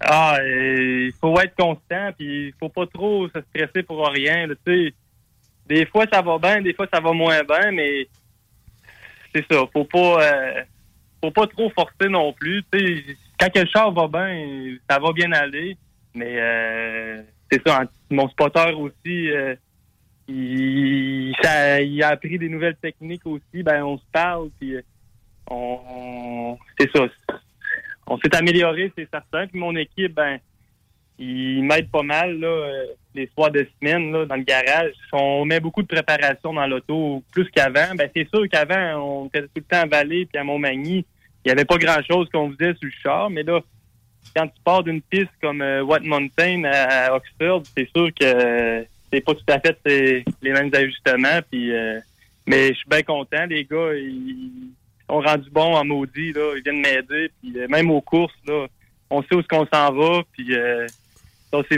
Ah, 0.00 0.36
il 0.44 1.12
faut 1.18 1.40
être 1.40 1.54
constant, 1.56 2.10
puis 2.18 2.48
il 2.48 2.54
faut 2.60 2.68
pas 2.68 2.84
trop 2.92 3.26
se 3.28 3.40
stresser 3.48 3.82
pour 3.84 4.06
rien. 4.06 4.48
tu 4.66 4.88
sais. 4.88 4.94
Des 5.66 5.86
fois, 5.86 6.04
ça 6.12 6.20
va 6.20 6.36
bien, 6.36 6.60
des 6.60 6.74
fois, 6.74 6.86
ça 6.92 7.00
va 7.00 7.12
moins 7.12 7.42
bien, 7.42 7.70
mais 7.72 8.06
c'est 9.34 9.44
ça. 9.50 9.62
Faut 9.72 9.84
pas, 9.84 10.22
euh, 10.22 10.62
faut 11.22 11.30
pas 11.30 11.46
trop 11.46 11.70
forcer 11.70 12.08
non 12.08 12.32
plus. 12.32 12.62
Quand 13.38 13.54
le 13.56 13.66
char 13.66 13.92
va 13.92 14.06
bien, 14.08 14.76
ça 14.88 14.98
va 14.98 15.12
bien 15.12 15.32
aller, 15.32 15.76
mais 16.14 16.36
euh, 16.38 17.22
c'est 17.50 17.66
ça. 17.66 17.82
en- 17.82 18.14
Mon 18.14 18.28
spotter 18.28 18.72
aussi, 18.76 19.30
euh, 19.30 19.54
il, 20.28 21.34
a 22.02 22.08
appris 22.08 22.38
des 22.38 22.48
nouvelles 22.48 22.76
techniques 22.76 23.26
aussi. 23.26 23.62
Ben, 23.62 23.82
on 23.82 23.98
se 23.98 24.04
parle, 24.12 24.50
puis 24.58 24.76
on, 25.50 26.56
c'est 26.78 26.90
ça. 26.94 27.06
on 28.06 28.18
s'est 28.18 28.34
amélioré, 28.34 28.92
c'est 28.96 29.08
certain. 29.10 29.46
Puis 29.46 29.58
mon 29.58 29.74
équipe, 29.76 30.14
ben, 30.14 30.38
il 31.18 31.62
m'aide 31.62 31.90
pas 31.90 32.02
mal 32.02 32.38
là, 32.38 32.48
euh, 32.48 32.86
les 33.14 33.28
soirs 33.34 33.50
de 33.50 33.66
semaine 33.78 34.12
là, 34.12 34.26
dans 34.26 34.36
le 34.36 34.42
garage. 34.42 34.92
On 35.12 35.44
met 35.44 35.60
beaucoup 35.60 35.82
de 35.82 35.86
préparation 35.86 36.52
dans 36.52 36.66
l'auto 36.66 37.22
plus 37.30 37.48
qu'avant. 37.50 37.94
Ben, 37.94 38.10
c'est 38.14 38.28
sûr 38.28 38.48
qu'avant, 38.50 39.22
on 39.22 39.26
était 39.26 39.42
tout 39.42 39.48
le 39.56 39.62
temps 39.62 39.82
à 39.82 39.86
Vallée 39.86 40.26
puis 40.26 40.38
à 40.38 40.44
Montmagny. 40.44 41.04
Il 41.44 41.48
n'y 41.48 41.52
avait 41.52 41.64
pas 41.64 41.78
grand-chose 41.78 42.28
qu'on 42.30 42.50
faisait 42.52 42.74
sur 42.74 42.84
le 42.86 42.92
char, 43.02 43.30
mais 43.30 43.42
là, 43.42 43.60
quand 44.34 44.48
tu 44.48 44.60
pars 44.64 44.82
d'une 44.82 45.02
piste 45.02 45.30
comme 45.40 45.62
euh, 45.62 45.82
White 45.82 46.04
Mountain 46.04 46.64
à, 46.64 47.14
Oxford, 47.14 47.62
c'est 47.76 47.88
sûr 47.94 48.08
que 48.08 48.24
euh, 48.24 48.82
c'est 49.12 49.20
pas 49.20 49.34
tout 49.34 49.44
à 49.48 49.60
fait 49.60 49.78
les 50.42 50.52
mêmes 50.52 50.70
ajustements. 50.74 51.38
Puis, 51.48 51.70
mais 52.46 52.68
je 52.70 52.74
suis 52.74 52.88
bien 52.88 53.02
content. 53.02 53.46
Les 53.48 53.64
gars, 53.64 53.94
ils 53.94 54.72
ont 55.08 55.20
rendu 55.20 55.48
bon 55.50 55.76
en 55.76 55.84
maudit. 55.84 56.32
Là. 56.32 56.54
Ils 56.56 56.62
viennent 56.64 56.80
m'aider. 56.80 57.30
Puis 57.40 57.54
même 57.68 57.92
aux 57.92 58.00
courses, 58.00 58.34
là, 58.48 58.66
on 59.10 59.22
sait 59.22 59.36
où 59.36 59.38
est-ce 59.38 59.46
qu'on 59.46 59.68
s'en 59.72 59.92
va. 59.92 60.22
Puis 60.32 60.52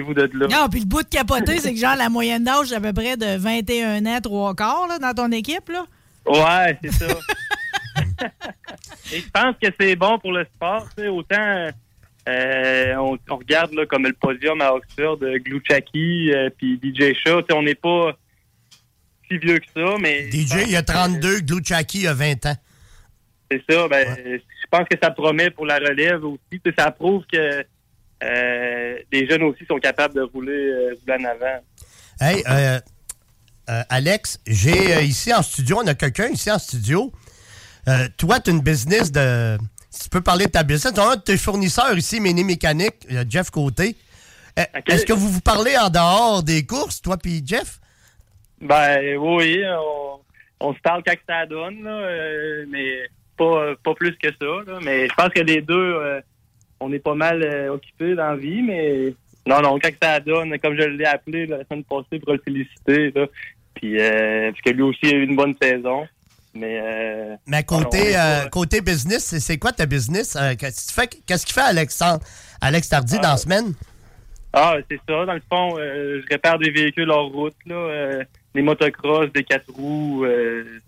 vous 0.02 0.14
de 0.14 0.30
là. 0.34 0.46
Non, 0.48 0.68
puis 0.68 0.80
le 0.80 0.86
bout 0.86 1.02
de 1.02 1.08
capoté, 1.08 1.58
c'est 1.58 1.72
que 1.72 1.80
genre 1.80 1.96
la 1.96 2.08
moyenne 2.08 2.44
d'âge 2.44 2.72
à 2.72 2.80
peu 2.80 2.92
près 2.92 3.16
de 3.16 3.36
21 3.36 4.06
ans, 4.06 4.20
3 4.20 4.54
quarts 4.54 4.86
là, 4.88 4.98
dans 4.98 5.14
ton 5.14 5.32
équipe. 5.32 5.68
là. 5.68 5.84
Ouais, 6.26 6.78
c'est 6.82 6.92
ça. 6.92 7.06
Et 9.12 9.20
je 9.20 9.30
pense 9.30 9.54
que 9.62 9.68
c'est 9.78 9.96
bon 9.96 10.18
pour 10.18 10.32
le 10.32 10.44
sport. 10.44 10.88
tu 10.96 11.04
sais, 11.04 11.08
Autant 11.08 11.70
euh, 12.28 12.94
on, 12.96 13.18
on 13.30 13.36
regarde 13.36 13.72
là, 13.74 13.86
comme 13.86 14.04
le 14.04 14.12
podium 14.12 14.60
à 14.60 14.72
Oxford, 14.72 15.18
euh, 15.22 15.38
Gluchaki 15.38 16.32
euh, 16.32 16.50
puis 16.56 16.80
DJ 16.82 17.14
Shaw. 17.14 17.42
On 17.52 17.62
n'est 17.62 17.76
pas 17.76 18.16
si 19.30 19.38
vieux 19.38 19.58
que 19.58 19.66
ça, 19.74 19.94
mais... 20.00 20.30
DJ, 20.30 20.64
il 20.66 20.72
y 20.72 20.76
a 20.76 20.82
32, 20.82 21.40
Gluchaki, 21.40 21.98
il 21.98 22.04
y 22.04 22.08
a 22.08 22.14
20 22.14 22.46
ans. 22.46 22.56
C'est 23.50 23.62
ça. 23.68 23.86
Ben, 23.88 24.16
Je 24.26 24.66
pense 24.70 24.88
que 24.88 24.96
ça 25.00 25.10
promet 25.10 25.50
pour 25.50 25.66
la 25.66 25.78
relève 25.78 26.24
aussi. 26.24 26.60
Ça 26.76 26.90
prouve 26.90 27.24
que 27.32 27.64
les 28.22 29.28
jeunes 29.28 29.42
aussi 29.44 29.64
sont 29.66 29.78
capables 29.78 30.14
de 30.14 30.22
rouler, 30.22 30.52
euh, 30.52 30.94
rouler 31.00 31.24
en 31.24 31.30
avant. 31.30 31.60
Hey, 32.20 32.42
euh, 32.48 32.80
euh, 33.68 33.82
Alex, 33.88 34.40
j'ai 34.46 34.94
euh, 34.96 35.02
ici 35.02 35.32
en 35.34 35.42
studio, 35.42 35.80
on 35.82 35.86
a 35.86 35.94
quelqu'un 35.94 36.28
ici 36.28 36.50
en 36.50 36.58
studio. 36.58 37.12
Euh, 37.88 38.08
toi, 38.16 38.40
tu 38.40 38.50
as 38.50 38.52
une 38.52 38.60
business 38.62 39.12
de. 39.12 39.58
Si 39.90 40.04
tu 40.04 40.08
peux 40.10 40.20
parler 40.20 40.46
de 40.46 40.50
ta 40.50 40.62
business, 40.62 40.92
tu 40.94 41.00
as 41.00 41.08
un 41.08 41.16
de 41.16 41.20
tes 41.22 41.36
fournisseurs 41.38 41.96
ici, 41.96 42.20
Méné 42.20 42.44
Mécanique, 42.44 43.06
euh, 43.10 43.24
Jeff 43.28 43.50
Côté. 43.50 43.96
Euh, 44.58 44.64
Est-ce 44.88 45.04
que 45.06 45.12
vous 45.12 45.28
vous 45.28 45.40
parlez 45.40 45.76
en 45.76 45.90
dehors 45.90 46.42
des 46.42 46.64
courses, 46.64 47.00
toi 47.02 47.16
puis 47.16 47.42
Jeff? 47.44 47.78
Ben 48.60 49.16
oui, 49.18 49.60
on, 49.66 50.20
on 50.60 50.74
se 50.74 50.80
parle 50.80 51.02
quand 51.06 51.14
ça 51.28 51.44
donne, 51.46 51.82
là, 51.84 51.90
euh, 51.90 52.64
mais 52.68 53.08
pas, 53.36 53.74
pas 53.84 53.94
plus 53.94 54.16
que 54.16 54.28
ça. 54.28 54.70
là. 54.72 54.78
Mais 54.82 55.08
je 55.08 55.14
pense 55.14 55.28
que 55.28 55.40
les 55.40 55.60
deux, 55.60 55.74
euh, 55.74 56.20
on 56.80 56.92
est 56.92 56.98
pas 56.98 57.14
mal 57.14 57.42
euh, 57.42 57.72
occupés 57.74 58.14
dans 58.14 58.30
la 58.30 58.36
vie, 58.36 58.62
mais 58.62 59.14
non, 59.46 59.60
non, 59.62 59.78
quand 59.78 59.90
ça 60.02 60.20
donne, 60.20 60.58
comme 60.58 60.76
je 60.76 60.82
l'ai 60.88 61.04
appelé 61.06 61.46
la 61.46 61.64
semaine 61.64 61.84
passée 61.84 62.18
pour 62.18 62.32
le 62.32 62.40
féliciter, 62.44 63.12
là, 63.14 63.26
puis 63.74 64.00
euh, 64.00 64.50
parce 64.50 64.60
que 64.62 64.70
lui 64.70 64.82
aussi 64.82 65.06
a 65.06 65.10
eu 65.16 65.24
une 65.24 65.36
bonne 65.36 65.54
saison. 65.60 66.06
Mais, 66.54 66.80
euh, 66.82 67.36
Mais 67.46 67.62
côté, 67.64 68.12
non, 68.12 68.18
euh, 68.18 68.48
côté 68.48 68.80
business, 68.80 69.36
c'est- 69.38 69.58
quoi 69.58 69.72
ta 69.72 69.84
business? 69.84 70.36
Euh, 70.36 70.54
Qu'est-ce 70.58 70.86
que 70.86 70.92
tu 70.92 71.00
fais- 71.00 71.20
qu'est-ce 71.26 71.44
qu'il 71.44 71.54
fait 71.54 71.60
Alexandre, 71.60 72.20
Alex 72.62 72.88
Tardy 72.88 73.16
dans 73.18 73.32
la 73.32 73.36
semaine? 73.36 73.74
Ah, 74.54 74.76
c'est 74.90 74.98
ça. 75.06 75.26
Dans 75.26 75.34
le 75.34 75.42
fond, 75.50 75.76
je 75.76 76.24
répare 76.30 76.58
des 76.58 76.70
véhicules 76.70 77.10
hors 77.10 77.30
route, 77.30 77.54
là, 77.66 78.22
des 78.54 78.62
motocross, 78.62 79.30
des 79.34 79.44
quatre 79.44 79.70
roues. 79.70 80.24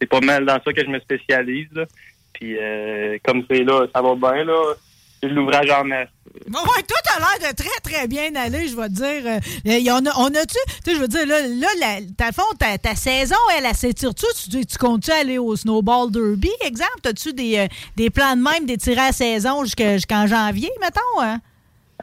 c'est 0.01 0.06
pas 0.06 0.20
mal 0.20 0.47
dans 0.47 0.59
ça 0.62 0.73
que 0.73 0.82
je 0.82 0.89
me 0.89 0.98
spécialise. 1.01 1.69
Là. 1.74 1.85
Puis 2.32 2.56
euh, 2.59 3.19
comme 3.24 3.44
c'est 3.51 3.62
là, 3.65 3.86
ça 3.94 4.01
va 4.01 4.15
bien. 4.15 4.44
là. 4.44 4.74
L'ouvrage 5.23 5.70
en 5.70 5.85
masse. 5.85 6.09
Bon, 6.47 6.61
ouais, 6.61 6.82
toi, 6.86 6.97
t'as 7.05 7.19
l'air 7.19 7.51
de 7.51 7.57
très, 7.57 7.81
très 7.82 8.07
bien 8.07 8.35
aller, 8.36 8.69
je 8.69 8.77
vais 8.77 8.89
te 8.89 8.93
dire. 8.93 9.40
Euh, 9.66 9.78
y 9.78 9.90
en 9.90 10.05
a, 10.07 10.11
on 10.19 10.27
a-tu, 10.27 10.57
tu 10.85 10.90
sais, 10.90 10.95
je 10.95 11.01
veux 11.01 11.09
dire, 11.09 11.27
là, 11.27 11.40
là 11.47 11.69
la, 11.81 11.97
ta, 12.16 12.32
fond, 12.32 12.43
ta, 12.59 12.78
ta 12.78 12.95
saison, 12.95 13.36
elle, 13.57 13.65
elle 13.66 13.74
s'étire-tu? 13.74 14.27
Tu, 14.51 14.65
tu 14.65 14.78
comptes-tu 14.78 15.11
aller 15.11 15.39
au 15.39 15.57
Snowball 15.57 16.12
Derby, 16.12 16.51
exemple? 16.65 17.01
As-tu 17.05 17.32
des, 17.32 17.59
euh, 17.59 17.66
des 17.97 18.11
plans 18.11 18.36
de 18.36 18.43
même, 18.43 18.66
des 18.66 18.77
tirés 18.77 19.09
à 19.09 19.12
saison 19.12 19.65
jusqu'en 19.65 20.27
janvier, 20.27 20.70
mettons? 20.81 21.20
Hein? 21.20 21.40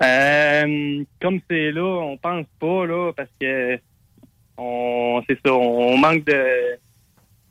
Euh, 0.04 1.04
comme 1.22 1.40
c'est 1.50 1.72
là, 1.72 1.84
on 1.84 2.18
pense 2.18 2.46
pas 2.60 2.86
là 2.86 3.14
parce 3.16 3.30
que 3.40 3.80
on 4.58 5.22
c'est 5.28 5.40
ça, 5.46 5.54
on 5.54 5.98
manque 5.98 6.26
de 6.26 6.78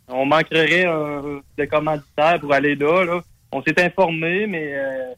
on 0.08 0.26
manquerait 0.26 0.86
euh, 0.86 1.40
de 1.56 1.64
commanditaires 1.64 2.40
pour 2.40 2.52
aller 2.52 2.74
là. 2.74 3.04
là. 3.04 3.20
On 3.50 3.62
s'est 3.62 3.82
informé, 3.82 4.46
mais 4.46 4.74
euh, 4.74 5.14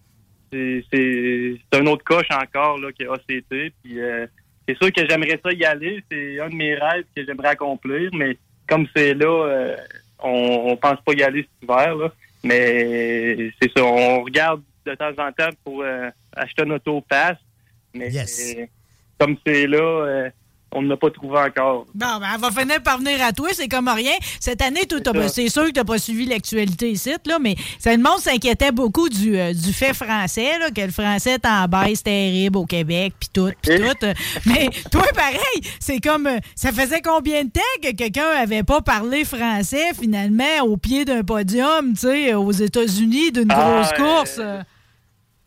c'est- 0.92 1.78
un 1.78 1.86
autre 1.86 2.04
coche 2.04 2.28
encore 2.30 2.78
là 2.78 2.90
qui 2.92 3.02
est 3.04 3.08
ACT. 3.08 3.72
Puis 3.82 4.00
euh, 4.00 4.26
c'est 4.68 4.76
sûr 4.78 4.92
que 4.92 5.06
j'aimerais 5.08 5.38
ça 5.44 5.52
y 5.52 5.64
aller. 5.64 6.02
C'est 6.10 6.40
un 6.40 6.48
de 6.48 6.54
mes 6.54 6.74
rêves 6.74 7.04
que 7.14 7.24
j'aimerais 7.24 7.50
accomplir, 7.50 8.10
mais 8.14 8.36
comme 8.68 8.86
c'est 8.94 9.14
là, 9.14 9.26
euh, 9.48 9.76
on, 10.18 10.70
on 10.72 10.76
pense 10.76 11.00
pas 11.04 11.12
y 11.14 11.22
aller 11.22 11.42
cet 11.42 11.62
hiver. 11.62 11.94
Là. 11.96 12.12
Mais 12.42 13.50
c'est 13.60 13.70
ça, 13.76 13.84
on 13.84 14.22
regarde 14.22 14.62
de 14.84 14.94
temps 14.94 15.12
en 15.18 15.32
temps 15.32 15.50
pour 15.64 15.82
euh, 15.82 16.08
acheter 16.34 16.62
un 16.62 16.70
auto-pass. 16.70 17.36
Mais 17.94 18.10
euh, 18.16 18.66
comme 19.18 19.36
c'est 19.46 19.66
là, 19.66 19.78
euh, 19.78 20.30
on 20.72 20.82
ne 20.82 20.88
l'a 20.88 20.96
pas 20.96 21.10
trouvé 21.10 21.38
encore. 21.38 21.86
Bon, 21.94 22.18
ben, 22.20 22.26
elle 22.34 22.40
va 22.40 22.50
finir 22.50 22.82
par 22.82 22.98
venir 22.98 23.22
à 23.22 23.32
toi, 23.32 23.48
c'est 23.52 23.68
comme 23.68 23.88
rien. 23.88 24.12
Cette 24.40 24.60
année, 24.60 24.80
c'est 25.28 25.48
sûr 25.48 25.64
que 25.64 25.70
tu 25.70 25.78
n'as 25.80 25.84
pas 25.84 25.98
suivi 25.98 26.26
l'actualité 26.26 26.90
ici, 26.90 27.14
là, 27.24 27.38
mais 27.40 27.54
ça, 27.78 27.92
le 27.92 28.02
monde 28.02 28.18
s'inquiétait 28.18 28.72
beaucoup 28.72 29.08
du, 29.08 29.38
euh, 29.38 29.52
du 29.52 29.72
fait 29.72 29.94
français, 29.94 30.58
là, 30.58 30.70
que 30.70 30.80
le 30.80 30.90
français 30.90 31.32
est 31.34 31.46
en 31.46 31.66
baisse 31.66 32.02
terrible 32.02 32.58
au 32.58 32.66
Québec, 32.66 33.14
puis 33.18 33.28
tout, 33.32 33.50
puis 33.62 33.78
tout. 33.78 34.04
Euh, 34.06 34.14
Mais 34.46 34.68
toi, 34.90 35.04
pareil, 35.14 35.60
c'est 35.78 36.00
comme, 36.00 36.26
euh, 36.26 36.38
ça 36.54 36.72
faisait 36.72 37.00
combien 37.00 37.44
de 37.44 37.50
temps 37.50 37.60
que 37.82 37.94
quelqu'un 37.94 38.28
avait 38.28 38.64
pas 38.64 38.80
parlé 38.80 39.24
français, 39.24 39.94
finalement, 39.98 40.64
au 40.64 40.76
pied 40.76 41.04
d'un 41.04 41.22
podium, 41.22 41.92
tu 41.92 42.00
sais, 42.00 42.34
aux 42.34 42.52
États-Unis, 42.52 43.32
d'une 43.32 43.50
Ah, 43.50 43.82
grosse 43.82 43.92
euh, 43.92 43.96
course? 44.04 44.40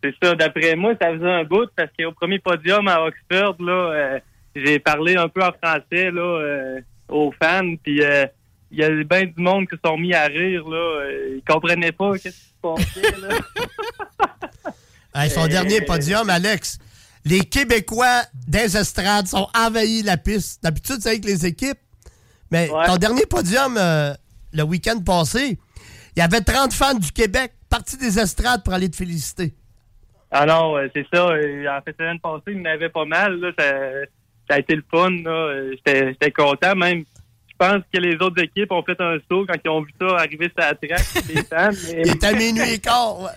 C'est 0.01 0.15
ça, 0.23 0.33
d'après 0.33 0.77
moi, 0.77 0.93
ça 0.99 1.11
faisait 1.11 1.29
un 1.29 1.43
bout 1.43 1.67
parce 1.75 1.89
qu'au 1.99 2.13
premier 2.13 2.39
podium 2.39 2.87
à 2.87 3.03
Oxford, 3.03 3.55
là, 3.59 4.19
j'ai 4.65 4.79
parlé 4.79 5.15
un 5.15 5.29
peu 5.29 5.43
en 5.43 5.51
français 5.51 6.11
là, 6.11 6.21
euh, 6.21 6.81
aux 7.09 7.31
fans, 7.41 7.75
puis 7.83 8.01
euh, 8.03 8.25
il 8.71 8.79
y 8.79 8.83
a 8.83 8.89
bien 9.03 9.25
du 9.25 9.41
monde 9.41 9.67
qui 9.67 9.75
se 9.75 9.81
sont 9.83 9.97
mis 9.97 10.13
à 10.13 10.25
rire. 10.25 10.67
Là, 10.67 10.77
euh, 10.77 11.37
ils 11.37 11.43
comprenaient 11.43 11.91
pas 11.91 12.17
qu'est-ce 12.17 12.37
qui 12.37 12.45
se 12.45 12.61
passait. 12.61 13.19
Là. 13.21 13.37
Hey, 15.15 15.27
son 15.31 15.47
dernier 15.47 15.81
podium, 15.81 16.29
Alex. 16.29 16.77
Les 17.25 17.39
Québécois 17.39 18.21
des 18.47 18.77
estrades 18.77 19.25
sont 19.25 19.47
envahis 19.57 20.03
la 20.03 20.17
piste. 20.17 20.61
D'habitude, 20.63 20.97
c'est 20.99 21.09
avec 21.09 21.25
les 21.25 21.47
équipes. 21.47 21.79
Mais 22.51 22.69
ton 22.85 22.95
dernier 22.97 23.25
podium, 23.25 23.75
euh, 23.75 24.13
le 24.53 24.63
week-end 24.63 24.99
passé, 25.03 25.57
il 26.15 26.19
y 26.19 26.21
avait 26.21 26.41
30 26.41 26.71
fans 26.73 26.93
du 26.93 27.11
Québec 27.11 27.53
partis 27.71 27.97
des 27.97 28.19
estrades 28.19 28.63
pour 28.63 28.71
aller 28.73 28.89
te 28.89 28.95
féliciter. 28.95 29.55
Ah 30.29 30.45
non, 30.45 30.75
c'est 30.93 31.07
ça. 31.11 31.25
En 31.25 31.81
fait, 31.81 31.95
l'année 31.97 32.19
passée, 32.21 32.43
il 32.49 32.57
y 32.57 32.61
en 32.61 32.65
avait 32.65 32.89
pas 32.89 33.05
mal. 33.05 33.39
Là, 33.39 33.51
ça, 33.57 33.65
ça 34.49 34.55
a 34.55 34.59
été 34.59 34.75
le 34.75 34.83
fun. 34.89 35.09
là. 35.23 35.29
Euh, 35.31 35.75
J'étais 35.85 36.31
content. 36.31 36.75
Même, 36.75 37.03
je 37.49 37.55
pense 37.57 37.83
que 37.93 37.99
les 37.99 38.15
autres 38.15 38.41
équipes 38.41 38.71
ont 38.71 38.83
fait 38.83 38.99
un 38.99 39.17
saut 39.29 39.45
quand 39.47 39.55
ils 39.63 39.69
ont 39.69 39.81
vu 39.81 39.93
ça 39.99 40.15
arriver 40.17 40.49
sur 40.49 40.57
la 40.57 40.75
fans, 41.43 41.77
mais- 41.87 42.01
Il 42.05 42.11
était 42.15 42.27
à 42.27 42.33
minuit 42.33 42.73
et 42.73 42.79
quart. 42.79 43.21
ouais. 43.21 43.29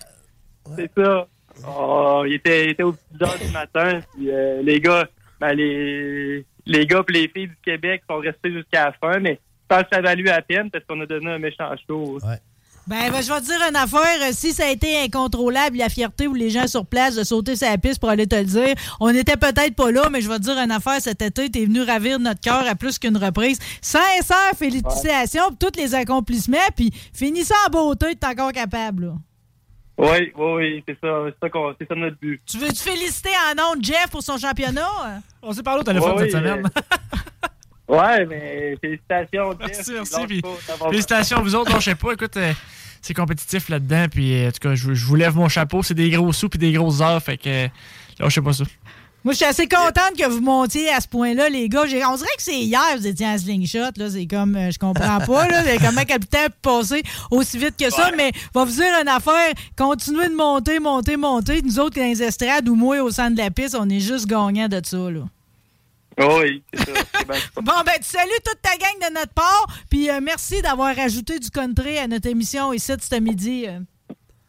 C'est 0.77 0.91
ça. 0.97 1.27
Oh, 1.69 2.23
il, 2.27 2.35
était, 2.35 2.65
il 2.67 2.71
était 2.71 2.83
aux 2.83 2.93
petites 2.93 3.23
heures 3.23 3.39
du 3.39 3.53
matin. 3.53 4.01
Puis, 4.15 4.31
euh, 4.31 4.63
les 4.63 4.81
gars, 4.81 5.07
ben, 5.41 5.53
les, 5.53 6.45
les 6.67 6.87
gars 6.87 7.03
et 7.09 7.13
les 7.13 7.29
filles 7.29 7.49
du 7.49 7.57
Québec 7.65 8.03
sont 8.09 8.19
restés 8.19 8.53
jusqu'à 8.53 8.87
la 8.87 8.93
fin, 8.93 9.19
mais 9.21 9.35
je 9.35 9.67
pense 9.77 9.83
que 9.83 9.89
ça 9.93 9.99
a 9.99 10.03
valu 10.03 10.23
la 10.25 10.41
peine 10.41 10.71
parce 10.71 10.85
qu'on 10.85 11.01
a 11.01 11.07
donné 11.07 11.31
un 11.31 11.39
méchant 11.39 11.71
show. 11.87 12.19
Ben, 12.89 13.13
ben, 13.13 13.23
je 13.23 13.33
vais 13.33 13.41
te 13.41 13.45
dire 13.47 13.61
une 13.69 13.77
affaire. 13.77 14.23
euh, 14.23 14.33
Si 14.33 14.53
ça 14.53 14.67
a 14.67 14.71
été 14.71 15.01
incontrôlable, 15.03 15.77
la 15.77 15.89
fierté 15.89 16.27
ou 16.27 16.35
les 16.35 16.51
gens 16.51 16.67
sur 16.67 16.85
place 16.85 17.15
de 17.15 17.23
sauter 17.23 17.55
sur 17.55 17.69
la 17.69 17.79
piste 17.79 18.01
pour 18.01 18.09
aller 18.11 18.27
te 18.27 18.35
le 18.35 18.45
dire, 18.45 18.75
on 18.99 19.13
n'était 19.13 19.37
peut-être 19.37 19.75
pas 19.77 19.93
là, 19.93 20.09
mais 20.11 20.21
je 20.21 20.29
vais 20.29 20.39
te 20.39 20.43
dire 20.43 20.59
une 20.59 20.73
affaire. 20.73 21.01
Cet 21.01 21.23
été, 21.23 21.49
t'es 21.49 21.65
venu 21.65 21.83
ravir 21.83 22.19
notre 22.19 22.41
cœur 22.41 22.67
à 22.67 22.75
plus 22.75 22.99
qu'une 22.99 23.17
reprise. 23.17 23.59
Sincère 23.81 24.53
félicitations 24.59 25.49
pour 25.51 25.71
tous 25.71 25.79
les 25.81 25.95
accomplissements, 25.95 26.59
puis 26.77 26.93
finis 27.15 27.45
ça 27.45 27.55
en 27.69 27.71
beauté, 27.71 28.17
t'es 28.17 28.27
encore 28.27 28.53
capable. 28.53 29.07
là. 29.07 29.13
Oui, 29.99 30.33
oui, 30.37 30.53
oui, 30.57 30.85
c'est 30.89 30.99
ça. 31.01 31.25
C'est 31.27 31.35
ça, 31.41 31.51
qu'on- 31.51 31.75
c'est 31.79 31.87
ça 31.87 31.95
notre 31.95 32.17
but. 32.19 32.41
Tu 32.47 32.59
veux-tu 32.59 32.83
féliciter 32.83 33.31
en 33.53 33.55
nom 33.55 33.77
de 33.79 33.85
Jeff 33.85 34.09
pour 34.11 34.23
son 34.23 34.39
championnat? 34.39 34.89
On 35.43 35.53
s'est 35.53 35.63
parlé 35.63 35.83
au 35.83 35.85
téléphone 35.85 36.13
Ouais, 36.17 36.29
cette 36.31 36.35
oui, 36.35 36.49
semaine. 36.51 36.63
euh, 37.93 37.99
ouais, 37.99 38.27
mais 38.27 38.77
félicitations. 38.81 39.55
Merci, 39.59 39.93
merci. 39.93 40.43
Félicitations 40.91 41.39
à 41.39 41.41
vous 41.43 41.55
autres. 41.55 41.73
Non, 41.73 41.81
je 41.81 41.85
sais 41.85 41.95
pas, 41.95 42.13
écoute, 42.13 42.37
euh, 42.37 42.53
c'est 43.01 43.15
compétitif 43.15 43.69
là-dedans. 43.69 44.07
Puis, 44.11 44.35
euh, 44.35 44.49
en 44.49 44.53
tout 44.53 44.69
cas, 44.69 44.75
je, 44.75 44.95
je 44.95 45.05
vous 45.07 45.17
lève 45.17 45.35
mon 45.35 45.49
chapeau. 45.49 45.83
C'est 45.83 45.95
des 45.95 46.11
gros 46.11 46.33
sous 46.33 46.49
puis 46.49 46.59
des 46.59 46.73
grosses 46.73 47.01
heures. 47.01 47.23
Fait 47.23 47.37
que, 47.37 47.49
euh, 47.49 47.69
là, 48.19 48.29
je 48.29 48.35
sais 48.35 48.41
pas 48.41 48.53
ça. 48.53 48.65
Moi, 49.25 49.35
je 49.35 49.37
suis 49.37 49.47
assez 49.47 49.69
contente 49.69 50.17
que 50.19 50.29
vous 50.29 50.41
montiez 50.41 50.89
à 50.89 51.01
ce 51.01 51.07
point-là, 51.07 51.49
les 51.49 51.69
gars. 51.69 51.83
On 51.83 52.17
dirait 52.17 52.37
que 52.37 52.43
c'est 52.43 52.59
hier, 52.59 52.81
vous 52.97 53.07
étiez 53.07 53.27
en 53.27 53.39
slingshot. 53.39 53.93
Là. 53.97 54.11
C'est 54.11 54.27
comme, 54.27 54.57
euh, 54.57 54.71
je 54.73 54.79
comprends 54.81 55.21
pas. 55.21 55.47
Là. 55.47 55.63
Comment 55.79 56.05
que 56.05 56.15
le 56.15 56.25
temps 56.25 56.47
peut 56.47 56.53
passer 56.61 57.03
aussi 57.31 57.57
vite 57.57 57.77
que 57.79 57.89
ça? 57.89 58.11
Mais 58.17 58.33
va 58.53 58.65
vous 58.65 58.73
dire 58.73 58.93
une 59.01 59.07
affaire. 59.09 59.53
Continuez 59.77 60.29
de 60.29 60.35
monter, 60.35 60.81
monter, 60.81 61.17
monter. 61.17 61.63
Nous 61.63 61.79
autres, 61.79 62.01
dans 62.01 62.07
les 62.07 62.21
estrades 62.21 62.69
ou 62.69 62.75
moi, 62.75 63.01
au 63.01 63.13
centre 63.13 63.37
de 63.37 63.43
la 63.43 63.51
piste, 63.53 63.77
on 63.79 63.89
est 63.89 64.01
juste 64.01 64.27
gagnants 64.27 64.69
de 64.69 64.81
ça. 64.85 64.97
Là. 64.97 65.21
Oui, 66.19 66.63
c'est 66.75 66.95
ça. 66.95 67.03
Bon, 67.57 67.73
ben, 67.87 67.93
tu 67.97 68.05
salues 68.05 68.31
toute 68.45 68.61
ta 68.61 68.77
gang 68.77 69.09
de 69.09 69.15
notre 69.15 69.33
part. 69.33 69.67
Puis 69.91 70.11
euh, 70.11 70.21
merci 70.23 70.61
d'avoir 70.63 70.99
ajouté 70.99 71.39
du 71.39 71.51
country 71.51 71.99
à 71.99 72.07
notre 72.07 72.29
émission 72.29 72.73
ici 72.73 72.95
de 72.97 73.01
ce 73.03 73.15
midi. 73.19 73.67
euh. 73.67 73.81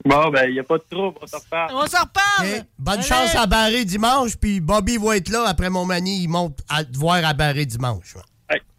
Bon, 0.05 0.29
ben, 0.29 0.49
il 0.49 0.53
n'y 0.53 0.59
a 0.59 0.63
pas 0.63 0.77
de 0.77 0.83
trouble, 0.91 1.17
on 1.21 1.27
s'en 1.27 1.37
reparle. 1.37 1.71
On 1.73 1.87
s'en 1.87 2.01
reparle! 2.01 2.65
Bonne 2.77 2.95
Allez. 2.95 3.03
chance 3.07 3.35
à 3.35 3.45
Barré 3.47 3.85
dimanche, 3.85 4.35
puis 4.35 4.59
Bobby 4.59 4.97
va 4.97 5.15
être 5.15 5.29
là 5.29 5.45
après 5.47 5.69
mon 5.69 5.85
manie. 5.85 6.23
Il 6.23 6.27
monte 6.27 6.59
à 6.67 6.83
te 6.83 6.97
voir 6.97 7.23
à 7.23 7.33
Barré 7.33 7.65
dimanche. 7.65 8.15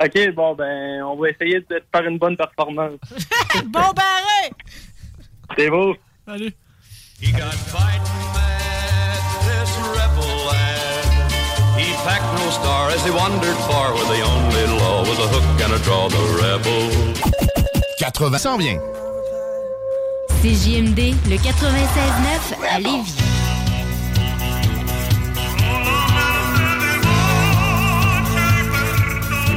OK, 0.04 0.34
bon, 0.34 0.54
ben, 0.54 1.02
on 1.02 1.16
va 1.16 1.30
essayer 1.30 1.60
de 1.60 1.82
faire 1.92 2.06
une 2.06 2.18
bonne 2.18 2.36
performance. 2.36 2.98
bon 3.66 3.92
barré! 3.92 4.52
C'est 5.56 5.70
beau. 5.70 5.96
Salut. 6.26 6.52
He 7.22 7.32
got 7.32 7.54
packed 12.04 12.30
no 12.38 12.50
star 12.50 12.90
as 12.90 13.02
he 13.04 13.10
wandered 13.10 13.56
far, 13.68 13.92
where 13.94 14.08
the 14.14 14.20
only 14.22 14.64
law 14.78 15.00
was 15.00 15.18
a 15.18 15.28
hook 15.34 15.60
and 15.64 15.72
a 15.72 15.78
draw. 15.82 16.08
The 16.08 16.22
rebel. 16.40 16.84
80 17.98 18.38
s'en 18.38 18.58
vient. 18.58 18.80
CJMD, 20.42 21.14
le 21.30 21.36
96.9 21.36 22.68
à 22.70 22.78
Lévis. 22.78 23.16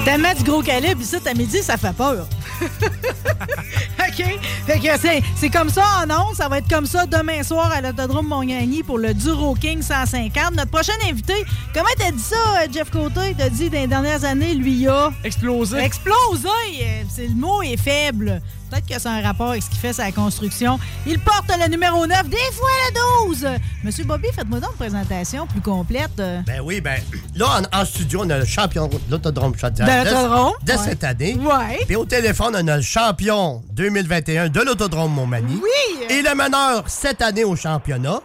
Tellement 0.05 0.33
du 0.33 0.43
gros 0.43 0.61
calibre, 0.61 1.01
ici, 1.01 1.17
à 1.25 1.33
midi, 1.33 1.61
ça 1.61 1.75
fait 1.75 1.91
peur. 1.91 2.25
OK? 3.99 4.39
Fait 4.65 4.79
que 4.79 4.99
c'est, 4.99 5.21
c'est 5.35 5.49
comme 5.49 5.69
ça 5.69 5.83
en 6.03 6.09
ondes. 6.09 6.35
Ça 6.35 6.47
va 6.49 6.59
être 6.59 6.69
comme 6.69 6.85
ça 6.85 7.05
demain 7.05 7.43
soir 7.43 7.71
à 7.71 7.81
l'Autodrome 7.81 8.27
Montgagny 8.27 8.83
pour 8.83 8.97
le 8.97 9.13
Duro 9.13 9.55
King 9.55 9.81
150. 9.81 10.55
Notre 10.55 10.71
prochain 10.71 10.93
invité, 11.09 11.33
comment 11.73 11.87
t'as 11.97 12.11
dit 12.11 12.19
ça, 12.23 12.35
euh, 12.35 12.67
Jeff 12.71 12.89
Côté? 12.89 13.35
T'as 13.37 13.49
dit 13.49 13.69
dans 13.69 13.79
les 13.79 13.87
dernières 13.87 14.23
années, 14.23 14.53
lui, 14.55 14.73
il 14.73 14.87
a... 14.89 15.11
Explosé. 15.23 15.77
Explosé! 15.79 16.47
Euh, 16.81 17.03
C'est, 17.09 17.27
le 17.27 17.35
mot 17.35 17.61
est 17.61 17.77
faible. 17.77 18.41
Peut-être 18.69 18.85
que 18.87 18.99
c'est 18.99 19.07
un 19.07 19.21
rapport 19.21 19.51
avec 19.51 19.63
ce 19.63 19.69
qu'il 19.69 19.79
fait 19.79 19.93
sa 19.93 20.11
construction. 20.11 20.79
Il 21.05 21.19
porte 21.19 21.49
le 21.57 21.69
numéro 21.69 22.05
9, 22.05 22.27
des 22.29 22.37
fois 22.51 22.67
le 22.89 23.27
12. 23.27 23.47
Monsieur 23.83 24.03
Bobby, 24.03 24.27
faites-moi 24.33 24.59
donc 24.59 24.71
une 24.71 24.77
présentation 24.77 25.47
plus 25.47 25.61
complète. 25.61 26.19
euh. 26.19 26.41
Ben 26.45 26.59
oui, 26.61 26.81
ben 26.81 26.99
là, 27.35 27.61
en, 27.73 27.79
en 27.81 27.85
studio, 27.85 28.21
on 28.25 28.29
a 28.29 28.39
le 28.39 28.45
champion 28.45 28.87
de 28.87 28.97
l'autodrome 29.09 29.55
Chaudière. 29.57 29.87
De 29.87 30.09
l'autodrome, 30.09 30.53
De, 30.63 30.71
de 30.73 30.77
ouais. 30.77 30.83
cette 30.83 31.03
année. 31.03 31.35
Ouais. 31.35 31.85
Puis 31.85 31.95
au 31.95 32.05
téléphone, 32.05 32.55
on 32.59 32.67
a 32.67 32.75
le 32.77 32.81
champion 32.81 33.63
2021 33.71 34.49
de 34.49 34.59
l'autodrome 34.61 35.13
Montmagny. 35.13 35.55
Oui. 35.63 36.05
Et 36.09 36.21
le 36.21 36.35
meneur 36.35 36.83
cette 36.87 37.21
année 37.21 37.43
au 37.45 37.55
championnat. 37.55 38.19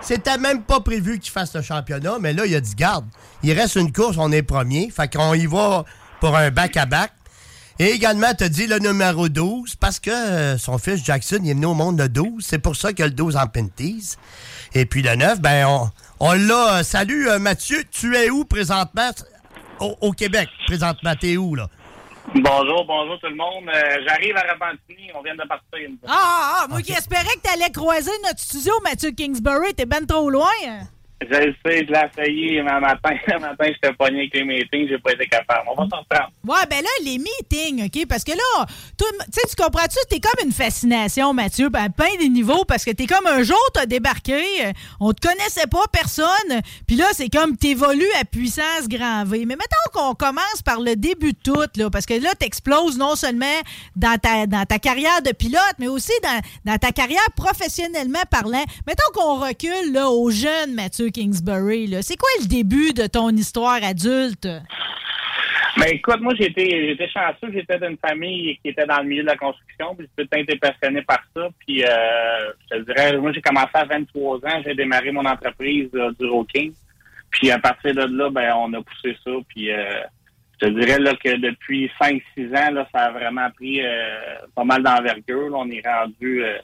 C'était 0.00 0.36
même 0.36 0.62
pas 0.62 0.80
prévu 0.80 1.18
qu'il 1.18 1.32
fasse 1.32 1.54
le 1.54 1.62
championnat, 1.62 2.16
mais 2.20 2.34
là, 2.34 2.44
il 2.44 2.54
a 2.54 2.60
dit 2.60 2.74
garde. 2.74 3.06
Il 3.42 3.52
reste 3.58 3.76
une 3.76 3.90
course, 3.90 4.16
on 4.18 4.30
est 4.32 4.42
premier. 4.42 4.90
Fait 4.94 5.10
qu'on 5.14 5.32
y 5.32 5.46
va 5.46 5.84
pour 6.20 6.36
un 6.36 6.50
back-à-back. 6.50 7.10
Et 7.80 7.86
également, 7.90 8.32
tu 8.38 8.48
dit 8.48 8.66
le 8.68 8.78
numéro 8.78 9.28
12 9.28 9.74
parce 9.76 9.98
que 9.98 10.10
euh, 10.10 10.58
son 10.58 10.78
fils 10.78 11.04
Jackson 11.04 11.38
il 11.42 11.50
est 11.50 11.54
venu 11.54 11.66
au 11.66 11.74
monde 11.74 11.98
le 12.00 12.08
12. 12.08 12.44
C'est 12.46 12.58
pour 12.60 12.76
ça 12.76 12.92
qu'il 12.92 13.04
a 13.04 13.08
le 13.08 13.14
12 13.14 13.36
en 13.36 13.46
Pinties. 13.48 14.14
Et 14.74 14.86
puis 14.86 15.02
le 15.02 15.16
9, 15.16 15.40
ben 15.40 15.66
on, 15.66 15.90
on 16.20 16.32
l'a. 16.34 16.78
euh, 16.78 16.82
salut 16.84 17.28
euh, 17.28 17.38
Mathieu, 17.40 17.82
tu 17.90 18.14
es 18.16 18.30
où 18.30 18.44
présentement? 18.44 19.10
Au, 19.80 19.96
au 20.00 20.12
Québec, 20.12 20.48
présentement, 20.66 21.14
t'es 21.20 21.36
où 21.36 21.56
là? 21.56 21.68
Bonjour, 22.34 22.84
bonjour 22.86 23.18
tout 23.20 23.26
le 23.28 23.34
monde. 23.34 23.68
Euh, 23.68 23.96
J'arrive 24.06 24.36
à 24.36 24.42
Repentigny, 24.52 25.10
on 25.14 25.22
vient 25.22 25.34
de 25.34 25.46
partir. 25.46 25.88
Ah, 26.06 26.10
ah, 26.12 26.58
ah, 26.62 26.66
moi 26.68 26.80
qui 26.80 26.92
espérais 26.92 27.24
que 27.24 27.40
t'allais 27.42 27.70
croiser 27.72 28.10
notre 28.24 28.38
studio, 28.40 28.72
Mathieu 28.84 29.10
Kingsbury. 29.10 29.74
T'es 29.74 29.84
ben 29.84 30.06
trop 30.06 30.30
loin. 30.30 30.46
Je 31.30 31.36
le 31.46 31.54
sais, 31.64 31.86
je 31.86 31.92
l'ai 31.92 32.24
essayé, 32.24 32.62
mais 32.62 32.70
un 32.70 32.80
matin, 32.80 33.10
un 33.34 33.38
matin 33.38 33.64
j'étais 33.66 33.92
pogné 33.94 34.20
avec 34.20 34.34
les 34.34 34.44
meetings, 34.44 34.88
j'ai 34.88 34.98
pas 34.98 35.12
été 35.12 35.26
capable. 35.26 35.68
On 35.70 35.74
va 35.74 35.88
s'en 35.90 35.98
reprendre. 36.02 36.30
Ouais, 36.46 36.66
ben 36.70 36.82
là, 36.82 36.88
les 37.04 37.18
meetings, 37.18 37.86
OK? 37.86 38.06
Parce 38.08 38.24
que 38.24 38.32
là, 38.32 38.66
le- 39.00 39.24
tu 39.32 39.56
comprends-tu? 39.62 39.98
T'es 40.10 40.20
comme 40.20 40.44
une 40.46 40.52
fascination, 40.52 41.32
Mathieu, 41.32 41.68
ben, 41.68 41.88
plein 41.90 42.14
des 42.18 42.28
niveaux, 42.28 42.64
parce 42.64 42.84
que 42.84 42.90
t'es 42.90 43.06
comme 43.06 43.26
un 43.26 43.42
jour, 43.42 43.58
t'as 43.72 43.86
débarqué, 43.86 44.34
euh, 44.66 44.72
on 45.00 45.12
te 45.12 45.26
connaissait 45.26 45.66
pas, 45.66 45.84
personne, 45.92 46.60
puis 46.86 46.96
là, 46.96 47.06
c'est 47.12 47.28
comme 47.28 47.56
t'évolues 47.56 48.04
à 48.20 48.24
puissance 48.24 48.88
grand 48.88 49.24
V. 49.24 49.44
Mais 49.46 49.56
mettons 49.56 49.90
qu'on 49.92 50.14
commence 50.14 50.62
par 50.64 50.80
le 50.80 50.96
début 50.96 51.32
de 51.32 51.38
tout, 51.42 51.64
là, 51.76 51.90
parce 51.90 52.06
que 52.06 52.14
là, 52.14 52.34
t'exploses 52.38 52.98
non 52.98 53.14
seulement 53.16 53.46
dans 53.96 54.18
ta, 54.18 54.46
dans 54.46 54.64
ta 54.64 54.78
carrière 54.78 55.22
de 55.22 55.32
pilote, 55.32 55.60
mais 55.78 55.88
aussi 55.88 56.12
dans, 56.22 56.72
dans 56.72 56.78
ta 56.78 56.92
carrière 56.92 57.26
professionnellement 57.36 58.22
parlant. 58.30 58.64
Mettons 58.86 59.12
qu'on 59.14 59.36
recule, 59.40 59.92
là, 59.92 60.08
au 60.10 60.30
jeune 60.30 60.74
Mathieu 60.74 61.10
Kingsbury. 61.14 61.96
C'est 62.02 62.16
quoi 62.16 62.28
le 62.40 62.46
début 62.46 62.92
de 62.92 63.06
ton 63.06 63.30
histoire 63.30 63.82
adulte? 63.82 64.48
Mais 65.76 65.92
écoute, 65.92 66.20
moi 66.20 66.34
j'étais 66.38 66.96
chanceux, 67.12 67.52
j'étais 67.52 67.78
d'une 67.78 67.96
famille 67.96 68.58
qui 68.62 68.70
était 68.70 68.86
dans 68.86 68.98
le 68.98 69.04
milieu 69.04 69.22
de 69.22 69.28
la 69.28 69.36
construction, 69.36 69.94
puis 69.96 70.08
j'ai 70.18 70.26
tout 70.26 70.36
été 70.36 70.56
passionné 70.56 71.02
par 71.02 71.20
ça. 71.34 71.48
Puis 71.60 71.84
euh, 71.84 72.52
je 72.70 72.78
dirais, 72.78 73.16
moi 73.18 73.32
j'ai 73.32 73.40
commencé 73.40 73.70
à 73.74 73.84
23 73.84 74.36
ans, 74.38 74.62
j'ai 74.64 74.74
démarré 74.74 75.10
mon 75.10 75.24
entreprise 75.24 75.88
euh, 75.94 76.12
du 76.18 76.26
Rocking. 76.26 76.72
Puis 77.30 77.50
à 77.50 77.58
partir 77.58 77.94
de 77.94 78.02
là, 78.02 78.30
ben 78.30 78.52
on 78.56 78.72
a 78.74 78.82
poussé 78.82 79.16
ça. 79.24 79.30
Puis 79.48 79.72
euh, 79.72 80.00
je 80.60 80.66
te 80.66 80.72
dirais 80.72 80.98
là 80.98 81.14
que 81.14 81.36
depuis 81.36 81.90
5-6 82.00 82.20
ans, 82.56 82.70
là, 82.72 82.88
ça 82.94 83.06
a 83.06 83.10
vraiment 83.10 83.50
pris 83.50 83.80
euh, 83.84 84.36
pas 84.54 84.64
mal 84.64 84.82
d'envergure. 84.82 85.50
On 85.52 85.68
est 85.70 85.86
rendu 85.86 86.44
euh, 86.44 86.58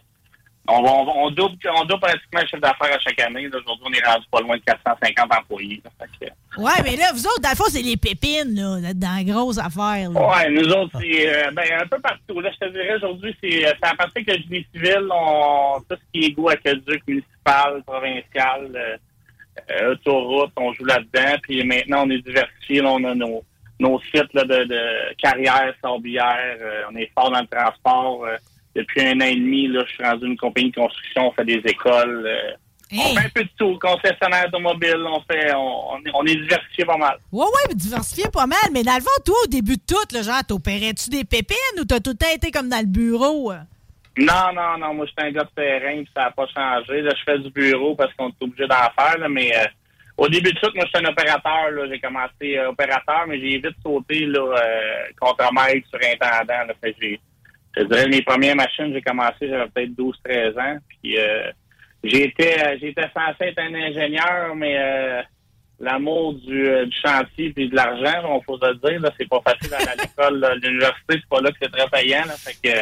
on, 0.69 0.83
va, 0.83 0.91
on, 0.93 1.05
va- 1.05 1.13
on 1.17 1.31
double, 1.31 1.57
on 1.75 1.85
double 1.85 2.01
pratiquement 2.01 2.41
le 2.41 2.47
chiffre 2.47 2.61
d'affaires 2.63 2.95
à 2.95 2.99
chaque 3.01 3.19
année. 3.21 3.47
Aujourd'hui, 3.49 3.85
on 3.87 3.93
est 3.93 4.05
rendu 4.07 4.27
pas 4.31 4.41
loin 4.41 4.57
de 4.57 4.63
450 4.63 5.35
employés. 5.35 5.83
que, 6.21 6.27
Ouais, 6.61 6.73
mais 6.85 6.97
là, 6.97 7.11
vous 7.13 7.27
autres, 7.27 7.41
dans 7.43 7.51
le 7.51 7.57
fond, 7.57 7.65
c'est 7.69 7.83
les 7.83 7.97
pépines, 7.97 8.55
là, 8.55 8.93
dans 8.95 9.17
la 9.17 9.25
grosse 9.25 9.59
affaire. 9.59 10.11
Ouais, 10.11 10.51
nous 10.51 10.69
autres, 10.69 10.99
c'est 11.01 11.29
euh, 11.47 11.51
ben, 11.53 11.65
un 11.83 11.87
peu 11.87 11.99
partout. 12.01 12.41
Là, 12.41 12.51
je 12.53 12.67
te 12.67 12.73
dirais, 12.73 12.95
aujourd'hui, 12.97 13.35
c'est 13.43 13.67
euh, 13.67 13.73
à 13.83 13.95
partir 13.95 14.25
que 14.25 14.31
le 14.33 14.39
génie 14.43 14.67
civil, 14.75 15.09
on, 15.13 15.81
tout 15.89 15.97
ce 15.97 16.13
qui 16.13 16.27
est 16.27 16.31
goût 16.33 16.49
aqueduc 16.49 17.03
municipal, 17.07 17.83
provincial, 17.87 18.71
euh, 18.75 18.97
euh, 19.73 19.93
autoroute, 19.93 20.53
on 20.57 20.73
joue 20.73 20.85
là-dedans. 20.85 21.37
Puis 21.43 21.65
maintenant, 21.65 22.05
on 22.07 22.11
est 22.11 22.23
diversifié. 22.23 22.81
On 22.83 23.03
a 23.05 23.15
nos, 23.15 23.43
nos 23.79 24.01
sites 24.03 24.33
là, 24.35 24.45
de, 24.45 24.65
de 24.65 25.15
carrière, 25.21 25.75
euh, 25.91 26.83
on 26.93 26.97
est 26.97 27.11
fort 27.15 27.31
dans 27.31 27.41
le 27.41 27.47
transport. 27.47 28.27
Depuis 28.75 29.01
un 29.03 29.21
an 29.21 29.25
et 29.25 29.37
demi, 29.37 29.69
là, 29.69 29.83
je 29.87 29.93
suis 29.95 30.05
rendu 30.05 30.27
une 30.27 30.37
compagnie 30.37 30.71
de 30.71 30.77
construction. 30.77 31.29
On 31.29 31.33
fait 31.33 31.45
des 31.45 31.61
écoles. 31.65 32.25
euh, 32.27 32.53
On 32.93 33.15
fait 33.15 33.27
un 33.27 33.29
peu 33.35 33.43
de 33.45 33.51
tout. 33.59 33.79
Concessionnaire 33.81 34.47
automobile. 34.49 35.03
On 35.07 35.21
fait, 35.31 35.53
on, 35.55 35.99
on 36.15 36.25
est, 36.27 36.37
diversifié 36.37 36.85
pas 36.85 36.97
mal. 36.97 37.17
Ouais, 37.33 37.45
ouais, 37.45 37.65
mais 37.69 37.75
diversifié 37.75 38.25
pas 38.33 38.47
mal. 38.47 38.59
Mais 38.73 38.83
dans 38.83 38.95
le 38.95 39.01
fond, 39.01 39.23
toi, 39.25 39.37
au 39.45 39.49
début 39.49 39.77
de 39.77 39.83
tout, 39.87 40.15
là, 40.15 40.23
genre, 40.23 40.45
t'opérais-tu 40.47 41.11
des 41.11 41.25
pépines 41.25 41.57
ou 41.81 41.85
t'as 41.85 42.01
tout 42.01 42.11
le 42.11 42.17
temps 42.17 42.33
été 42.35 42.51
comme 42.51 42.69
dans 42.69 42.81
le 42.81 42.87
bureau? 42.87 43.53
Non, 44.19 44.53
non, 44.55 44.79
non. 44.79 44.95
Moi, 44.95 45.07
j'étais 45.07 45.23
un 45.29 45.33
gars 45.33 45.45
de 45.45 45.51
terrain, 45.55 45.95
puis 46.03 46.11
ça 46.15 46.23
n'a 46.25 46.31
pas 46.33 46.47
changé. 46.55 47.01
Là, 47.03 47.13
je 47.17 47.23
fais 47.25 47.39
du 47.39 47.51
bureau 47.51 47.95
parce 47.95 48.13
qu'on 48.15 48.29
est 48.29 48.43
obligé 48.43 48.67
d'en 48.67 48.91
faire, 48.99 49.19
là, 49.19 49.29
mais 49.29 49.51
euh, 49.57 49.65
au 50.17 50.29
début 50.29 50.53
de 50.53 50.59
tout, 50.59 50.71
moi, 50.75 50.85
j'étais 50.87 51.07
un 51.07 51.11
opérateur. 51.11 51.71
là. 51.71 51.87
J'ai 51.89 52.01
commencé 52.01 52.59
euh, 52.59 52.69
opérateur, 52.71 53.25
mais 53.29 53.39
j'ai 53.41 53.59
vite 53.59 53.77
sauté 53.83 54.27
là, 54.27 54.55
contre-maître 55.21 55.89
sur 55.89 56.01
intendant. 56.03 56.67
Là, 56.67 56.75
fait 56.83 56.95
j'ai, 57.01 57.21
je 57.77 57.85
dirais, 57.85 58.09
mes 58.09 58.23
premières 58.23 58.57
machines, 58.57 58.93
j'ai 58.93 59.03
commencé, 59.03 59.49
j'avais 59.49 59.69
peut-être 59.69 59.93
12-13 59.93 60.61
ans. 60.61 60.79
Puis 60.89 61.19
euh, 61.19 61.51
j'étais 62.03 62.57
euh, 62.65 62.77
j'étais 62.81 63.09
censé 63.15 63.51
être 63.51 63.59
un 63.59 63.75
ingénieur, 63.75 64.55
mais 64.57 64.77
euh, 64.79 65.23
l'amour 65.79 66.35
du, 66.35 66.69
euh, 66.69 66.87
du 66.87 66.97
chantier 67.05 67.53
puis 67.53 67.69
de 67.69 67.77
l'argent, 67.77 68.23
on 68.25 68.43
faut 68.43 68.59
le 68.61 68.75
dire, 68.75 69.01
là, 69.01 69.11
c'est 69.19 69.29
pas 69.29 69.41
facile 69.45 69.75
à 69.75 69.95
l'école. 69.95 70.61
L'université, 70.63 71.15
c'est 71.15 71.29
pas 71.29 71.41
là 71.41 71.51
que 71.51 71.59
c'est 71.63 71.73
très 71.73 71.89
payant. 71.89 72.25
Là, 72.27 72.35
fait 72.37 72.57
que 72.63 72.79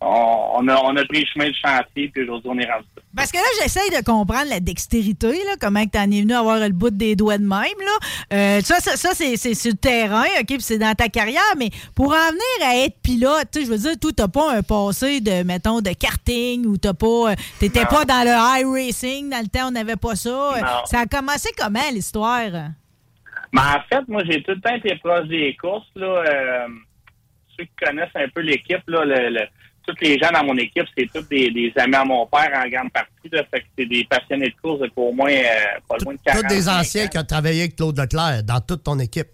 on, 0.00 0.50
on 0.54 0.68
a, 0.68 0.76
on 0.84 0.96
a 0.96 1.04
pris 1.06 1.20
le 1.20 1.26
chemin 1.26 1.48
du 1.48 1.54
chantier, 1.58 2.08
puis 2.08 2.22
aujourd'hui, 2.22 2.50
on 2.52 2.58
est 2.58 2.70
rendu 2.70 2.86
là. 2.96 3.02
Parce 3.16 3.32
que 3.32 3.38
là, 3.38 3.44
j'essaye 3.60 3.90
de 3.90 4.04
comprendre 4.04 4.48
la 4.48 4.60
dextérité, 4.60 5.28
là, 5.44 5.54
comment 5.60 5.84
que 5.84 5.90
t'en 5.90 6.04
es 6.10 6.20
venu 6.20 6.34
à 6.34 6.38
avoir 6.38 6.58
le 6.60 6.68
bout 6.68 6.90
des 6.90 7.16
doigts 7.16 7.38
de 7.38 7.42
même. 7.42 7.50
Là. 7.52 7.98
Euh, 8.32 8.60
ça, 8.60 8.76
ça, 8.80 8.96
ça, 8.96 9.10
c'est, 9.14 9.36
sur 9.54 9.72
le 9.72 9.76
terrain, 9.76 10.24
OK, 10.40 10.46
puis 10.46 10.60
c'est 10.60 10.78
dans 10.78 10.94
ta 10.94 11.08
carrière, 11.08 11.42
mais 11.58 11.70
pour 11.96 12.12
en 12.12 12.28
venir 12.30 12.68
à 12.68 12.76
être 12.84 12.96
pilote, 13.02 13.48
tu 13.52 13.64
je 13.64 13.70
veux 13.70 13.78
dire, 13.78 13.98
toi, 13.98 14.10
t'as 14.16 14.28
pas 14.28 14.52
un 14.54 14.62
passé 14.62 15.20
de, 15.20 15.42
mettons, 15.42 15.80
de 15.80 15.90
karting 15.92 16.64
ou 16.66 16.76
t'as 16.76 16.94
pas. 16.94 17.32
euh, 17.32 17.34
T'étais 17.58 17.86
pas 17.86 18.04
dans 18.04 18.22
le 18.24 18.30
high 18.30 18.66
racing, 18.66 19.28
dans 19.30 19.40
le 19.40 19.48
temps, 19.48 19.68
on 19.68 19.72
n'avait 19.72 19.96
pas 19.96 20.14
ça. 20.14 20.30
Non. 20.60 20.84
Ça 20.84 21.00
a 21.00 21.06
commencé 21.06 21.48
comment, 21.58 21.80
l'histoire? 21.92 22.50
Mais 23.52 23.60
en 23.62 23.80
fait, 23.88 24.06
moi, 24.06 24.22
j'ai 24.28 24.42
tout 24.42 24.52
le 24.52 24.60
temps 24.60 24.74
été 24.74 24.94
proche 24.96 25.26
des 25.26 25.56
courses. 25.60 25.88
Là, 25.96 26.06
euh, 26.26 26.66
ceux 27.58 27.64
qui 27.64 27.84
connaissent 27.86 28.14
un 28.14 28.28
peu 28.28 28.42
l'équipe, 28.42 28.82
là, 28.86 29.04
le, 29.04 29.30
le- 29.30 29.48
tous 29.92 30.04
les 30.04 30.18
gens 30.18 30.30
dans 30.32 30.44
mon 30.44 30.56
équipe, 30.56 30.84
c'est 30.96 31.06
tous 31.12 31.26
des, 31.28 31.50
des 31.50 31.72
amis 31.76 31.94
à 31.96 32.04
mon 32.04 32.26
père 32.26 32.50
en 32.54 32.68
grande 32.68 32.92
partie. 32.92 33.28
Là, 33.32 33.42
fait 33.50 33.60
que 33.60 33.66
c'est 33.78 33.86
des 33.86 34.04
passionnés 34.04 34.48
de 34.50 34.54
course 34.62 34.80
depuis 34.80 34.92
au 35.00 35.12
moins, 35.12 35.30
euh, 35.30 35.78
pas 35.88 35.96
loin 36.04 36.14
de 36.14 36.18
40 36.24 36.42
Tous 36.42 36.48
des 36.54 36.68
anciens 36.68 37.06
qui 37.08 37.18
ont 37.18 37.24
travaillé 37.24 37.60
avec 37.62 37.76
Claude 37.76 37.98
Leclerc 37.98 38.42
dans 38.44 38.60
toute 38.60 38.82
ton 38.84 38.98
équipe. 38.98 39.28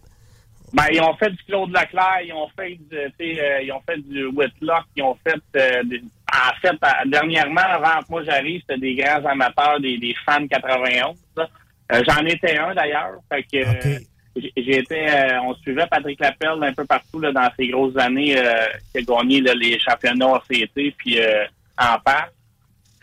Ben, 0.73 0.87
ils 0.93 1.01
ont 1.01 1.15
fait 1.15 1.31
du 1.31 1.37
Claude 1.45 1.71
Leclerc, 1.71 2.21
ils 2.25 2.33
ont 2.33 2.49
fait 2.59 2.71
du, 2.91 2.97
euh, 2.97 3.63
ils 3.63 3.71
ont 3.73 3.81
fait 3.89 3.99
du 3.99 4.27
Whitlock, 4.27 4.85
ils 4.97 5.03
ont 5.05 5.17
fait, 5.25 5.41
euh, 5.57 5.83
des- 5.85 6.03
en 6.33 6.53
fait, 6.61 6.77
dernièrement, 7.07 7.61
avant 7.61 8.01
que 8.01 8.07
moi 8.11 8.25
j'arrive, 8.25 8.61
c'était 8.63 8.81
des 8.81 8.95
grands 8.97 9.25
amateurs, 9.25 9.79
des, 9.81 9.99
des 9.99 10.15
fans 10.27 10.45
91. 10.49 11.17
là. 11.37 11.49
Euh, 11.93 12.03
J'en 12.09 12.25
étais 12.27 12.57
un 12.59 12.75
d'ailleurs. 12.75 13.13
Fait 13.33 13.43
que 13.45 13.99
été, 14.37 15.09
euh, 15.09 15.41
on 15.43 15.55
suivait 15.57 15.87
Patrick 15.87 16.21
Lapelle 16.21 16.63
un 16.63 16.73
peu 16.73 16.85
partout 16.85 17.21
là, 17.21 17.33
dans 17.33 17.49
ces 17.57 17.69
grosses 17.69 17.97
années 17.97 18.37
euh, 18.37 18.67
qui 18.93 18.99
a 18.99 19.03
gagné 19.03 19.41
là, 19.41 19.55
les 19.55 19.79
championnats 19.79 20.37
ACT 20.37 20.95
puis 20.97 21.21
euh, 21.21 21.45
en 21.79 21.99
passe. 22.01 22.31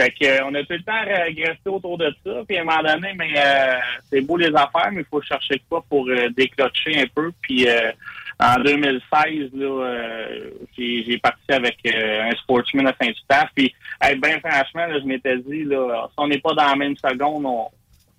Fait 0.01 0.11
que 0.11 0.25
euh, 0.25 0.45
on 0.45 0.55
a 0.55 0.63
tout 0.63 0.73
le 0.73 0.81
temps 0.81 1.03
régressé 1.05 1.67
autour 1.67 1.97
de 1.97 2.13
ça. 2.25 2.31
Puis 2.47 2.57
à 2.57 2.61
un 2.61 2.63
moment 2.63 2.81
donné, 2.81 3.13
mais 3.15 3.33
euh, 3.37 3.75
c'est 4.09 4.21
beau 4.21 4.35
les 4.35 4.47
affaires, 4.55 4.89
mais 4.91 5.01
il 5.01 5.05
faut 5.05 5.21
chercher 5.21 5.61
quoi 5.69 5.83
pour 5.87 6.07
euh, 6.09 6.29
déclocher 6.29 7.01
un 7.01 7.05
peu. 7.13 7.31
Puis 7.41 7.67
en 8.39 8.55
2016, 8.55 9.51
là, 9.53 10.25
j'ai 10.75 11.03
j'ai 11.03 11.17
parti 11.19 11.51
avec 11.51 11.77
un 11.85 12.31
sportsman 12.37 12.87
à 12.87 12.95
Saint-Eustache. 12.99 13.49
Puis 13.55 13.73
hey, 14.01 14.15
ben 14.15 14.39
franchement, 14.39 14.87
là, 14.87 14.99
je 14.99 15.05
m'étais 15.05 15.37
dit, 15.37 15.65
là, 15.65 16.07
si 16.07 16.15
on 16.17 16.27
n'est 16.27 16.39
pas 16.39 16.53
dans 16.53 16.65
la 16.65 16.75
même 16.75 16.97
seconde, 16.97 17.45
on, 17.45 17.67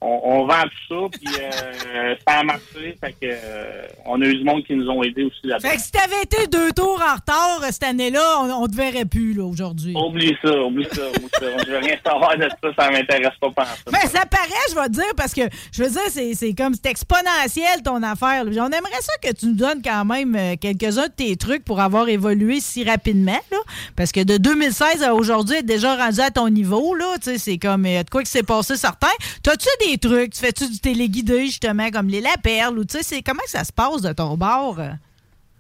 on, 0.03 0.21
on 0.25 0.47
vend 0.47 0.63
tout 0.89 1.11
ça. 1.11 1.19
Puis 1.19 1.35
euh, 1.41 2.15
ça 2.27 2.41
a 2.41 2.43
marché. 2.43 2.97
Fait 3.01 3.13
que 3.13 3.17
euh, 3.25 3.87
on 4.05 4.21
a 4.21 4.25
eu 4.27 4.37
du 4.37 4.45
monde 4.45 4.65
qui 4.65 4.75
nous 4.75 4.89
ont 4.89 5.03
aidés 5.03 5.25
aussi 5.25 5.41
là-dedans. 5.45 5.69
Fait 5.69 5.77
que 5.77 5.83
si 5.83 5.93
t'avais 5.93 6.23
été 6.23 6.47
deux 6.47 6.73
tours 6.73 7.01
en 7.01 7.15
retard 7.15 7.61
euh, 7.63 7.67
cette 7.71 7.85
année-là, 7.85 8.21
on, 8.41 8.51
on 8.65 8.67
te 8.67 8.75
verrait 8.77 9.05
plus 9.05 9.35
là, 9.35 9.45
aujourd'hui. 9.45 9.95
Oublie 9.97 10.37
ça, 10.45 10.51
oublie 10.63 10.87
ça, 10.93 11.09
oublie 11.09 11.29
ça. 11.33 11.47
Je 11.65 11.71
veux 11.71 11.79
rien 11.79 11.97
savoir 12.05 12.37
de 12.37 12.49
ça, 12.63 12.69
ça 12.79 12.91
m'intéresse 12.91 13.37
pas 13.41 13.51
pas 13.51 13.67
Mais 13.93 14.09
ça 14.09 14.25
paraît, 14.27 14.49
je 14.71 14.75
vais 14.75 14.87
te 14.87 14.93
dire, 14.93 15.15
parce 15.17 15.33
que 15.35 15.43
je 15.73 15.83
veux 15.85 15.91
dire, 15.91 16.01
c'est, 16.09 16.35
c'est 16.35 16.55
comme 16.55 16.75
c'est 16.75 16.91
exponentiel 16.91 17.83
ton 17.85 18.03
affaire. 18.03 18.45
là. 18.45 18.51
On 18.65 18.71
aimerait 18.71 19.01
ça 19.01 19.13
que 19.23 19.33
tu 19.35 19.47
nous 19.47 19.55
donnes 19.55 19.83
quand 19.83 20.05
même 20.05 20.35
euh, 20.37 20.57
quelques-uns 20.61 21.07
de 21.07 21.13
tes 21.13 21.37
trucs 21.37 21.65
pour 21.65 21.81
avoir 21.81 22.09
évolué 22.09 22.61
si 22.61 22.85
rapidement. 22.85 23.39
Là, 23.51 23.59
parce 23.97 24.13
que 24.13 24.21
de 24.23 24.37
2016 24.37 25.03
à 25.03 25.15
aujourd'hui, 25.15 25.57
être 25.57 25.67
déjà 25.67 25.97
rendu 25.97 26.21
à 26.21 26.31
ton 26.31 26.49
niveau, 26.49 26.95
là, 26.95 27.15
c'est 27.21 27.59
comme 27.59 27.87
euh, 27.87 28.03
de 28.03 28.11
quoi 28.11 28.23
qui 28.23 28.31
s'est 28.31 28.43
passé 28.43 28.77
certain. 28.77 29.09
T'as-tu 29.43 29.69
des 29.89 29.92
trucs? 29.99 30.35
Tu 30.35 30.41
fais-tu 30.41 30.69
du 30.71 30.79
téléguidé, 30.79 31.47
justement, 31.47 31.91
comme 31.91 32.09
les 32.09 32.21
lapelles? 32.21 32.79
Ou 32.79 32.85
tu 32.85 33.03
sais, 33.03 33.23
comment 33.23 33.43
ça 33.47 33.65
se 33.65 33.73
passe 33.73 34.03
de 34.03 34.13
ton 34.13 34.37
bord? 34.37 34.79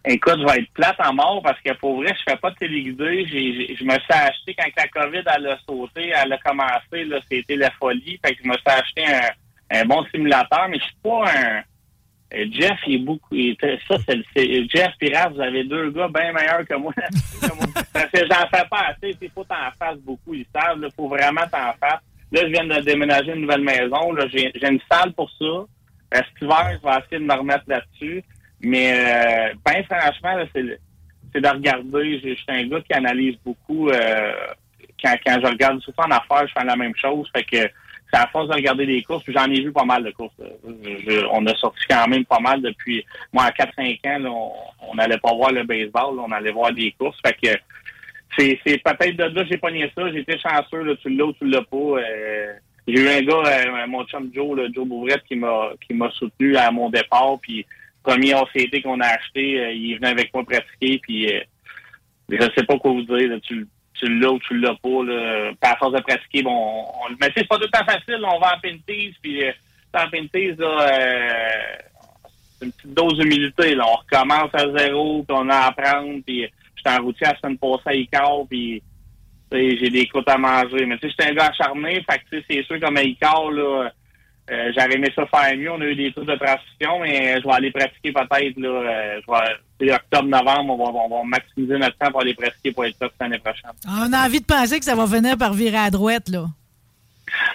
Écoute, 0.04 0.38
je 0.40 0.44
vais 0.44 0.58
être 0.62 0.72
plate 0.72 0.96
en 0.98 1.14
mort 1.14 1.40
parce 1.42 1.60
que 1.60 1.72
pour 1.74 2.02
vrai, 2.02 2.12
je 2.18 2.32
fais 2.32 2.36
pas 2.36 2.50
de 2.50 2.56
téléguidé. 2.56 3.24
Je 3.24 3.84
me 3.84 3.92
suis 3.92 4.12
acheté 4.12 4.54
quand 4.54 4.68
la 4.76 4.88
COVID 4.88 5.22
a 5.26 5.58
sauté, 5.64 6.12
elle 6.12 6.32
a 6.32 6.38
commencé, 6.38 7.08
c'était 7.30 7.56
la 7.56 7.70
folie. 7.70 8.18
Fait 8.24 8.34
que 8.34 8.42
je 8.42 8.48
me 8.48 8.54
suis 8.54 8.62
acheté 8.66 9.04
un, 9.70 9.84
bon 9.84 10.04
simulateur, 10.12 10.66
mais 10.68 10.78
je 10.80 10.84
suis 10.84 10.96
pas 11.04 11.24
un. 11.30 11.62
euh, 12.34 12.46
Jeff, 12.50 12.80
il 12.88 12.94
est 12.94 12.98
beaucoup. 12.98 13.36
ça, 13.88 13.96
c'est, 14.08 14.68
Jeff 14.68 14.92
Pirate, 14.98 15.34
vous 15.34 15.40
avez 15.40 15.62
deux 15.62 15.90
gars 15.92 16.08
bien 16.08 16.32
meilleurs 16.32 16.66
que 16.66 16.74
moi. 16.74 16.92
Parce 17.92 18.10
que 18.10 18.26
j'en 18.26 18.48
fais 18.48 18.66
pas 18.68 18.88
assez. 18.88 19.16
Il 19.20 19.30
faut 19.30 19.44
t'en 19.44 19.70
fasses 19.78 20.00
beaucoup. 20.00 20.34
Ils 20.34 20.46
savent. 20.52 20.80
Il 20.82 20.88
faut 20.96 21.08
vraiment 21.08 21.42
t'en 21.42 21.72
fasses. 21.78 22.02
Là, 22.32 22.40
je 22.42 22.46
viens 22.46 22.64
de 22.64 22.80
déménager 22.80 23.32
une 23.32 23.42
nouvelle 23.42 23.62
maison. 23.62 24.12
Là, 24.12 24.26
j'ai, 24.28 24.50
j'ai 24.54 24.68
une 24.68 24.80
salle 24.90 25.12
pour 25.12 25.30
ça. 25.38 25.66
Cet 26.12 26.26
hiver, 26.40 26.78
je 26.82 26.88
vais 26.88 26.94
essayer 26.94 27.18
de 27.18 27.24
me 27.24 27.34
remettre 27.34 27.64
là-dessus. 27.66 28.24
Mais 28.60 28.92
euh, 28.92 29.54
ben 29.64 29.84
franchement, 29.84 30.36
là, 30.36 30.46
c'est, 30.54 30.78
c'est 31.32 31.40
de 31.40 31.48
regarder. 31.48 32.20
Je 32.20 32.34
suis 32.34 32.44
un 32.48 32.66
gars 32.66 32.80
qui 32.80 32.92
analyse 32.92 33.36
beaucoup. 33.44 33.88
euh, 33.88 34.32
quand, 35.02 35.14
quand 35.26 35.38
je 35.42 35.46
regarde 35.46 35.80
souvent 35.80 36.04
en 36.04 36.10
affaires, 36.10 36.46
je 36.46 36.52
fais 36.58 36.64
la 36.64 36.76
même 36.76 36.94
chose. 36.96 37.28
Fait 37.34 37.44
que 37.44 37.56
c'est 38.12 38.20
à 38.20 38.26
force 38.28 38.48
de 38.48 38.54
regarder 38.54 38.86
des 38.86 39.02
courses. 39.02 39.24
Puis 39.24 39.34
j'en 39.34 39.50
ai 39.50 39.60
vu 39.60 39.72
pas 39.72 39.84
mal 39.84 40.04
de 40.04 40.10
courses. 40.10 40.34
on 41.32 41.46
a 41.46 41.54
sorti 41.56 41.80
quand 41.88 42.06
même 42.08 42.24
pas 42.24 42.40
mal 42.40 42.62
depuis. 42.62 43.04
Moi, 43.32 43.44
à 43.44 43.50
4-5 43.50 43.98
ans, 44.08 44.18
là, 44.18 44.30
on 44.30 44.52
on 44.92 44.94
n'allait 44.94 45.18
pas 45.18 45.34
voir 45.34 45.52
le 45.52 45.64
baseball. 45.64 46.16
là, 46.16 46.22
on 46.26 46.32
allait 46.32 46.52
voir 46.52 46.72
des 46.72 46.92
courses. 46.92 47.18
Fait 47.24 47.34
que 47.34 47.58
c'est, 48.36 48.58
c'est 48.66 48.78
peut-être 48.82 49.16
de 49.16 49.24
là 49.24 49.44
j'ai 49.50 49.58
pogné 49.58 49.90
ça. 49.96 50.08
Été 50.08 50.38
chanceux. 50.38 50.82
Là, 50.82 50.94
tu 51.02 51.08
l'as 51.10 51.24
ou 51.26 51.32
tu 51.34 51.44
l'as 51.46 51.62
pas. 51.62 51.76
Euh, 51.76 52.52
j'ai 52.88 53.00
eu 53.00 53.08
un 53.08 53.22
gars, 53.22 53.42
euh, 53.46 53.86
mon 53.86 54.04
chum 54.06 54.30
Joe, 54.34 54.56
là, 54.58 54.64
Joe 54.74 54.86
Bouvrette, 54.86 55.22
qui 55.28 55.36
m'a 55.36 55.70
qui 55.86 55.94
m'a 55.94 56.10
soutenu 56.10 56.56
à 56.56 56.70
mon 56.70 56.90
départ. 56.90 57.38
Puis 57.40 57.64
premier 58.02 58.34
OCT 58.34 58.82
qu'on 58.82 59.00
a 59.00 59.06
acheté, 59.06 59.60
euh, 59.60 59.72
il 59.72 59.96
venu 59.96 60.06
avec 60.08 60.32
moi 60.34 60.44
pratiquer. 60.44 60.98
Puis 61.02 61.32
euh, 61.32 61.40
je 62.30 62.42
sais 62.56 62.64
pas 62.66 62.78
quoi 62.78 62.92
vous 62.92 63.02
dire. 63.02 63.28
là, 63.28 63.38
tu 63.40 63.66
tu 63.94 64.18
l'as 64.18 64.30
ou 64.32 64.38
tu 64.40 64.58
l'as 64.58 64.74
pas. 64.82 65.04
Là. 65.04 65.52
Puis 65.60 65.70
à 65.70 65.76
force 65.76 65.92
de 65.92 66.00
pratiquer, 66.00 66.42
bon, 66.42 66.50
on, 66.50 66.80
on- 67.12 67.16
mais 67.20 67.30
c'est 67.36 67.46
pas 67.46 67.56
tout 67.56 67.68
le 67.72 67.78
temps 67.78 67.84
facile. 67.84 68.20
On 68.24 68.38
va 68.40 68.54
en 68.56 68.60
Pinties, 68.60 69.14
puis 69.22 69.44
euh, 69.44 69.52
en 69.94 70.08
Pinties, 70.10 70.56
là, 70.58 70.88
euh, 70.90 71.28
c'est 72.58 72.64
une 72.66 72.72
petite 72.72 72.94
dose 72.94 73.18
d'humilité. 73.18 73.74
Là. 73.76 73.84
On 73.86 73.94
recommence 73.96 74.50
à 74.54 74.76
zéro, 74.76 75.22
puis 75.22 75.36
on 75.38 75.48
a 75.50 75.54
à 75.54 75.66
apprendre. 75.68 76.20
Puis 76.26 76.48
j'étais 76.84 76.98
en 76.98 77.02
routier 77.02 77.26
la 77.26 77.38
semaine 77.38 77.58
passée 77.58 77.82
à 77.86 77.94
Icar, 77.94 78.40
puis 78.48 78.82
j'ai 79.52 79.90
des 79.90 80.06
croûtes 80.06 80.28
à 80.28 80.38
manger. 80.38 80.86
Mais 80.86 80.98
tu 80.98 81.08
sais, 81.08 81.14
j'étais 81.16 81.30
un 81.30 81.34
gars 81.34 81.50
acharné, 81.50 82.04
fait 82.08 82.18
que 82.18 82.24
tu 82.30 82.38
sais, 82.38 82.44
c'est 82.50 82.64
sûr 82.64 82.80
comme 82.80 82.96
à 82.96 83.02
là, 83.02 83.90
euh, 84.50 84.72
j'aurais 84.74 84.94
aimé 84.94 85.08
ça 85.14 85.24
faire 85.26 85.56
mieux. 85.56 85.70
On 85.70 85.80
a 85.80 85.86
eu 85.86 85.94
des 85.94 86.12
trucs 86.12 86.26
de 86.26 86.34
transition, 86.34 87.00
mais 87.00 87.40
je 87.40 87.46
vais 87.46 87.54
aller 87.54 87.70
pratiquer 87.70 88.12
peut-être, 88.12 88.58
là, 88.58 88.68
euh, 88.68 89.20
je 89.26 89.32
vais, 89.32 89.54
c'est 89.80 89.94
octobre-novembre, 89.94 90.74
on 90.74 90.76
va, 90.76 90.98
on 90.98 91.08
va 91.08 91.24
maximiser 91.24 91.78
notre 91.78 91.96
temps 91.96 92.10
pour 92.10 92.22
aller 92.22 92.34
pratiquer 92.34 92.72
pour 92.72 92.84
être 92.84 92.98
top 92.98 93.12
l'année 93.20 93.38
prochaine. 93.38 93.70
On 93.86 94.12
a 94.12 94.26
envie 94.26 94.40
de 94.40 94.46
penser 94.46 94.78
que 94.78 94.84
ça 94.84 94.94
va 94.94 95.06
finir 95.06 95.36
par 95.38 95.54
virer 95.54 95.78
à 95.78 95.90
droite, 95.90 96.28
là. 96.28 96.46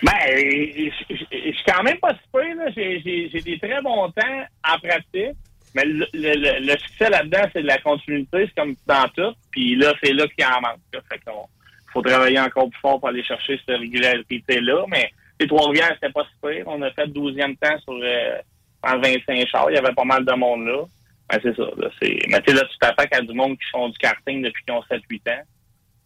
Ben, 0.01 0.11
je 0.25 1.51
suis 1.51 1.63
quand 1.65 1.83
même 1.83 1.97
pas 1.97 2.15
super, 2.23 2.55
là. 2.55 2.71
J'ai 2.75 3.41
des 3.45 3.59
très 3.59 3.81
bons 3.81 4.09
temps 4.09 4.45
en 4.67 4.79
pratique. 4.79 5.37
Mais 5.75 5.85
le, 5.85 6.05
le, 6.13 6.59
le- 6.65 6.77
succès 6.79 7.09
là-dedans, 7.09 7.43
c'est 7.53 7.61
de 7.61 7.67
la 7.67 7.77
continuité, 7.79 8.47
c'est 8.47 8.55
comme 8.55 8.75
dans 8.87 9.07
tout. 9.15 9.33
Puis 9.51 9.75
là, 9.75 9.93
c'est 10.01 10.13
là 10.13 10.25
qu'il 10.27 10.45
en 10.45 10.61
manque. 10.61 10.79
là. 10.93 10.99
Fait 11.09 11.19
qu'on 11.19 11.45
faut 11.93 12.01
travailler 12.01 12.39
encore 12.39 12.69
plus 12.69 12.79
fort 12.79 12.99
pour 12.99 13.09
aller 13.09 13.23
chercher 13.23 13.59
cette 13.65 13.79
régularité-là. 13.79 14.85
Mais 14.89 15.11
les 15.39 15.47
Trois-Rivières, 15.47 15.91
c'était 15.95 16.11
pas 16.11 16.25
super. 16.33 16.67
On 16.67 16.81
a 16.81 16.91
fait 16.91 17.07
12e 17.07 17.57
temps 17.57 17.79
sur 17.79 17.93
euh, 18.01 18.37
en 18.83 18.97
25 18.99 19.47
chars. 19.47 19.69
Il 19.69 19.75
y 19.75 19.77
avait 19.77 19.93
pas 19.93 20.03
mal 20.05 20.25
de 20.25 20.33
monde 20.33 20.65
là. 20.65 20.83
Ben, 21.29 21.39
c'est 21.43 21.55
ça. 21.55 21.63
Là, 21.77 21.89
c'est... 22.01 22.19
Mais 22.29 22.41
tu 22.41 22.51
sais, 22.51 22.57
là, 22.57 22.67
tu 22.71 22.77
t'attaques 22.79 23.13
à 23.15 23.21
du 23.21 23.33
monde 23.33 23.57
qui 23.57 23.69
font 23.69 23.89
du 23.89 23.97
karting 23.97 24.41
depuis 24.41 24.63
qu'ils 24.63 24.73
ont 24.73 24.81
7-8 24.89 25.29
ans. 25.31 25.43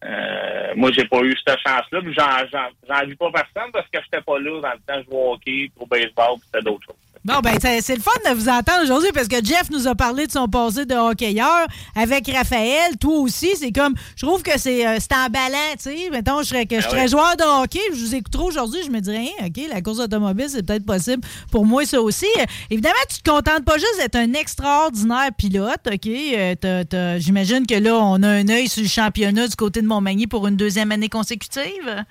Euh, 0.04 0.74
moi, 0.76 0.90
j'ai 0.92 1.06
pas 1.06 1.20
eu 1.22 1.36
cette 1.46 1.60
chance-là, 1.60 2.02
mais 2.04 2.12
j'en, 2.14 2.48
j'en, 2.52 2.70
j'en 2.90 3.06
dis 3.06 3.16
pas 3.16 3.30
personne 3.32 3.72
parce 3.72 3.88
que 3.88 4.00
j'étais 4.04 4.22
pas 4.24 4.40
là 4.40 4.60
dans 4.62 4.72
le 4.72 4.80
temps, 4.80 5.00
je 5.00 5.06
jouais 5.06 5.16
au 5.22 5.34
hockey, 5.34 5.72
au 5.78 5.86
baseball, 5.86 6.40
puis 6.40 6.50
c'était 6.52 6.64
d'autres 6.66 6.86
choses. 6.88 6.96
Bon, 7.24 7.40
ben, 7.44 7.56
c'est 7.60 7.96
le 7.96 8.02
fun 8.02 8.12
de 8.28 8.34
vous 8.34 8.50
entendre 8.50 8.82
aujourd'hui 8.84 9.12
parce 9.14 9.28
que 9.28 9.46
Jeff 9.46 9.70
nous 9.70 9.88
a 9.88 9.94
parlé 9.94 10.26
de 10.26 10.32
son 10.32 10.48
passé 10.48 10.88
de 10.88 10.96
hockeyeur 10.96 11.68
avec 11.96 12.28
Raphaël. 12.28 12.98
Toi 13.00 13.20
aussi, 13.20 13.56
c'est 13.56 13.72
comme, 13.72 13.94
je 14.16 14.26
trouve 14.26 14.42
que 14.42 14.58
c'est 14.58 14.88
euh, 14.88 14.98
emballant, 15.24 15.74
tu 15.74 15.84
sais. 15.84 16.10
Mettons, 16.12 16.40
je 16.40 16.48
serais, 16.48 16.66
que 16.66 16.82
je 16.82 16.88
Ah 16.88 16.90
serais 16.90 17.08
joueur 17.08 17.38
de 17.38 17.44
hockey, 17.44 17.80
je 17.94 18.00
vous 18.00 18.16
écoute 18.16 18.34
trop 18.34 18.48
aujourd'hui, 18.48 18.82
je 18.84 18.90
me 18.90 19.00
dirais, 19.02 19.28
hein, 19.40 19.46
OK, 19.46 19.62
la 19.72 19.84
course 19.84 20.00
automobile, 20.00 20.48
c'est 20.50 20.66
peut-être 20.66 20.86
possible 20.86 21.22
pour 21.52 21.64
moi, 21.64 21.86
ça 21.86 22.02
aussi. 22.02 22.26
Euh, 22.40 22.46
Évidemment, 22.72 22.96
tu 23.08 23.22
te 23.22 23.30
contentes 23.30 23.66
pas 23.66 23.76
juste 23.78 23.98
d'être 24.00 24.16
un 24.16 24.34
extraordinaire 24.34 25.30
pilote, 25.38 25.88
OK? 25.94 26.08
Euh, 26.08 27.20
J'imagine 27.20 27.68
que 27.68 27.76
là, 27.76 27.98
on 27.98 28.24
a 28.24 28.30
un 28.30 28.50
œil 28.50 28.68
sur 28.68 28.82
le 28.82 28.90
championnat 28.90 29.48
du 29.48 29.56
côté 29.56 29.84
de 29.84 29.88
Montmagny 29.88 30.26
pour 30.26 30.48
une 30.48 30.58
deuxième 30.58 30.92
année 30.92 31.10
consécutive. 31.10 32.04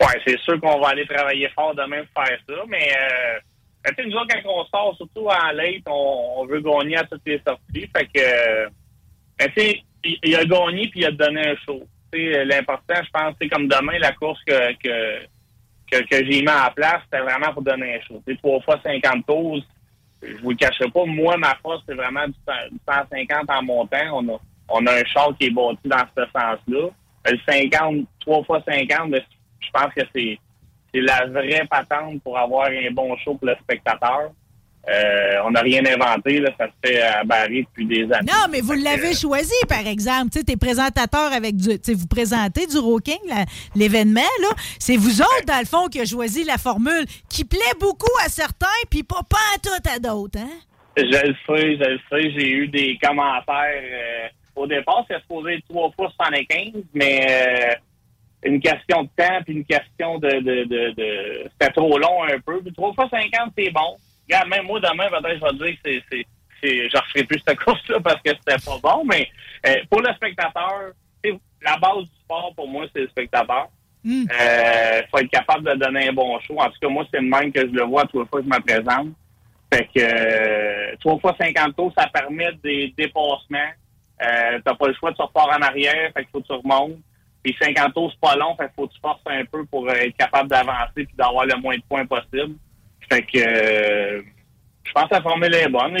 Ouais, 0.00 0.20
c'est 0.26 0.38
sûr 0.40 0.60
qu'on 0.60 0.78
va 0.78 0.88
aller 0.88 1.06
travailler 1.06 1.48
fort 1.54 1.74
demain 1.74 2.02
pour 2.12 2.22
faire 2.24 2.38
ça, 2.46 2.54
mais 2.68 2.90
euh, 2.92 3.38
ben, 3.82 3.94
tu 3.94 4.02
sais, 4.02 4.08
nous 4.08 4.16
autres, 4.16 4.34
quand 4.42 4.50
on 4.50 4.64
sort, 4.66 4.96
surtout 4.96 5.26
en 5.26 5.52
late, 5.52 5.82
on, 5.86 6.44
veut 6.46 6.60
gagner 6.60 6.96
à 6.96 7.04
toutes 7.04 7.22
les 7.24 7.40
sorties. 7.46 7.88
Fait 7.96 8.06
que, 8.06 8.20
euh, 8.20 8.68
ben, 9.38 9.48
tu 9.56 9.62
sais, 9.62 9.82
il, 10.22 10.36
a 10.36 10.44
gagné 10.44 10.88
puis 10.88 11.00
il 11.00 11.06
a 11.06 11.12
donné 11.12 11.48
un 11.48 11.56
show. 11.64 11.82
L'important, 12.12 13.02
je 13.02 13.10
pense, 13.10 13.34
c'est 13.40 13.48
comme 13.48 13.68
demain, 13.68 13.98
la 13.98 14.12
course 14.12 14.40
que, 14.44 14.72
que, 14.74 15.24
que, 15.90 16.04
j'ai 16.10 16.42
mis 16.42 16.48
en 16.48 16.70
place, 16.74 17.00
c'était 17.04 17.22
vraiment 17.22 17.52
pour 17.52 17.62
donner 17.62 17.96
un 17.96 18.00
show. 18.00 18.22
Tu 18.26 18.34
sais, 18.34 18.38
trois 18.38 18.60
fois 18.60 18.80
50 18.82 19.26
tours, 19.26 19.60
je 20.22 20.36
vous 20.42 20.50
le 20.50 20.56
cacherai 20.56 20.90
pas, 20.90 21.04
moi, 21.06 21.36
ma 21.38 21.54
force, 21.62 21.82
c'est 21.88 21.94
vraiment 21.94 22.26
du, 22.26 22.34
cent- 22.46 22.68
du 22.70 22.78
150 22.86 23.50
en 23.50 23.62
montant. 23.62 23.96
On 24.12 24.28
a, 24.34 24.40
on 24.68 24.86
a 24.86 24.92
un 24.92 25.04
char 25.04 25.30
qui 25.38 25.46
est 25.46 25.50
bâti 25.50 25.80
dans 25.86 26.04
ce 26.16 26.22
sens-là. 26.24 26.88
Le 27.26 27.38
50, 27.48 28.06
3 28.20 28.44
fois 28.44 28.62
50, 28.66 29.10
ben, 29.10 29.22
je 29.60 29.70
pense 29.70 29.94
que 29.94 30.02
c'est 30.14 30.38
c'est 30.92 31.00
la 31.00 31.26
vraie 31.26 31.66
patente 31.70 32.22
pour 32.22 32.38
avoir 32.38 32.68
un 32.68 32.90
bon 32.92 33.16
show 33.18 33.34
pour 33.34 33.48
le 33.48 33.54
spectateur. 33.62 34.30
Euh, 34.88 35.42
on 35.44 35.50
n'a 35.50 35.60
rien 35.60 35.82
inventé, 35.84 36.40
là, 36.40 36.50
ça 36.58 36.66
se 36.66 36.72
fait 36.88 37.02
à 37.02 37.22
Barry 37.22 37.64
depuis 37.64 37.84
des 37.84 38.04
années. 38.04 38.32
Non, 38.32 38.48
mais 38.50 38.62
vous 38.62 38.72
l'avez 38.72 39.14
choisi, 39.14 39.52
par 39.68 39.86
exemple. 39.86 40.30
Tu 40.32 40.38
sais, 40.38 40.44
t'es 40.44 40.56
présentateur 40.56 41.32
avec 41.32 41.54
du. 41.54 41.78
Vous 41.92 42.06
présentez 42.06 42.66
du 42.66 42.78
Rocking, 42.78 43.18
l'événement, 43.76 44.20
là. 44.40 44.48
C'est 44.78 44.96
vous 44.96 45.20
autres, 45.20 45.44
dans 45.46 45.60
le 45.60 45.66
fond, 45.66 45.88
qui 45.88 46.00
a 46.00 46.06
choisi 46.06 46.44
la 46.44 46.56
formule 46.56 47.04
qui 47.28 47.44
plaît 47.44 47.58
beaucoup 47.78 48.10
à 48.24 48.28
certains, 48.30 48.66
puis 48.90 49.02
pas, 49.02 49.22
pas 49.28 49.36
à 49.54 49.58
tout 49.58 49.88
à 49.94 49.98
d'autres, 49.98 50.38
hein? 50.38 50.48
Je 50.96 51.02
le 51.04 51.34
sais, 51.46 51.76
je 51.76 51.90
le 51.90 51.98
sais. 52.10 52.30
J'ai 52.38 52.50
eu 52.50 52.68
des 52.68 52.98
commentaires. 53.02 53.82
euh, 53.82 54.28
au 54.56 54.66
départ, 54.66 55.04
c'est 55.08 55.20
supposé 55.20 55.54
être 55.54 55.64
3 55.68 55.92
fois 55.92 56.10
75, 56.16 56.82
mais 56.94 57.26
euh, 57.30 57.74
une 58.42 58.60
question 58.60 59.02
de 59.02 59.08
temps 59.16 59.42
puis 59.44 59.54
une 59.54 59.64
question 59.64 60.18
de... 60.18 60.28
de, 60.28 60.64
de, 60.64 60.90
de- 60.92 61.50
C'était 61.52 61.72
trop 61.72 61.98
long 61.98 62.24
un 62.24 62.38
peu. 62.40 62.60
Puis 62.62 62.72
3 62.72 62.94
fois 62.94 63.08
50, 63.10 63.52
c'est 63.56 63.70
bon. 63.70 63.96
Regarde, 64.28 64.48
même 64.48 64.66
moi, 64.66 64.80
demain, 64.80 65.08
peut-être, 65.08 65.38
je 65.38 65.58
vais 65.58 65.70
dire 65.72 65.76
que 65.82 66.04
c'est... 66.10 66.26
je 66.62 66.96
ne 66.96 67.00
referai 67.00 67.24
plus 67.24 67.42
cette 67.46 67.58
course-là 67.58 68.00
parce 68.00 68.22
que 68.22 68.30
c'était 68.30 68.64
pas 68.64 68.78
bon, 68.82 69.04
mais 69.04 69.28
euh, 69.66 69.76
pour 69.90 70.00
le 70.00 70.12
spectateur, 70.14 70.92
la 71.62 71.76
base 71.76 72.04
du 72.04 72.16
sport, 72.24 72.52
pour 72.54 72.68
moi, 72.68 72.86
c'est 72.94 73.02
le 73.02 73.08
spectateur. 73.08 73.68
Hmm. 74.02 74.24
Euh, 74.32 75.02
faut 75.10 75.18
être 75.18 75.30
capable 75.30 75.64
de 75.70 75.74
donner 75.74 76.08
un 76.08 76.12
bon 76.12 76.38
show. 76.40 76.58
En 76.58 76.66
tout 76.70 76.78
cas, 76.80 76.88
moi, 76.88 77.04
c'est 77.12 77.20
le 77.20 77.26
même 77.28 77.52
que 77.52 77.60
je 77.60 77.72
le 77.72 77.82
vois 77.82 78.02
à 78.02 78.06
trois 78.06 78.24
fois 78.24 78.40
que 78.40 78.46
je 78.46 78.50
me 78.50 78.60
présente. 78.60 79.08
Fait 79.72 79.84
que 79.84 80.00
euh, 80.00 80.96
3 81.00 81.18
fois 81.20 81.36
50 81.38 81.76
tours, 81.76 81.92
ça 81.96 82.08
permet 82.08 82.50
des 82.62 82.92
dépassements. 82.96 83.70
Euh, 84.22 84.58
t'as 84.64 84.74
pas 84.74 84.88
le 84.88 84.94
choix 84.94 85.12
de 85.12 85.16
se 85.16 85.22
repart 85.22 85.48
en 85.56 85.62
arrière, 85.62 86.10
fait 86.14 86.22
qu'il 86.22 86.30
faut 86.32 86.40
que 86.40 86.46
tu 86.46 86.52
remontes. 86.52 86.98
Puis 87.42 87.56
50 87.60 87.94
tours, 87.94 88.12
c'est 88.12 88.20
pas 88.20 88.36
long, 88.36 88.54
fait 88.56 88.70
faut 88.76 88.86
que 88.86 88.92
tu 88.92 89.00
forces 89.00 89.22
un 89.26 89.44
peu 89.46 89.64
pour 89.64 89.88
euh, 89.88 89.94
être 89.94 90.16
capable 90.16 90.48
d'avancer 90.48 90.92
puis 90.94 91.14
d'avoir 91.14 91.46
le 91.46 91.56
moins 91.56 91.76
de 91.76 91.82
points 91.88 92.04
possible. 92.06 92.56
Fait 93.10 93.22
que 93.22 93.38
euh, 93.38 94.22
je 94.84 94.92
pense 94.92 95.08
que 95.08 95.14
la 95.14 95.22
formule 95.22 95.54
est 95.54 95.68
bonne. 95.68 95.96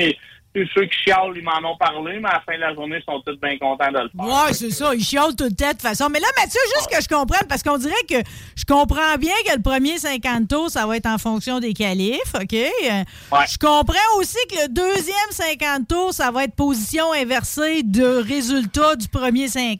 Tous 0.54 0.66
ceux 0.74 0.84
qui 0.86 0.98
chialent, 1.04 1.32
ils 1.36 1.44
m'en 1.44 1.70
ont 1.70 1.76
parlé, 1.76 2.18
mais 2.20 2.28
à 2.28 2.32
la 2.34 2.40
fin 2.40 2.54
de 2.56 2.60
la 2.60 2.74
journée, 2.74 2.96
ils 3.00 3.04
sont 3.04 3.20
tous 3.24 3.36
bien 3.40 3.56
contents 3.58 3.90
de 3.92 3.98
le 3.98 4.10
faire. 4.16 4.44
Ouais, 4.46 4.52
c'est 4.52 4.70
ça. 4.70 4.92
Il 4.94 5.04
chiale 5.04 5.36
tout 5.36 5.44
le 5.44 5.52
temps 5.54 5.66
de 5.68 5.72
toute 5.72 5.82
façon. 5.82 6.08
Mais 6.10 6.18
là, 6.18 6.26
Mathieu, 6.36 6.60
juste 6.74 6.88
que 6.90 7.00
je 7.00 7.08
comprenne, 7.08 7.46
parce 7.48 7.62
qu'on 7.62 7.78
dirait 7.78 7.94
que 8.08 8.16
je 8.56 8.64
comprends 8.64 9.16
bien 9.18 9.32
que 9.46 9.54
le 9.54 9.62
premier 9.62 9.98
50 9.98 10.48
tours, 10.48 10.68
ça 10.70 10.86
va 10.86 10.96
être 10.96 11.06
en 11.06 11.18
fonction 11.18 11.60
des 11.60 11.72
qualifs, 11.72 12.34
OK? 12.34 12.52
Euh, 12.54 13.04
Je 13.48 13.58
comprends 13.58 14.16
aussi 14.16 14.38
que 14.50 14.62
le 14.62 14.68
deuxième 14.68 15.14
50 15.30 15.86
tours, 15.86 16.12
ça 16.12 16.30
va 16.32 16.44
être 16.44 16.54
position 16.56 17.12
inversée 17.12 17.82
de 17.84 18.04
résultat 18.26 18.96
du 18.96 19.06
premier 19.08 19.46
50. 19.46 19.78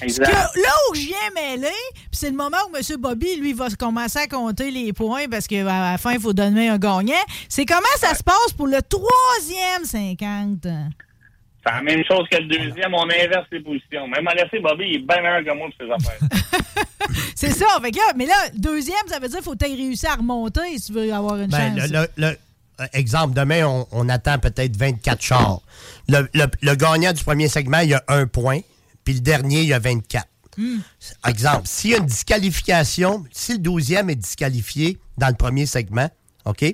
Exact. 0.00 0.24
Que- 0.26 0.60
là 0.62 0.70
où 0.90 0.94
je 0.94 1.00
viens 1.02 1.16
mêler, 1.34 1.68
c'est 2.10 2.30
le 2.30 2.36
moment 2.36 2.56
où 2.72 2.76
M. 2.76 2.82
Bobby, 2.98 3.36
lui, 3.36 3.52
va 3.52 3.68
commencer 3.78 4.18
à 4.20 4.26
compter 4.26 4.70
les 4.70 4.92
points 4.94 5.28
parce 5.30 5.46
qu'à 5.46 5.62
la 5.62 5.98
fin, 5.98 6.12
il 6.12 6.20
faut 6.20 6.32
donner 6.32 6.68
un 6.70 6.78
gagnant. 6.78 7.12
C'est 7.50 7.66
comment 7.66 7.82
ça 7.98 8.14
se 8.14 8.22
passe 8.22 8.52
pour 8.56 8.66
le 8.66 8.80
troisième 8.82 9.57
50? 9.84 10.58
C'est 10.62 11.72
la 11.74 11.82
même 11.82 12.04
chose 12.04 12.26
que 12.30 12.36
le 12.38 12.46
deuxième, 12.46 12.94
on 12.94 13.04
inverse 13.04 13.46
les 13.50 13.60
positions. 13.60 14.06
Même 14.08 14.26
à 14.28 14.34
laisser 14.34 14.60
Bobby, 14.60 14.84
il 14.88 14.94
est 14.96 14.98
bien 14.98 15.20
meilleur 15.20 15.44
que 15.44 15.58
moi 15.58 15.68
pour 15.76 15.86
ses 15.86 15.92
affaires. 15.92 16.28
C'est 17.34 17.50
ça. 17.50 17.66
Fait 17.82 17.90
que 17.90 17.96
là, 17.96 18.12
mais 18.16 18.26
là, 18.26 18.34
deuxième, 18.54 18.96
ça 19.08 19.18
veut 19.18 19.28
dire 19.28 19.38
qu'il 19.38 19.44
faut 19.44 19.54
que 19.56 19.64
tu 19.64 19.72
réussir 19.72 20.10
à 20.10 20.14
remonter 20.16 20.60
si 20.78 20.86
tu 20.86 20.92
veux 20.92 21.12
avoir 21.12 21.36
une 21.36 21.48
Ben, 21.50 21.76
chance. 21.78 21.88
le, 21.90 21.98
le- 22.00 22.08
le- 22.16 22.36
euh, 22.80 22.86
exemple, 22.92 23.34
demain, 23.34 23.64
on, 23.66 23.86
on 23.90 24.08
attend 24.08 24.38
peut-être 24.38 24.76
24 24.76 25.20
chars. 25.20 25.60
Le, 26.08 26.28
le- 26.32 26.46
le 26.62 26.74
gagnant 26.76 27.12
du 27.12 27.24
premier 27.24 27.48
segment, 27.48 27.80
il 27.80 27.90
y 27.90 27.94
a 27.94 28.04
un 28.08 28.26
point, 28.26 28.60
puis 29.04 29.14
le 29.14 29.20
dernier, 29.20 29.62
il 29.62 29.68
y 29.68 29.72
a 29.72 29.78
24. 29.80 30.26
Hmm. 30.56 30.78
Exemple, 31.26 31.62
s'il 31.66 31.90
y 31.90 31.94
a 31.94 31.98
une 31.98 32.06
disqualification, 32.06 33.24
si 33.32 33.52
le 33.54 33.58
12e 33.58 34.08
est 34.10 34.16
disqualifié 34.16 34.98
dans 35.16 35.28
le 35.28 35.34
premier 35.34 35.66
segment, 35.66 36.08
OK? 36.44 36.64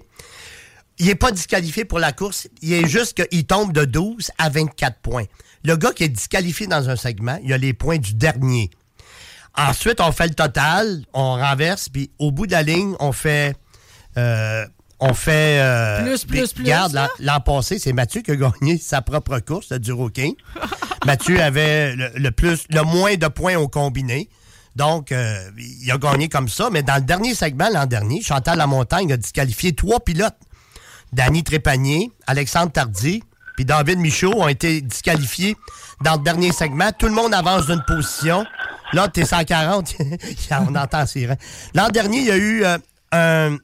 Il 0.98 1.06
n'est 1.06 1.14
pas 1.14 1.32
disqualifié 1.32 1.84
pour 1.84 1.98
la 1.98 2.12
course, 2.12 2.48
il 2.62 2.72
est 2.72 2.86
juste 2.88 3.26
qu'il 3.26 3.44
tombe 3.46 3.72
de 3.72 3.84
12 3.84 4.30
à 4.38 4.48
24 4.48 4.98
points. 4.98 5.24
Le 5.64 5.76
gars 5.76 5.92
qui 5.92 6.04
est 6.04 6.08
disqualifié 6.08 6.66
dans 6.66 6.88
un 6.88 6.96
segment, 6.96 7.38
il 7.42 7.52
a 7.52 7.58
les 7.58 7.72
points 7.72 7.98
du 7.98 8.14
dernier. 8.14 8.70
Ensuite, 9.56 10.00
on 10.00 10.12
fait 10.12 10.28
le 10.28 10.34
total, 10.34 11.04
on 11.12 11.34
renverse, 11.34 11.88
puis 11.88 12.10
au 12.18 12.30
bout 12.32 12.46
de 12.46 12.52
la 12.52 12.62
ligne, 12.62 12.94
on 13.00 13.12
fait. 13.12 13.56
euh, 14.16 14.64
on 15.00 15.14
fait. 15.14 15.58
euh, 15.60 16.02
Plus, 16.04 16.24
plus, 16.24 16.52
plus, 16.52 16.62
Regarde, 16.64 17.08
l'an 17.18 17.40
passé, 17.40 17.78
c'est 17.78 17.92
Mathieu 17.92 18.22
qui 18.22 18.30
a 18.32 18.36
gagné 18.36 18.78
sa 18.82 19.00
propre 19.02 19.38
course, 19.40 19.70
le 19.70 19.78
Duroquin. 19.78 20.30
Mathieu 21.06 21.40
avait 21.40 21.94
le, 21.96 22.10
le 22.16 22.30
plus, 22.30 22.64
le 22.70 22.82
moins 22.82 23.14
de 23.16 23.26
points 23.28 23.56
au 23.56 23.68
combiné. 23.68 24.28
Donc, 24.76 25.12
euh, 25.12 25.50
il 25.58 25.90
a 25.90 25.98
gagné 25.98 26.28
comme 26.28 26.48
ça. 26.48 26.68
Mais 26.70 26.82
dans 26.82 26.96
le 26.96 27.02
dernier 27.02 27.34
segment, 27.34 27.68
l'an 27.72 27.86
dernier, 27.86 28.22
Chantal 28.22 28.58
Lamontagne 28.58 29.12
a 29.12 29.16
disqualifié 29.16 29.72
trois 29.74 30.00
pilotes. 30.00 30.34
Danny 31.14 31.44
Trépanier, 31.44 32.10
Alexandre 32.26 32.72
Tardy, 32.72 33.22
puis 33.54 33.64
David 33.64 33.98
Michaud 33.98 34.34
ont 34.34 34.48
été 34.48 34.80
disqualifiés 34.80 35.56
dans 36.02 36.16
le 36.16 36.22
dernier 36.22 36.52
segment. 36.52 36.90
Tout 36.92 37.06
le 37.06 37.12
monde 37.12 37.32
avance 37.32 37.66
d'une 37.66 37.82
position. 37.86 38.44
Là, 38.92 39.08
t'es 39.08 39.24
140. 39.24 39.94
On 40.68 40.74
entend 40.74 40.98
la 40.98 41.06
sirène. 41.06 41.36
L'an 41.74 41.88
dernier, 41.88 42.18
il 42.18 42.26
y 42.26 42.30
a 42.32 42.36
eu 42.36 42.64
euh, 43.14 43.56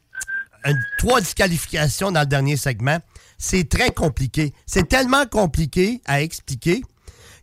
trois 0.98 1.20
disqualifications 1.20 2.12
dans 2.12 2.20
le 2.20 2.26
dernier 2.26 2.56
segment. 2.56 2.98
C'est 3.36 3.68
très 3.68 3.90
compliqué. 3.90 4.54
C'est 4.66 4.88
tellement 4.88 5.26
compliqué 5.26 6.00
à 6.06 6.22
expliquer 6.22 6.82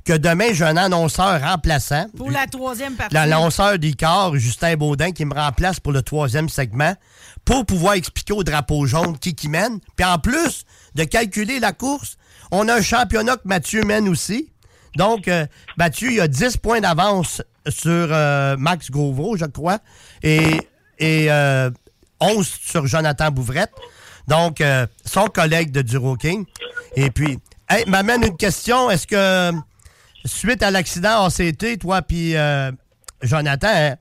que 0.08 0.14
demain, 0.14 0.54
j'ai 0.54 0.64
un 0.64 0.78
annonceur 0.78 1.42
remplaçant. 1.42 2.06
Pour 2.16 2.32
la 2.32 2.48
troisième 2.48 2.94
partie. 2.96 3.14
L'annonceur 3.14 3.78
d'ICAR, 3.78 4.38
Justin 4.38 4.78
Baudin, 4.78 5.12
qui 5.12 5.26
me 5.26 5.34
remplace 5.34 5.82
pour 5.82 5.92
le 5.92 6.02
troisième 6.02 6.48
segment, 6.48 6.96
pour 7.44 7.66
pouvoir 7.66 7.96
expliquer 7.96 8.32
au 8.32 8.44
drapeau 8.46 8.86
jaune 8.86 9.20
qui 9.20 9.36
qui 9.36 9.50
mène. 9.50 9.80
Puis 9.98 10.06
en 10.06 10.18
plus 10.18 10.64
de 10.96 11.04
calculer 11.04 11.60
la 11.60 11.74
course, 11.74 12.16
on 12.52 12.70
a 12.70 12.76
un 12.76 12.82
championnat 12.82 13.36
que 13.36 13.46
Mathieu 13.46 13.84
mène 13.84 14.08
aussi. 14.08 14.50
Donc, 14.96 15.28
euh, 15.28 15.46
Mathieu, 15.78 16.14
il 16.14 16.22
a 16.22 16.30
10 16.30 16.56
points 16.58 16.80
d'avance 16.80 17.42
sur 17.68 17.92
euh, 17.92 18.56
Max 18.58 18.90
Gauvreau, 18.90 19.36
je 19.36 19.46
crois, 19.46 19.80
et, 20.24 20.58
et 21.00 21.30
euh, 21.30 21.70
11 22.22 22.48
sur 22.48 22.88
Jonathan 22.88 23.30
Bouvrette. 23.30 23.74
Donc, 24.30 24.62
euh, 24.62 24.88
son 25.06 25.26
collègue 25.26 25.72
de 25.72 25.82
Duro 25.82 26.16
King. 26.16 26.46
Et 26.96 27.12
puis, 27.12 27.40
hey, 27.70 27.84
m'amène 27.88 28.24
une 28.24 28.38
question. 28.38 28.90
Est-ce 28.90 29.06
que, 29.06 29.52
suite 30.28 30.64
à 30.64 30.72
l'accident 30.72 31.26
ACT, 31.26 31.80
toi 31.80 32.02
puis 32.02 32.36
euh, 32.36 32.72
Jonathan, 33.22 33.68
hein, 33.68 33.96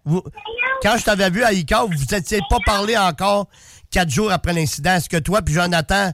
quand 0.83 0.99
je 0.99 1.05
t'avais 1.05 1.31
vu 1.31 1.43
à 1.43 1.53
ICAO, 1.53 1.89
vous 1.89 2.15
n'étiez 2.15 2.41
pas 2.51 2.59
parlé 2.65 2.97
encore 2.97 3.49
quatre 3.91 4.11
jours 4.11 4.31
après 4.31 4.53
l'incident. 4.53 4.97
Est-ce 4.97 5.09
que 5.09 5.17
toi 5.17 5.43
puis 5.43 5.55
Jonathan, 5.55 6.11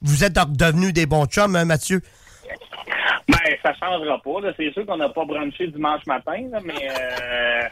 vous 0.00 0.24
êtes 0.24 0.34
devenus 0.34 0.92
des 0.92 1.06
bons 1.06 1.26
chums, 1.26 1.56
hein, 1.56 1.64
Mathieu? 1.64 2.00
Ben, 3.28 3.56
ça 3.62 3.74
changera 3.74 4.20
pas. 4.22 4.52
C'est 4.56 4.72
sûr 4.72 4.86
qu'on 4.86 4.96
n'a 4.96 5.08
pas 5.08 5.24
branché 5.24 5.66
dimanche 5.68 6.06
matin, 6.06 6.48
mais 6.64 6.88
euh, 6.88 7.68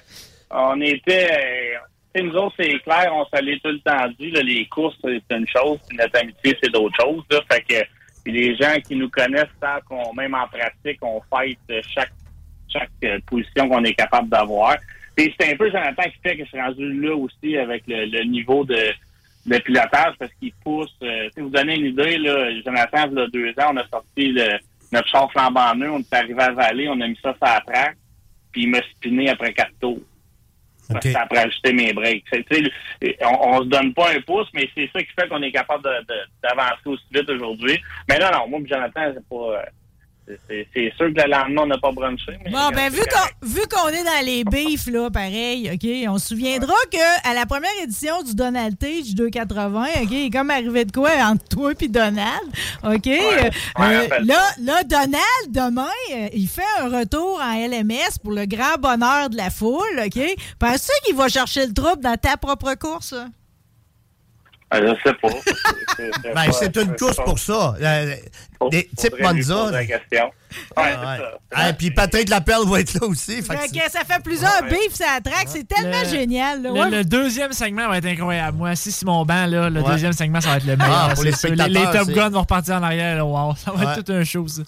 on 0.51 0.81
était. 0.81 1.79
nous 2.17 2.35
autres, 2.35 2.57
c'est 2.59 2.79
clair, 2.81 3.13
on 3.13 3.25
l'est 3.41 3.63
tout 3.63 3.71
le 3.71 3.81
temps 3.81 4.07
dit. 4.19 4.31
les 4.31 4.67
courses, 4.67 4.97
c'est 5.03 5.37
une 5.37 5.47
chose, 5.47 5.79
puis 5.89 5.97
notre 5.97 6.21
amitié, 6.21 6.59
c'est 6.63 6.73
d'autres 6.73 6.97
choses. 7.01 7.23
Là, 7.31 7.41
fait 7.51 7.63
que 7.63 7.75
puis 8.25 8.33
les 8.33 8.57
gens 8.57 8.75
qui 8.87 8.97
nous 8.97 9.11
connaissent 9.11 9.53
savent 9.61 9.83
qu'on, 9.89 10.15
même 10.15 10.35
en 10.35 10.49
pratique, 10.49 10.99
on 11.03 11.21
euh, 11.21 11.83
chaque 11.95 12.13
chaque 12.69 12.91
euh, 13.05 13.19
position 13.27 13.69
qu'on 13.69 13.85
est 13.85 13.95
capable 13.95 14.29
d'avoir. 14.29 14.77
Et 15.17 15.33
c'est 15.39 15.53
un 15.53 15.57
peu 15.57 15.71
Jonathan 15.71 16.03
qui 16.05 16.19
fait 16.23 16.37
que 16.37 16.45
je 16.45 16.49
suis 16.49 16.61
rendu 16.61 17.01
là 17.01 17.15
aussi 17.15 17.57
avec 17.57 17.85
le, 17.87 18.07
le 18.07 18.25
niveau 18.25 18.65
de, 18.65 18.93
de 19.47 19.59
pilotage 19.59 20.15
parce 20.19 20.33
qu'il 20.41 20.53
pousse. 20.65 20.95
Euh, 21.03 21.29
sais, 21.35 21.41
vous 21.41 21.51
donner 21.51 21.77
une 21.77 21.87
idée, 21.87 22.19
là, 22.19 22.51
Jonathan, 22.65 23.09
il 23.11 23.19
y 23.19 23.23
a 23.23 23.27
deux 23.29 23.51
ans, 23.51 23.73
on 23.73 23.77
a 23.77 23.87
sorti 23.87 24.33
le, 24.33 24.59
notre 24.91 25.09
char 25.09 25.31
flambant 25.31 25.75
neuf, 25.75 25.91
on 25.93 26.01
est 26.01 26.15
arrivé 26.15 26.43
à 26.43 26.53
Vallée, 26.53 26.89
on 26.89 27.01
a 27.01 27.07
mis 27.07 27.19
ça 27.23 27.35
sur 27.35 27.47
la 27.47 27.61
track, 27.61 27.97
puis 28.51 28.63
il 28.63 28.71
m'a 28.71 28.81
spiné 28.97 29.29
après 29.29 29.53
quatre 29.53 29.79
tours. 29.81 30.01
Ça 30.91 31.23
après 31.23 31.39
ajouter 31.39 31.73
mes 31.73 31.93
breaks. 31.93 32.25
On, 33.23 33.63
se 33.63 33.69
donne 33.69 33.95
pas 33.95 34.11
un 34.11 34.21
pouce, 34.21 34.49
mais 34.53 34.69
c'est 34.75 34.91
ça 34.93 35.01
qui 35.01 35.13
fait 35.19 35.29
qu'on 35.29 35.43
est 35.43 35.53
capable 35.53 35.83
d'avancer 36.43 36.87
aussi 36.87 37.05
vite 37.11 37.29
aujourd'hui. 37.31 37.81
Mais 38.09 38.19
non, 38.19 38.27
non, 38.33 38.49
moi 38.49 38.61
et 38.61 38.69
Jonathan, 38.69 39.13
c'est 39.15 39.29
pas. 39.29 39.65
Euh, 40.29 40.37
c'est- 40.75 40.93
sûr 40.97 41.07
que 41.13 41.21
le 41.23 41.31
lendemain, 41.31 41.63
on 41.63 41.67
n'a 41.67 41.79
pas 41.79 41.93
brunché. 41.93 42.33
Mais 42.45 42.51
Bon, 42.51 42.69
ben, 42.75 42.91
vu 42.91 43.01
qu'on, 43.01 43.47
vu 43.47 43.61
qu'on 43.71 43.89
est 43.89 44.05
dans 44.05 44.25
les 44.25 44.45
beefs, 44.45 44.87
là, 44.87 45.11
pareil, 45.11 45.71
OK, 45.73 45.87
on 46.09 46.19
se 46.19 46.29
souviendra 46.29 46.75
que 46.91 47.29
à 47.31 47.35
la 47.35 47.45
première 47.47 47.71
édition 47.83 48.23
du 48.23 48.35
Donald 48.35 48.79
Tage 48.79 49.15
280, 49.15 49.85
OK, 50.03 50.09
il 50.11 50.27
est 50.27 50.31
comme 50.31 50.51
arrivé 50.51 50.85
de 50.85 50.93
quoi 50.93 51.11
entre 51.25 51.45
toi 51.49 51.73
et 51.79 51.89
Donald, 51.89 52.41
OK? 52.85 53.07
Euh, 53.07 53.51
rappelle 53.77 54.25
là, 54.27 54.47
là, 54.61 54.83
Donald, 54.85 55.21
demain, 55.49 55.87
euh, 56.13 56.29
il 56.33 56.49
fait 56.49 56.63
un 56.81 56.99
retour 56.99 57.41
en 57.43 57.53
LMS 57.55 58.19
pour 58.23 58.33
le 58.33 58.47
grand 58.47 58.77
bonheur 58.79 59.29
de 59.31 59.37
la 59.37 59.51
foule, 59.51 60.01
OK? 60.07 60.21
Penses-tu 60.59 61.07
qu'il 61.07 61.17
va 61.17 61.29
chercher 61.29 61.67
le 61.67 61.73
trouble 61.75 62.03
dans 62.03 62.17
ta 62.17 62.37
propre 62.37 62.75
course? 62.75 63.15
Ah, 64.71 64.81
Je 64.81 64.95
sais 65.07 65.15
pas. 65.15 65.29
Ben, 66.35 66.51
c'est 66.53 66.77
une 66.77 66.97
course 66.97 67.17
pour 67.25 67.39
ça. 67.39 67.75
Euh, 67.81 68.15
des 68.71 68.89
types 68.97 69.15
Monza. 69.21 69.67
Ouais, 69.67 69.87
Ouais, 69.87 69.93
ouais. 70.77 70.93
ça. 70.97 71.39
Ah, 71.53 71.73
puis 71.73 71.91
Patrick 71.93 72.29
Lapelle 72.29 72.65
va 72.67 72.81
être 72.81 72.95
là 72.95 73.07
aussi. 73.07 73.43
fait 73.43 73.55
que 73.55 73.61
Fait 73.61 73.69
c'est- 73.69 73.79
que 73.79 73.91
ça 73.91 74.01
fait 74.05 74.23
plusieurs 74.23 74.63
beefs 74.65 75.01
à 75.01 75.15
la 75.17 75.21
track, 75.21 75.47
c'est 75.49 75.67
tellement 75.69 76.01
Le- 76.03 76.09
génial. 76.09 76.63
Là, 76.63 76.71
Le, 76.71 76.81
ouais. 76.81 76.91
le 76.91 77.05
deuxième 77.05 77.53
segment 77.53 77.89
va 77.89 77.99
être 77.99 78.07
incroyable. 78.07 78.57
Moi, 78.59 78.75
si 78.75 78.91
c'est 78.91 79.07
mon 79.07 79.25
banc, 79.25 79.47
là, 79.47 79.71
le 79.71 79.81
Ouais. 79.81 79.91
deuxième 79.93 80.13
segment, 80.13 80.41
ça 80.41 80.51
va 80.51 80.57
être 80.57 80.67
le 80.67 80.77
meilleur. 80.77 81.09
Ah, 81.11 81.15
pour 81.15 81.25
les 81.25 81.33
spectateurs, 81.33 81.69
les, 81.69 81.83
Top 81.99 82.07
c'est- 82.07 82.13
Gun 82.13 82.29
vont 82.31 82.41
repartir 82.41 82.75
en 82.77 82.83
arrière. 82.83 83.17
là. 83.17 83.25
Wow, 83.25 83.55
ça 83.57 83.71
va 83.73 83.85
Ouais. 83.87 83.93
être 83.93 84.05
tout 84.05 84.13
un 84.13 84.25
show, 84.25 84.47
ça. 84.49 84.63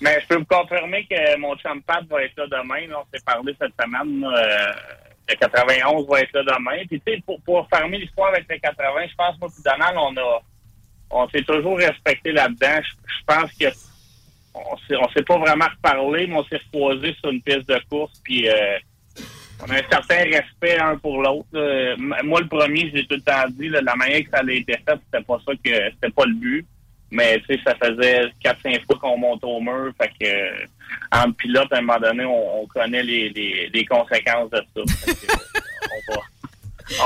Mais 0.00 0.18
je 0.22 0.26
peux 0.28 0.36
vous 0.36 0.44
confirmer 0.46 1.06
que 1.10 1.38
mon 1.38 1.56
chum 1.56 1.80
Pat 1.82 2.04
va 2.10 2.22
être 2.22 2.36
là 2.36 2.44
demain. 2.50 2.86
là. 2.88 2.96
On 3.00 3.06
s'est 3.16 3.22
parlé 3.24 3.56
cette 3.60 3.72
semaine. 3.80 4.20
là, 4.20 4.28
euh, 4.36 4.72
le 5.28 5.34
91 5.34 6.06
va 6.08 6.20
être 6.20 6.32
là 6.32 6.42
demain. 6.42 6.84
Puis, 6.88 7.00
tu 7.04 7.12
sais, 7.12 7.22
pour, 7.24 7.40
pour 7.42 7.68
fermer 7.68 7.98
l'histoire 7.98 8.28
avec 8.28 8.46
le 8.48 8.58
80, 8.58 9.06
je 9.10 9.14
pense, 9.14 9.38
moi, 9.38 9.48
puis 9.48 9.62
Donald, 9.64 9.96
on 9.96 10.16
a, 10.16 10.42
on 11.10 11.28
s'est 11.28 11.42
toujours 11.42 11.78
respecté 11.78 12.32
là-dedans. 12.32 12.80
Je, 12.82 13.24
pense 13.26 13.52
que 13.52 13.66
on 14.54 14.76
s'est, 14.88 14.96
s'est 15.14 15.22
pas 15.22 15.38
vraiment 15.38 15.66
reparlé, 15.66 16.26
mais 16.26 16.36
on 16.36 16.44
s'est 16.44 16.60
recroisés 16.72 17.14
sur 17.20 17.30
une 17.30 17.42
piste 17.42 17.68
de 17.68 17.80
course, 17.88 18.18
puis 18.24 18.48
euh, 18.48 18.78
on 19.62 19.70
a 19.70 19.74
un 19.74 19.88
certain 19.90 20.24
respect 20.24 20.78
un 20.78 20.96
pour 20.96 21.22
l'autre. 21.22 21.48
Moi, 21.98 22.40
le 22.40 22.48
premier, 22.48 22.90
j'ai 22.94 23.06
tout 23.06 23.16
le 23.16 23.20
temps 23.20 23.48
dit, 23.50 23.68
la 23.68 23.94
manière 23.94 24.22
que 24.22 24.30
ça 24.30 24.38
a 24.38 24.50
été 24.50 24.72
fait, 24.72 24.98
c'était 25.04 25.24
pas 25.24 25.38
ça 25.44 25.52
que 25.52 25.90
c'était 25.92 26.10
pas 26.10 26.24
le 26.24 26.34
but. 26.34 26.66
Mais 27.10 27.40
tu 27.40 27.54
sais, 27.54 27.60
ça 27.66 27.74
faisait 27.74 28.26
4-5 28.44 28.84
fois 28.84 28.98
qu'on 29.00 29.18
monte 29.18 29.42
au 29.44 29.60
mur. 29.60 29.92
Fait 30.00 30.08
que 30.08 30.26
euh, 30.26 30.66
en 31.12 31.32
pilote, 31.32 31.72
à 31.72 31.78
un 31.78 31.80
moment 31.80 31.98
donné, 31.98 32.24
on, 32.24 32.62
on 32.62 32.66
connaît 32.66 33.02
les, 33.02 33.30
les, 33.30 33.70
les 33.72 33.84
conséquences 33.86 34.50
de 34.50 34.56
ça. 34.56 34.64
Que, 34.74 35.10
euh, 35.10 35.34
on 36.10 36.14
va. 36.14 36.20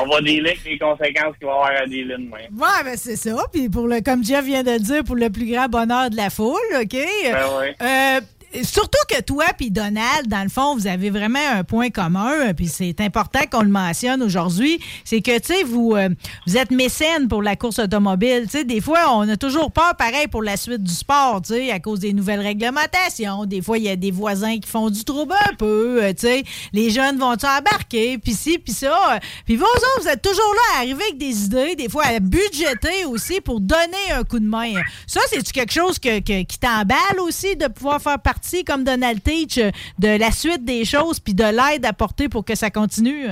On 0.00 0.06
va 0.06 0.16
avec 0.18 0.64
les 0.64 0.78
conséquences 0.78 1.36
qu'il 1.38 1.46
va 1.46 1.52
y 1.52 1.56
avoir 1.56 1.82
à 1.82 1.86
dealer 1.86 2.16
demain. 2.16 2.36
Ouais, 2.52 2.84
ben 2.84 2.96
c'est 2.96 3.16
ça. 3.16 3.34
Puis 3.52 3.68
pour 3.68 3.88
le, 3.88 4.00
comme 4.00 4.24
Jeff 4.24 4.44
vient 4.44 4.62
de 4.62 4.70
le 4.72 4.78
dire, 4.78 5.02
pour 5.02 5.16
le 5.16 5.28
plus 5.30 5.50
grand 5.50 5.66
bonheur 5.68 6.08
de 6.08 6.16
la 6.16 6.30
foule, 6.30 6.56
OK? 6.80 6.92
Ben 6.92 7.58
ouais. 7.58 7.74
Euh, 7.82 8.20
Surtout 8.62 8.98
que 9.08 9.20
toi 9.22 9.46
puis 9.56 9.70
Donald, 9.70 10.26
dans 10.28 10.42
le 10.42 10.48
fond, 10.48 10.74
vous 10.76 10.86
avez 10.86 11.10
vraiment 11.10 11.38
un 11.54 11.64
point 11.64 11.90
commun, 11.90 12.52
puis 12.54 12.68
c'est 12.68 13.00
important 13.00 13.40
qu'on 13.50 13.62
le 13.62 13.68
mentionne 13.68 14.22
aujourd'hui, 14.22 14.80
c'est 15.04 15.20
que, 15.22 15.38
tu 15.38 15.54
sais, 15.54 15.62
vous, 15.64 15.94
euh, 15.96 16.08
vous 16.46 16.56
êtes 16.56 16.70
mécène 16.70 17.28
pour 17.28 17.42
la 17.42 17.56
course 17.56 17.78
automobile. 17.78 18.42
Tu 18.44 18.58
sais, 18.58 18.64
des 18.64 18.80
fois, 18.80 19.14
on 19.16 19.28
a 19.28 19.36
toujours 19.36 19.72
peur, 19.72 19.94
pareil, 19.96 20.28
pour 20.28 20.42
la 20.42 20.56
suite 20.56 20.82
du 20.82 20.92
sport, 20.92 21.40
tu 21.42 21.54
sais, 21.54 21.70
à 21.70 21.80
cause 21.80 22.00
des 22.00 22.12
nouvelles 22.12 22.40
réglementations. 22.40 23.44
Des 23.46 23.62
fois, 23.62 23.78
il 23.78 23.84
y 23.84 23.88
a 23.88 23.96
des 23.96 24.10
voisins 24.10 24.58
qui 24.58 24.68
font 24.68 24.90
du 24.90 25.04
trouble 25.04 25.34
un 25.50 25.54
peu, 25.54 26.02
euh, 26.02 26.12
tu 26.12 26.26
sais. 26.26 26.44
Les 26.72 26.90
jeunes 26.90 27.18
vont-tu 27.18 27.46
embarquer, 27.46 28.18
puis 28.18 28.34
ci, 28.34 28.58
puis 28.58 28.72
ça. 28.72 29.18
Puis 29.46 29.56
vous 29.56 29.64
autres, 29.64 30.00
vous 30.02 30.08
êtes 30.08 30.22
toujours 30.22 30.54
là 30.54 30.76
à 30.76 30.78
arriver 30.80 31.02
avec 31.04 31.18
des 31.18 31.44
idées, 31.44 31.74
des 31.76 31.88
fois 31.88 32.04
à 32.04 32.20
budgéter 32.20 33.04
aussi 33.06 33.40
pour 33.40 33.60
donner 33.60 34.12
un 34.14 34.24
coup 34.24 34.38
de 34.40 34.46
main. 34.46 34.72
Ça, 35.06 35.20
c'est-tu 35.30 35.52
quelque 35.52 35.72
chose 35.72 35.98
que- 35.98 36.20
que- 36.20 36.42
qui 36.42 36.58
t'emballe 36.58 37.20
aussi 37.20 37.56
de 37.56 37.66
pouvoir 37.68 38.00
faire 38.00 38.18
partie, 38.18 38.41
comme 38.66 38.84
Donald 38.84 39.22
Teach, 39.22 39.58
euh, 39.58 39.70
de 39.98 40.18
la 40.18 40.30
suite 40.30 40.64
des 40.64 40.84
choses, 40.84 41.20
puis 41.20 41.34
de 41.34 41.44
l'aide 41.44 41.84
apportée 41.84 42.28
pour 42.28 42.44
que 42.44 42.54
ça 42.54 42.70
continue? 42.70 43.26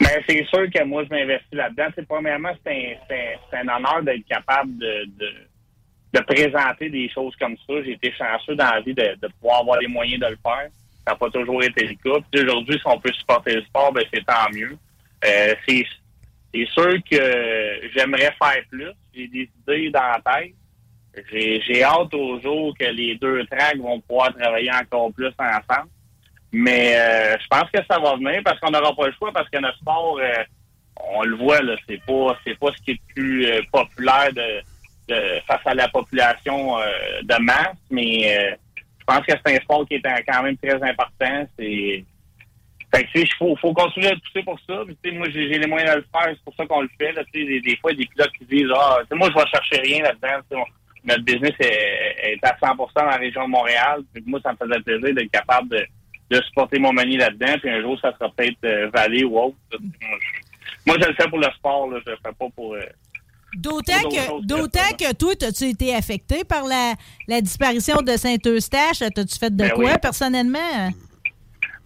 Ben, 0.00 0.22
c'est 0.28 0.44
sûr 0.46 0.68
que 0.74 0.82
moi, 0.84 1.04
je 1.04 1.10
m'investis 1.10 1.52
là-dedans. 1.52 1.88
C'est 1.94 2.06
premièrement, 2.06 2.50
c'est 2.64 2.98
un, 3.52 3.68
honneur 3.68 4.02
d'être 4.02 4.26
capable 4.26 4.76
de, 4.78 6.20
présenter 6.26 6.88
des 6.90 7.08
choses 7.08 7.34
comme 7.36 7.56
ça. 7.66 7.74
J'ai 7.84 7.92
été 7.92 8.12
chanceux 8.12 8.54
dans 8.54 8.70
la 8.70 8.80
vie 8.80 8.94
de, 8.94 9.16
de 9.20 9.28
pouvoir 9.40 9.60
avoir 9.60 9.78
les 9.78 9.88
moyens 9.88 10.20
de 10.20 10.26
le 10.26 10.38
faire. 10.42 10.68
Ça 11.06 11.12
n'a 11.12 11.16
pas 11.16 11.30
toujours 11.30 11.62
été 11.62 11.86
le 11.86 11.94
cas. 11.94 12.20
Puis 12.30 12.42
aujourd'hui, 12.42 12.78
si 12.78 12.86
on 12.86 12.98
peut 12.98 13.12
supporter 13.12 13.54
le 13.54 13.62
sport, 13.62 13.92
ben 13.92 14.04
c'est 14.12 14.24
tant 14.24 14.50
mieux. 14.52 14.76
Euh, 15.24 15.54
c'est 15.66 15.84
c'est 16.52 16.66
sûr 16.66 16.94
que 17.08 17.80
j'aimerais 17.94 18.34
faire 18.42 18.62
plus. 18.68 18.90
J'ai 19.14 19.28
des 19.28 19.48
idées 19.62 19.90
dans 19.90 20.00
la 20.00 20.20
tête. 20.20 20.54
J'ai 21.32 21.82
hâte 21.82 22.14
au 22.14 22.40
jour 22.40 22.72
que 22.78 22.84
les 22.86 23.16
deux 23.16 23.44
tracks 23.46 23.78
vont 23.78 24.00
pouvoir 24.00 24.34
travailler 24.36 24.70
encore 24.72 25.12
plus 25.12 25.32
ensemble. 25.38 25.88
Mais 26.52 26.96
euh, 26.96 27.36
je 27.40 27.46
pense 27.48 27.70
que 27.70 27.78
ça 27.88 27.98
va 27.98 28.16
venir 28.16 28.40
parce 28.44 28.58
qu'on 28.58 28.70
n'aura 28.70 28.94
pas 28.94 29.06
le 29.06 29.12
choix 29.12 29.32
parce 29.32 29.48
que 29.48 29.58
notre 29.58 29.78
sport, 29.78 30.18
euh, 30.20 30.32
on 31.14 31.22
le 31.22 31.36
voit, 31.36 31.60
là, 31.62 31.76
c'est 31.88 32.00
pas 32.04 32.36
c'est 32.44 32.58
pas 32.58 32.68
ce 32.76 32.82
qui 32.82 32.90
est 32.92 33.00
le 33.08 33.14
plus 33.14 33.46
euh, 33.46 33.60
populaire 33.72 34.32
de, 34.32 34.60
de- 35.14 35.40
face 35.46 35.60
à 35.64 35.74
la 35.74 35.88
population 35.88 36.78
euh, 36.78 36.84
de 37.22 37.40
masse, 37.42 37.76
mais 37.90 38.36
euh, 38.36 38.54
je 38.98 39.04
pense 39.04 39.24
que 39.26 39.32
c'est 39.44 39.56
un 39.56 39.60
sport 39.60 39.86
qui 39.86 39.94
est 39.94 40.02
quand 40.02 40.42
même 40.42 40.56
très 40.56 40.82
important. 40.82 41.46
C'est 41.58 42.04
fait 42.92 43.04
que, 43.04 43.20
faut, 43.38 43.54
faut 43.56 43.72
continuer 43.72 44.08
à 44.08 44.16
pousser 44.16 44.42
pour 44.42 44.58
ça. 44.68 44.82
Puis, 45.00 45.12
moi, 45.12 45.28
j'ai 45.30 45.46
les 45.46 45.66
moyens 45.68 45.92
de 45.92 45.96
le 45.98 46.06
faire, 46.12 46.34
c'est 46.34 46.42
pour 46.44 46.54
ça 46.56 46.66
qu'on 46.66 46.80
le 46.80 46.90
fait. 46.98 47.12
Là, 47.12 47.22
des, 47.32 47.60
des 47.60 47.76
fois, 47.76 47.92
il 47.92 48.00
y 48.00 48.02
a 48.02 48.04
des 48.04 48.10
pilotes 48.10 48.32
qui 48.36 48.44
disent 48.46 48.72
Ah, 48.74 48.98
moi, 49.12 49.28
je 49.30 49.34
vais 49.38 49.46
chercher 49.48 49.80
rien 49.82 50.02
là-dedans. 50.02 50.66
Notre 51.04 51.22
business 51.24 51.52
est, 51.60 52.32
est 52.34 52.38
à 52.44 52.56
100% 52.60 52.76
dans 52.94 53.04
la 53.04 53.16
région 53.16 53.44
de 53.44 53.50
Montréal. 53.50 54.02
Puis 54.12 54.22
moi, 54.26 54.40
ça 54.42 54.52
me 54.52 54.56
faisait 54.56 54.80
plaisir 54.80 55.14
d'être 55.14 55.30
capable 55.30 55.68
de, 55.70 55.84
de 56.30 56.42
supporter 56.42 56.78
mon 56.78 56.92
money 56.92 57.16
là-dedans. 57.16 57.54
Puis 57.60 57.70
un 57.70 57.80
jour, 57.80 57.98
ça 58.00 58.12
sera 58.18 58.30
peut-être 58.36 58.58
euh, 58.64 58.90
Vallée 58.92 59.24
ou 59.24 59.38
autre. 59.38 59.56
Moi, 59.72 59.80
je- 60.20 60.40
Moi, 60.86 60.96
je 61.02 61.08
le 61.08 61.14
fais 61.14 61.28
pour 61.28 61.38
le 61.38 61.48
sport. 61.56 61.90
Là. 61.90 61.98
Je 62.06 62.10
le 62.10 62.16
fais 62.24 62.32
pas 62.38 62.46
pour. 62.54 62.74
euh, 62.74 62.80
D'autant 63.54 63.98
que, 64.08 64.46
d'autant 64.46 64.94
que 64.96 65.12
toi, 65.14 65.32
as-tu 65.42 65.64
été 65.64 65.92
affecté 65.94 66.44
par 66.44 66.64
la, 66.66 66.94
la 67.26 67.40
disparition 67.40 67.96
de 68.00 68.16
Saint-Eustache? 68.16 69.00
T'as-tu 69.00 69.38
fait 69.38 69.50
de 69.50 69.64
Ben 69.64 69.70
quoi, 69.70 69.84
oui. 69.92 69.98
personnellement? 70.00 70.90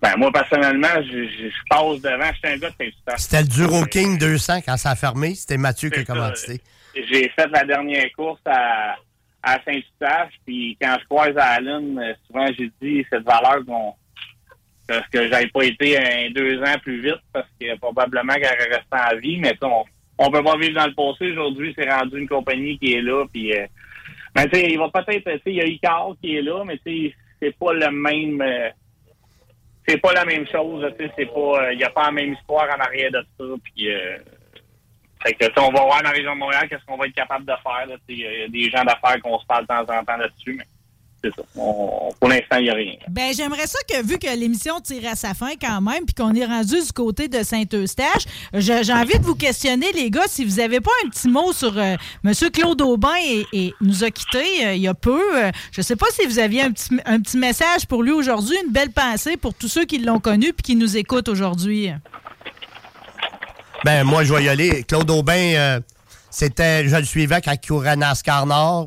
Ben, 0.03 0.17
moi, 0.19 0.31
personnellement, 0.31 0.89
je, 0.97 1.25
je, 1.27 1.49
je 1.49 1.55
passe 1.71 2.01
devant. 2.03 2.31
Je 2.33 2.37
suis 2.39 2.55
un 2.55 2.59
gars 2.59 2.69
de 2.69 2.75
Saint-Eustache. 2.79 3.19
C'était 3.21 3.41
le 3.43 3.49
Duro 3.49 3.85
King 3.87 4.19
200 4.19 4.61
quand 4.67 4.77
ça 4.77 4.91
a 4.91 4.97
fermé. 4.97 5.35
C'était 5.35 5.57
Mathieu 5.57 5.89
qui 5.89 6.01
a 6.01 6.05
commandité. 6.05 6.61
J'ai 6.95 7.29
fait 7.31 7.49
la 7.53 7.65
dernière 7.65 8.11
course 8.17 8.41
à, 8.47 8.97
à 9.43 9.59
Saint-Eustache, 9.65 10.33
puis 10.47 10.77
quand 10.81 10.97
je 11.01 11.05
croise 11.07 11.37
à 11.37 11.55
Allen, 11.55 11.99
euh, 11.99 12.15
souvent 12.27 12.47
j'ai 12.59 12.71
dit 12.81 13.05
cette 13.11 13.25
valeur 13.25 13.65
qu'on 13.67 13.95
parce 14.87 15.09
que 15.09 15.29
j'avais 15.29 15.49
pas 15.49 15.65
été 15.65 15.97
un 15.97 16.31
deux 16.31 16.61
ans 16.61 16.79
plus 16.83 17.01
vite 17.01 17.23
parce 17.33 17.49
que 17.59 17.77
probablement 17.79 18.35
qu'elle 18.35 18.71
resté 18.71 18.85
en 18.93 19.17
vie, 19.17 19.39
mais 19.39 19.55
on, 19.63 19.85
on 20.19 20.31
peut 20.31 20.43
pas 20.43 20.59
vivre 20.59 20.75
dans 20.75 20.87
le 20.87 20.95
passé. 20.95 21.31
Aujourd'hui, 21.31 21.75
c'est 21.77 21.91
rendu 21.91 22.19
une 22.19 22.29
compagnie 22.29 22.79
qui 22.79 22.95
est 22.95 23.03
là, 23.03 23.25
puis 23.33 23.55
euh, 23.55 23.67
ben, 24.35 24.47
tu 24.49 24.59
il 24.59 24.79
va 24.79 24.91
peut-être, 24.91 25.25
tu 25.25 25.31
sais, 25.31 25.41
il 25.47 25.55
y 25.55 25.61
a 25.61 25.67
Icar 25.67 26.13
qui 26.21 26.37
est 26.37 26.43
là, 26.43 26.65
mais 26.65 26.79
tu 26.85 27.09
sais, 27.09 27.15
c'est 27.41 27.57
pas 27.59 27.73
le 27.73 27.91
même, 27.91 28.41
euh, 28.43 28.69
c'est 29.89 30.01
pas 30.01 30.13
la 30.13 30.25
même 30.25 30.47
chose, 30.49 30.87
tu 30.99 31.05
sais, 31.05 31.13
c'est 31.17 31.33
pas, 31.33 31.65
euh, 31.65 31.73
il 31.73 31.81
y 31.81 31.85
a 31.85 31.91
pas 31.91 32.07
la 32.07 32.13
même 32.13 32.35
histoire 32.35 32.69
en 32.69 32.81
arrière 32.81 33.11
de 33.11 33.25
ça, 33.39 33.45
puis 33.63 33.91
euh, 33.91 34.19
fait 35.25 35.35
que, 35.35 35.47
on 35.59 35.73
va 35.73 35.83
voir 35.83 36.03
dans 36.03 36.11
la 36.11 36.11
région 36.11 36.35
de 36.35 36.39
Montréal 36.39 36.67
qu'est-ce 36.69 36.85
qu'on 36.85 36.99
va 36.99 37.07
être 37.07 37.15
capable 37.15 37.47
de 37.47 37.53
faire. 37.63 37.99
Il 38.09 38.19
y 38.19 38.27
a 38.45 38.49
des 38.49 38.71
gens 38.71 38.85
d'affaires 38.85 39.21
qu'on 39.23 39.39
se 39.39 39.47
parle 39.47 39.63
de 39.63 39.69
temps 39.69 39.81
en 39.81 40.05
temps 40.05 40.17
là-dessus, 40.17 40.55
mais 40.59 40.67
c'est 41.25 41.35
ça. 41.35 41.43
Pour 41.55 42.29
l'instant, 42.29 42.57
il 42.59 42.65
n'y 42.65 42.71
a 42.71 42.75
rien. 42.75 42.95
Ben, 43.09 43.33
j'aimerais 43.35 43.67
ça 43.67 43.79
que, 43.89 44.05
vu 44.07 44.19
que 44.19 44.39
l'émission 44.39 44.81
tire 44.81 45.09
à 45.09 45.15
sa 45.15 45.33
fin 45.33 45.53
quand 45.59 45.81
même, 45.81 46.05
puis 46.05 46.15
qu'on 46.15 46.35
est 46.35 46.45
rendu 46.45 46.75
du 46.75 46.93
côté 46.93 47.29
de 47.29 47.43
Saint-Eustache, 47.43 48.25
j'ai 48.53 48.93
envie 48.93 49.19
de 49.19 49.25
vous 49.25 49.35
questionner, 49.35 49.91
les 49.93 50.11
gars, 50.11 50.27
si 50.27 50.45
vous 50.45 50.57
n'avez 50.57 50.81
pas 50.81 50.91
un 51.05 51.09
petit 51.09 51.29
mot 51.29 51.55
sur 51.55 51.79
euh, 51.79 51.97
M. 52.25 52.33
Claude 52.53 52.83
Aubin 52.83 53.15
et, 53.53 53.73
nous 53.81 54.05
a 54.05 54.11
quittés 54.11 54.67
euh, 54.67 54.75
il 54.75 54.83
y 54.83 54.89
a 54.89 54.95
peu. 54.95 55.39
Euh, 55.39 55.51
je 55.73 55.81
sais 55.81 55.97
pas 55.97 56.07
si 56.11 56.27
vous 56.27 56.39
aviez 56.39 56.63
un 56.63 56.73
petit, 56.73 56.95
un 57.07 57.19
petit 57.21 57.39
message 57.39 57.87
pour 57.87 58.03
lui 58.03 58.13
aujourd'hui, 58.13 58.57
une 58.67 58.73
belle 58.73 58.91
pensée 58.91 59.39
pour 59.39 59.55
tous 59.55 59.69
ceux 59.69 59.87
qui 59.87 59.99
l'ont 59.99 60.21
connu 60.21 60.53
puis 60.53 60.63
qui 60.63 60.77
nous 60.77 60.99
écoutent 60.99 61.29
aujourd'hui. 61.29 61.91
Ben, 63.85 64.03
moi, 64.03 64.25
je 64.25 64.33
vais 64.33 64.45
y 64.45 64.49
aller. 64.49 64.83
Claude 64.85 65.11
Aubin, 65.11 65.35
euh, 65.35 65.81
c'était, 66.31 66.89
je 66.89 66.97
le 66.97 67.05
suivais 67.05 67.43
quand 67.43 67.53
il 67.53 67.67
courait 67.67 67.91
à 67.91 67.97
NASCAR 67.97 68.47
Nord. 68.47 68.87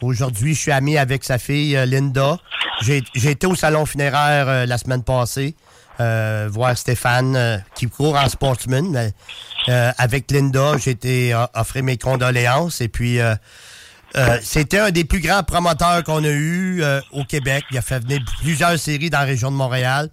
Aujourd'hui, 0.00 0.56
je 0.56 0.60
suis 0.60 0.72
ami 0.72 0.98
avec 0.98 1.22
sa 1.22 1.38
fille, 1.38 1.76
euh, 1.76 1.86
Linda. 1.86 2.38
J'ai 2.80 3.04
été 3.14 3.46
au 3.46 3.54
salon 3.54 3.86
funéraire 3.86 4.48
euh, 4.48 4.66
la 4.66 4.78
semaine 4.78 5.04
passée, 5.04 5.54
voir 5.98 6.76
Stéphane, 6.76 7.62
qui 7.76 7.86
court 7.86 8.16
en 8.16 8.28
sportsman. 8.28 9.12
avec 9.68 10.28
Linda, 10.32 10.72
j'ai 10.76 10.90
été 10.90 11.40
offrir 11.54 11.84
mes 11.84 11.96
condoléances. 11.96 12.80
Et 12.80 12.88
puis, 12.88 13.20
euh, 13.20 13.36
c'était 14.42 14.80
un 14.80 14.90
des 14.90 15.04
plus 15.04 15.20
grands 15.20 15.44
promoteurs 15.44 16.02
qu'on 16.02 16.24
a 16.24 16.28
eu 16.28 16.82
au 17.12 17.22
Québec. 17.22 17.64
Il 17.70 17.78
a 17.78 17.82
fait 17.82 18.00
venir 18.00 18.18
plusieurs 18.40 18.76
séries 18.76 19.10
dans 19.10 19.20
la 19.20 19.24
région 19.26 19.52
de 19.52 19.56
Montréal. 19.56 20.10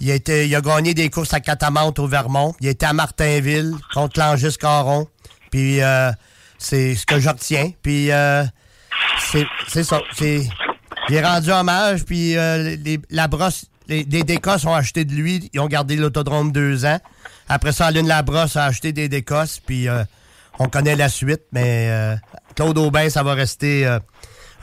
Il 0.00 0.10
a, 0.10 0.14
été, 0.14 0.46
il 0.46 0.54
a 0.54 0.60
gagné 0.60 0.92
des 0.94 1.08
courses 1.08 1.32
à 1.32 1.40
Catamount 1.40 1.94
au 1.98 2.06
Vermont. 2.06 2.54
Il 2.60 2.68
été 2.68 2.84
à 2.84 2.92
Martinville 2.92 3.72
contre 3.94 4.18
Langis 4.20 4.56
Caron. 4.58 5.08
Puis 5.50 5.80
euh, 5.82 6.10
c'est 6.58 6.94
ce 6.94 7.06
que 7.06 7.18
je 7.18 7.28
retiens. 7.28 7.72
Puis 7.82 8.10
euh, 8.12 8.44
c'est 9.68 9.84
ça. 9.84 10.00
Est 11.08 11.22
rendu 11.22 11.50
hommage. 11.50 12.04
Puis 12.04 12.36
euh, 12.36 12.76
les, 12.76 12.98
la 13.10 13.28
brosse, 13.28 13.66
les, 13.88 14.04
les 14.04 14.24
ont 14.66 14.74
acheté 14.74 15.04
de 15.04 15.12
lui. 15.12 15.50
Ils 15.52 15.60
ont 15.60 15.66
gardé 15.66 15.96
l'autodrome 15.96 16.52
deux 16.52 16.84
ans. 16.84 16.98
Après 17.48 17.72
ça, 17.72 17.86
Aline 17.86 18.08
Labrosse 18.08 18.56
a 18.56 18.64
acheté 18.64 18.92
des 18.92 19.08
décosses. 19.08 19.60
Puis 19.64 19.88
euh, 19.88 20.04
on 20.58 20.68
connaît 20.68 20.96
la 20.96 21.08
suite. 21.08 21.42
Mais 21.52 21.88
euh, 21.90 22.16
Claude 22.54 22.78
Aubin, 22.78 23.08
ça 23.08 23.22
va 23.22 23.34
rester 23.34 23.86
euh, 23.86 23.98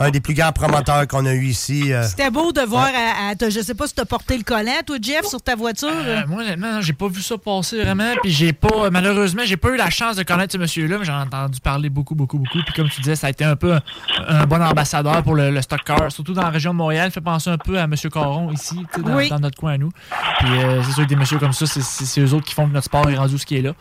un 0.03 0.11
des 0.11 0.19
plus 0.19 0.33
grands 0.33 0.51
promoteurs 0.51 1.07
qu'on 1.07 1.25
a 1.25 1.33
eu 1.33 1.45
ici. 1.45 1.91
euh. 1.93 2.03
C'était 2.03 2.29
beau 2.29 2.51
de 2.51 2.61
voir, 2.61 2.87
à, 2.93 3.29
à- 3.29 3.35
t'as- 3.35 3.49
je 3.49 3.59
sais 3.61 3.73
pas 3.73 3.87
si 3.87 3.93
tu 3.95 4.01
as 4.01 4.05
porté 4.05 4.37
le 4.37 4.43
collant, 4.43 4.71
toi, 4.85 4.97
Jeff, 5.01 5.25
sur 5.25 5.41
ta 5.41 5.55
voiture. 5.55 5.89
Euh, 5.91 6.21
moi, 6.27 6.41
honnêtement, 6.43 6.81
j'ai 6.81 6.93
pas 6.93 7.07
vu 7.07 7.21
ça 7.21 7.37
passer 7.37 7.81
vraiment. 7.81 8.11
Puis 8.21 8.31
j'ai 8.31 8.53
pas, 8.53 8.89
malheureusement, 8.91 9.43
j'ai 9.45 9.57
pas 9.57 9.69
eu 9.69 9.77
la 9.77 9.89
chance 9.89 10.15
de 10.15 10.23
connaître 10.23 10.53
ce 10.53 10.57
monsieur-là, 10.57 10.97
mais 10.99 11.05
j'en 11.05 11.19
ai 11.19 11.23
entendu 11.23 11.59
parler 11.59 11.89
beaucoup, 11.89 12.15
beaucoup, 12.15 12.37
beaucoup. 12.37 12.59
Puis 12.65 12.73
comme 12.75 12.89
tu 12.89 13.01
disais, 13.01 13.15
ça 13.15 13.27
a 13.27 13.29
été 13.29 13.43
un 13.43 13.55
peu 13.55 13.73
un, 13.73 13.81
un 14.27 14.45
bon 14.45 14.61
ambassadeur 14.61 15.23
pour 15.23 15.35
le, 15.35 15.51
le 15.51 15.61
stock 15.61 15.81
car, 15.85 16.11
surtout 16.11 16.33
dans 16.33 16.43
la 16.43 16.49
région 16.49 16.71
de 16.73 16.77
Montréal. 16.77 17.11
fait 17.11 17.21
penser 17.21 17.49
un 17.49 17.57
peu 17.57 17.79
à 17.79 17.83
M. 17.83 17.95
Caron 18.11 18.51
ici, 18.51 18.85
dans, 18.97 19.15
Oui. 19.15 19.29
dans 19.29 19.39
notre 19.39 19.57
coin 19.57 19.73
à 19.73 19.77
nous. 19.77 19.91
Puis 20.39 20.49
euh, 20.49 20.81
c'est 20.83 20.91
sûr 20.93 21.03
que 21.03 21.09
des 21.09 21.15
messieurs 21.15 21.39
comme 21.39 21.53
ça, 21.53 21.65
c'est- 21.65 22.21
eux 22.21 22.33
autres 22.33 22.45
qui 22.45 22.53
font 22.53 22.67
que 22.67 22.73
notre 22.73 22.85
sport 22.85 23.09
est 23.09 23.15
rendu 23.15 23.37
ce 23.37 23.45
qui 23.45 23.57
est 23.57 23.61
là. 23.61 23.73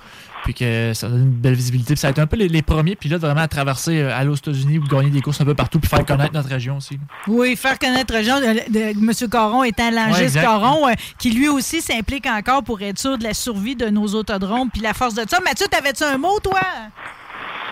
Puis 0.44 0.54
que 0.54 0.92
ça 0.92 1.08
donne 1.08 1.22
une 1.22 1.30
belle 1.30 1.54
visibilité. 1.54 1.94
Puis 1.94 2.00
ça 2.00 2.08
a 2.08 2.10
été 2.10 2.20
un 2.20 2.26
peu 2.26 2.36
les, 2.36 2.48
les 2.48 2.62
premiers 2.62 2.96
pilotes 2.96 3.20
vraiment 3.20 3.42
à 3.42 3.48
traverser, 3.48 4.00
euh, 4.02 4.12
aller 4.16 4.28
aux 4.28 4.34
États-Unis 4.34 4.78
ou 4.78 4.84
gagner 4.88 5.10
des 5.10 5.20
courses 5.20 5.40
un 5.40 5.44
peu 5.44 5.54
partout, 5.54 5.78
puis 5.78 5.88
faire 5.88 6.04
connaître 6.04 6.32
notre 6.32 6.48
région 6.48 6.78
aussi. 6.78 6.98
Oui, 7.28 7.54
faire 7.56 7.78
connaître 7.78 8.12
Jean, 8.22 8.40
de, 8.40 8.72
de- 8.72 8.90
M. 8.98 9.30
Caron 9.30 9.62
étant 9.62 9.84
Ouais, 9.88 9.90
Langis 9.92 10.22
exact. 10.22 10.42
Caron, 10.42 10.88
euh, 10.88 10.92
qui 11.18 11.30
lui 11.30 11.48
aussi 11.48 11.80
s'implique 11.80 12.26
encore 12.26 12.64
pour 12.64 12.82
être 12.82 12.98
sûr 12.98 13.18
de 13.18 13.22
la 13.24 13.34
survie 13.34 13.76
de 13.76 13.86
nos 13.88 14.06
autodromes 14.14 14.68
puis 14.70 14.80
la 14.82 14.94
force 14.94 15.14
de 15.14 15.22
ça. 15.28 15.38
Mathieu, 15.40 15.66
t'avais-tu 15.70 16.02
un 16.02 16.18
mot, 16.18 16.38
toi? 16.40 16.60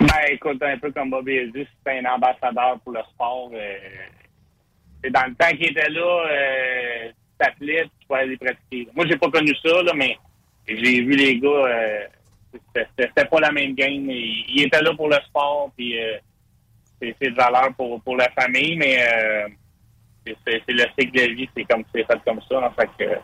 Ben, 0.01 0.09
écoute, 0.31 0.63
un 0.63 0.79
peu 0.79 0.91
comme 0.93 1.11
Bobby 1.11 1.39
a 1.39 1.47
dit, 1.47 1.67
c'est 1.85 1.99
un 1.99 2.15
ambassadeur 2.15 2.79
pour 2.85 2.93
le 2.93 3.01
sport. 3.13 3.51
euh, 3.53 3.75
c'est 5.03 5.11
dans 5.11 5.27
le 5.27 5.35
temps 5.35 5.51
qu'il 5.57 5.71
était 5.71 5.89
là, 5.91 6.01
euh, 6.31 7.09
tu 7.09 7.15
t'appelais, 7.39 7.83
tu 8.01 8.07
pouvais 8.07 8.21
aller 8.21 8.37
pratiquer. 8.37 8.89
Moi, 8.95 9.07
j'ai 9.09 9.17
pas 9.17 9.29
connu 9.31 9.53
ça, 9.63 9.83
là, 9.83 9.93
mais 9.95 10.17
j'ai 10.69 11.03
vu 11.03 11.17
les 11.17 11.39
gars, 11.39 11.49
euh, 11.49 12.05
c'était 12.75 13.25
pas 13.27 13.41
la 13.41 13.53
même 13.53 13.75
game. 13.75 14.11
Ils, 14.11 14.45
ils 14.49 14.63
étaient 14.67 14.83
là 14.83 14.95
pour 14.95 15.09
le 15.09 15.17
sport, 15.27 15.71
puis 15.77 15.99
euh, 15.99 16.19
c'est 17.01 17.15
de 17.31 17.35
valeur 17.35 17.75
pour, 17.77 18.01
pour 18.03 18.17
la 18.17 18.29
famille, 18.31 18.77
mais 18.77 18.99
euh, 19.03 19.49
c'est 20.27 20.63
le 20.69 20.85
cycle 20.99 21.13
de 21.13 21.35
vie, 21.35 21.49
c'est 21.57 21.65
comme 21.65 21.85
c'est 21.95 22.05
fait 22.05 22.21
comme 22.25 22.41
ça. 22.49 22.61
En 22.61 22.71
fait 22.73 22.87
que 22.99 23.05
c'est- 23.05 23.21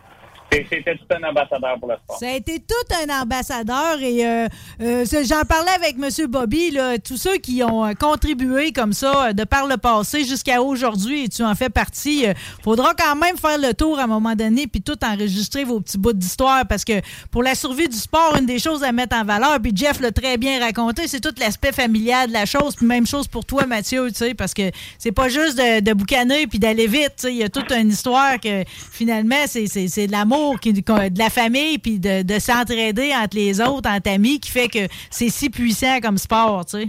c'était 0.52 0.96
tout 0.96 1.06
un 1.10 1.28
ambassadeur 1.28 1.78
pour 1.78 1.88
le 1.88 1.96
sport. 1.96 2.18
Ça 2.18 2.28
a 2.28 2.32
été 2.32 2.60
tout 2.60 2.94
un 3.04 3.22
ambassadeur 3.22 4.00
et 4.00 4.26
euh, 4.26 4.48
euh, 4.80 5.04
j'en 5.10 5.44
parlais 5.44 5.72
avec 5.72 5.96
M. 6.00 6.26
Bobby, 6.28 6.70
là, 6.70 6.98
tous 6.98 7.16
ceux 7.16 7.36
qui 7.36 7.62
ont 7.62 7.84
euh, 7.84 7.92
contribué 7.94 8.72
comme 8.72 8.92
ça 8.92 9.28
euh, 9.28 9.32
de 9.32 9.44
par 9.44 9.66
le 9.66 9.76
passé 9.76 10.24
jusqu'à 10.24 10.62
aujourd'hui 10.62 11.24
et 11.24 11.28
tu 11.28 11.42
en 11.42 11.54
fais 11.54 11.70
partie. 11.70 12.26
faudra 12.62 12.94
quand 12.94 13.16
même 13.16 13.36
faire 13.36 13.58
le 13.58 13.74
tour 13.74 13.98
à 13.98 14.04
un 14.04 14.06
moment 14.06 14.34
donné 14.34 14.66
puis 14.66 14.82
tout 14.82 14.96
enregistrer 15.04 15.64
vos 15.64 15.80
petits 15.80 15.98
bouts 15.98 16.12
d'histoire 16.12 16.66
parce 16.66 16.84
que 16.84 17.00
pour 17.30 17.42
la 17.42 17.54
survie 17.54 17.88
du 17.88 17.96
sport, 17.96 18.36
une 18.38 18.46
des 18.46 18.58
choses 18.58 18.82
à 18.82 18.92
mettre 18.92 19.16
en 19.16 19.24
valeur, 19.24 19.58
puis 19.60 19.72
Jeff 19.74 20.00
l'a 20.00 20.12
très 20.12 20.36
bien 20.36 20.60
raconté, 20.60 21.08
c'est 21.08 21.20
tout 21.20 21.34
l'aspect 21.38 21.72
familial 21.72 22.28
de 22.28 22.32
la 22.32 22.46
chose. 22.46 22.76
Puis 22.76 22.86
même 22.86 23.06
chose 23.06 23.28
pour 23.28 23.44
toi, 23.44 23.66
Mathieu, 23.66 24.08
tu 24.08 24.16
sais, 24.16 24.34
parce 24.34 24.54
que 24.54 24.70
c'est 24.98 25.12
pas 25.12 25.28
juste 25.28 25.56
de, 25.58 25.92
boucaner 25.92 26.46
puis 26.46 26.58
d'aller 26.58 26.86
vite. 26.86 27.26
Il 27.28 27.36
y 27.36 27.42
a 27.42 27.48
toute 27.48 27.72
une 27.72 27.88
histoire 27.88 28.38
que 28.40 28.64
finalement, 28.92 29.46
c'est 29.46 29.64
de 29.64 30.12
l'amour, 30.12 30.35
qui- 30.60 30.72
de 30.72 31.18
la 31.18 31.30
famille, 31.30 31.78
puis 31.78 31.98
de, 31.98 32.22
de 32.22 32.38
s'entraider 32.38 33.12
entre 33.14 33.36
les 33.36 33.60
autres, 33.60 33.88
entre 33.90 34.10
amis, 34.10 34.40
qui 34.40 34.50
fait 34.50 34.68
que 34.68 34.86
c'est 35.10 35.28
si 35.28 35.50
puissant 35.50 36.00
comme 36.00 36.18
sport, 36.18 36.64
tu 36.66 36.78
sais. 36.82 36.88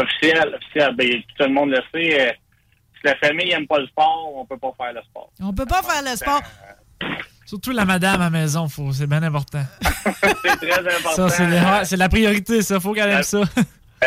Officiel, 0.00 0.54
officiel. 0.54 0.94
Ben, 0.96 1.08
tout 1.36 1.44
le 1.44 1.52
monde 1.52 1.70
le 1.70 1.80
sait. 1.92 2.20
euh, 2.28 2.32
si 2.94 3.00
la 3.04 3.16
famille 3.16 3.48
n'aime 3.48 3.66
pas 3.66 3.78
le 3.78 3.86
sport, 3.88 4.32
on 4.36 4.46
peut 4.46 4.56
pas 4.56 4.72
faire 4.76 4.92
le 4.94 5.00
sport. 5.02 5.30
On 5.40 5.52
peut 5.52 5.66
pas 5.66 5.82
faire 5.82 6.02
le 6.02 6.16
sport. 6.16 6.40
Surtout 7.44 7.72
la 7.72 7.84
madame 7.84 8.20
à 8.20 8.24
la 8.24 8.30
maison, 8.30 8.66
c'est 8.92 9.06
bien 9.06 9.22
important. 9.22 9.62
c'est 10.22 10.56
très 10.56 10.78
important. 10.78 11.28
Ça, 11.28 11.84
c'est 11.84 11.96
la 11.96 12.08
priorité, 12.08 12.62
ça. 12.62 12.80
Faut 12.80 12.92
qu'elle 12.94 13.10
aime 13.10 13.22
ça. 13.22 13.42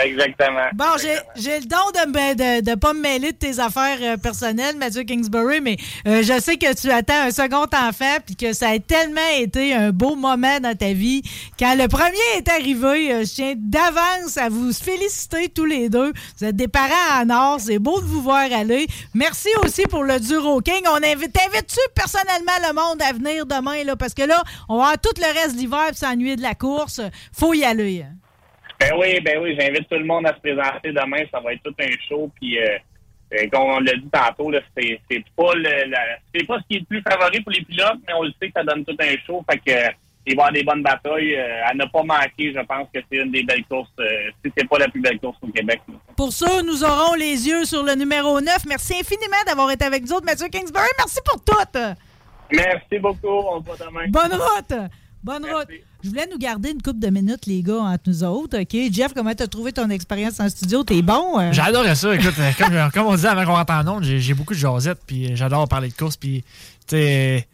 Exactement. 0.04 0.68
Bon, 0.74 0.86
j'ai 0.98 1.60
le 1.60 1.66
don 1.66 1.78
de 1.94 2.08
ne 2.10 2.34
de, 2.62 2.70
de 2.70 2.76
pas 2.76 2.94
me 2.94 3.00
mêler 3.00 3.32
de 3.32 3.38
tes 3.38 3.60
affaires 3.60 3.98
euh, 4.02 4.18
personnelles, 4.18 4.76
Mathieu 4.78 5.04
Kingsbury, 5.04 5.62
mais 5.62 5.78
euh, 6.08 6.22
je 6.22 6.40
sais 6.42 6.58
que 6.58 6.74
tu 6.76 6.92
attends 6.92 7.22
un 7.28 7.32
second 7.32 7.64
enfant 7.74 8.18
puis 8.26 8.36
que 8.36 8.52
ça 8.54 8.70
a 8.70 8.80
tellement 8.80 9.22
été 9.38 9.74
un 9.74 9.92
beau 9.92 10.16
moment 10.16 10.60
dans 10.60 10.76
ta 10.76 10.92
vie. 10.94 11.22
Quand 11.58 11.76
le 11.76 11.88
premier 11.88 12.12
est 12.38 12.50
arrivé, 12.50 13.14
euh, 13.14 13.24
je 13.24 13.34
tiens 13.36 13.54
d'avance 13.58 14.38
à 14.38 14.50
vous 14.50 14.74
féliciter 14.74 15.50
tous 15.50 15.66
les 15.66 15.88
deux. 15.90 16.12
Vous 16.40 16.46
êtes 16.46 16.56
des 16.56 16.68
parents 16.68 17.22
en 17.24 17.30
or, 17.30 17.60
c'est 17.60 17.80
beau 17.80 18.00
de 18.02 18.06
vous 18.06 18.22
voir 18.22 18.46
aller. 18.52 18.88
Merci 19.14 19.50
aussi 19.64 19.84
pour 19.84 20.04
le 20.04 20.20
Duro 20.20 20.60
King. 20.62 20.82
On 20.90 20.96
invite, 20.98 21.32
t'invites-tu 21.34 21.80
personnellement 21.96 22.52
le 22.68 22.74
monde 22.74 23.02
à 23.02 23.14
venir 23.14 23.46
demain, 23.46 23.84
là, 23.84 23.96
parce 23.96 24.14
que 24.14 24.24
là, 24.24 24.44
on 24.68 24.78
va 24.78 24.84
avoir 24.84 24.98
tout 25.00 25.14
le 25.18 25.34
reste 25.42 25.56
de 25.56 25.60
l'hiver 25.60 25.86
puis 25.88 25.98
s'ennuyer 25.98 26.36
de 26.36 26.42
la 26.42 26.54
course. 26.56 27.00
Faut 27.32 27.54
y 27.54 27.64
aller. 27.64 28.04
hein. 28.04 28.14
Ben 28.80 28.92
oui, 28.98 29.20
ben 29.22 29.40
oui, 29.42 29.56
j'invite 29.60 29.88
tout 29.90 29.98
le 29.98 30.06
monde 30.06 30.28
à 30.28 30.34
se 30.36 30.40
présenter 30.40 30.92
demain. 30.92 31.24
Ça 31.32 31.40
va 31.40 31.54
être 31.54 31.64
tout 31.64 31.76
un 31.80 31.92
show. 32.08 32.30
Puis, 32.40 32.60
euh, 32.60 32.78
euh, 33.34 33.48
comme 33.52 33.64
on 33.64 33.80
l'a 33.80 33.94
dit 33.94 34.10
tantôt, 34.12 34.52
c'est 34.78 35.00
pas 35.36 35.54
le, 35.56 35.94
c'est 36.34 36.46
pas 36.46 36.60
ce 36.60 36.64
qui 36.70 36.76
est 36.78 36.80
le 36.80 36.86
plus 36.86 37.02
favori 37.02 37.42
pour 37.42 37.52
les 37.52 37.64
pilotes, 37.64 38.00
mais 38.08 38.14
on 38.14 38.24
le 38.24 38.32
sait 38.40 38.48
que 38.48 38.54
ça 38.56 38.64
donne 38.64 38.84
tout 38.86 38.96
un 39.00 39.16
show. 39.26 39.44
Fait 39.50 39.58
que 39.60 39.92
il 40.28 40.36
va 40.36 40.44
y 40.44 40.46
avoir 40.46 40.52
des 40.54 40.64
bonnes 40.64 40.82
batailles. 40.84 41.36
Euh, 41.36 41.66
à 41.66 41.74
ne 41.74 41.86
pas 41.86 42.04
manquer, 42.04 42.52
je 42.54 42.60
pense 42.66 42.88
que 42.94 43.00
c'est 43.12 43.18
une 43.18 43.32
des 43.32 43.44
belles 43.44 43.64
courses. 43.66 43.90
euh, 44.00 44.30
si 44.44 44.52
c'est 44.58 44.68
pas 44.68 44.80
la 44.80 44.88
plus 44.88 45.02
belle 45.02 45.20
course 45.20 45.38
au 45.42 45.48
Québec. 45.48 45.82
là. 45.88 45.96
Pour 46.18 46.32
ça, 46.34 46.62
nous 46.64 46.84
aurons 46.84 47.14
les 47.14 47.48
yeux 47.48 47.66
sur 47.66 47.84
le 47.84 47.94
numéro 47.94 48.42
9. 48.42 48.66
Merci 48.68 48.96
infiniment 49.00 49.44
d'avoir 49.46 49.70
été 49.72 49.86
avec 49.86 50.04
nous 50.04 50.14
autres, 50.14 50.26
Mathieu 50.26 50.48
Kingsbury. 50.48 50.88
Merci 50.98 51.20
pour 51.24 51.44
tout. 51.44 51.80
Merci 52.52 53.00
beaucoup. 53.00 53.28
On 53.28 53.60
se 53.60 53.66
voit 53.66 53.78
demain. 53.78 54.06
Bonne 54.10 54.34
route. 54.34 54.90
Bonne 55.26 55.44
route. 55.44 55.68
Je 56.04 56.10
voulais 56.10 56.28
nous 56.32 56.38
garder 56.38 56.70
une 56.70 56.84
couple 56.84 57.00
de 57.00 57.08
minutes, 57.10 57.48
les 57.48 57.64
gars, 57.64 57.80
entre 57.80 58.04
nous 58.06 58.24
autres. 58.24 58.60
OK? 58.62 58.78
Jeff, 58.92 59.12
comment 59.16 59.34
t'as 59.34 59.48
trouvé 59.48 59.72
ton 59.74 59.90
expérience 59.90 60.40
en 60.40 60.48
studio? 60.50 60.84
T'es 60.84 61.02
bon? 61.02 61.40
euh? 61.40 61.52
J'adorais 61.52 61.96
ça. 61.96 62.14
Écoute, 62.14 62.36
euh, 62.38 62.52
comme, 62.60 62.92
comme 62.94 63.08
on 63.08 63.16
disait 63.16 63.30
avant 63.30 63.44
qu'on 63.44 63.54
rentre 63.56 63.74
en 63.74 63.88
onde, 63.88 64.04
j'ai 64.04 64.34
beaucoup 64.36 64.54
de 64.54 64.60
jasettes, 64.60 65.00
puis 65.08 65.32
euh, 65.32 65.36
j'adore 65.36 65.68
parler 65.68 65.90
de 65.90 65.96
course, 65.96 66.16
puis 66.16 66.44
tu 66.88 66.96
sais. 66.96 67.48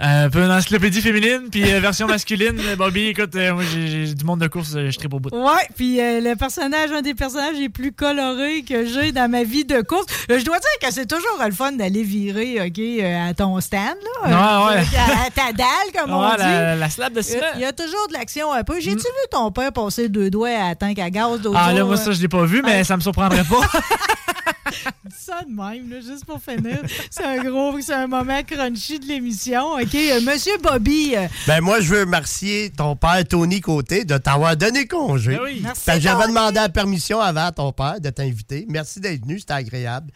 Un 0.00 0.28
peu 0.28 0.40
une 0.40 0.50
encyclopédie 0.50 1.00
féminine, 1.00 1.42
puis 1.52 1.72
euh, 1.72 1.78
version 1.78 2.08
masculine. 2.08 2.58
Euh, 2.58 2.74
Bobby, 2.74 3.06
écoute, 3.06 3.34
euh, 3.36 3.54
moi 3.54 3.62
j'ai 3.72 4.12
du 4.12 4.24
monde 4.24 4.40
de 4.40 4.48
course, 4.48 4.72
euh, 4.74 4.90
je 4.90 4.98
tripe 4.98 5.14
au 5.14 5.20
bout. 5.20 5.30
Ouais, 5.32 5.68
puis 5.76 6.00
euh, 6.00 6.20
le 6.20 6.34
personnage, 6.34 6.90
un 6.90 7.00
des 7.00 7.14
personnages 7.14 7.54
les 7.56 7.68
plus 7.68 7.92
colorés 7.92 8.64
que 8.68 8.86
j'ai 8.86 9.12
dans 9.12 9.30
ma 9.30 9.44
vie 9.44 9.64
de 9.64 9.82
course. 9.82 10.06
Euh, 10.32 10.38
je 10.40 10.44
dois 10.44 10.58
dire 10.58 10.68
que 10.88 10.92
c'est 10.92 11.06
toujours 11.06 11.38
le 11.46 11.52
fun 11.52 11.70
d'aller 11.72 12.02
virer, 12.02 12.60
OK, 12.60 12.76
euh, 12.78 13.30
à 13.30 13.34
ton 13.34 13.60
stand, 13.60 13.94
là. 14.24 14.66
Ouais, 14.68 14.74
ouais. 14.76 14.84
À, 14.98 15.26
à 15.26 15.30
ta 15.30 15.52
dalle, 15.52 15.66
comme 15.96 16.12
on 16.12 16.28
dit. 16.30 16.38
la- 16.38 16.74
la 16.74 16.90
slab 16.90 17.12
de 17.12 17.22
ciment. 17.22 17.42
Il 17.54 17.60
y 17.60 17.64
a 17.64 17.72
toujours 17.72 18.08
de 18.08 18.14
l'action 18.14 18.52
un 18.52 18.64
peu. 18.64 18.80
J'ai-tu 18.80 18.96
vu 18.98 19.26
ton 19.30 19.52
père 19.52 19.72
passer 19.72 20.08
deux 20.08 20.28
doigts 20.28 20.48
à 20.70 20.74
tank 20.74 20.98
à 20.98 21.08
gaz? 21.10 21.40
Ah 21.54 21.72
là, 21.72 21.84
moi 21.84 21.96
ça, 21.96 22.10
je 22.10 22.20
l'ai 22.20 22.28
pas 22.28 22.44
vu, 22.44 22.62
mais 22.64 22.82
ça 22.82 22.96
me 22.96 23.00
surprendrait 23.00 23.44
pas. 23.44 23.60
Ça 25.16 25.40
de 25.42 25.50
même, 25.54 25.90
là, 25.90 26.00
juste 26.00 26.24
pour 26.24 26.40
finir. 26.42 26.78
C'est 27.10 27.24
un 27.24 27.42
gros, 27.44 27.78
c'est 27.80 27.94
un 27.94 28.06
moment 28.06 28.42
crunchy 28.42 28.98
de 28.98 29.06
l'émission. 29.06 29.72
OK, 29.74 29.94
euh, 29.94 30.20
Monsieur 30.20 30.56
Bobby. 30.62 31.14
euh, 31.16 31.26
Ben 31.46 31.60
moi, 31.60 31.80
je 31.80 31.88
veux 31.94 32.00
remercier 32.00 32.70
ton 32.70 32.96
père 32.96 33.22
Tony 33.28 33.60
Côté 33.60 34.04
de 34.04 34.16
t'avoir 34.18 34.56
donné 34.56 34.86
congé. 34.86 35.36
Ben 35.36 35.40
oui. 35.44 35.60
Merci, 35.62 36.00
J'avais 36.00 36.26
demandé 36.28 36.56
la 36.56 36.68
permission 36.68 37.20
avant 37.20 37.46
à 37.46 37.52
ton 37.52 37.72
père 37.72 38.00
de 38.00 38.10
t'inviter. 38.10 38.66
Merci 38.68 39.00
d'être 39.00 39.22
venu, 39.22 39.38
c'était 39.38 39.52
agréable. 39.54 40.10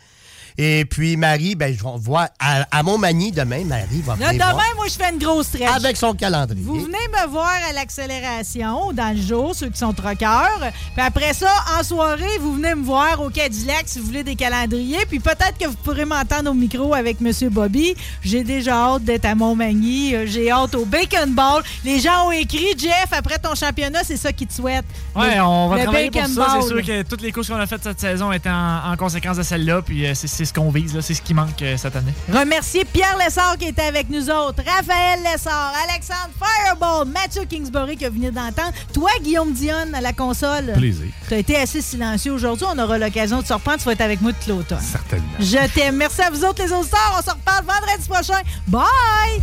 Et 0.60 0.84
puis 0.84 1.16
Marie, 1.16 1.54
ben 1.54 1.72
je 1.72 1.82
vais 1.84 1.90
voir 1.98 2.28
à, 2.40 2.66
à 2.76 2.82
Montmagny 2.82 3.30
demain, 3.30 3.62
Marie 3.64 4.02
va 4.04 4.14
venir 4.14 4.32
demain, 4.32 4.50
voir 4.52 4.64
moi, 4.76 4.86
je 4.88 4.94
fais 4.94 5.12
une 5.12 5.18
grosse 5.20 5.46
stretch. 5.46 5.62
avec 5.70 5.96
son 5.96 6.14
calendrier. 6.14 6.62
Vous 6.64 6.80
venez 6.80 6.98
me 7.12 7.28
voir 7.28 7.52
à 7.68 7.72
l'accélération 7.72 8.92
dans 8.92 9.14
le 9.16 9.22
jour, 9.22 9.54
ceux 9.54 9.68
qui 9.68 9.78
sont 9.78 9.92
troqueurs. 9.92 10.58
Puis 10.96 11.04
après 11.04 11.32
ça, 11.32 11.50
en 11.78 11.82
soirée, 11.84 12.38
vous 12.40 12.54
venez 12.54 12.74
me 12.74 12.82
voir 12.84 13.20
au 13.22 13.30
Cadillac 13.30 13.84
si 13.86 14.00
vous 14.00 14.06
voulez 14.06 14.24
des 14.24 14.34
calendriers. 14.34 15.06
Puis 15.08 15.20
peut-être 15.20 15.56
que 15.60 15.66
vous 15.66 15.76
pourrez 15.76 16.04
m'entendre 16.04 16.50
au 16.50 16.54
micro 16.54 16.92
avec 16.94 17.18
M. 17.20 17.32
Bobby. 17.50 17.94
J'ai 18.22 18.42
déjà 18.44 18.74
hâte 18.94 19.04
d'être 19.04 19.26
à 19.26 19.34
Montmagny. 19.34 20.14
Euh, 20.14 20.26
J'ai 20.26 20.50
hâte 20.50 20.74
au 20.74 20.84
Bacon 20.84 21.32
Ball. 21.34 21.62
Les 21.84 22.00
gens 22.00 22.26
ont 22.28 22.32
écrit, 22.32 22.74
Jeff, 22.76 23.08
après 23.12 23.38
ton 23.38 23.54
championnat, 23.54 24.00
c'est 24.04 24.16
ça 24.16 24.32
qu'ils 24.32 24.48
te 24.48 24.54
souhaitent. 24.54 24.84
Ouais, 25.14 25.36
Le- 25.36 25.42
on 25.42 25.68
va 25.68 25.76
le 25.76 25.82
travailler 25.84 26.10
pour 26.10 26.20
Bacon 26.22 26.34
ça. 26.34 26.56
C'est 26.60 26.66
sûr 26.66 26.82
que 26.84 27.02
toutes 27.02 27.22
les 27.22 27.30
courses 27.32 27.48
qu'on 27.48 27.54
a 27.56 27.66
faites 27.66 27.82
cette 27.84 28.00
saison 28.00 28.32
étaient 28.32 28.50
en, 28.50 28.92
en 28.92 28.96
conséquence 28.96 29.36
de 29.36 29.42
celle-là, 29.42 29.82
puis 29.82 30.06
euh, 30.06 30.14
c'est 30.14 30.26
c'est 30.28 30.47
ce 30.48 30.52
qu'on 30.52 30.70
vise, 30.70 30.94
là, 30.94 31.02
c'est 31.02 31.14
ce 31.14 31.22
qui 31.22 31.34
manque 31.34 31.60
euh, 31.62 31.76
cette 31.76 31.94
année. 31.96 32.12
Remercier 32.32 32.84
Pierre 32.84 33.16
Lessard 33.18 33.56
qui 33.58 33.66
était 33.66 33.82
avec 33.82 34.08
nous 34.10 34.30
autres, 34.30 34.62
Raphaël 34.66 35.20
Lessard, 35.22 35.72
Alexandre 35.88 36.30
Fireball, 36.38 37.06
Mathieu 37.08 37.44
Kingsbury 37.44 37.96
que 37.96 38.06
vous 38.06 38.14
venez 38.14 38.30
d'entendre, 38.30 38.72
toi 38.92 39.10
Guillaume 39.22 39.52
Dionne 39.52 39.94
à 39.94 40.00
la 40.00 40.12
console. 40.12 40.72
Plaisir. 40.74 41.06
Tu 41.28 41.34
as 41.34 41.38
été 41.38 41.56
assez 41.56 41.82
silencieux 41.82 42.32
aujourd'hui, 42.32 42.66
on 42.72 42.78
aura 42.78 42.98
l'occasion 42.98 43.40
de 43.40 43.46
se 43.46 43.52
reprendre, 43.52 43.78
tu 43.78 43.84
vas 43.84 43.92
être 43.92 44.00
avec 44.00 44.20
moi 44.20 44.32
tout 44.32 44.50
l'automne. 44.50 44.80
Certainement. 44.80 45.26
Je 45.38 45.72
t'aime. 45.74 45.96
Merci 45.96 46.22
à 46.22 46.30
vous 46.30 46.44
autres 46.44 46.62
les 46.62 46.72
auditeurs, 46.72 47.16
on 47.18 47.22
se 47.22 47.30
reparle 47.30 47.64
vendredi 47.64 48.08
prochain. 48.08 48.40
Bye! 48.66 49.42